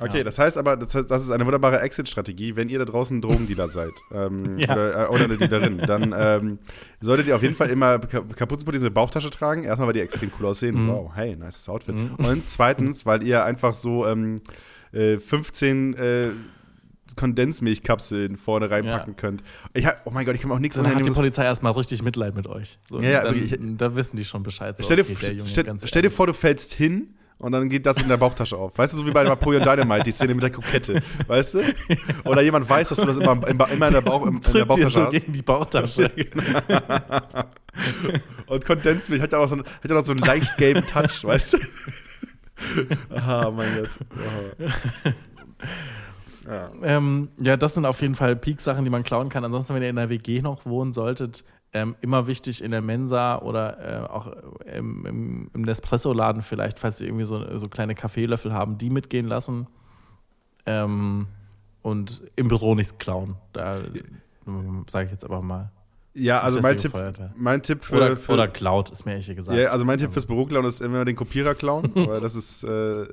Okay, 0.02 0.20
Ja. 0.20 0.24
das 0.24 0.40
heißt 0.40 0.58
aber, 0.58 0.78
das, 0.78 0.96
heißt, 0.96 1.10
das 1.12 1.24
ist 1.24 1.32
eine 1.32 1.46
wunderbare 1.46 1.80
Exit-Strategie. 1.82 2.56
Wenn 2.56 2.70
ihr 2.70 2.80
da 2.80 2.86
draußen 2.86 3.18
ein 3.18 3.22
Drogendealer 3.22 3.68
seid 3.68 3.92
ähm, 4.14 4.58
Ja. 4.58 4.74
oder, 4.74 5.06
äh, 5.06 5.08
oder 5.10 5.24
eine 5.26 5.38
Dealerin, 5.38 5.78
dann 5.80 6.16
ähm, 6.18 6.60
solltet 7.02 7.28
ihr 7.28 7.36
auf 7.36 7.42
jeden 7.44 7.56
Fall 7.56 7.70
immer 7.70 8.00
Ka- 8.00 8.24
Kapuzenpullis 8.36 8.82
mit 8.82 8.94
Bauchtasche 8.94 9.30
tragen. 9.30 9.64
Erstmal, 9.64 9.88
weil 9.88 9.94
die 9.94 10.02
extrem 10.02 10.32
cool 10.40 10.46
aussehen. 10.48 10.84
Mhm. 10.84 10.88
Wow, 10.90 11.12
hey, 11.16 11.36
nice 11.36 11.68
Outfit. 11.70 11.96
Und 12.18 12.48
zweitens, 12.50 13.06
weil 13.06 13.24
ihr 13.24 13.44
einfach 13.44 13.74
so 13.74 14.06
ähm, 14.08 14.42
äh, 14.92 15.18
15 15.18 15.94
äh, 15.96 16.28
Kondensmilchkapseln 17.16 18.38
vorne 18.38 18.70
reinpacken 18.70 19.14
Ja. 19.14 19.20
könnt. 19.20 19.44
Ich 19.74 19.86
hab, 19.86 20.02
oh 20.06 20.12
mein 20.12 20.26
Gott, 20.26 20.36
ich 20.36 20.42
kann 20.42 20.50
mir 20.50 20.56
auch 20.56 20.60
nichts 20.60 20.76
Dann 20.76 20.94
hat 20.96 21.06
die 21.06 21.10
Polizei 21.12 21.44
erstmal 21.44 21.72
richtig 21.74 22.02
Mitleid 22.02 22.36
mit 22.36 22.48
euch. 22.48 22.80
So, 22.90 23.02
Ja, 23.02 23.10
ja, 23.10 23.24
dann, 23.24 23.36
wirklich. 23.36 23.60
da 23.78 23.96
wissen 23.96 24.16
die 24.16 24.26
schon 24.26 24.44
Bescheid. 24.44 24.78
So, 24.78 24.84
Stell 24.86 24.98
dir, 24.98 25.04
okay, 25.04 25.42
stell, 25.46 25.76
stell 25.86 26.02
dir 26.02 26.12
vor, 26.12 26.28
du 26.28 26.34
fällst 26.34 26.74
hin 26.74 27.16
und 27.40 27.52
dann 27.52 27.68
geht 27.70 27.86
das 27.86 27.98
in 28.02 28.08
der 28.08 28.18
Bauchtasche 28.18 28.56
auf. 28.58 28.78
Weißt 28.78 28.94
du, 28.94 28.98
so 29.00 29.06
wie 29.08 29.12
bei 29.12 29.24
Napoleon 29.24 29.64
Dynamite, 29.64 30.04
die 30.04 30.12
Szene 30.12 30.34
mit 30.36 30.44
der 30.44 30.52
Kokette. 30.52 31.02
Weißt 31.28 31.56
du? 31.56 31.62
Oder 32.26 32.42
jemand 32.42 32.70
weiß, 32.70 32.90
dass 32.90 32.98
du 33.00 33.06
das 33.06 33.18
immer, 33.18 33.48
immer, 33.48 33.70
immer 33.70 33.88
in 33.88 33.94
der, 33.94 34.02
Bauch, 34.02 34.26
in 34.28 34.34
der 34.34 34.42
Tritt 34.42 34.56
dir 34.56 34.66
Bauchtasche 34.66 34.90
so 34.96 35.04
hast. 35.06 35.12
gegen 35.12 35.32
die 35.34 35.42
Bauchtasche. 35.42 36.12
Und 38.48 38.66
Kondensmilch 38.66 39.22
hat 39.22 39.32
ja 39.32 39.40
auch 39.40 39.48
so, 39.48 39.56
einen- 39.56 39.66
hat 39.66 39.90
ja 39.90 39.94
noch 39.96 40.04
so 40.06 40.12
einen 40.12 40.20
leicht 40.22 40.58
gelben 40.58 40.86
Touch, 40.86 41.24
weißt 41.24 41.54
du? 41.54 41.58
Ah, 43.16 43.52
mein 43.56 43.70
Gott. 43.78 43.90
Aha. 44.18 45.14
Ja. 46.48 46.72
Ähm, 46.84 47.30
ja, 47.40 47.58
das 47.58 47.76
sind 47.76 47.86
auf 47.86 48.02
jeden 48.02 48.16
Fall 48.16 48.36
Peak-Sachen, 48.36 48.84
die 48.84 48.90
man 48.90 49.04
klauen 49.04 49.30
kann. 49.30 49.46
Ansonsten, 49.46 49.76
wenn 49.76 49.84
ihr 49.84 49.90
in 49.90 49.96
der 49.98 50.10
WG 50.10 50.42
noch 50.42 50.66
wohnen 50.66 50.92
solltet, 50.92 51.44
ähm, 51.74 51.96
immer 52.02 52.26
wichtig 52.28 52.64
in 52.64 52.72
der 52.72 52.82
Mensa 52.82 53.40
oder 53.40 54.04
äh, 54.04 54.08
auch 54.08 54.28
im, 54.66 55.06
im, 55.06 55.52
im 55.54 55.62
Nespresso-Laden 55.62 56.42
vielleicht, 56.42 56.80
falls 56.80 56.98
sie 56.98 57.06
irgendwie 57.06 57.26
so, 57.26 57.58
so 57.58 57.68
kleine 57.68 57.94
Kaffeelöffel 57.96 58.54
haben, 58.54 58.78
die 58.78 58.90
mitgehen 58.90 59.28
lassen. 59.28 59.68
Ähm, 60.66 61.28
und 61.82 62.22
im 62.36 62.48
Büro 62.48 62.76
nichts 62.76 62.98
klauen. 62.98 63.36
Da 63.54 63.78
sage 64.88 65.06
ich 65.06 65.12
jetzt 65.12 65.24
aber 65.24 65.42
mal. 65.42 65.72
Ja, 66.16 66.42
also 66.42 66.60
mein 66.60 66.76
Tipp, 66.76 66.92
mein 67.36 67.62
Tipp 67.62 67.84
für, 67.84 67.96
Oder, 67.96 68.18
für 68.18 68.34
oder 68.34 68.48
klaut, 68.48 68.90
ist 68.90 69.06
mir 69.06 69.16
echt 69.16 69.34
gesagt. 69.34 69.58
ja, 69.58 69.70
also 69.70 69.86
mein 69.86 70.00
Tipp 70.00 70.12
fürs 70.12 70.26
Büroklauen 70.26 70.66
ist 70.66 70.82
immer 70.82 71.06
den 71.06 71.16
Kopierer 71.16 71.54
klauen, 71.56 71.92
weil 71.96 72.20
das 72.20 72.36
ist 72.36 72.64
äh, 72.64 73.06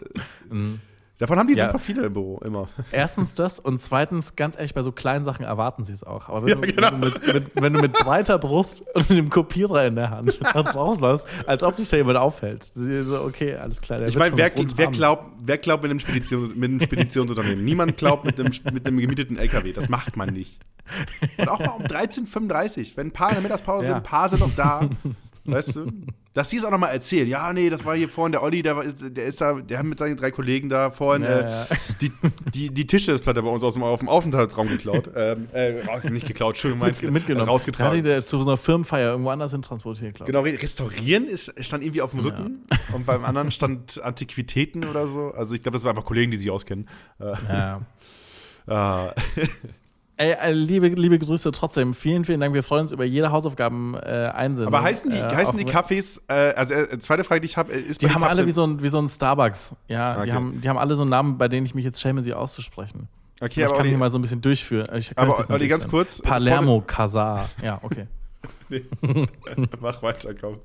Mhm. 0.51 0.81
Davon 1.19 1.39
haben 1.39 1.49
die 1.49 1.55
Ja. 1.55 1.67
super 1.67 1.79
viele 1.79 2.07
im 2.07 2.13
Büro 2.13 2.39
immer. 2.45 2.69
Erstens 2.93 3.35
das 3.35 3.59
und 3.59 3.81
zweitens, 3.81 4.37
ganz 4.37 4.57
ehrlich, 4.57 4.75
bei 4.75 4.83
so 4.83 4.93
kleinen 4.93 5.25
Sachen 5.25 5.45
erwarten 5.45 5.83
sie 5.85 5.93
es 5.93 6.05
auch. 6.05 6.29
Aber 6.29 6.43
wenn, 6.43 6.49
Ja, 6.49 6.55
du, 6.57 6.61
genau. 6.73 6.93
wenn, 6.93 7.01
du 7.01 7.07
mit, 7.09 7.35
mit, 7.35 7.63
wenn 7.63 7.73
du 7.73 7.81
mit 7.81 7.93
breiter 7.95 8.39
Brust 8.39 8.83
und 8.95 9.09
dem 9.11 9.31
Kopierer 9.31 9.87
in 9.87 9.97
der 9.97 10.11
Hand 10.11 10.39
rausläufst, 10.55 11.27
als 11.47 11.63
ob 11.63 11.77
dich 11.77 11.89
da 11.89 11.97
jemand 11.97 12.19
auffällt. 12.19 12.71
Sie 12.75 13.03
so, 13.03 13.23
okay, 13.23 13.55
alles 13.57 13.81
klar. 13.81 13.99
der 13.99 14.09
Ich 14.09 14.17
meine, 14.17 14.37
wer, 14.37 14.51
wer 14.77 14.87
glaubt, 14.89 15.25
wer 15.43 15.59
glaubt 15.59 15.83
mit 15.83 15.91
einem, 15.91 16.01
Spedition, 16.01 16.53
mit 16.59 16.71
einem 16.71 16.81
Speditionsunternehmen? 16.81 17.65
Niemand 17.65 17.97
glaubt 17.97 18.25
mit 18.25 18.39
einem, 18.39 18.53
mit 18.73 18.87
einem 18.87 18.99
gemieteten 18.99 19.37
LKW. 19.39 19.73
Das 19.73 19.89
macht 19.89 20.17
man 20.17 20.33
nicht. 20.33 20.61
Und 21.39 21.49
auch 21.49 21.59
mal 21.59 21.71
um 21.71 21.83
13.35 21.87 22.79
Uhr, 22.93 22.97
wenn 22.97 23.09
ein 23.09 23.13
paar 23.13 23.29
in 23.31 23.35
der 23.37 23.43
Mittagspause 23.43 23.83
Ja. 23.85 23.89
sind, 23.89 23.97
ein 23.97 24.03
paar 24.03 24.29
sind 24.29 24.41
noch 24.41 24.55
da. 24.55 24.89
Weißt 25.47 25.77
du? 25.77 25.93
Dass 26.35 26.51
die 26.51 26.57
es 26.59 26.65
auch 26.65 26.71
noch 26.71 26.79
mal 26.79 26.89
erzählen. 26.89 27.27
Ja, 27.27 27.51
nee, 27.53 27.71
das 27.71 27.85
war 27.85 27.97
hier 27.97 28.09
vorhin 28.11 28.33
der 28.33 28.43
Olli, 28.43 28.63
der, 28.63 28.83
der 28.85 29.25
ist 29.25 29.41
da, 29.41 29.55
der 29.55 29.79
hat 29.79 29.87
mit 29.87 29.99
seinen 29.99 30.17
drei 30.19 30.31
Kollegen 30.31 30.69
da 30.69 30.91
vorhin 30.91 31.23
Ja, 31.23 31.29
äh, 31.41 31.51
ja. 31.51 31.67
Die, 32.03 32.13
die, 32.53 32.71
die 32.75 32.87
Tischplatte 32.87 33.43
bei 33.43 33.49
uns 33.49 33.65
aus 33.65 33.73
dem, 33.75 33.83
auf 33.83 34.01
dem 34.01 34.09
Aufenthaltsraum 34.11 34.69
geklaut. 34.69 35.09
ähm, 35.17 35.49
äh, 35.53 35.83
raus, 35.87 36.05
nicht 36.05 36.27
geklaut, 36.27 36.55
Entschuldigung, 36.57 36.87
Mit, 36.87 37.03
mein- 37.03 37.13
mitgenommen. 37.15 37.49
Rausgetragen. 37.49 37.91
Hat 37.91 37.97
die 37.99 38.03
der 38.03 38.25
zu 38.27 38.37
so 38.37 38.43
einer 38.47 38.59
Firmenfeier 38.59 39.13
irgendwo 39.13 39.31
anders 39.31 39.53
hin 39.53 39.63
transportiert, 39.63 40.15
glaube 40.15 40.31
ich. 40.31 40.35
Genau, 40.55 40.61
restaurieren 40.63 41.27
ist, 41.27 41.55
stand 41.65 41.83
irgendwie 41.83 42.03
auf 42.03 42.11
dem 42.11 42.21
Rücken 42.21 42.67
und 42.93 43.07
beim 43.07 43.25
anderen 43.25 43.51
stand 43.51 44.03
Antiquitäten 44.03 44.85
oder 44.85 45.09
so. 45.09 45.29
Also 45.31 45.55
ich 45.55 45.63
glaube, 45.63 45.77
das 45.77 45.85
waren 45.85 45.97
einfach 45.97 46.05
Kollegen, 46.07 46.31
die 46.31 46.37
sich 46.37 46.51
auskennen. 46.51 46.89
Äh, 47.19 47.33
Ja. 48.69 49.15
Ey, 50.19 50.33
äh, 50.33 50.51
liebe, 50.53 50.89
liebe 50.89 51.19
Grüße 51.19 51.53
trotzdem. 51.53 51.93
Vielen, 51.93 52.25
vielen 52.25 52.41
Dank. 52.41 52.55
Wir 52.55 52.63
freuen 52.63 52.83
uns 52.83 52.93
über 52.93 53.05
jede 53.05 53.31
Hausaufgaben 53.31 53.95
äh, 53.95 54.31
aber 54.33 54.83
heißen 54.83 55.11
die, 55.11 55.17
äh, 55.17 55.35
heißen 55.35 55.59
die 55.59 55.67
Cafés, 55.67 56.23
äh, 56.29 56.55
also 56.55 56.73
äh, 56.73 56.99
zweite 56.99 57.23
Frage, 57.23 57.43
die 57.43 57.47
ich 57.47 57.59
habe, 57.59 57.73
ist 57.73 58.01
Die 58.01 58.09
haben 58.09 58.23
den 58.23 58.31
alle 58.31 58.47
wie 58.47 58.51
so, 58.51 58.65
ein, 58.67 58.83
wie 58.83 58.89
so 58.89 58.99
ein 58.99 59.09
Starbucks. 59.11 59.77
Ja, 59.89 60.17
Okay. 60.17 60.25
die, 60.27 60.33
haben, 60.33 60.61
die 60.63 60.69
haben 60.71 60.79
alle 60.79 60.95
so 60.95 61.05
Namen, 61.05 61.37
bei 61.37 61.49
denen 61.49 61.67
ich 61.67 61.75
mich 61.75 61.85
jetzt 61.85 62.01
schäme, 62.01 62.23
sie 62.23 62.33
auszusprechen. 62.33 63.09
Okay, 63.43 63.61
ich 63.61 63.65
aber 63.67 63.73
kann 63.75 63.81
Olli, 63.83 63.91
hier 63.91 63.99
mal 63.99 64.11
so 64.11 64.19
ein 64.19 64.23
bisschen 64.23 64.41
durchführen. 64.41 64.89
Ich 64.97 65.13
aber 65.19 65.37
bisschen 65.37 65.55
Olli, 65.55 65.69
ganz 65.69 65.87
kurz. 65.87 66.23
Palermo 66.23 66.81
Casar. 66.81 67.51
Ja, 67.63 67.79
okay. 67.83 68.07
du- 68.71 69.27
Mach 69.81 70.03
weiter, 70.03 70.33
komm. 70.35 70.57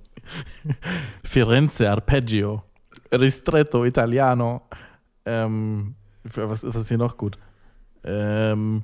Firenze 1.25 1.89
Arpeggio. 1.91 2.63
Ristretto 3.11 3.83
Italiano. 3.83 4.61
Ähm, 5.25 5.95
was, 6.23 6.63
was 6.65 6.75
ist 6.75 6.87
hier 6.87 6.97
noch 6.97 7.17
gut? 7.17 7.37
Ähm, 8.05 8.83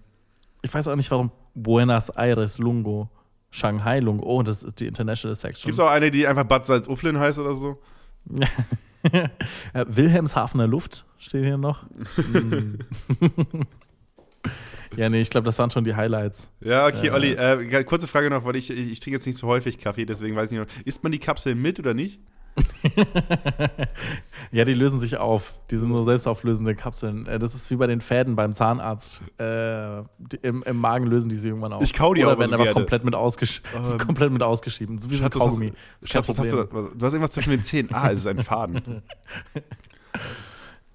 ich 0.68 0.74
weiß 0.74 0.88
auch 0.90 0.96
nicht, 0.96 1.10
warum 1.12 1.32
Buenos 1.56 2.10
Aires 2.10 2.58
Lungo. 2.60 3.10
Shanghai 3.50 4.00
Lungo. 4.00 4.26
Oh, 4.26 4.44
das 4.44 4.62
ist 4.64 4.80
die 4.80 4.88
International 4.88 5.34
Section. 5.34 5.70
Gibt 5.70 5.80
es 5.80 5.80
auch 5.80 5.90
eine, 5.90 6.12
die 6.12 6.28
einfach 6.28 6.44
Bad 6.44 6.66
Salzuflen 6.66 7.18
heißt 7.20 7.40
oder 7.40 7.56
so? 7.56 7.80
Äh, 9.74 9.86
Wilhelmshavener 9.88 10.68
Luft 10.68 11.06
steht 11.18 11.46
hier 11.46 11.58
noch. 11.58 11.86
Ja, 14.96 15.10
nee, 15.10 15.22
ich 15.22 15.30
glaube, 15.30 15.46
das 15.46 15.60
waren 15.60 15.70
schon 15.70 15.84
die 15.84 15.96
Highlights. 15.96 16.50
Ja, 16.62 16.88
okay, 16.88 17.08
Äh. 17.08 17.12
Olli, 17.12 17.34
äh, 17.34 17.84
kurze 17.84 18.08
Frage 18.08 18.30
noch, 18.30 18.46
weil 18.46 18.56
ich, 18.56 18.70
ich, 18.70 18.92
ich 18.92 19.00
trinke 19.00 19.18
jetzt 19.18 19.26
nicht 19.28 19.38
so 19.38 19.48
häufig 19.48 19.78
Kaffee, 19.78 20.06
deswegen 20.06 20.36
weiß 20.36 20.52
ich 20.52 20.60
nicht. 20.60 20.72
Isst 20.86 21.04
man 21.04 21.12
die 21.12 21.20
Kapsel 21.20 21.56
mit 21.56 21.80
oder 21.80 21.94
nicht? 21.94 22.20
Ja, 24.52 24.64
die 24.64 24.74
lösen 24.74 25.00
sich 25.00 25.18
auf. 25.18 25.54
Die 25.72 25.76
sind 25.76 25.92
so 25.92 26.04
selbstauflösende 26.04 26.74
Kapseln. 26.74 27.28
Äh, 27.28 27.38
Das 27.38 27.54
ist 27.54 27.70
wie 27.70 27.76
bei 27.76 27.88
den 27.88 28.00
Fäden 28.00 28.36
beim 28.38 28.54
Zahnarzt. 28.54 29.22
Äh, 29.40 30.00
im, 30.42 30.64
Im 30.64 30.78
Magen 30.78 31.06
lösen 31.08 31.30
die 31.30 31.36
sich 31.36 31.50
irgendwann 31.50 31.74
auf. 31.74 31.84
Ich 31.84 31.94
kau 31.94 32.14
die 32.14 32.24
Oder 32.24 32.36
auch 32.36 32.40
werden 32.40 32.54
aber 32.54 32.72
komplett 32.72 33.04
mit, 33.04 33.14
ausgesch 33.14 33.62
komplett 34.00 34.32
mit 34.32 34.42
ausgeschieden. 34.42 35.00
So 35.00 35.10
wie 35.10 35.16
ein 35.16 35.20
Schatz, 35.20 35.36
was 35.36 35.42
hast, 35.42 35.50
Kaugummi. 35.50 35.74
du, 36.02 36.08
Schatz, 36.08 36.30
was 36.30 36.40
hast 36.40 36.52
du, 36.52 36.64
du 36.64 37.06
hast 37.06 37.14
irgendwas 37.14 37.32
zwischen 37.32 37.50
den 37.52 37.64
Zähnen. 37.64 37.90
Ah, 37.94 38.10
es 38.12 38.20
ist 38.20 38.28
ein 38.28 38.40
Faden. 38.40 39.02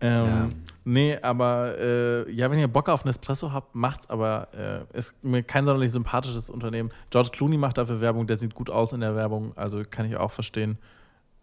Ähm, 0.04 0.26
Ja. 0.26 0.48
Nee, 0.84 1.16
aber 1.22 1.78
äh, 1.78 2.30
ja, 2.32 2.50
wenn 2.50 2.58
ihr 2.58 2.66
Bock 2.66 2.88
auf 2.88 3.04
Nespresso 3.04 3.52
habt, 3.52 3.72
macht's, 3.76 4.10
aber 4.10 4.48
äh, 4.92 4.98
ist 4.98 5.14
mir 5.22 5.44
kein 5.44 5.64
sonderlich 5.64 5.92
sympathisches 5.92 6.50
Unternehmen. 6.50 6.90
George 7.10 7.28
Clooney 7.32 7.56
macht 7.56 7.78
dafür 7.78 8.00
Werbung, 8.00 8.26
der 8.26 8.36
sieht 8.36 8.52
gut 8.52 8.68
aus 8.68 8.92
in 8.92 8.98
der 9.00 9.14
Werbung, 9.14 9.52
also 9.56 9.82
kann 9.88 10.06
ich 10.06 10.16
auch 10.16 10.32
verstehen. 10.32 10.78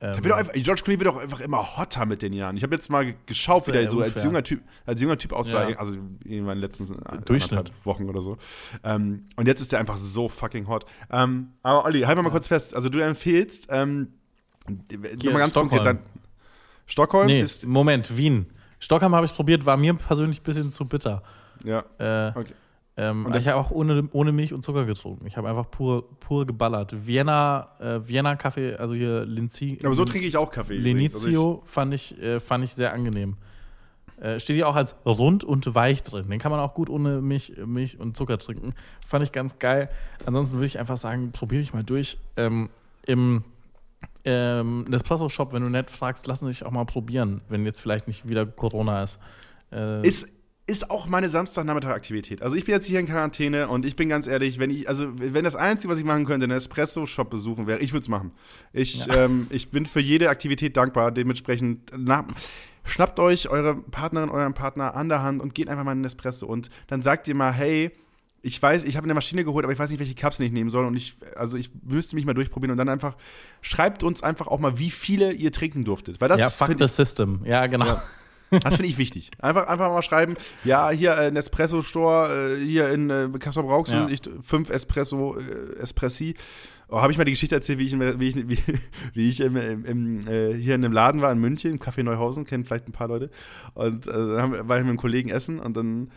Ähm, 0.02 0.24
wird 0.24 0.34
einfach, 0.34 0.54
George 0.54 0.82
Clooney 0.84 1.00
wird 1.00 1.10
auch 1.10 1.18
einfach 1.18 1.42
immer 1.42 1.78
hotter 1.78 2.06
mit 2.06 2.22
den 2.22 2.32
Jahren. 2.32 2.56
Ich 2.56 2.64
habe 2.64 2.74
jetzt 2.74 2.90
mal 2.90 3.14
geschaut, 3.26 3.68
wie 3.68 3.74
der 3.74 3.82
ja 3.84 3.90
so 3.90 4.00
als 4.02 4.24
junger 4.24 4.44
Typ, 4.44 4.62
als 4.86 5.02
junger 5.02 5.18
Typ 5.18 5.34
aussah, 5.34 5.70
Ja. 5.70 5.78
also 5.78 5.98
irgendwann 6.24 6.58
letztens 6.58 6.94
Durchschnitt. 7.26 7.60
anderthalb 7.60 7.86
Wochen 7.86 8.08
oder 8.10 8.22
so. 8.22 8.38
Ähm, 8.84 9.26
und 9.36 9.48
jetzt 9.48 9.60
ist 9.60 9.74
der 9.74 9.80
einfach 9.80 9.98
so 9.98 10.30
fucking 10.30 10.68
hot. 10.70 10.86
Ähm, 11.12 11.50
aber 11.64 11.84
Olli, 11.84 12.02
halt 12.02 12.18
mal 12.22 12.30
kurz 12.30 12.48
fest. 12.48 12.74
Also 12.74 12.88
du 12.88 13.00
empfehlst, 13.00 13.68
ähm, 13.72 14.14
Hier, 14.90 15.32
mal 15.32 15.40
ganz 15.40 15.52
Stockholm. 15.52 15.70
konkret, 15.70 15.86
dann 15.86 16.00
Stockholm 16.86 17.28
nee, 17.28 17.42
ist, 17.42 17.66
Moment, 17.66 18.16
Wien. 18.16 18.46
Stockholm 18.80 19.14
habe 19.14 19.26
ich 19.26 19.34
probiert, 19.34 19.66
war 19.66 19.76
mir 19.78 19.94
persönlich 19.96 20.40
ein 20.40 20.44
bisschen 20.44 20.72
zu 20.72 20.86
bitter. 20.86 21.24
ja, 21.66 21.84
Äh, 21.98 22.30
okay. 22.40 22.54
Ähm, 23.00 23.26
Und 23.26 23.36
ich 23.38 23.48
habe 23.48 23.58
auch 23.58 23.72
ohne, 23.72 24.10
ohne 24.12 24.34
Milch 24.34 24.54
und 24.54 24.62
Zucker 24.62 24.86
getrunken. 24.86 25.26
Ich 25.26 25.38
habe 25.38 25.48
einfach 25.48 25.72
pur, 25.72 26.10
pur 26.20 26.46
geballert. 26.46 27.08
Vienna, 27.08 27.70
äh, 27.80 28.06
Vienna 28.06 28.36
Kaffee, 28.36 28.76
also 28.76 28.94
hier 28.94 29.26
Linzi, 29.26 29.80
Aber 29.86 29.94
so 29.94 30.04
trinke 30.04 30.28
ich 30.28 30.36
auch 30.36 30.52
Kaffee. 30.52 30.74
Also 30.74 30.84
Lenizio 30.84 31.64
fand, 31.66 31.94
ich, 31.94 32.22
äh, 32.22 32.42
fand 32.42 32.66
ich 32.66 32.74
sehr 32.74 32.92
angenehm. 32.92 33.38
Äh, 34.20 34.42
steht 34.42 34.58
hier 34.58 34.68
auch 34.68 34.76
als 34.76 34.98
rund 35.06 35.46
und 35.46 35.74
weich 35.76 36.04
drin. 36.04 36.30
Den 36.30 36.40
kann 36.40 36.52
man 36.52 36.60
auch 36.60 36.74
gut 36.74 36.90
ohne 36.90 37.22
Milch, 37.22 37.54
Milch 37.66 37.98
und 38.02 38.18
Zucker 38.18 38.38
trinken. 38.38 38.74
Fand 39.08 39.24
ich 39.24 39.32
ganz 39.32 39.60
geil. 39.60 39.90
Ansonsten 40.26 40.56
würde 40.56 40.66
ich 40.66 40.78
einfach 40.78 40.98
sagen, 40.98 41.32
probiere 41.32 41.62
ich 41.62 41.74
mal 41.74 41.86
durch. 41.86 42.18
Ähm, 42.36 42.70
Im 43.06 43.46
ähm, 44.26 44.84
Nespresso-Shop, 44.90 45.54
wenn 45.54 45.64
du 45.64 45.70
nett 45.70 45.90
fragst, 45.90 46.28
lassen 46.28 46.48
sich 46.48 46.66
auch 46.66 46.72
mal 46.72 46.84
probieren, 46.84 47.40
wenn 47.48 47.66
jetzt 47.66 47.80
vielleicht 47.80 48.08
nicht 48.08 48.28
wieder 48.28 48.46
Corona 48.46 49.04
ist. 49.04 49.20
Äh, 49.72 50.06
Ist, 50.06 50.30
ist 50.70 50.92
auch 50.92 51.08
meine 51.08 51.30
Samstagnachmittag-Aktivität. 51.30 52.44
Also 52.44 52.56
ich 52.56 52.66
bin 52.66 52.76
jetzt 52.76 52.86
hier 52.86 53.00
in 53.00 53.08
Quarantäne 53.08 53.68
und 53.68 53.86
ich 53.86 53.96
bin 53.96 54.08
ganz 54.08 54.28
ehrlich, 54.28 54.60
wenn 54.60 54.70
ich, 54.70 54.88
also 54.88 55.08
wenn 55.16 55.44
das 55.44 55.56
Einzige, 55.56 55.92
was 55.92 55.98
ich 55.98 56.06
machen 56.06 56.26
könnte, 56.26 56.44
einen 56.44 56.58
Espresso-Shop 56.58 57.28
besuchen 57.28 57.66
wäre, 57.66 57.80
ich 57.80 57.92
würde 57.92 58.04
es 58.04 58.08
machen. 58.08 58.32
Ich, 58.72 59.08
ähm, 59.16 59.48
ich 59.50 59.72
bin 59.72 59.88
für 59.88 60.00
jede 60.00 60.30
Aktivität 60.30 60.78
dankbar. 60.78 61.12
Dementsprechend 61.12 61.92
na, 61.98 62.24
schnappt 62.86 63.20
euch 63.20 63.50
eure 63.50 63.76
Partnerin, 63.76 64.30
euren 64.30 64.54
Partner 64.54 64.96
an 64.96 65.10
der 65.10 65.24
Hand 65.24 65.42
und 65.42 65.56
geht 65.56 65.70
einfach 65.70 65.84
mal 65.84 65.94
in 65.94 66.00
den 66.00 66.06
Espresso 66.06 66.46
und 66.46 66.70
dann 66.86 67.02
sagt 67.02 67.28
ihr 67.28 67.36
mal, 67.36 67.52
hey, 67.52 67.92
ich 68.42 68.62
weiß, 68.62 68.84
ich 68.84 68.96
habe 68.96 69.06
eine 69.06 69.16
Maschine 69.16 69.44
geholt, 69.44 69.66
aber 69.66 69.74
ich 69.74 69.80
weiß 69.80 69.90
nicht, 69.90 70.00
welche 70.00 70.16
Kapseln 70.16 70.46
ich 70.46 70.54
nehmen 70.54 70.70
soll. 70.70 70.86
Und 70.86 70.96
ich, 70.96 71.16
also 71.36 71.58
ich 71.58 71.72
müsste 71.84 72.16
mich 72.16 72.26
mal 72.26 72.34
durchprobieren 72.34 72.72
und 72.72 72.78
dann 72.78 72.88
einfach, 72.88 73.18
schreibt 73.62 74.04
uns 74.04 74.24
einfach 74.24 74.48
auch 74.48 74.60
mal, 74.60 74.80
wie 74.80 74.92
viele 74.92 75.34
ihr 75.34 75.52
trinken 75.52 75.84
durftet. 75.84 76.22
Weil 76.22 76.30
das 76.30 76.40
ja, 76.40 76.50
fuck 76.50 76.74
the 76.80 76.88
system. 76.88 77.42
Ja, 77.44 77.68
genau. 77.68 77.86
Ja. 77.86 78.04
Das 78.52 78.76
finde 78.78 78.88
ich 78.90 78.98
wichtig. 78.98 79.32
Einfach, 79.40 79.68
einfach 79.68 79.90
mal 79.90 80.02
schreiben, 80.02 80.36
ja, 80.64 80.90
hier 80.90 81.18
äh, 81.18 81.32
Nespresso-Store, 81.32 82.56
äh, 82.58 82.66
hier 82.66 82.90
in 82.90 83.10
äh, 83.10 83.28
Kassel 83.40 83.64
Brauxel, 83.64 84.00
Ja. 84.00 84.08
ich, 84.10 84.22
fünf 84.44 84.70
Espresso, 84.70 85.38
äh, 85.38 85.80
Espressi. 85.80 86.36
Oh, 86.92 87.00
Habe 87.02 87.12
ich 87.12 87.20
mal 87.20 87.24
die 87.26 87.32
Geschichte 87.34 87.54
erzählt, 87.54 87.78
wie 87.78 87.86
ich, 87.86 88.00
wie 88.00 88.28
ich, 88.28 88.36
wie, 88.50 88.58
wie 89.14 89.30
ich 89.30 89.40
im, 89.42 89.56
im, 89.56 89.86
im, 89.86 90.28
äh, 90.28 90.54
hier 90.56 90.74
in 90.74 90.84
einem 90.84 90.94
Laden 90.94 91.22
war 91.22 91.32
in 91.32 91.38
München, 91.40 91.72
im 91.74 91.80
Café 91.80 92.02
Neuhausen, 92.02 92.46
kennen 92.46 92.64
vielleicht 92.66 92.88
ein 92.88 92.92
paar 92.94 93.08
Leute. 93.08 93.30
Und 93.76 94.08
äh, 94.08 94.12
dann 94.12 94.68
war 94.68 94.78
ich 94.78 94.84
mit 94.84 94.90
einem 94.90 94.98
Kollegen 94.98 95.30
essen 95.30 95.60
und 95.60 95.78
dann 95.78 96.10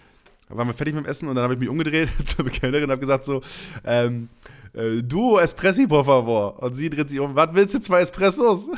waren 0.49 0.67
wir 0.67 0.75
fertig 0.75 0.95
mit 0.95 1.05
dem 1.05 1.11
Essen 1.11 1.29
und 1.29 1.35
dann 1.35 1.45
habe 1.45 1.55
ich 1.55 1.61
mich 1.61 1.69
umgedreht 1.69 2.09
zur 2.25 2.47
Kellnerin 2.47 2.85
und 2.85 2.91
habe 2.91 3.01
gesagt 3.01 3.25
so, 3.27 3.43
ähm, 3.85 4.29
äh, 4.75 5.03
du 5.03 5.39
Espressi, 5.39 5.87
por 5.87 6.05
favor. 6.05 6.63
Und 6.63 6.75
sie 6.75 6.91
dreht 6.91 7.09
sich 7.09 7.21
um, 7.21 7.35
was 7.35 7.49
willst 7.53 7.75
du, 7.75 7.81
zwei 7.81 8.01
Espressos? 8.01 8.69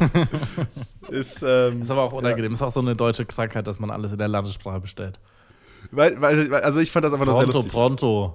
ist, 1.10 1.42
ähm, 1.46 1.82
Ist 1.82 1.90
aber 1.90 2.02
auch 2.02 2.12
unangenehm. 2.12 2.52
Ist 2.52 2.62
auch 2.62 2.72
so 2.72 2.80
eine 2.80 2.94
deutsche 2.94 3.24
Krankheit, 3.24 3.66
dass 3.66 3.78
man 3.78 3.90
alles 3.90 4.12
in 4.12 4.18
der 4.18 4.28
Landessprache 4.28 4.80
bestellt. 4.80 5.18
Weil, 5.90 6.20
weil, 6.20 6.52
also 6.54 6.80
ich 6.80 6.90
fand 6.90 7.04
das 7.04 7.12
einfach 7.12 7.26
nur 7.26 7.34
sehr 7.34 7.44
Pronto, 7.44 7.58
lustig. 7.58 7.72
pronto. 7.72 8.34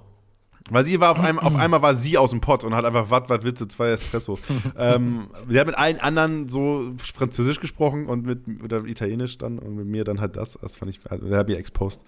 Weil 0.70 0.84
sie 0.84 1.00
war 1.00 1.10
auf 1.10 1.20
einmal, 1.20 1.44
auf 1.44 1.56
einmal 1.56 1.82
war 1.82 1.94
sie 1.94 2.16
aus 2.16 2.30
dem 2.30 2.40
Pott 2.40 2.62
und 2.62 2.74
hat 2.74 2.84
einfach, 2.84 3.10
was, 3.10 3.28
was 3.28 3.42
willst 3.42 3.60
du, 3.60 3.66
zwei 3.66 3.90
Espresso. 3.90 4.38
ähm, 4.78 5.26
sie 5.48 5.58
hat 5.58 5.66
mit 5.66 5.76
allen 5.76 5.98
anderen 5.98 6.48
so 6.48 6.92
Französisch 6.98 7.58
gesprochen 7.60 8.06
und 8.06 8.24
mit, 8.24 8.42
oder 8.62 8.84
Italienisch 8.84 9.38
dann 9.38 9.58
und 9.58 9.74
mit 9.74 9.86
mir 9.86 10.04
dann 10.04 10.20
halt 10.20 10.36
das. 10.36 10.58
Das 10.62 10.76
fand 10.76 10.90
ich, 10.90 11.00
also, 11.10 11.26
der 11.28 11.38
hat 11.38 11.48
mir 11.48 11.58
exposed. 11.58 12.00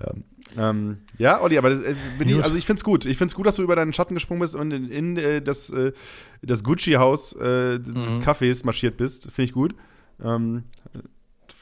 Ähm, 0.00 0.24
ähm, 0.56 0.98
ja, 1.18 1.40
Olli, 1.42 1.58
aber 1.58 1.70
das, 1.70 1.80
äh, 1.80 1.94
ich, 2.20 2.32
Gut. 2.34 2.42
also 2.44 2.56
ich 2.56 2.64
find's 2.66 2.82
gut. 2.82 3.04
Ich 3.04 3.18
find's 3.18 3.34
gut, 3.34 3.46
dass 3.46 3.56
du 3.56 3.62
über 3.62 3.76
deinen 3.76 3.92
Schatten 3.92 4.14
gesprungen 4.14 4.40
bist 4.40 4.54
und 4.54 4.72
in, 4.72 4.90
in 4.90 5.16
äh, 5.18 5.42
das, 5.42 5.68
äh, 5.70 5.92
das 6.40 6.64
Gucci-Haus 6.64 7.34
äh, 7.34 7.78
des 7.78 7.94
Mhm. 8.18 8.22
Cafés 8.24 8.64
marschiert 8.64 8.96
bist. 8.96 9.24
Finde 9.24 9.42
ich 9.42 9.52
gut. 9.52 9.74
Ähm, 10.24 10.64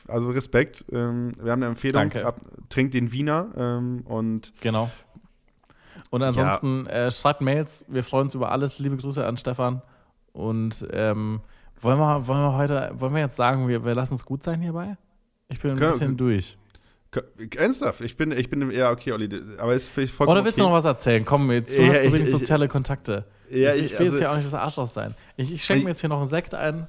also 0.08 0.30
Respekt. 0.30 0.84
Ähm, 0.92 1.32
wir 1.42 1.50
haben 1.50 1.62
eine 1.62 1.70
Empfehlung. 1.72 1.94
Danke. 1.94 2.24
Ab, 2.24 2.40
trinkt 2.68 2.94
den 2.94 3.10
Wiener 3.10 3.48
ähm, 3.56 4.02
und 4.04 4.52
Genau. 4.60 4.90
Und 6.10 6.22
ansonsten 6.22 6.86
äh, 6.86 7.10
schreibt 7.10 7.40
Mails. 7.40 7.84
Wir 7.88 8.02
freuen 8.04 8.24
uns 8.24 8.34
über 8.34 8.52
alles. 8.52 8.78
Liebe 8.78 8.96
Grüße 8.96 9.24
an 9.26 9.36
Stefan. 9.36 9.82
Und 10.32 10.86
ähm, 10.92 11.40
wollen, 11.80 11.98
wir, 11.98 12.26
wollen 12.28 12.40
wir 12.40 12.56
heute, 12.56 12.90
wollen 12.94 13.14
wir 13.14 13.20
jetzt 13.22 13.36
sagen, 13.36 13.68
wir, 13.68 13.84
wir 13.84 13.94
lassen 13.94 14.14
es 14.14 14.24
gut 14.24 14.42
sein 14.42 14.60
hierbei? 14.60 14.96
Ich 15.48 15.60
bin 15.60 15.72
ein 15.72 15.76
Können- 15.78 15.92
bisschen 15.92 16.16
durch. 16.16 16.56
ernsthaft. 17.56 18.00
Ich 18.02 18.16
bin, 18.16 18.32
ich 18.32 18.50
bin 18.50 18.70
ja 18.70 18.90
okay, 18.90 19.12
Olli. 19.12 19.28
Aber 19.58 19.74
ist 19.74 19.88
vollkommen 19.90 20.28
Oder 20.30 20.44
willst 20.44 20.58
okay. 20.58 20.64
du 20.64 20.68
noch 20.70 20.76
was 20.76 20.84
erzählen? 20.84 21.24
Komm 21.24 21.50
jetzt, 21.50 21.76
du 21.76 21.82
Ja, 21.82 21.92
hast 21.94 22.04
so 22.04 22.12
wenig 22.12 22.26
ich- 22.26 22.30
soziale 22.32 22.68
Kontakte. 22.68 23.24
Ja, 23.50 23.74
ich, 23.74 23.84
ich- 23.92 23.98
will 23.98 24.06
jetzt 24.06 24.12
also- 24.14 24.22
ja 24.24 24.30
auch 24.32 24.36
nicht 24.36 24.46
das 24.46 24.54
Arschloch 24.54 24.86
sein. 24.88 25.14
Ich, 25.36 25.52
ich 25.52 25.64
schenke 25.64 25.84
mir 25.84 25.90
jetzt 25.90 26.00
hier 26.00 26.10
noch 26.10 26.18
einen 26.18 26.26
Sekt 26.28 26.54
ein 26.54 26.86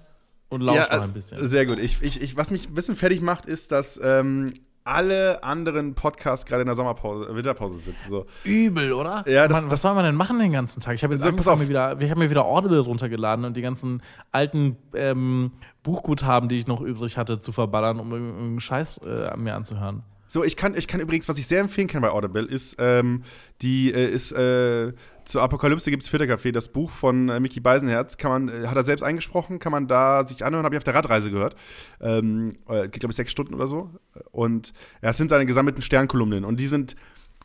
und 0.49 0.61
lausche 0.61 0.89
Ja, 0.89 0.95
noch 0.97 1.03
ein 1.03 1.09
äh, 1.11 1.13
bisschen. 1.13 1.47
Sehr 1.47 1.65
gut. 1.65 1.79
Ich, 1.79 2.01
ich, 2.01 2.21
ich, 2.21 2.35
was 2.35 2.51
mich 2.51 2.67
ein 2.67 2.73
bisschen 2.73 2.95
fertig 2.95 3.21
macht, 3.21 3.45
ist, 3.45 3.71
dass 3.71 3.99
ähm, 4.03 4.53
alle 4.87 5.43
anderen 5.43 5.93
Podcasts 5.93 6.45
gerade 6.45 6.61
in 6.61 6.65
der 6.67 6.75
Sommerpause, 6.75 7.35
Winterpause 7.35 7.77
sind. 7.79 7.95
So. 8.07 8.25
Übel, 8.43 8.93
oder? 8.93 9.23
Ja, 9.27 9.47
das- 9.47 9.61
Mann, 9.63 9.71
was 9.71 9.81
soll 9.81 9.93
man 9.93 10.05
denn 10.05 10.15
machen 10.15 10.39
den 10.39 10.51
ganzen 10.51 10.79
Tag? 10.79 10.95
Ich 10.95 11.03
habe 11.03 11.13
jetzt 11.13 11.23
angefangen, 11.23 11.55
auf. 11.55 11.59
mir 11.59 11.67
wieder, 11.69 11.99
ich 11.99 12.09
habe 12.09 12.19
mir 12.19 12.29
wieder 12.29 12.45
Audible 12.45 12.79
runtergeladen 12.79 13.45
und 13.45 13.57
die 13.57 13.61
ganzen 13.61 14.01
alten 14.31 14.77
ähm, 14.93 15.51
Buchguthaben, 15.83 16.49
die 16.49 16.57
ich 16.57 16.67
noch 16.67 16.81
übrig 16.81 17.17
hatte, 17.17 17.39
zu 17.39 17.51
verballern, 17.51 17.99
um 17.99 18.11
irgendeinen 18.11 18.59
Scheiß 18.59 18.99
äh, 18.99 19.35
mir 19.37 19.55
anzuhören. 19.55 20.03
So, 20.29 20.43
ich 20.43 20.57
kann, 20.57 20.75
ich 20.75 20.87
kann 20.87 20.99
übrigens, 20.99 21.29
was 21.29 21.37
ich 21.37 21.47
sehr 21.47 21.61
empfehlen 21.61 21.87
kann 21.87 22.01
bei 22.01 22.09
Audible, 22.09 22.43
ist, 22.45 22.75
ähm, 22.79 23.23
die 23.61 23.93
äh, 23.93 24.09
ist, 24.09 24.33
äh, 24.33 24.91
zur 25.27 25.41
Apokalypse 25.41 25.91
gibt 25.91 26.03
es 26.03 26.09
Filterkaffee, 26.09 26.51
das 26.51 26.69
Buch 26.69 26.89
von 26.89 27.29
äh, 27.29 27.39
Mickey 27.39 27.59
Beisenherz, 27.59 28.17
kann 28.17 28.31
man, 28.31 28.63
äh, 28.63 28.67
hat 28.67 28.77
er 28.77 28.85
selbst 28.85 29.03
eingesprochen, 29.03 29.59
kann 29.59 29.71
man 29.71 29.87
da 29.87 30.25
sich 30.25 30.45
anhören, 30.45 30.63
habe 30.63 30.75
ich 30.75 30.77
auf 30.77 30.83
der 30.83 30.95
Radreise 30.95 31.31
gehört. 31.31 31.55
Ähm, 31.99 32.49
äh, 32.69 32.83
geht, 32.83 33.01
glaube 33.01 33.11
ich, 33.11 33.17
sechs 33.17 33.31
Stunden 33.31 33.53
oder 33.53 33.67
so. 33.67 33.91
Und 34.31 34.73
ja, 35.01 35.09
es 35.09 35.17
sind 35.17 35.29
seine 35.29 35.45
gesammelten 35.45 35.81
Sternkolumnen 35.81 36.45
und 36.45 36.59
die 36.59 36.67
sind, 36.67 36.95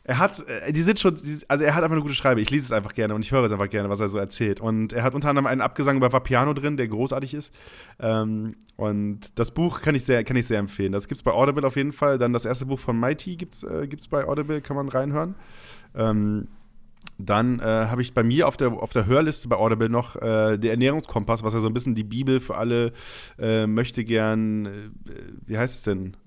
er 0.05 0.17
hat, 0.17 0.39
äh, 0.47 0.71
die 0.71 0.81
sind 0.81 0.99
schon, 0.99 1.17
also 1.49 1.63
er 1.63 1.75
hat 1.75 1.83
einfach 1.83 1.95
eine 1.95 2.01
gute 2.01 2.15
Schreibe. 2.15 2.39
Ich 2.39 2.49
lese 2.49 2.65
es 2.65 2.71
einfach 2.71 2.93
gerne 2.93 3.15
und 3.15 3.25
ich 3.25 3.31
höre 3.31 3.43
es 3.43 3.51
einfach 3.51 3.69
gerne, 3.69 3.89
was 3.89 3.99
er 3.99 4.07
so 4.07 4.17
erzählt. 4.17 4.61
Und 4.61 4.93
er 4.93 5.03
hat 5.03 5.13
unter 5.13 5.29
anderem 5.29 5.47
einen 5.47 5.61
Abgesang 5.61 5.97
über 5.97 6.13
Vapiano 6.13 6.53
drin, 6.53 6.77
der 6.77 6.87
großartig 6.87 7.33
ist. 7.33 7.53
Ähm, 7.99 8.55
und 8.77 9.37
das 9.37 9.51
Buch 9.51 9.81
kann 9.81 9.93
ich 9.93 10.05
sehr, 10.05 10.23
kann 10.23 10.37
ich 10.37 10.47
sehr 10.47 10.59
empfehlen. 10.59 10.93
Das 10.93 11.09
gibt 11.09 11.19
es 11.19 11.23
bei 11.23 11.31
Audible 11.31 11.67
auf 11.67 11.75
jeden 11.75 11.91
Fall. 11.91 12.17
Dann 12.17 12.31
das 12.31 12.45
erste 12.45 12.65
Buch 12.65 12.79
von 12.79 12.97
Mighty 12.97 13.35
gibt 13.35 13.55
es 13.55 13.63
äh, 13.63 13.87
gibt's 13.87 14.07
bei 14.07 14.25
Audible, 14.25 14.61
kann 14.61 14.77
man 14.77 14.87
reinhören. 14.87 15.35
Ähm, 15.95 16.47
dann 17.17 17.59
äh, 17.59 17.63
habe 17.63 18.01
ich 18.01 18.13
bei 18.13 18.23
mir 18.23 18.47
auf 18.47 18.57
der, 18.57 18.73
auf 18.73 18.91
der 18.91 19.05
Hörliste 19.05 19.47
bei 19.47 19.55
Audible 19.55 19.89
noch 19.89 20.15
äh, 20.15 20.57
der 20.57 20.71
Ernährungskompass, 20.71 21.43
was 21.43 21.53
ja 21.53 21.59
so 21.59 21.67
ein 21.67 21.73
bisschen 21.73 21.95
die 21.95 22.03
Bibel 22.03 22.39
für 22.39 22.57
alle 22.57 22.93
äh, 23.39 23.67
möchte 23.67 24.03
gern, 24.03 24.65
äh, 24.65 24.69
wie 25.45 25.57
heißt 25.57 25.75
es 25.75 25.83
denn? 25.83 26.17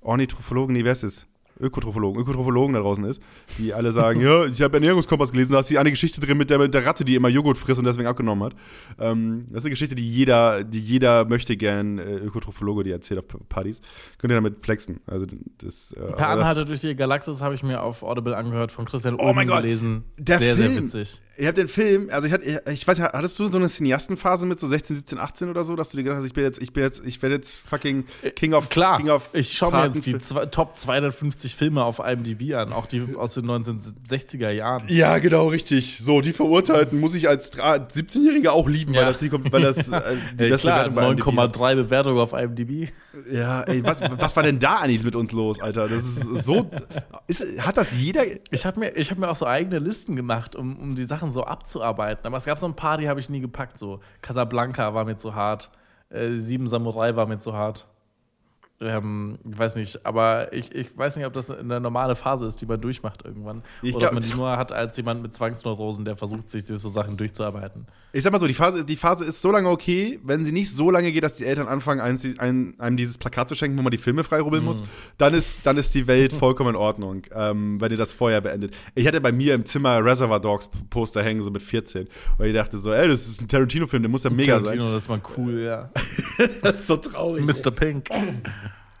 Ornithologen, 0.00 0.74
nee, 0.74 0.84
wer 0.84 0.92
ist 0.92 1.04
es? 1.04 1.26
Ökotrophologen, 1.62 2.20
Ökotrophologen 2.20 2.74
da 2.74 2.80
draußen 2.80 3.04
ist, 3.04 3.20
die 3.58 3.72
alle 3.72 3.92
sagen, 3.92 4.20
ja, 4.20 4.44
ich 4.46 4.60
habe 4.62 4.74
Ernährungskompass 4.76 5.32
gelesen, 5.32 5.52
da 5.52 5.60
ist 5.60 5.70
die 5.70 5.78
eine 5.78 5.90
Geschichte 5.90 6.20
drin 6.20 6.36
mit 6.36 6.50
der, 6.50 6.58
mit 6.58 6.74
der 6.74 6.84
Ratte, 6.84 7.04
die 7.04 7.14
immer 7.14 7.28
Joghurt 7.28 7.58
frisst 7.58 7.78
und 7.78 7.84
deswegen 7.84 8.06
abgenommen 8.08 8.44
hat. 8.44 8.54
Ähm, 8.98 9.42
das 9.50 9.58
ist 9.58 9.64
eine 9.66 9.70
Geschichte, 9.70 9.94
die 9.94 10.08
jeder, 10.10 10.64
die 10.64 10.80
jeder 10.80 11.24
möchte 11.24 11.56
gern 11.56 11.98
äh, 11.98 12.16
Ökotrophologe, 12.16 12.84
die 12.84 12.90
erzählt 12.90 13.20
auf 13.20 13.26
Partys. 13.48 13.80
Könnt 14.18 14.32
ihr 14.32 14.36
damit 14.36 14.64
flexen. 14.64 15.00
Also 15.06 15.26
das, 15.58 15.92
äh, 15.92 15.96
Per 15.96 16.06
aber 16.06 16.16
das- 16.16 16.28
Anhalte 16.50 16.64
durch 16.64 16.80
die 16.80 16.94
Galaxis 16.96 17.40
habe 17.40 17.54
ich 17.54 17.62
mir 17.62 17.82
auf 17.82 18.02
Audible 18.02 18.36
angehört, 18.36 18.72
von 18.72 18.84
Christian 18.84 19.14
Oh 19.18 19.32
Gott, 19.32 19.62
gelesen. 19.62 20.04
der 20.18 20.38
sehr, 20.38 20.56
Film. 20.56 20.88
sehr 20.88 21.00
witzig. 21.02 21.20
Ich 21.38 21.46
habe 21.46 21.54
den 21.54 21.68
Film, 21.68 22.08
also 22.10 22.26
ich 22.26 22.32
hatte, 22.32 22.62
ich 22.70 22.86
weiß, 22.86 23.00
hattest 23.00 23.38
du 23.38 23.46
so 23.46 23.56
eine 23.56 23.68
Cineastenphase 23.68 24.44
mit 24.44 24.58
so 24.60 24.66
16, 24.66 24.96
17, 24.96 25.18
18 25.18 25.48
oder 25.48 25.64
so, 25.64 25.76
dass 25.76 25.90
du 25.90 25.96
dir 25.96 26.02
gedacht 26.02 26.18
hast, 26.18 26.26
ich 26.26 26.34
bin 26.34 26.44
jetzt, 26.44 26.60
ich 26.60 26.72
bin 26.72 26.82
jetzt, 26.82 27.02
ich 27.06 27.22
werde 27.22 27.36
jetzt 27.36 27.56
fucking 27.56 28.04
King 28.36 28.52
of 28.52 28.68
Klar, 28.68 28.98
King 28.98 29.08
of 29.10 29.30
ich 29.32 29.50
schaue 29.52 29.72
mir 29.72 29.86
jetzt 29.86 30.04
die 30.04 30.18
zwei, 30.18 30.46
Top 30.46 30.76
250 30.76 31.51
Filme 31.54 31.84
auf 31.84 31.98
IMDb 31.98 32.54
an, 32.54 32.72
auch 32.72 32.86
die 32.86 33.14
aus 33.16 33.34
den 33.34 33.46
1960er 33.46 34.50
Jahren. 34.50 34.84
Ja, 34.88 35.18
genau, 35.18 35.48
richtig. 35.48 35.98
So, 36.02 36.20
die 36.20 36.32
Verurteilten 36.32 37.00
muss 37.00 37.14
ich 37.14 37.28
als 37.28 37.50
dra- 37.52 37.76
17-Jähriger 37.76 38.50
auch 38.50 38.68
lieben, 38.68 38.94
weil 38.94 39.02
Ja. 39.02 39.08
das, 39.08 39.18
die, 39.18 39.32
weil 39.32 39.62
das 39.62 39.88
äh, 39.88 40.00
die 40.38 40.48
beste 40.48 40.68
klar, 40.68 40.88
Bewertung 40.88 40.94
bei 40.94 41.08
IMDb 41.08 41.36
hat. 41.38 41.56
9,3 41.56 41.74
Bewertung 41.76 42.18
auf 42.18 42.32
IMDb. 42.32 42.88
Ja, 43.30 43.62
ey, 43.62 43.82
was, 43.84 44.00
was 44.18 44.36
war 44.36 44.42
denn 44.42 44.58
da 44.58 44.78
eigentlich 44.78 45.04
mit 45.04 45.14
uns 45.16 45.32
los, 45.32 45.60
Alter? 45.60 45.88
Das 45.88 46.02
ist 46.02 46.44
so. 46.44 46.70
Ist, 47.26 47.44
hat 47.66 47.76
das 47.76 47.96
jeder. 47.98 48.22
Ich 48.50 48.64
habe 48.66 48.80
mir, 48.80 48.96
ich 48.96 49.10
hab 49.10 49.18
mir 49.18 49.30
auch 49.30 49.36
so 49.36 49.46
eigene 49.46 49.78
Listen 49.78 50.16
gemacht, 50.16 50.56
um, 50.56 50.76
um 50.78 50.94
die 50.94 51.04
Sachen 51.04 51.30
so 51.30 51.44
abzuarbeiten. 51.44 52.26
Aber 52.26 52.36
es 52.36 52.44
gab 52.44 52.58
so 52.58 52.66
ein 52.66 52.74
paar, 52.76 52.98
die 52.98 53.08
habe 53.08 53.20
ich 53.20 53.28
nie 53.28 53.40
gepackt. 53.40 53.78
So 53.78 54.00
Casablanca 54.22 54.94
war 54.94 55.04
mir 55.04 55.16
zu 55.16 55.34
hart. 55.34 55.70
Äh, 56.10 56.36
Sieben 56.36 56.66
Samurai 56.66 57.16
war 57.16 57.26
mir 57.26 57.38
zu 57.38 57.52
hart. 57.54 57.86
Ähm, 58.82 59.38
ich 59.48 59.58
weiß 59.58 59.76
nicht, 59.76 60.04
aber 60.04 60.52
ich, 60.52 60.74
ich 60.74 60.96
weiß 60.96 61.16
nicht, 61.16 61.24
ob 61.24 61.32
das 61.32 61.50
eine 61.50 61.80
normale 61.80 62.16
Phase 62.16 62.46
ist, 62.46 62.60
die 62.60 62.66
man 62.66 62.80
durchmacht 62.80 63.24
irgendwann. 63.24 63.62
Ich 63.80 63.94
Oder 63.94 64.08
ob 64.08 64.14
man 64.14 64.22
die 64.22 64.34
nur 64.34 64.56
hat 64.56 64.72
als 64.72 64.96
jemand 64.96 65.22
mit 65.22 65.32
Zwangsneurosen, 65.34 66.04
der 66.04 66.16
versucht, 66.16 66.50
sich 66.50 66.64
durch 66.64 66.80
so 66.80 66.88
Sachen 66.88 67.16
durchzuarbeiten. 67.16 67.86
Ich 68.12 68.24
sag 68.24 68.32
mal 68.32 68.40
so, 68.40 68.46
die 68.46 68.54
Phase, 68.54 68.84
die 68.84 68.96
Phase 68.96 69.24
ist 69.24 69.40
so 69.40 69.52
lange 69.52 69.68
okay, 69.68 70.18
wenn 70.24 70.44
sie 70.44 70.52
nicht 70.52 70.74
so 70.74 70.90
lange 70.90 71.12
geht, 71.12 71.22
dass 71.22 71.34
die 71.34 71.44
Eltern 71.44 71.68
anfangen, 71.68 72.00
einem, 72.00 72.74
einem, 72.78 72.96
dieses 72.96 73.18
Plakat 73.18 73.48
zu 73.48 73.54
schenken, 73.54 73.78
wo 73.78 73.82
man 73.82 73.92
die 73.92 73.98
Filme 73.98 74.24
freirubbeln 74.24 74.64
muss, 74.64 74.82
dann 75.16 75.32
ist, 75.32 75.64
dann 75.64 75.76
ist 75.76 75.94
die 75.94 76.06
Welt 76.08 76.32
vollkommen 76.32 76.70
in 76.70 76.76
Ordnung, 76.76 77.22
ähm, 77.34 77.80
wenn 77.80 77.92
ihr 77.92 77.98
das 77.98 78.12
vorher 78.12 78.40
beendet. 78.40 78.74
Ich 78.94 79.06
hatte 79.06 79.20
bei 79.20 79.32
mir 79.32 79.54
im 79.54 79.64
Zimmer 79.64 80.04
Reservoir 80.04 80.40
Dogs 80.40 80.68
Poster 80.90 81.22
hängen, 81.22 81.42
so 81.42 81.50
mit 81.50 81.62
14, 81.62 82.08
weil 82.36 82.48
ich 82.48 82.54
dachte 82.54 82.78
so, 82.78 82.92
ey, 82.92 83.08
das 83.08 83.26
ist 83.26 83.40
ein 83.40 83.48
Tarantino-Film, 83.48 84.02
der 84.02 84.10
muss 84.10 84.24
ja 84.24 84.30
mega 84.30 84.58
Tarantino, 84.58 84.92
das 84.92 85.04
ist 85.04 85.08
mal 85.08 85.22
cool, 85.36 85.60
ja. 85.60 85.90
sein. 85.94 86.50
Das 86.62 86.80
ist 86.80 86.86
so 86.86 86.96
traurig. 86.96 87.44
Mr. 87.44 87.70
Pink. 87.70 88.08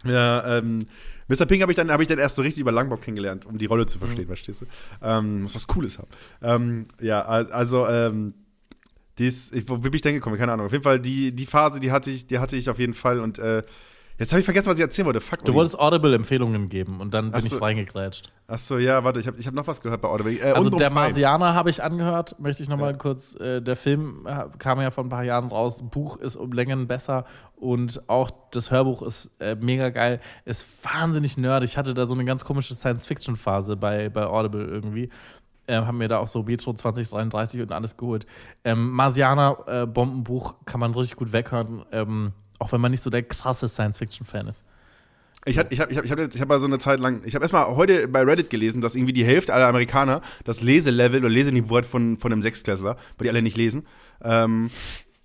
Ja, 0.04 0.58
ähm, 0.58 0.86
Mr. 1.28 1.46
Pink 1.46 1.62
habe 1.62 1.72
ich, 1.72 1.76
dann- 1.76 1.90
hab 1.90 2.00
ich 2.00 2.08
dann 2.08 2.18
erst 2.18 2.36
so 2.36 2.42
richtig 2.42 2.60
über 2.60 2.72
Langbock 2.72 3.02
kennengelernt, 3.02 3.46
um 3.46 3.56
die 3.58 3.66
Rolle 3.66 3.86
zu 3.86 3.98
verstehen, 3.98 4.26
verstehst 4.26 4.62
du? 4.62 4.66
Ähm, 5.02 5.42
muss 5.42 5.54
was 5.54 5.66
Cooles 5.66 5.98
haben. 5.98 6.08
Ähm, 6.42 6.86
ja, 7.00 7.22
al- 7.24 7.50
also, 7.52 7.86
ähm, 7.88 8.34
dies, 9.18 9.52
ich, 9.52 9.68
wo 9.68 9.78
bin 9.78 9.92
ich 9.94 10.02
denn 10.02 10.14
gekommen? 10.14 10.36
Keine 10.38 10.52
Ahnung. 10.52 10.66
Auf 10.66 10.72
jeden 10.72 10.84
Fall, 10.84 10.98
die, 10.98 11.32
die 11.32 11.46
Phase, 11.46 11.80
die 11.80 11.92
hatte 11.92 12.10
ich, 12.10 12.26
die 12.26 12.38
hatte 12.38 12.56
ich 12.56 12.68
auf 12.70 12.78
jeden 12.78 12.94
Fall 12.94 13.20
und 13.20 13.38
äh, 13.38 13.62
jetzt 14.18 14.32
habe 14.32 14.40
ich 14.40 14.44
vergessen, 14.44 14.66
was 14.68 14.76
ich 14.76 14.82
erzählen 14.82 15.06
wollte. 15.06 15.20
Fuck, 15.20 15.44
Du 15.44 15.54
wolltest 15.54 15.78
Audible-Empfehlungen 15.78 16.68
geben 16.68 17.00
und 17.00 17.12
dann 17.14 17.26
bin 17.30 17.34
Ach 17.36 17.40
so. 17.40 17.56
ich 17.56 17.62
reingegrätscht. 17.62 18.32
Achso, 18.46 18.78
ja, 18.78 19.02
warte, 19.02 19.18
ich 19.20 19.26
habe 19.26 19.38
ich 19.38 19.46
hab 19.46 19.54
noch 19.54 19.66
was 19.66 19.80
gehört 19.80 20.00
bei 20.02 20.08
Audible. 20.08 20.32
Äh, 20.34 20.52
Also 20.52 20.70
der. 20.70 20.90
Marsianer 20.90 21.54
habe 21.54 21.70
ich 21.70 21.82
angehört, 21.82 22.36
möchte 22.38 22.62
ich 22.62 22.68
noch 22.68 22.76
mal 22.76 22.96
kurz. 22.96 23.34
Äh, 23.36 23.60
der 23.62 23.76
Film 23.76 24.26
äh, 24.26 24.44
kam 24.58 24.80
ja 24.80 24.90
vor 24.90 25.04
ein 25.04 25.08
paar 25.08 25.24
Jahren 25.24 25.48
raus. 25.48 25.82
Buch 25.90 26.18
ist 26.18 26.36
um 26.36 26.52
Längen 26.52 26.86
besser 26.86 27.24
und 27.56 28.08
auch 28.08 28.30
das 28.50 28.70
Hörbuch 28.70 29.02
ist 29.02 29.30
äh, 29.40 29.54
mega 29.54 29.88
geil. 29.90 30.20
Ist 30.44 30.66
wahnsinnig 30.84 31.38
nerdig. 31.38 31.70
Ich 31.70 31.76
hatte 31.78 31.94
da 31.94 32.04
so 32.06 32.14
eine 32.14 32.24
ganz 32.24 32.44
komische 32.44 32.74
Science-Fiction-Phase 32.74 33.76
bei, 33.76 34.08
bei 34.10 34.26
Audible 34.26 34.64
irgendwie. 34.64 35.08
Ähm, 35.68 35.86
haben 35.86 35.98
mir 35.98 36.08
da 36.08 36.18
auch 36.18 36.26
so 36.26 36.42
Metro 36.42 36.74
2033 36.74 37.60
und 37.62 37.70
alles 37.70 37.96
geholt. 37.96 38.26
Ähm, 38.64 38.90
Marsianer, 38.90 39.58
äh, 39.66 39.86
Bombenbuch, 39.86 40.56
kann 40.64 40.80
man 40.80 40.92
richtig 40.92 41.16
gut 41.16 41.32
weghören, 41.32 41.84
ähm, 41.92 42.32
auch 42.62 42.72
wenn 42.72 42.80
man 42.80 42.92
nicht 42.92 43.02
so 43.02 43.10
der 43.10 43.22
krasse 43.22 43.68
Science-Fiction-Fan 43.68 44.46
ist. 44.48 44.62
Ich 45.44 45.58
habe 45.58 45.74
ich 45.74 45.80
hab, 45.80 45.90
ich 45.90 45.98
hab, 45.98 46.04
ich 46.04 46.40
hab, 46.40 46.48
mal 46.48 46.60
so 46.60 46.66
eine 46.66 46.78
Zeit 46.78 47.00
lang, 47.00 47.22
ich 47.24 47.34
habe 47.34 47.42
erstmal 47.42 47.66
heute 47.74 48.06
bei 48.06 48.22
Reddit 48.22 48.48
gelesen, 48.48 48.80
dass 48.80 48.94
irgendwie 48.94 49.12
die 49.12 49.24
Hälfte 49.24 49.52
aller 49.52 49.66
Amerikaner 49.66 50.22
das 50.44 50.60
Leselevel 50.60 51.18
oder 51.20 51.28
Leseniveau 51.28 51.78
hat 51.78 51.84
von, 51.84 52.16
von 52.18 52.32
einem 52.32 52.42
Sechstklässler, 52.42 52.96
weil 53.18 53.24
die 53.24 53.30
alle 53.30 53.42
nicht 53.42 53.56
lesen. 53.56 53.84
Ähm, 54.22 54.70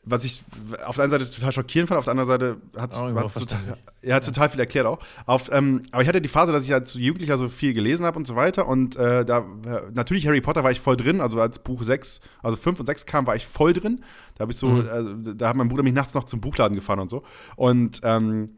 was 0.10 0.24
ich 0.24 0.42
auf 0.86 0.96
der 0.96 1.04
einen 1.04 1.12
Seite 1.12 1.30
total 1.30 1.52
schockierend 1.52 1.90
fand, 1.90 2.00
auf 2.00 2.06
der 2.06 2.12
anderen 2.12 2.30
Seite 2.30 2.58
hat 2.78 2.94
es 2.94 3.34
total, 3.34 3.78
ja, 4.02 4.20
total 4.20 4.50
viel 4.50 4.60
erklärt 4.60 4.86
auch. 4.86 5.00
Auf, 5.26 5.52
ähm, 5.52 5.84
aber 5.92 6.02
ich 6.02 6.08
hatte 6.08 6.22
die 6.22 6.30
Phase, 6.30 6.52
dass 6.52 6.66
ich 6.66 6.74
als 6.74 6.94
Jugendlicher 6.94 7.38
so 7.38 7.50
viel 7.50 7.74
gelesen 7.74 8.06
habe 8.06 8.18
und 8.18 8.26
so 8.26 8.36
weiter. 8.36 8.68
Und 8.68 8.96
äh, 8.96 9.26
da 9.26 9.40
äh, 9.40 9.82
natürlich 9.94 10.26
Harry 10.28 10.42
Potter 10.42 10.64
war 10.64 10.72
ich 10.72 10.80
voll 10.80 10.98
drin, 10.98 11.20
also 11.20 11.40
als 11.42 11.60
Buch 11.60 11.84
6, 11.84 12.22
also 12.42 12.58
5 12.58 12.80
und 12.80 12.86
6 12.86 13.06
kam, 13.06 13.28
war 13.28 13.36
ich 13.36 13.46
voll 13.46 13.74
drin. 13.74 14.04
Da 14.36 14.44
habe 14.44 14.52
ich 14.52 14.58
so, 14.58 14.80
äh, 14.80 15.36
da 15.36 15.50
hat 15.50 15.56
mein 15.56 15.68
Bruder 15.68 15.84
mich 15.84 15.94
nachts 15.94 16.14
noch 16.14 16.24
zum 16.24 16.40
Buchladen 16.40 16.76
gefahren 16.76 17.00
und 17.00 17.10
so. 17.10 17.24
Und 17.56 18.00
ähm, 18.04 18.52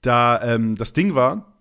da 0.00 0.42
ähm, 0.42 0.74
das 0.74 0.92
Ding 0.92 1.14
war, 1.14 1.52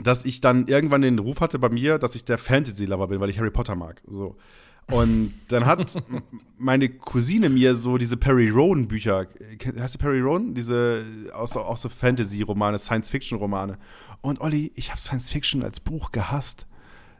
dass 0.00 0.24
ich 0.24 0.40
dann 0.40 0.66
irgendwann 0.66 1.02
den 1.02 1.20
Ruf 1.20 1.40
hatte 1.40 1.58
bei 1.60 1.68
mir, 1.68 1.98
dass 1.98 2.16
ich 2.16 2.24
der 2.24 2.38
Fantasy-Lover 2.38 3.08
bin, 3.08 3.20
weil 3.20 3.30
ich 3.30 3.38
Harry 3.38 3.50
Potter 3.50 3.76
mag. 3.76 4.02
So. 4.08 4.36
Und 4.90 5.32
dann 5.48 5.64
hat 5.64 5.94
meine 6.58 6.88
Cousine 6.90 7.48
mir 7.48 7.74
so 7.74 7.96
diese 7.98 8.16
Perry 8.16 8.50
Rowan-Bücher, 8.50 9.26
kenn- 9.58 9.80
heißt 9.80 9.94
die 9.94 9.98
Perry 9.98 10.20
Rowan? 10.20 10.54
Diese 10.54 11.02
auch 11.34 11.48
so, 11.48 11.60
auch 11.60 11.76
so 11.78 11.88
Fantasy-Romane, 11.88 12.78
Science-Fiction-Romane. 12.78 13.78
Und 14.20 14.40
Olli, 14.40 14.72
ich 14.74 14.90
habe 14.90 15.00
Science-Fiction 15.00 15.62
als 15.62 15.80
Buch 15.80 16.10
gehasst. 16.12 16.66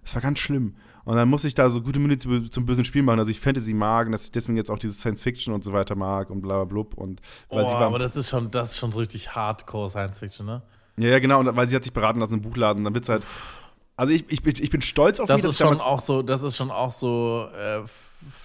Das 0.02 0.14
war 0.14 0.22
ganz 0.22 0.38
schlimm. 0.40 0.74
Und 1.06 1.16
dann 1.16 1.28
musste 1.28 1.48
ich 1.48 1.54
da 1.54 1.68
so 1.70 1.80
gute 1.82 1.98
Mühe 1.98 2.16
zu, 2.18 2.40
zum 2.48 2.64
bösen 2.66 2.84
Spiel 2.84 3.02
machen, 3.02 3.18
dass 3.18 3.28
ich 3.28 3.40
Fantasy 3.40 3.74
mag 3.74 4.06
und 4.06 4.12
dass 4.12 4.24
ich 4.24 4.32
deswegen 4.32 4.56
jetzt 4.56 4.70
auch 4.70 4.78
dieses 4.78 4.98
Science-Fiction 5.00 5.52
und 5.52 5.64
so 5.64 5.72
weiter 5.72 5.94
mag 5.96 6.30
und 6.30 6.40
bla 6.42 6.56
bla 6.56 6.64
blub. 6.64 6.94
Und 6.94 7.20
weil 7.50 7.64
Oh, 7.64 7.68
sie 7.68 7.74
war, 7.74 7.82
aber 7.82 7.98
das 7.98 8.16
ist 8.16 8.30
schon, 8.30 8.50
das 8.50 8.72
ist 8.72 8.78
schon 8.78 8.92
richtig 8.92 9.34
Hardcore 9.34 9.90
Science-Fiction, 9.90 10.46
ne? 10.46 10.62
Ja, 10.96 11.08
ja, 11.08 11.18
genau, 11.18 11.40
und 11.40 11.56
weil 11.56 11.68
sie 11.68 11.76
hat 11.76 11.84
sich 11.84 11.92
beraten 11.92 12.20
lassen 12.20 12.34
im 12.34 12.40
Buchladen, 12.42 12.84
dann 12.84 12.94
wird's 12.94 13.08
halt. 13.08 13.22
Also 13.96 14.12
ich, 14.12 14.24
ich, 14.28 14.42
bin, 14.42 14.54
ich 14.58 14.70
bin 14.70 14.82
stolz 14.82 15.20
auf 15.20 15.28
Das 15.28 15.42
mich, 15.42 15.50
ist 15.50 15.60
ich 15.60 15.66
schon 15.66 15.80
auch 15.80 16.00
so, 16.00 16.22
das 16.22 16.42
ist 16.42 16.56
schon 16.56 16.70
auch 16.70 16.90
so 16.90 17.48
äh, 17.56 17.82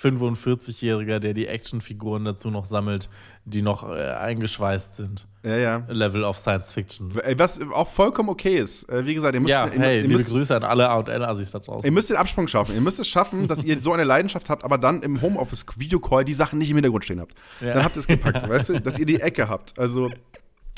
45-Jähriger, 0.02 1.20
der 1.20 1.34
die 1.34 1.48
Actionfiguren 1.48 2.26
dazu 2.26 2.50
noch 2.52 2.66
sammelt, 2.66 3.10
die 3.46 3.62
noch 3.62 3.90
äh, 3.90 4.12
eingeschweißt 4.12 4.98
sind. 4.98 5.26
Ja, 5.44 5.56
ja. 5.56 5.84
Level 5.88 6.24
of 6.24 6.38
Science 6.38 6.72
Fiction. 6.72 7.14
Was 7.38 7.62
auch 7.72 7.88
vollkommen 7.88 8.30
okay 8.30 8.58
ist. 8.58 8.88
Äh, 8.90 9.06
Wie 9.06 9.14
gesagt, 9.14 9.34
ihr 9.34 9.40
müsst, 9.40 9.52
Ja, 9.52 9.68
ihr, 9.68 9.80
hey, 9.80 9.96
ihr, 9.98 10.02
liebe 10.04 10.16
müsst, 10.16 10.30
Grüße 10.30 10.56
an 10.56 10.64
alle 10.64 10.90
A&L-Assis 10.90 11.52
da 11.52 11.60
draußen. 11.60 11.86
ihr 11.86 11.92
müsst 11.92 12.10
den 12.10 12.18
Absprung 12.18 12.48
schaffen. 12.48 12.76
Ihr 12.76 12.82
müsst 12.82 13.00
es 13.00 13.08
schaffen, 13.08 13.48
dass 13.48 13.64
ihr 13.64 13.80
so 13.82 13.94
eine 13.94 14.04
Leidenschaft 14.04 14.50
habt, 14.50 14.64
aber 14.64 14.78
dann 14.78 15.02
im 15.02 15.22
Homeoffice-Videocall 15.22 16.26
die 16.26 16.34
Sachen 16.34 16.60
nicht 16.60 16.70
im 16.70 16.76
Hintergrund 16.78 17.06
stehen 17.06 17.22
habt. 17.22 17.36
Ja. 17.62 17.74
Dann 17.74 17.84
habt 17.86 17.96
ihr 17.96 18.02
es 18.02 18.08
gepackt, 18.08 18.48
weißt 18.48 18.70
du? 18.70 18.82
Dass 18.82 19.00
ihr 19.00 19.06
die 19.06 19.22
Ecke 19.22 19.48
habt. 19.48 19.80
Also, 19.80 20.12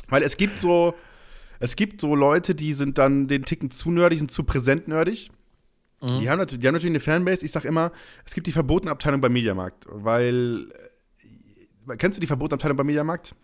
weil 0.10 0.22
es 0.24 0.38
gibt 0.38 0.60
so, 0.60 0.94
es 1.62 1.76
gibt 1.76 2.02
so 2.02 2.16
Leute, 2.16 2.56
die 2.56 2.74
sind 2.74 2.98
dann 2.98 3.28
den 3.28 3.46
Ticken 3.46 3.70
zu 3.72 3.92
nerdig 3.92 4.22
und 4.22 4.32
zu 4.32 4.44
präsent 4.44 4.88
nerdig. 4.88 5.32
Die, 6.04 6.28
haben 6.30 6.40
natürlich, 6.40 6.62
die 6.62 6.68
haben 6.68 6.74
natürlich 6.74 6.94
eine 6.94 7.00
Fanbase. 7.00 7.46
Ich 7.46 7.52
sag 7.52 7.64
immer, 7.64 7.92
es 8.26 8.34
gibt 8.34 8.48
die 8.48 8.52
verbotene 8.52 8.92
Abteilung 8.92 9.22
beim 9.22 9.34
Mediamarkt, 9.34 9.86
weil. 9.90 10.66
äh, 11.88 11.96
Kennst 11.98 12.18
du 12.18 12.22
die 12.22 12.28
verbotene 12.28 12.56
Abteilung 12.56 12.78
beim 12.78 12.88
Mediamarkt? 12.88 13.36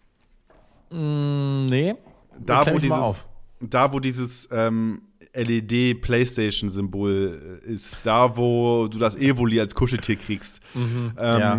Mm, 0.90 1.66
nee. 1.68 1.94
da 2.40 2.66
wo, 2.66 2.80
dieses, 2.80 3.28
da, 3.60 3.94
wo 3.94 4.00
dieses 4.00 4.48
ähm, 4.52 5.04
LED-Playstation-Symbol 5.36 7.62
ist, 7.66 8.00
da, 8.04 8.36
wo 8.38 8.88
du 8.88 8.98
das 8.98 9.16
Evoli 9.16 9.60
als 9.60 9.76
Kuscheltier 9.76 10.16
kriegst. 10.16 10.60
Ähm, 10.76 11.12
ja. 11.18 11.56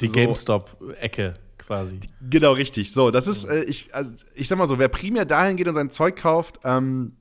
Die 0.00 0.06
so- 0.06 0.12
GameStop-Ecke 0.12 1.34
quasi. 1.68 2.00
Genau, 2.28 2.52
richtig. 2.52 2.92
So, 2.92 3.10
das 3.10 3.28
ist, 3.28 3.44
äh, 3.44 3.62
ich, 3.64 3.94
also, 3.94 4.12
ich 4.34 4.48
sag 4.48 4.56
mal 4.58 4.66
so, 4.66 4.78
wer 4.78 4.88
primär 4.88 5.26
dahin 5.26 5.56
geht 5.56 5.68
und 5.68 5.74
sein 5.74 5.90
Zeug 5.90 6.16
kauft, 6.16 6.60
ähm, 6.64 7.12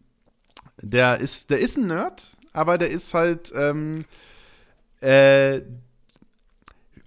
der 0.82 1.20
ist, 1.20 1.50
der 1.50 1.60
ist 1.60 1.78
ein 1.78 1.88
Nerd, 1.88 2.32
aber 2.54 2.78
der 2.78 2.90
ist 2.90 3.14
halt, 3.14 3.52
ähm, 3.54 4.06
äh, 5.02 5.62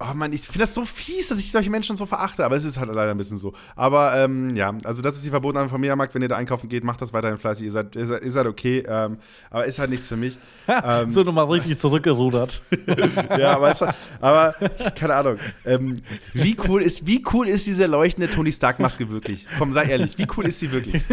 Oh 0.02 0.14
Mann, 0.14 0.32
ich 0.32 0.40
finde 0.40 0.60
das 0.60 0.74
so 0.74 0.86
fies, 0.86 1.28
dass 1.28 1.38
ich 1.38 1.52
solche 1.52 1.68
Menschen 1.68 1.94
so 1.94 2.06
verachte, 2.06 2.42
aber 2.42 2.56
es 2.56 2.64
ist 2.64 2.78
halt 2.78 2.88
leider 2.90 3.10
ein 3.10 3.18
bisschen 3.18 3.36
so. 3.36 3.52
Aber 3.76 4.16
ähm, 4.16 4.56
ja, 4.56 4.72
also 4.84 5.02
das 5.02 5.16
ist 5.16 5.26
die 5.26 5.28
verbotene 5.28 5.68
vom 5.68 5.78
Mediamarkt. 5.78 6.14
Wenn 6.14 6.22
ihr 6.22 6.28
da 6.28 6.36
einkaufen 6.36 6.70
geht, 6.70 6.84
macht 6.84 7.02
das 7.02 7.12
weiterhin 7.12 7.36
fleißig. 7.36 7.66
Ihr 7.66 7.72
seid, 7.72 7.94
ihr 7.96 8.06
seid, 8.06 8.24
ihr 8.24 8.30
seid 8.30 8.46
okay, 8.46 8.82
ähm, 8.88 9.18
aber 9.50 9.66
ist 9.66 9.78
halt 9.78 9.90
nichts 9.90 10.08
für 10.08 10.16
mich. 10.16 10.38
ähm, 10.68 11.10
So 11.10 11.22
nochmal 11.22 11.44
richtig 11.44 11.78
zurückgerudert. 11.78 12.62
ja, 13.38 13.56
aber, 13.56 13.70
es, 13.72 13.84
aber 14.22 14.54
keine 14.94 15.14
Ahnung. 15.14 15.36
Ähm, 15.66 16.00
wie, 16.32 16.56
cool 16.66 16.80
ist, 16.80 17.06
wie 17.06 17.22
cool 17.34 17.46
ist 17.46 17.66
diese 17.66 17.84
leuchtende 17.84 18.30
Tony 18.30 18.52
Stark-Maske 18.52 19.10
wirklich? 19.10 19.46
Komm, 19.58 19.74
sei 19.74 19.84
ehrlich, 19.84 20.16
wie 20.16 20.26
cool 20.34 20.46
ist 20.46 20.60
sie 20.60 20.72
wirklich? 20.72 21.02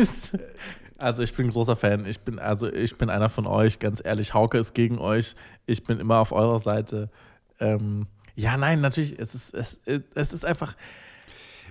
Also 0.99 1.21
ich 1.21 1.31
bin 1.35 1.45
ein 1.45 1.51
großer 1.51 1.75
Fan. 1.75 2.07
Ich 2.07 2.21
bin 2.21 2.39
also 2.39 2.67
ich 2.67 2.97
bin 2.97 3.11
einer 3.11 3.29
von 3.29 3.45
euch. 3.45 3.77
Ganz 3.77 4.01
ehrlich, 4.03 4.33
Hauke 4.33 4.57
ist 4.57 4.73
gegen 4.73 4.97
euch. 4.97 5.35
Ich 5.67 5.83
bin 5.83 5.99
immer 5.99 6.17
auf 6.17 6.31
eurer 6.31 6.59
Seite. 6.59 7.11
Ähm, 7.59 8.07
ja, 8.37 8.55
nein, 8.55 8.79
natürlich. 8.79 9.17
Es 9.19 9.35
ist 9.35 9.53
es, 9.53 9.79
es 10.15 10.33
ist 10.33 10.45
einfach. 10.45 10.75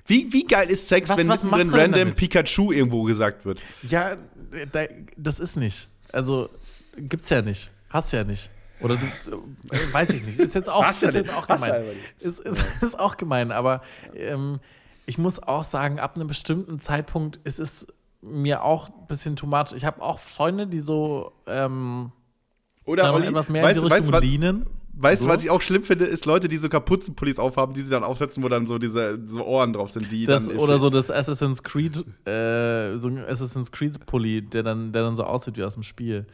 Wie, 0.09 0.33
wie 0.33 0.45
geil 0.45 0.69
ist 0.71 0.87
Sex, 0.87 1.09
Was- 1.11 1.17
wenn 1.17 1.29
was 1.29 1.43
mittendrin 1.43 1.81
random 1.81 1.99
damit? 2.01 2.17
Pikachu 2.17 2.71
irgendwo 2.73 3.03
gesagt 3.05 3.45
wird? 3.45 3.61
Ja, 3.83 4.17
da, 4.73 4.85
das 5.17 5.41
ist 5.41 5.57
nicht. 5.57 5.89
Also 6.12 6.49
gibt's 6.97 7.31
ja 7.31 7.43
nicht. 7.43 7.71
Hast 7.91 8.12
ja 8.12 8.23
nicht. 8.23 8.51
Oder 8.81 8.97
du, 8.97 9.37
äh, 9.75 9.79
weiß 9.93 10.11
ich 10.11 10.25
nicht. 10.25 10.39
Ist 10.39 10.55
jetzt 10.55 10.69
auch, 10.69 10.89
ist 10.89 11.03
jetzt 11.03 11.33
auch 11.33 11.47
gemein. 11.47 11.83
Ist, 12.21 12.41
ist, 12.41 12.62
ist 12.83 12.99
auch 12.99 13.17
gemein, 13.17 13.51
aber 13.51 13.83
ähm, 14.14 14.61
ich 15.07 15.19
muss 15.19 15.43
auch 15.43 15.64
sagen, 15.64 15.99
ab 15.99 16.17
einem 16.17 16.29
bestimmten 16.29 16.79
Zeitpunkt 16.79 17.37
ist 17.45 17.59
es 17.59 17.87
mir 18.21 18.62
auch 18.62 18.89
ein 18.89 19.07
bisschen 19.09 19.35
too 19.37 19.47
much. 19.47 19.73
Ich 19.75 19.85
habe 19.85 20.03
auch 20.03 20.19
Freunde, 20.19 20.67
die 20.67 20.81
so 20.81 21.33
ähm, 21.47 22.12
Oder 22.85 23.12
Olli, 23.14 23.27
etwas 23.29 23.49
mehr 23.49 23.62
weißt, 23.62 23.77
in 23.79 23.85
die 23.85 23.91
weißt, 23.91 24.01
Richtung 24.03 24.12
was, 24.14 24.23
leinen. 24.25 24.67
Weißt 24.97 25.23
du, 25.23 25.27
So? 25.27 25.33
was 25.33 25.45
ich 25.45 25.51
auch 25.51 25.61
schlimm 25.61 25.85
finde, 25.85 26.05
ist 26.07 26.27
Leute, 26.27 26.49
die 26.49 26.57
so 26.57 26.69
Kapuzenpullis 26.69 27.39
aufhaben, 27.39 27.75
die 27.75 27.83
sie 27.83 27.91
dann 27.91 28.05
aufsetzen, 28.05 28.43
wo 28.43 28.49
dann 28.49 28.67
so 28.67 28.79
diese 28.79 29.19
so 29.27 29.45
Ohren 29.45 29.73
drauf 29.73 29.91
sind, 29.91 30.11
die 30.11 30.25
Das, 30.25 30.47
dann 30.49 30.57
oder 30.59 30.79
so 30.79 30.91
das 30.91 31.11
Assassin's 31.11 31.63
Creed, 31.63 31.97
äh, 32.27 32.97
so 32.97 33.09
ein 33.09 33.25
Assassin's 33.27 33.71
Creed 33.71 34.05
Pulli, 34.07 34.43
der 34.43 34.63
dann, 34.63 34.93
der 34.93 35.03
dann 35.03 35.17
so 35.17 35.25
aussieht 35.25 35.57
wie 35.57 35.65
aus 35.65 35.75
dem 35.75 35.83
Spiel. 35.83 36.27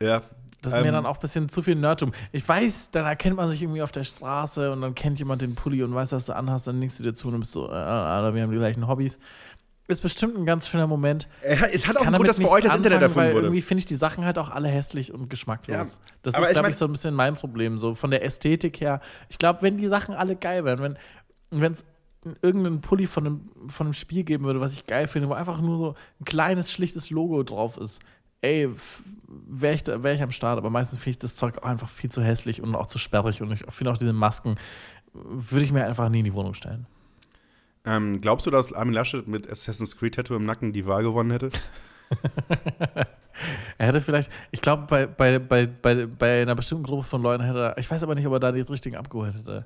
Ja. 0.00 0.22
Das 0.62 0.74
ist 0.74 0.80
mir 0.80 0.88
Ähm, 0.88 0.92
dann 0.94 1.06
auch 1.06 1.14
ein 1.16 1.20
bisschen 1.20 1.48
zu 1.48 1.62
viel 1.62 1.74
Nerdtum. 1.74 2.12
Ich 2.32 2.46
weiß, 2.46 2.90
dann 2.90 3.06
erkennt 3.06 3.36
man 3.36 3.50
sich 3.50 3.62
irgendwie 3.62 3.80
auf 3.80 3.92
der 3.92 4.04
Straße 4.04 4.70
und 4.70 4.82
dann 4.82 4.94
kennt 4.94 5.18
jemand 5.18 5.40
den 5.40 5.54
Pulli 5.54 5.82
und 5.82 5.94
weiß, 5.94 6.12
was 6.12 6.26
du 6.26 6.36
anhast, 6.36 6.66
dann 6.66 6.78
nimmst 6.78 6.98
du 6.98 7.02
dir 7.02 7.14
zu 7.14 7.28
und 7.28 7.40
bist 7.40 7.52
so, 7.52 7.66
äh, 7.66 7.72
äh, 7.72 8.34
wir 8.34 8.42
haben 8.42 8.50
die 8.50 8.58
gleichen 8.58 8.86
Hobbys. 8.86 9.18
Ist 9.90 10.00
bestimmt 10.00 10.36
ein 10.38 10.46
ganz 10.46 10.68
schöner 10.68 10.86
Moment. 10.86 11.28
Es 11.42 11.86
hat 11.86 11.96
auch 11.96 12.02
einen 12.06 12.14
Grund, 12.14 12.28
dass 12.28 12.36
für 12.36 12.42
nichts 12.42 12.54
euch 12.56 12.64
das 12.64 12.76
Internet 12.76 13.02
erfunden 13.02 13.28
weil 13.28 13.34
wurde. 13.34 13.46
Irgendwie 13.48 13.60
finde 13.60 13.80
ich 13.80 13.86
die 13.86 13.96
Sachen 13.96 14.24
halt 14.24 14.38
auch 14.38 14.48
alle 14.50 14.68
hässlich 14.68 15.12
und 15.12 15.28
geschmacklos. 15.28 15.74
Ja, 15.74 15.82
das 16.22 16.34
ist, 16.34 16.40
ich 16.40 16.48
glaube 16.50 16.62
mein- 16.62 16.70
ich, 16.70 16.76
so 16.76 16.84
ein 16.84 16.92
bisschen 16.92 17.14
mein 17.14 17.34
Problem. 17.34 17.78
So 17.78 17.94
von 17.94 18.10
der 18.10 18.24
Ästhetik 18.24 18.80
her. 18.80 19.00
Ich 19.28 19.38
glaube, 19.38 19.62
wenn 19.62 19.76
die 19.76 19.88
Sachen 19.88 20.14
alle 20.14 20.36
geil 20.36 20.64
wären, 20.64 20.96
wenn 21.50 21.72
es 21.72 21.84
irgendeinen 22.42 22.80
Pulli 22.80 23.06
von 23.06 23.26
einem, 23.26 23.50
von 23.68 23.88
einem 23.88 23.94
Spiel 23.94 24.22
geben 24.24 24.44
würde, 24.44 24.60
was 24.60 24.74
ich 24.74 24.86
geil 24.86 25.08
finde, 25.08 25.28
wo 25.28 25.32
einfach 25.32 25.60
nur 25.60 25.76
so 25.78 25.94
ein 26.20 26.24
kleines, 26.24 26.70
schlichtes 26.70 27.10
Logo 27.10 27.42
drauf 27.42 27.76
ist, 27.76 28.00
ey, 28.42 28.68
wäre 29.48 29.74
ich, 29.74 29.84
wär 29.86 30.14
ich 30.14 30.22
am 30.22 30.30
Start. 30.30 30.58
Aber 30.58 30.70
meistens 30.70 30.98
finde 30.98 31.10
ich 31.10 31.18
das 31.18 31.34
Zeug 31.36 31.58
auch 31.58 31.66
einfach 31.66 31.88
viel 31.88 32.10
zu 32.10 32.22
hässlich 32.22 32.62
und 32.62 32.74
auch 32.74 32.86
zu 32.86 32.98
sperrig. 32.98 33.42
Und 33.42 33.52
ich 33.52 33.64
finde 33.70 33.90
auch 33.92 33.98
diese 33.98 34.12
Masken, 34.12 34.54
würde 35.12 35.64
ich 35.64 35.72
mir 35.72 35.84
einfach 35.84 36.08
nie 36.08 36.20
in 36.20 36.24
die 36.26 36.34
Wohnung 36.34 36.54
stellen. 36.54 36.86
Ähm, 37.90 38.20
glaubst 38.20 38.46
du, 38.46 38.50
dass 38.50 38.72
Armin 38.72 38.94
Laschet 38.94 39.26
mit 39.26 39.50
Assassin's 39.50 39.96
Creed 39.96 40.14
Tattoo 40.14 40.36
im 40.36 40.44
Nacken 40.44 40.72
die 40.72 40.86
Wahl 40.86 41.02
gewonnen 41.02 41.30
hätte? 41.32 41.50
Er 43.78 43.86
hätte 43.86 44.00
vielleicht, 44.02 44.30
ich 44.50 44.60
glaube, 44.60 44.84
bei, 44.86 45.06
bei, 45.06 45.38
bei, 45.38 45.66
bei, 45.66 46.06
bei 46.06 46.42
einer 46.42 46.54
bestimmten 46.54 46.84
Gruppe 46.84 47.04
von 47.04 47.22
Leuten 47.22 47.42
hätte 47.42 47.58
er, 47.58 47.78
ich 47.78 47.90
weiß 47.90 48.02
aber 48.02 48.14
nicht, 48.14 48.26
ob 48.26 48.34
er 48.34 48.40
da 48.40 48.52
die 48.52 48.60
richtigen 48.60 48.96
abgeholt 48.96 49.34
hätte. 49.34 49.64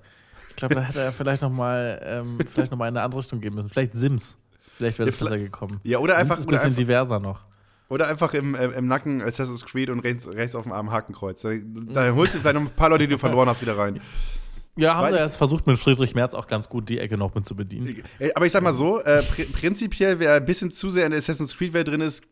Ich 0.51 0.57
glaube, 0.57 0.77
da 0.77 0.83
hätte 0.83 1.01
er 1.01 1.13
vielleicht 1.13 1.43
nochmal 1.43 2.01
ähm, 2.05 2.39
vielleicht 2.53 2.71
noch 2.71 2.79
mal 2.79 2.87
in 2.87 2.97
eine 2.97 3.05
andere 3.05 3.21
Richtung 3.21 3.41
gehen 3.41 3.55
müssen. 3.55 3.71
Vielleicht 3.71 3.95
Sims. 3.95 4.39
Vielleicht 4.77 4.99
wäre 4.99 5.11
das 5.11 5.19
Ja, 5.19 5.25
besser 5.25 5.39
gekommen. 5.39 5.81
Ja, 5.83 5.99
oder 5.99 6.17
einfach, 6.17 6.37
Sims 6.37 6.45
ist 6.45 6.47
ein 6.47 6.51
bisschen 6.51 6.67
einfach, 6.67 6.77
diverser 6.79 7.19
noch. 7.19 7.41
oder 7.89 8.07
einfach 8.07 8.33
im, 8.35 8.55
äh, 8.55 8.67
im 8.67 8.87
Nacken 8.87 9.23
Assassin's 9.23 9.65
Creed 9.65 9.91
und 9.91 10.01
rechts, 10.01 10.29
rechts 10.29 10.55
auf 10.55 10.63
dem 10.63 10.73
Arm 10.73 10.93
Hakenkreuz. 10.93 11.43
Da, 11.43 11.51
da 11.57 12.13
holst 12.15 12.35
du 12.35 12.39
vielleicht 12.39 12.55
noch 12.55 12.63
ein 12.63 12.71
paar 12.71 12.91
Leute, 12.91 13.09
die 13.09 13.15
du 13.15 13.19
verloren 13.19 13.49
hast, 13.49 13.61
wieder 13.63 13.77
rein. 13.77 14.01
Ja, 14.77 14.95
haben 14.97 15.15
sie 15.15 15.21
jetzt 15.23 15.37
versucht, 15.37 15.67
mit 15.67 15.79
Friedrich 15.79 16.15
Merz 16.15 16.35
auch 16.35 16.47
ganz 16.49 16.69
gut 16.69 16.89
die 16.89 16.99
Ecke 16.99 17.17
noch 17.17 17.35
mit 17.35 17.47
zu 17.47 17.55
bedienen. 17.55 18.03
Äh, 18.19 18.33
Aber 18.35 18.45
ich 18.47 18.53
sag 18.53 18.63
mal 18.63 18.73
so, 18.75 19.01
äh, 19.01 19.23
pr 19.23 19.43
prinzipiell, 19.53 20.19
wer 20.19 20.35
ein 20.35 20.45
bisschen 20.45 20.71
zu 20.71 20.91
sehr 20.91 21.05
in 21.07 21.11
der 21.13 21.19
Assassin's 21.21 21.57
Creed-Welt 21.57 21.89
drin 21.89 22.01
ist, 22.01 22.23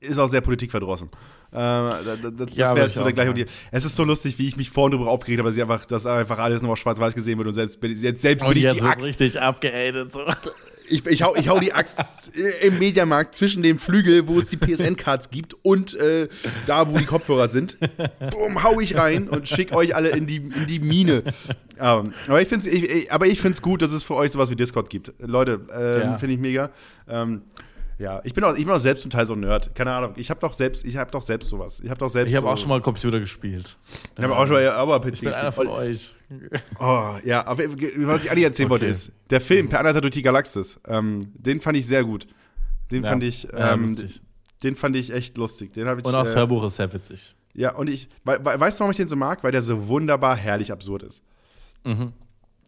ist 0.00 0.18
auch 0.18 0.28
sehr 0.28 0.40
politikverdrossen. 0.40 1.08
Äh, 1.52 1.54
da- 1.56 2.00
da- 2.04 2.16
da- 2.16 2.30
das 2.30 2.56
Ja, 2.56 2.74
wäre 2.74 2.88
auch 2.88 2.92
der 2.92 3.02
gleiche. 3.02 3.14
sagen. 3.16 3.28
Und 3.30 3.36
die- 3.38 3.46
Es 3.70 3.84
ist 3.84 3.94
so 3.96 4.04
lustig, 4.04 4.38
wie 4.38 4.46
ich 4.48 4.56
mich 4.56 4.70
vorhin 4.70 4.92
darüber 4.92 5.10
aufgeregt 5.10 5.40
habe, 5.40 5.50
dass, 5.50 5.58
einfach, 5.60 5.84
dass 5.86 6.06
einfach 6.06 6.38
alles 6.38 6.62
nur 6.62 6.72
auf 6.72 6.78
schwarz-weiß 6.78 7.14
gesehen 7.14 7.38
wird 7.38 7.48
und 7.48 7.54
selbst 7.54 7.80
bin, 7.80 7.92
ich- 7.92 8.00
jetzt 8.00 8.22
selbst 8.22 8.40
bin 8.42 8.50
Und 8.50 8.56
ich 8.56 8.64
jetzt 8.64 8.76
die 8.80 8.82
Axt. 8.82 9.06
richtig 9.06 9.40
abgehatet. 9.40 10.12
So. 10.12 10.20
Ich, 10.92 11.06
ich, 11.06 11.22
hau, 11.22 11.34
ich 11.36 11.48
hau 11.48 11.58
die 11.58 11.72
Axt 11.72 12.32
im 12.60 12.78
Mediamarkt 12.78 13.34
zwischen 13.34 13.62
dem 13.62 13.78
Flügel, 13.78 14.28
wo 14.28 14.38
es 14.38 14.48
die 14.48 14.56
PSN-Cards 14.58 15.30
gibt, 15.30 15.54
und 15.62 15.94
äh, 15.94 16.28
da, 16.66 16.90
wo 16.92 16.98
die 16.98 17.06
Kopfhörer 17.06 17.48
sind. 17.48 17.78
Bumm, 18.30 18.62
hau 18.62 18.78
ich 18.78 18.94
rein 18.96 19.28
und 19.28 19.48
schick 19.48 19.72
euch 19.74 19.96
alle 19.96 20.10
in 20.10 20.26
die, 20.26 20.36
in 20.36 20.66
die 20.68 20.80
Mine. 20.80 21.22
Ähm, 21.80 22.12
aber 22.28 22.42
ich 22.42 22.48
finde 22.48 22.68
es 22.68 22.72
ich, 22.74 22.84
ich- 22.90 23.12
aber 23.12 23.26
ich 23.26 23.40
find's 23.40 23.62
gut, 23.62 23.80
dass 23.82 23.90
es 23.92 24.02
für 24.02 24.14
euch 24.14 24.30
sowas 24.32 24.50
wie 24.50 24.56
Discord 24.56 24.90
gibt. 24.90 25.12
Leute, 25.18 25.60
ähm, 25.74 26.00
Ja. 26.12 26.18
finde 26.18 26.34
ich 26.34 26.40
mega. 26.40 26.70
Ähm, 27.08 27.42
ja, 27.98 28.20
ich 28.24 28.34
bin, 28.34 28.42
auch, 28.44 28.54
ich 28.56 28.64
bin 28.64 28.72
auch 28.74 28.78
selbst 28.78 29.02
zum 29.02 29.10
Teil 29.10 29.26
so 29.26 29.32
ein 29.34 29.40
Nerd. 29.40 29.74
Keine 29.74 29.92
Ahnung. 29.92 30.14
Ich 30.16 30.30
habe 30.30 30.40
doch 30.40 30.52
selbst, 30.54 30.84
ich 30.84 30.96
habe 30.96 31.10
doch 31.10 31.22
selbst 31.22 31.48
sowas. 31.48 31.80
Ich 31.80 31.88
habe 31.90 31.98
doch 31.98 32.08
selbst. 32.08 32.30
Ich 32.30 32.36
habe 32.36 32.46
so, 32.46 32.50
auch 32.52 32.58
schon 32.58 32.68
mal 32.68 32.80
Computer 32.80 33.20
gespielt. 33.20 33.76
Ich 34.16 34.22
habe 34.22 34.36
auch 34.36 34.46
schon 34.46 34.56
mal 34.56 34.68
aber 34.70 35.00
PC 35.00 35.12
Ich 35.14 35.20
bin 35.20 35.32
einer 35.32 35.52
von 35.52 35.68
euch. 35.68 36.14
Oh, 36.78 37.10
ja, 37.24 37.46
aber 37.46 37.64
was 37.68 38.24
ich 38.24 38.30
eigentlich 38.30 38.44
erzählen 38.44 38.70
wollte 38.70 38.86
Okay. 38.86 38.92
ist, 38.92 39.12
der 39.30 39.40
Film 39.40 39.68
Per 39.68 39.80
Anhalter 39.80 40.00
durch 40.00 40.12
die 40.14 40.22
Galaxis, 40.22 40.80
ähm, 40.86 41.32
den 41.34 41.60
fand 41.60 41.76
ich 41.76 41.86
sehr 41.86 42.04
gut. 42.04 42.26
Den 42.90 43.04
Ja. 43.04 43.10
fand 43.10 43.22
ich, 43.22 43.44
Ja, 43.44 43.72
ähm, 43.74 43.82
lustig. 43.86 44.20
den 44.62 44.76
fand 44.76 44.96
ich 44.96 45.12
echt 45.12 45.36
lustig. 45.36 45.72
Den 45.74 45.86
ich. 45.86 45.92
Und 46.04 46.06
auch 46.14 46.22
das 46.24 46.32
äh, 46.34 46.36
Hörbuch 46.38 46.64
ist 46.64 46.76
sehr 46.76 46.92
witzig. 46.92 47.34
Ja, 47.54 47.74
und 47.74 47.90
ich, 47.90 48.08
we 48.24 48.38
we 48.42 48.58
weißt 48.60 48.78
du, 48.78 48.80
warum 48.80 48.90
ich 48.92 48.96
den 48.96 49.08
so 49.08 49.16
mag? 49.16 49.44
Weil 49.44 49.52
der 49.52 49.60
so 49.62 49.88
wunderbar 49.88 50.36
herrlich 50.36 50.72
absurd 50.72 51.02
ist. 51.02 51.22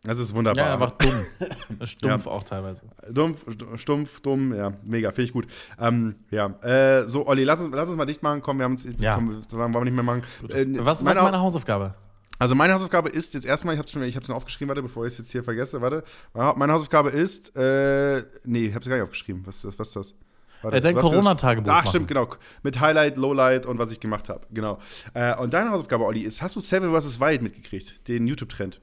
Das 0.05 0.18
ist 0.18 0.34
wunderbar. 0.34 0.66
Ja, 0.66 0.72
einfach 0.74 0.90
dumm. 0.92 1.24
Stumpf 1.86 2.26
auch 2.26 2.42
teilweise. 2.44 2.82
Dumpf, 3.11 3.44
stumpf, 3.76 4.20
dumm, 4.20 4.55
ja, 4.55 4.72
mega, 4.84 5.11
finde 5.11 5.22
ich 5.22 5.32
gut. 5.32 5.46
Ähm, 5.80 6.14
ja, 6.30 6.46
äh, 6.62 7.05
so, 7.09 7.26
Olli, 7.26 7.44
lass 7.44 7.61
uns, 7.61 7.74
lass 7.74 7.88
uns 7.88 7.96
mal 7.96 8.05
dicht 8.05 8.22
machen. 8.22 8.42
Komm, 8.42 8.59
wir 8.59 8.64
haben 8.64 8.72
uns, 8.72 8.86
Ja. 8.98 9.14
komm, 9.14 9.42
wollen 9.50 9.72
wir 9.72 9.84
nicht 9.84 9.94
mehr 9.94 10.05
machen. 10.05 10.22
Äh, 10.50 10.66
Was, 10.78 10.86
was 10.86 11.02
meine- 11.05 11.18
ist 11.18 11.24
meine 11.24 11.40
Hausaufgabe? 11.40 11.94
Also 12.38 12.55
meine 12.55 12.74
Hausaufgabe 12.74 13.09
ist 13.09 13.32
jetzt 13.34 13.46
erstmal, 13.46 13.74
ich 13.74 13.78
habe 13.78 13.88
es 13.88 13.94
ich 14.09 14.16
hab's 14.16 14.28
noch 14.28 14.36
aufgeschrieben, 14.36 14.68
warte, 14.68 14.82
bevor 14.82 15.07
ich 15.07 15.12
es 15.12 15.18
jetzt 15.18 15.30
hier 15.32 15.42
vergesse, 15.44 15.80
warte. 15.80 16.02
Meine 16.34 16.72
Hausaufgabe 16.72 17.11
ist, 17.11 17.57
äh, 17.57 18.24
nee, 18.44 18.66
ich 18.66 18.74
habe 18.74 18.82
es 18.82 18.88
gar 18.88 18.96
nicht 18.96 19.05
aufgeschrieben. 19.05 19.46
Was, 19.46 19.57
ist 19.57 19.64
das- 19.64 19.78
was 19.78 19.88
ist 19.88 19.96
das? 19.96 20.14
Warte, 20.62 20.76
Äh, 20.76 20.80
dein 20.80 20.96
Corona-Tagebuch 20.96 21.70
Ach, 21.70 21.76
machen. 21.76 21.88
stimmt, 21.88 22.09
genau. 22.09 22.28
Mit 22.62 22.80
Highlight, 22.80 23.16
Lowlight 23.16 23.66
und 23.66 23.78
was 23.78 23.92
ich 23.92 24.00
gemacht 24.00 24.28
habe. 24.28 24.46
Genau. 24.50 24.78
Äh, 25.14 25.36
und 25.36 25.52
deine 25.55 25.70
Hausaufgabe, 25.70 26.05
Olli, 26.05 26.20
ist, 26.22 26.42
hast 26.42 26.57
du 26.57 26.61
Seven 26.61 26.92
vs. 26.98 27.20
Wild 27.20 27.40
mitgekriegt? 27.42 28.09
Den 28.09 28.26
YouTube-Trend? 28.26 28.80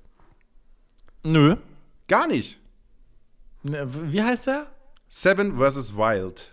Nö. 1.23 1.55
Gar 2.07 2.27
nicht. 2.27 2.59
Ne, 3.63 3.87
Wie 4.11 4.21
heißt 4.21 4.47
der? 4.47 4.67
Seven 5.07 5.57
vs. 5.59 5.95
Wild. 5.95 6.49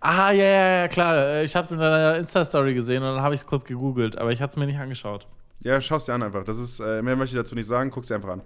Ah, 0.00 0.30
ja, 0.32 0.44
ja, 0.44 0.76
ja, 0.80 0.88
klar. 0.88 1.42
Ich 1.42 1.54
habe 1.56 1.64
es 1.64 1.70
in 1.70 1.78
deiner 1.78 2.16
Insta-Story 2.16 2.74
gesehen 2.74 3.02
und 3.02 3.14
dann 3.14 3.22
habe 3.22 3.34
ich 3.34 3.40
es 3.40 3.46
kurz 3.46 3.64
gegoogelt, 3.64 4.18
aber 4.18 4.32
ich 4.32 4.40
hatte 4.40 4.52
es 4.52 4.56
mir 4.56 4.66
nicht 4.66 4.78
angeschaut. 4.78 5.26
Ja, 5.60 5.80
schau 5.80 5.96
es 5.96 6.04
dir 6.04 6.14
an 6.14 6.22
einfach. 6.22 6.44
Das 6.44 6.58
ist, 6.58 6.80
äh, 6.80 7.02
mehr 7.02 7.16
möchte 7.16 7.36
ich 7.36 7.42
dazu 7.42 7.54
nicht 7.54 7.66
sagen, 7.66 7.90
guck 7.90 8.04
sie 8.04 8.14
einfach 8.14 8.30
an. 8.30 8.42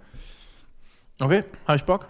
Okay, 1.19 1.43
habe 1.67 1.75
ich 1.75 1.83
Bock? 1.83 2.07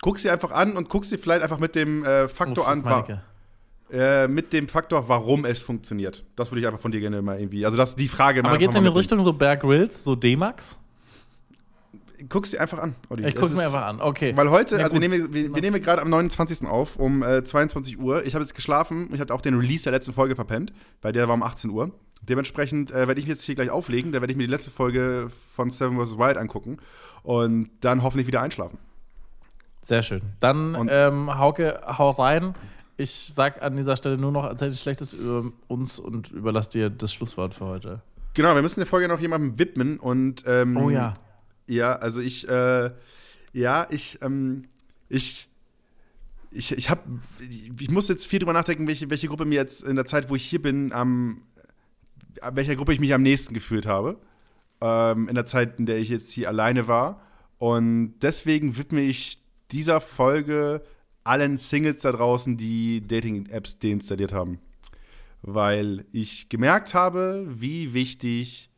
Guck 0.00 0.18
sie 0.18 0.30
einfach 0.30 0.50
an 0.50 0.76
und 0.76 0.88
guck 0.88 1.04
sie 1.04 1.18
vielleicht 1.18 1.42
einfach 1.42 1.58
mit 1.58 1.74
dem 1.74 2.04
äh, 2.04 2.28
Faktor 2.28 2.64
Uff, 2.64 2.86
an, 2.86 3.20
äh, 3.90 4.28
mit 4.28 4.52
dem 4.52 4.68
Faktor, 4.68 5.08
warum 5.08 5.44
es 5.44 5.62
funktioniert. 5.62 6.24
Das 6.36 6.50
würde 6.50 6.60
ich 6.60 6.66
einfach 6.66 6.80
von 6.80 6.90
dir 6.90 7.00
gerne 7.00 7.22
mal 7.22 7.38
irgendwie. 7.38 7.64
Also 7.64 7.76
das 7.76 7.94
die 7.96 8.08
Frage 8.08 8.44
Aber 8.44 8.58
geht's 8.58 8.74
einfach 8.74 8.86
in 8.86 8.92
die. 8.92 8.98
Richtung 8.98 9.20
so 9.22 9.32
Bear 9.32 9.56
Grylls, 9.56 10.02
so 10.04 10.14
D-Max? 10.16 10.78
Guck 12.28 12.46
sie 12.46 12.58
einfach 12.58 12.78
an. 12.78 12.94
Olli. 13.08 13.22
Ich 13.26 13.34
Es 13.34 13.40
guck's 13.40 13.52
mir 13.52 13.60
ist- 13.60 13.66
einfach 13.66 13.86
an, 13.86 14.00
okay. 14.00 14.36
Weil 14.36 14.50
heute, 14.50 14.76
Ja, 14.76 14.84
also 14.84 14.94
wir 14.94 15.00
nehmen, 15.00 15.32
wir, 15.32 15.54
wir 15.54 15.60
nehmen 15.62 15.80
gerade 15.82 16.02
am 16.02 16.10
29. 16.10 16.66
auf, 16.66 16.96
um 16.96 17.22
äh, 17.22 17.42
22 17.44 17.98
Uhr. 17.98 18.24
Ich 18.26 18.34
habe 18.34 18.42
jetzt 18.44 18.54
geschlafen, 18.54 19.08
ich 19.12 19.20
habe 19.20 19.32
auch 19.34 19.40
den 19.40 19.54
Release 19.54 19.84
der 19.84 19.92
letzten 19.92 20.12
Folge 20.12 20.34
verpennt, 20.34 20.72
weil 21.02 21.12
der 21.12 21.26
war 21.28 21.34
um 21.34 21.42
18 21.42 21.70
Uhr. 21.70 21.90
Dementsprechend 22.22 22.90
äh, 22.90 23.06
werde 23.06 23.20
ich 23.20 23.26
mich 23.26 23.34
jetzt 23.34 23.42
hier 23.44 23.54
gleich 23.54 23.70
auflegen, 23.70 24.12
da 24.12 24.20
werde 24.20 24.32
ich 24.32 24.36
mir 24.36 24.46
die 24.46 24.52
letzte 24.52 24.70
Folge 24.70 25.30
von 25.54 25.70
Seven 25.70 25.96
vs. 26.02 26.18
Wild 26.18 26.36
angucken 26.38 26.78
und 27.22 27.70
dann 27.82 28.02
hoffentlich 28.02 28.26
wieder 28.26 28.40
einschlafen. 28.40 28.78
Sehr 29.82 30.02
schön. 30.02 30.22
Dann, 30.40 30.74
Und- 30.74 30.88
ähm, 30.92 31.38
Hauke, 31.38 31.80
hau 31.86 32.10
rein. 32.10 32.54
Ich 32.96 33.30
sag 33.34 33.62
an 33.62 33.76
dieser 33.76 33.96
Stelle 33.96 34.16
nur 34.16 34.32
noch, 34.32 34.44
erzähl 34.46 34.72
Schlechtes 34.72 35.12
über 35.12 35.44
uns 35.68 35.98
und 35.98 36.30
überlass 36.30 36.68
dir 36.70 36.88
das 36.90 37.12
Schlusswort 37.12 37.54
für 37.54 37.66
heute. 37.66 38.00
Genau, 38.34 38.54
wir 38.54 38.62
müssen 38.62 38.80
die 38.80 38.86
Folge 38.86 39.06
noch 39.06 39.20
jemandem 39.20 39.58
widmen 39.58 39.98
und 39.98 40.44
ähm, 40.46 40.76
Oh 40.76 40.90
ja. 40.90 41.14
Ja, 41.66 41.96
also 41.96 42.20
ich, 42.20 42.48
äh, 42.48 42.90
ja, 43.52 43.86
ich, 43.90 44.18
ähm, 44.22 44.64
ich, 45.08 45.48
ich, 46.50 46.72
ich 46.72 46.90
habe, 46.90 47.02
ich 47.78 47.90
muss 47.90 48.08
jetzt 48.08 48.26
viel 48.26 48.38
drüber 48.38 48.52
nachdenken, 48.52 48.86
welche, 48.86 49.10
welche 49.10 49.28
Gruppe 49.28 49.44
mir 49.44 49.56
jetzt 49.56 49.82
in 49.82 49.96
der 49.96 50.06
Zeit, 50.06 50.30
wo 50.30 50.36
ich 50.36 50.44
hier 50.44 50.62
bin, 50.62 50.92
am, 50.92 51.42
welcher 52.52 52.76
Gruppe 52.76 52.92
ich 52.92 53.00
mich 53.00 53.14
am 53.14 53.22
nächsten 53.22 53.54
gefühlt 53.54 53.86
habe. 53.86 54.18
Ähm, 54.80 55.28
in 55.28 55.34
der 55.34 55.46
Zeit, 55.46 55.78
in 55.78 55.86
der 55.86 55.98
ich 55.98 56.08
jetzt 56.08 56.30
hier 56.30 56.48
alleine 56.48 56.86
war. 56.86 57.22
Und 57.58 58.14
deswegen 58.20 58.76
widme 58.76 59.00
ich 59.00 59.38
dieser 59.72 60.00
Folge 60.00 60.82
allen 61.24 61.56
Singles 61.56 62.02
da 62.02 62.12
draußen, 62.12 62.56
die 62.56 63.06
Dating-Apps 63.06 63.78
deinstalliert 63.78 64.32
haben. 64.32 64.60
Weil 65.42 66.04
ich 66.12 66.48
gemerkt 66.48 66.94
habe, 66.94 67.46
wie 67.48 67.94
wichtig 67.94 68.70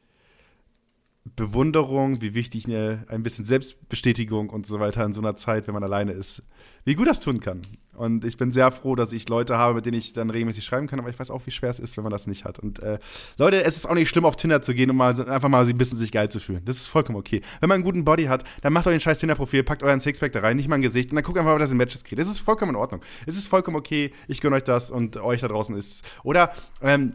Bewunderung, 1.36 2.20
wie 2.20 2.34
wichtig 2.34 2.66
eine, 2.66 3.04
ein 3.08 3.22
bisschen 3.22 3.44
Selbstbestätigung 3.44 4.50
und 4.50 4.66
so 4.66 4.80
weiter 4.80 5.04
in 5.04 5.12
so 5.12 5.20
einer 5.20 5.36
Zeit, 5.36 5.66
wenn 5.66 5.74
man 5.74 5.82
alleine 5.82 6.12
ist, 6.12 6.42
wie 6.84 6.94
gut 6.94 7.06
das 7.06 7.20
tun 7.20 7.40
kann. 7.40 7.62
Und 7.94 8.24
ich 8.24 8.36
bin 8.36 8.52
sehr 8.52 8.70
froh, 8.70 8.94
dass 8.94 9.12
ich 9.12 9.28
Leute 9.28 9.58
habe, 9.58 9.74
mit 9.74 9.86
denen 9.86 9.98
ich 9.98 10.12
dann 10.12 10.30
regelmäßig 10.30 10.64
schreiben 10.64 10.86
kann, 10.86 11.00
aber 11.00 11.10
ich 11.10 11.18
weiß 11.18 11.30
auch, 11.30 11.42
wie 11.46 11.50
schwer 11.50 11.70
es 11.70 11.80
ist, 11.80 11.96
wenn 11.96 12.04
man 12.04 12.12
das 12.12 12.26
nicht 12.26 12.44
hat. 12.44 12.58
Und 12.58 12.82
äh, 12.82 12.98
Leute, 13.36 13.64
es 13.64 13.76
ist 13.76 13.86
auch 13.86 13.94
nicht 13.94 14.08
schlimm, 14.08 14.24
auf 14.24 14.36
Tinder 14.36 14.62
zu 14.62 14.72
gehen 14.72 14.88
und 14.88 14.96
mal 14.96 15.28
einfach 15.28 15.48
mal 15.48 15.66
ein 15.66 15.78
bisschen 15.78 15.98
sich 15.98 16.12
geil 16.12 16.30
zu 16.30 16.38
fühlen. 16.38 16.64
Das 16.64 16.76
ist 16.76 16.86
vollkommen 16.86 17.18
okay. 17.18 17.42
Wenn 17.60 17.68
man 17.68 17.76
einen 17.76 17.84
guten 17.84 18.04
Body 18.04 18.24
hat, 18.26 18.44
dann 18.62 18.72
macht 18.72 18.86
euch 18.86 18.94
ein 18.94 19.00
scheiß 19.00 19.18
Tinder-Profil, 19.18 19.64
packt 19.64 19.82
euren 19.82 20.00
Sixpack 20.00 20.32
da 20.32 20.40
rein, 20.40 20.56
nicht 20.56 20.68
mal 20.68 20.76
ein 20.76 20.82
Gesicht 20.82 21.10
und 21.10 21.16
dann 21.16 21.24
guckt 21.24 21.38
einfach, 21.38 21.52
ob 21.52 21.58
das 21.58 21.72
in 21.72 21.76
Matches 21.76 22.04
kriegt. 22.04 22.20
Das 22.20 22.30
ist 22.30 22.38
vollkommen 22.38 22.70
in 22.70 22.76
Ordnung. 22.76 23.02
Es 23.26 23.36
ist 23.36 23.48
vollkommen 23.48 23.76
okay, 23.76 24.12
ich 24.28 24.40
gönne 24.40 24.56
euch 24.56 24.64
das 24.64 24.90
und 24.90 25.16
euch 25.16 25.40
da 25.40 25.48
draußen 25.48 25.76
ist. 25.76 26.02
Oder 26.22 26.52
ähm, 26.80 27.14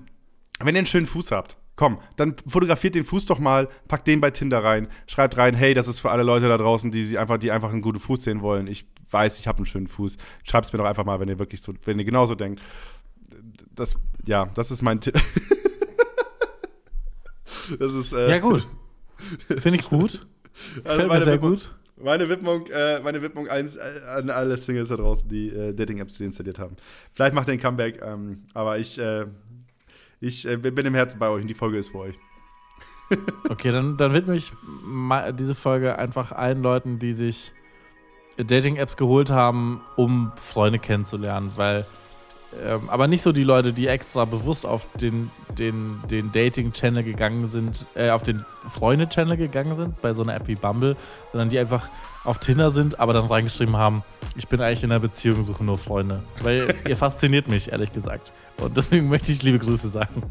wenn 0.59 0.75
ihr 0.75 0.79
einen 0.79 0.87
schönen 0.87 1.07
Fuß 1.07 1.31
habt, 1.31 1.57
komm, 1.75 1.99
dann 2.17 2.35
fotografiert 2.47 2.95
den 2.95 3.05
Fuß 3.05 3.25
doch 3.25 3.39
mal, 3.39 3.67
packt 3.87 4.07
den 4.07 4.21
bei 4.21 4.31
Tinder 4.31 4.63
rein, 4.63 4.87
schreibt 5.07 5.37
rein, 5.37 5.55
hey, 5.55 5.73
das 5.73 5.87
ist 5.87 5.99
für 5.99 6.11
alle 6.11 6.23
Leute 6.23 6.47
da 6.47 6.57
draußen, 6.57 6.91
die 6.91 7.03
sie 7.03 7.17
einfach, 7.17 7.37
die 7.37 7.51
einfach 7.51 7.71
einen 7.71 7.81
guten 7.81 7.99
Fuß 7.99 8.23
sehen 8.23 8.41
wollen. 8.41 8.67
Ich 8.67 8.87
weiß, 9.09 9.39
ich 9.39 9.47
habe 9.47 9.57
einen 9.57 9.65
schönen 9.65 9.87
Fuß. 9.87 10.17
Schreibt 10.43 10.67
es 10.67 10.73
mir 10.73 10.79
doch 10.79 10.85
einfach 10.85 11.05
mal, 11.05 11.19
wenn 11.19 11.29
ihr 11.29 11.39
wirklich 11.39 11.61
so, 11.61 11.73
wenn 11.85 11.99
ihr 11.99 12.05
genauso 12.05 12.35
denkt. 12.35 12.61
Das, 13.75 13.95
ja, 14.25 14.45
das 14.55 14.71
ist 14.71 14.81
mein 14.81 15.01
Tipp. 15.01 15.15
das 17.79 17.93
ist, 17.93 18.13
äh, 18.13 18.29
Ja, 18.29 18.39
gut. 18.39 18.67
Finde 19.47 19.79
ich 19.79 19.89
gut. 19.89 20.25
also 20.83 21.07
meine 21.07 21.23
sehr 21.25 21.33
Widmung, 21.35 21.51
gut. 21.51 21.71
Meine 21.95 22.27
Widmung, 22.27 22.67
äh, 22.67 22.99
meine 23.01 23.21
Widmung 23.21 23.47
eins 23.47 23.75
äh, 23.77 24.01
an 24.07 24.29
alle 24.29 24.57
Singles 24.57 24.89
da 24.89 24.97
draußen, 24.97 25.29
die 25.29 25.49
äh, 25.49 25.73
Dating-Apps 25.73 26.19
installiert 26.19 26.59
haben. 26.59 26.75
Vielleicht 27.13 27.33
macht 27.33 27.47
ihr 27.47 27.53
ein 27.53 27.59
Comeback, 27.59 28.01
ähm, 28.03 28.43
aber 28.53 28.77
ich, 28.79 28.97
äh, 28.97 29.25
ich 30.23 30.47
äh, 30.47 30.57
bin 30.57 30.85
im 30.85 30.95
Herzen 30.95 31.19
bei 31.19 31.29
euch 31.29 31.41
und 31.41 31.47
die 31.47 31.53
Folge 31.53 31.77
ist 31.77 31.89
für 31.89 31.99
euch. 31.99 32.19
Okay, 33.49 33.71
dann, 33.71 33.97
dann 33.97 34.13
widme 34.13 34.35
ich 34.35 34.51
diese 35.37 35.53
Folge 35.53 35.99
einfach 35.99 36.31
allen 36.31 36.63
Leuten, 36.63 36.97
die 36.97 37.13
sich 37.13 37.51
Dating-Apps 38.37 38.97
geholt 38.97 39.29
haben, 39.29 39.81
um 39.97 40.31
Freunde 40.37 40.79
kennenzulernen, 40.79 41.51
weil 41.55 41.85
ähm, 42.65 42.89
aber 42.89 43.07
nicht 43.07 43.21
so 43.21 43.31
die 43.31 43.43
Leute, 43.43 43.73
die 43.73 43.87
extra 43.87 44.25
bewusst 44.25 44.65
auf 44.65 44.87
den, 44.99 45.31
den, 45.57 46.01
den 46.09 46.31
Dating-Channel 46.31 47.03
gegangen 47.03 47.47
sind, 47.47 47.85
äh, 47.95 48.09
auf 48.09 48.23
den 48.23 48.45
Freunde-Channel 48.69 49.37
gegangen 49.37 49.75
sind, 49.75 50.01
bei 50.01 50.13
so 50.13 50.23
einer 50.23 50.35
App 50.35 50.47
wie 50.47 50.55
Bumble, 50.55 50.95
sondern 51.31 51.49
die 51.49 51.59
einfach 51.59 51.89
auf 52.23 52.39
Tinder 52.39 52.71
sind, 52.71 52.99
aber 52.99 53.13
dann 53.13 53.25
reingeschrieben 53.25 53.77
haben, 53.77 54.03
ich 54.35 54.47
bin 54.47 54.61
eigentlich 54.61 54.83
in 54.83 54.91
einer 54.91 54.99
Beziehung, 54.99 55.43
suche 55.43 55.63
nur 55.63 55.77
Freunde. 55.77 56.23
Weil 56.41 56.73
ihr 56.87 56.97
fasziniert 56.97 57.47
mich, 57.47 57.71
ehrlich 57.71 57.91
gesagt. 57.91 58.31
Und 58.61 58.77
deswegen 58.77 59.09
möchte 59.09 59.31
ich 59.31 59.43
liebe 59.43 59.59
Grüße 59.59 59.89
sagen. 59.89 60.23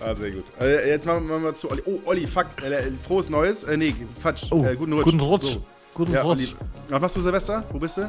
Ah, 0.00 0.14
sehr 0.14 0.30
gut. 0.30 0.44
Äh, 0.60 0.88
jetzt 0.90 1.06
machen 1.06 1.28
wir 1.28 1.38
mal 1.38 1.54
zu 1.54 1.70
Olli. 1.70 1.82
Oh, 1.84 1.98
Olli, 2.04 2.26
fuck. 2.26 2.46
Äh, 2.62 2.92
frohes 3.02 3.28
Neues. 3.28 3.64
Äh, 3.64 3.76
nee, 3.76 3.94
Quatsch. 4.22 4.46
Oh, 4.50 4.64
äh, 4.64 4.76
guten 4.76 4.92
Rutsch. 4.92 5.04
Guten 5.04 5.20
Rutsch. 5.20 5.54
So. 5.54 5.62
Guten 5.94 6.12
Ja, 6.12 6.22
Rutsch. 6.22 6.54
Was 6.88 7.00
machst 7.00 7.16
du, 7.16 7.20
Silvester? 7.20 7.64
Wo 7.72 7.78
bist 7.78 7.96
du? 7.96 8.02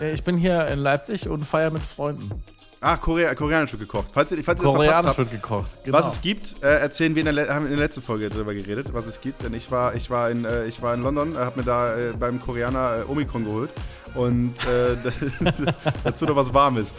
Äh, 0.00 0.12
Ich 0.12 0.22
bin 0.22 0.36
hier 0.36 0.66
in 0.68 0.78
Leipzig 0.80 1.28
und 1.28 1.44
feiere 1.44 1.70
mit 1.70 1.82
Freunden. 1.82 2.30
Ah, 2.84 2.96
Korea, 2.96 3.32
koreanisch 3.36 3.70
wird 3.72 3.82
gekocht. 3.82 4.08
Falls 4.12 4.32
ihr, 4.32 4.42
falls 4.42 4.58
ihr 4.60 4.64
das 4.64 4.74
Koreanisch 4.74 5.06
habt, 5.06 5.18
wird 5.18 5.30
gekocht. 5.30 5.76
Genau. 5.84 5.96
was 5.98 6.14
es 6.14 6.20
gibt, 6.20 6.62
äh, 6.64 6.80
erzählen 6.80 7.14
wir 7.14 7.24
in 7.24 7.36
der, 7.36 7.54
haben 7.54 7.66
in 7.66 7.70
der 7.70 7.78
letzten 7.80 8.02
Folge 8.02 8.28
drüber 8.28 8.54
geredet, 8.54 8.92
was 8.92 9.06
es 9.06 9.20
gibt. 9.20 9.44
Denn 9.44 9.54
ich 9.54 9.70
war, 9.70 9.94
ich 9.94 10.10
war, 10.10 10.30
in, 10.30 10.44
äh, 10.44 10.64
ich 10.66 10.82
war 10.82 10.92
in 10.92 11.02
London, 11.02 11.34
äh, 11.36 11.38
habe 11.38 11.60
mir 11.60 11.64
da 11.64 11.96
äh, 11.96 12.12
beim 12.18 12.40
Koreaner 12.40 12.96
äh, 13.06 13.10
Omikron 13.10 13.44
geholt. 13.44 13.70
Und 14.14 14.54
dazu 16.04 16.26
noch 16.26 16.36
was 16.36 16.52
Warmes. 16.52 16.94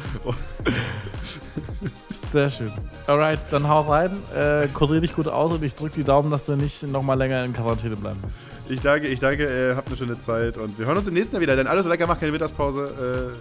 Sehr 2.31 2.49
schön. 2.49 2.71
Alright, 3.05 3.39
dann 3.51 3.67
hau 3.67 3.81
rein, 3.81 4.11
äh, 4.33 4.67
kurier 4.69 5.01
dich 5.01 5.13
gut 5.13 5.27
aus 5.27 5.51
und 5.51 5.61
ich 5.63 5.75
drück 5.75 5.91
die 5.91 6.05
Daumen, 6.05 6.31
dass 6.31 6.45
du 6.45 6.55
nicht 6.55 6.83
noch 6.83 7.03
mal 7.03 7.15
länger 7.15 7.43
in 7.43 7.51
Quarantäne 7.51 7.97
bleiben 7.97 8.19
musst. 8.23 8.45
Ich 8.69 8.79
danke, 8.79 9.07
ich 9.07 9.19
danke, 9.19 9.43
äh, 9.45 9.75
habt 9.75 9.89
eine 9.89 9.97
schöne 9.97 10.17
Zeit 10.17 10.57
und 10.57 10.79
wir 10.79 10.85
hören 10.85 10.97
uns 10.97 11.07
im 11.09 11.13
nächsten 11.13 11.35
Jahr 11.35 11.41
wieder, 11.41 11.55
denn 11.57 11.67
alles 11.67 11.85
lecker 11.85 12.07
macht 12.07 12.21
keine 12.21 12.31
Mittagspause. 12.31 13.33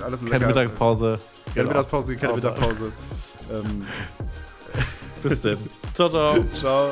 Äh, 0.00 0.02
alles 0.04 0.20
Keine 0.20 0.30
lecker. 0.32 0.46
Mittagspause. 0.46 1.18
Keine 1.46 1.54
Genau. 1.54 1.68
Mittagspause, 1.68 2.16
keine 2.16 2.32
Mittagspause. 2.34 2.92
ähm, 3.52 3.82
Bis 5.22 5.40
denn. 5.42 5.58
ciao, 5.94 6.08
ciao. 6.08 6.36
ciao. 6.54 6.88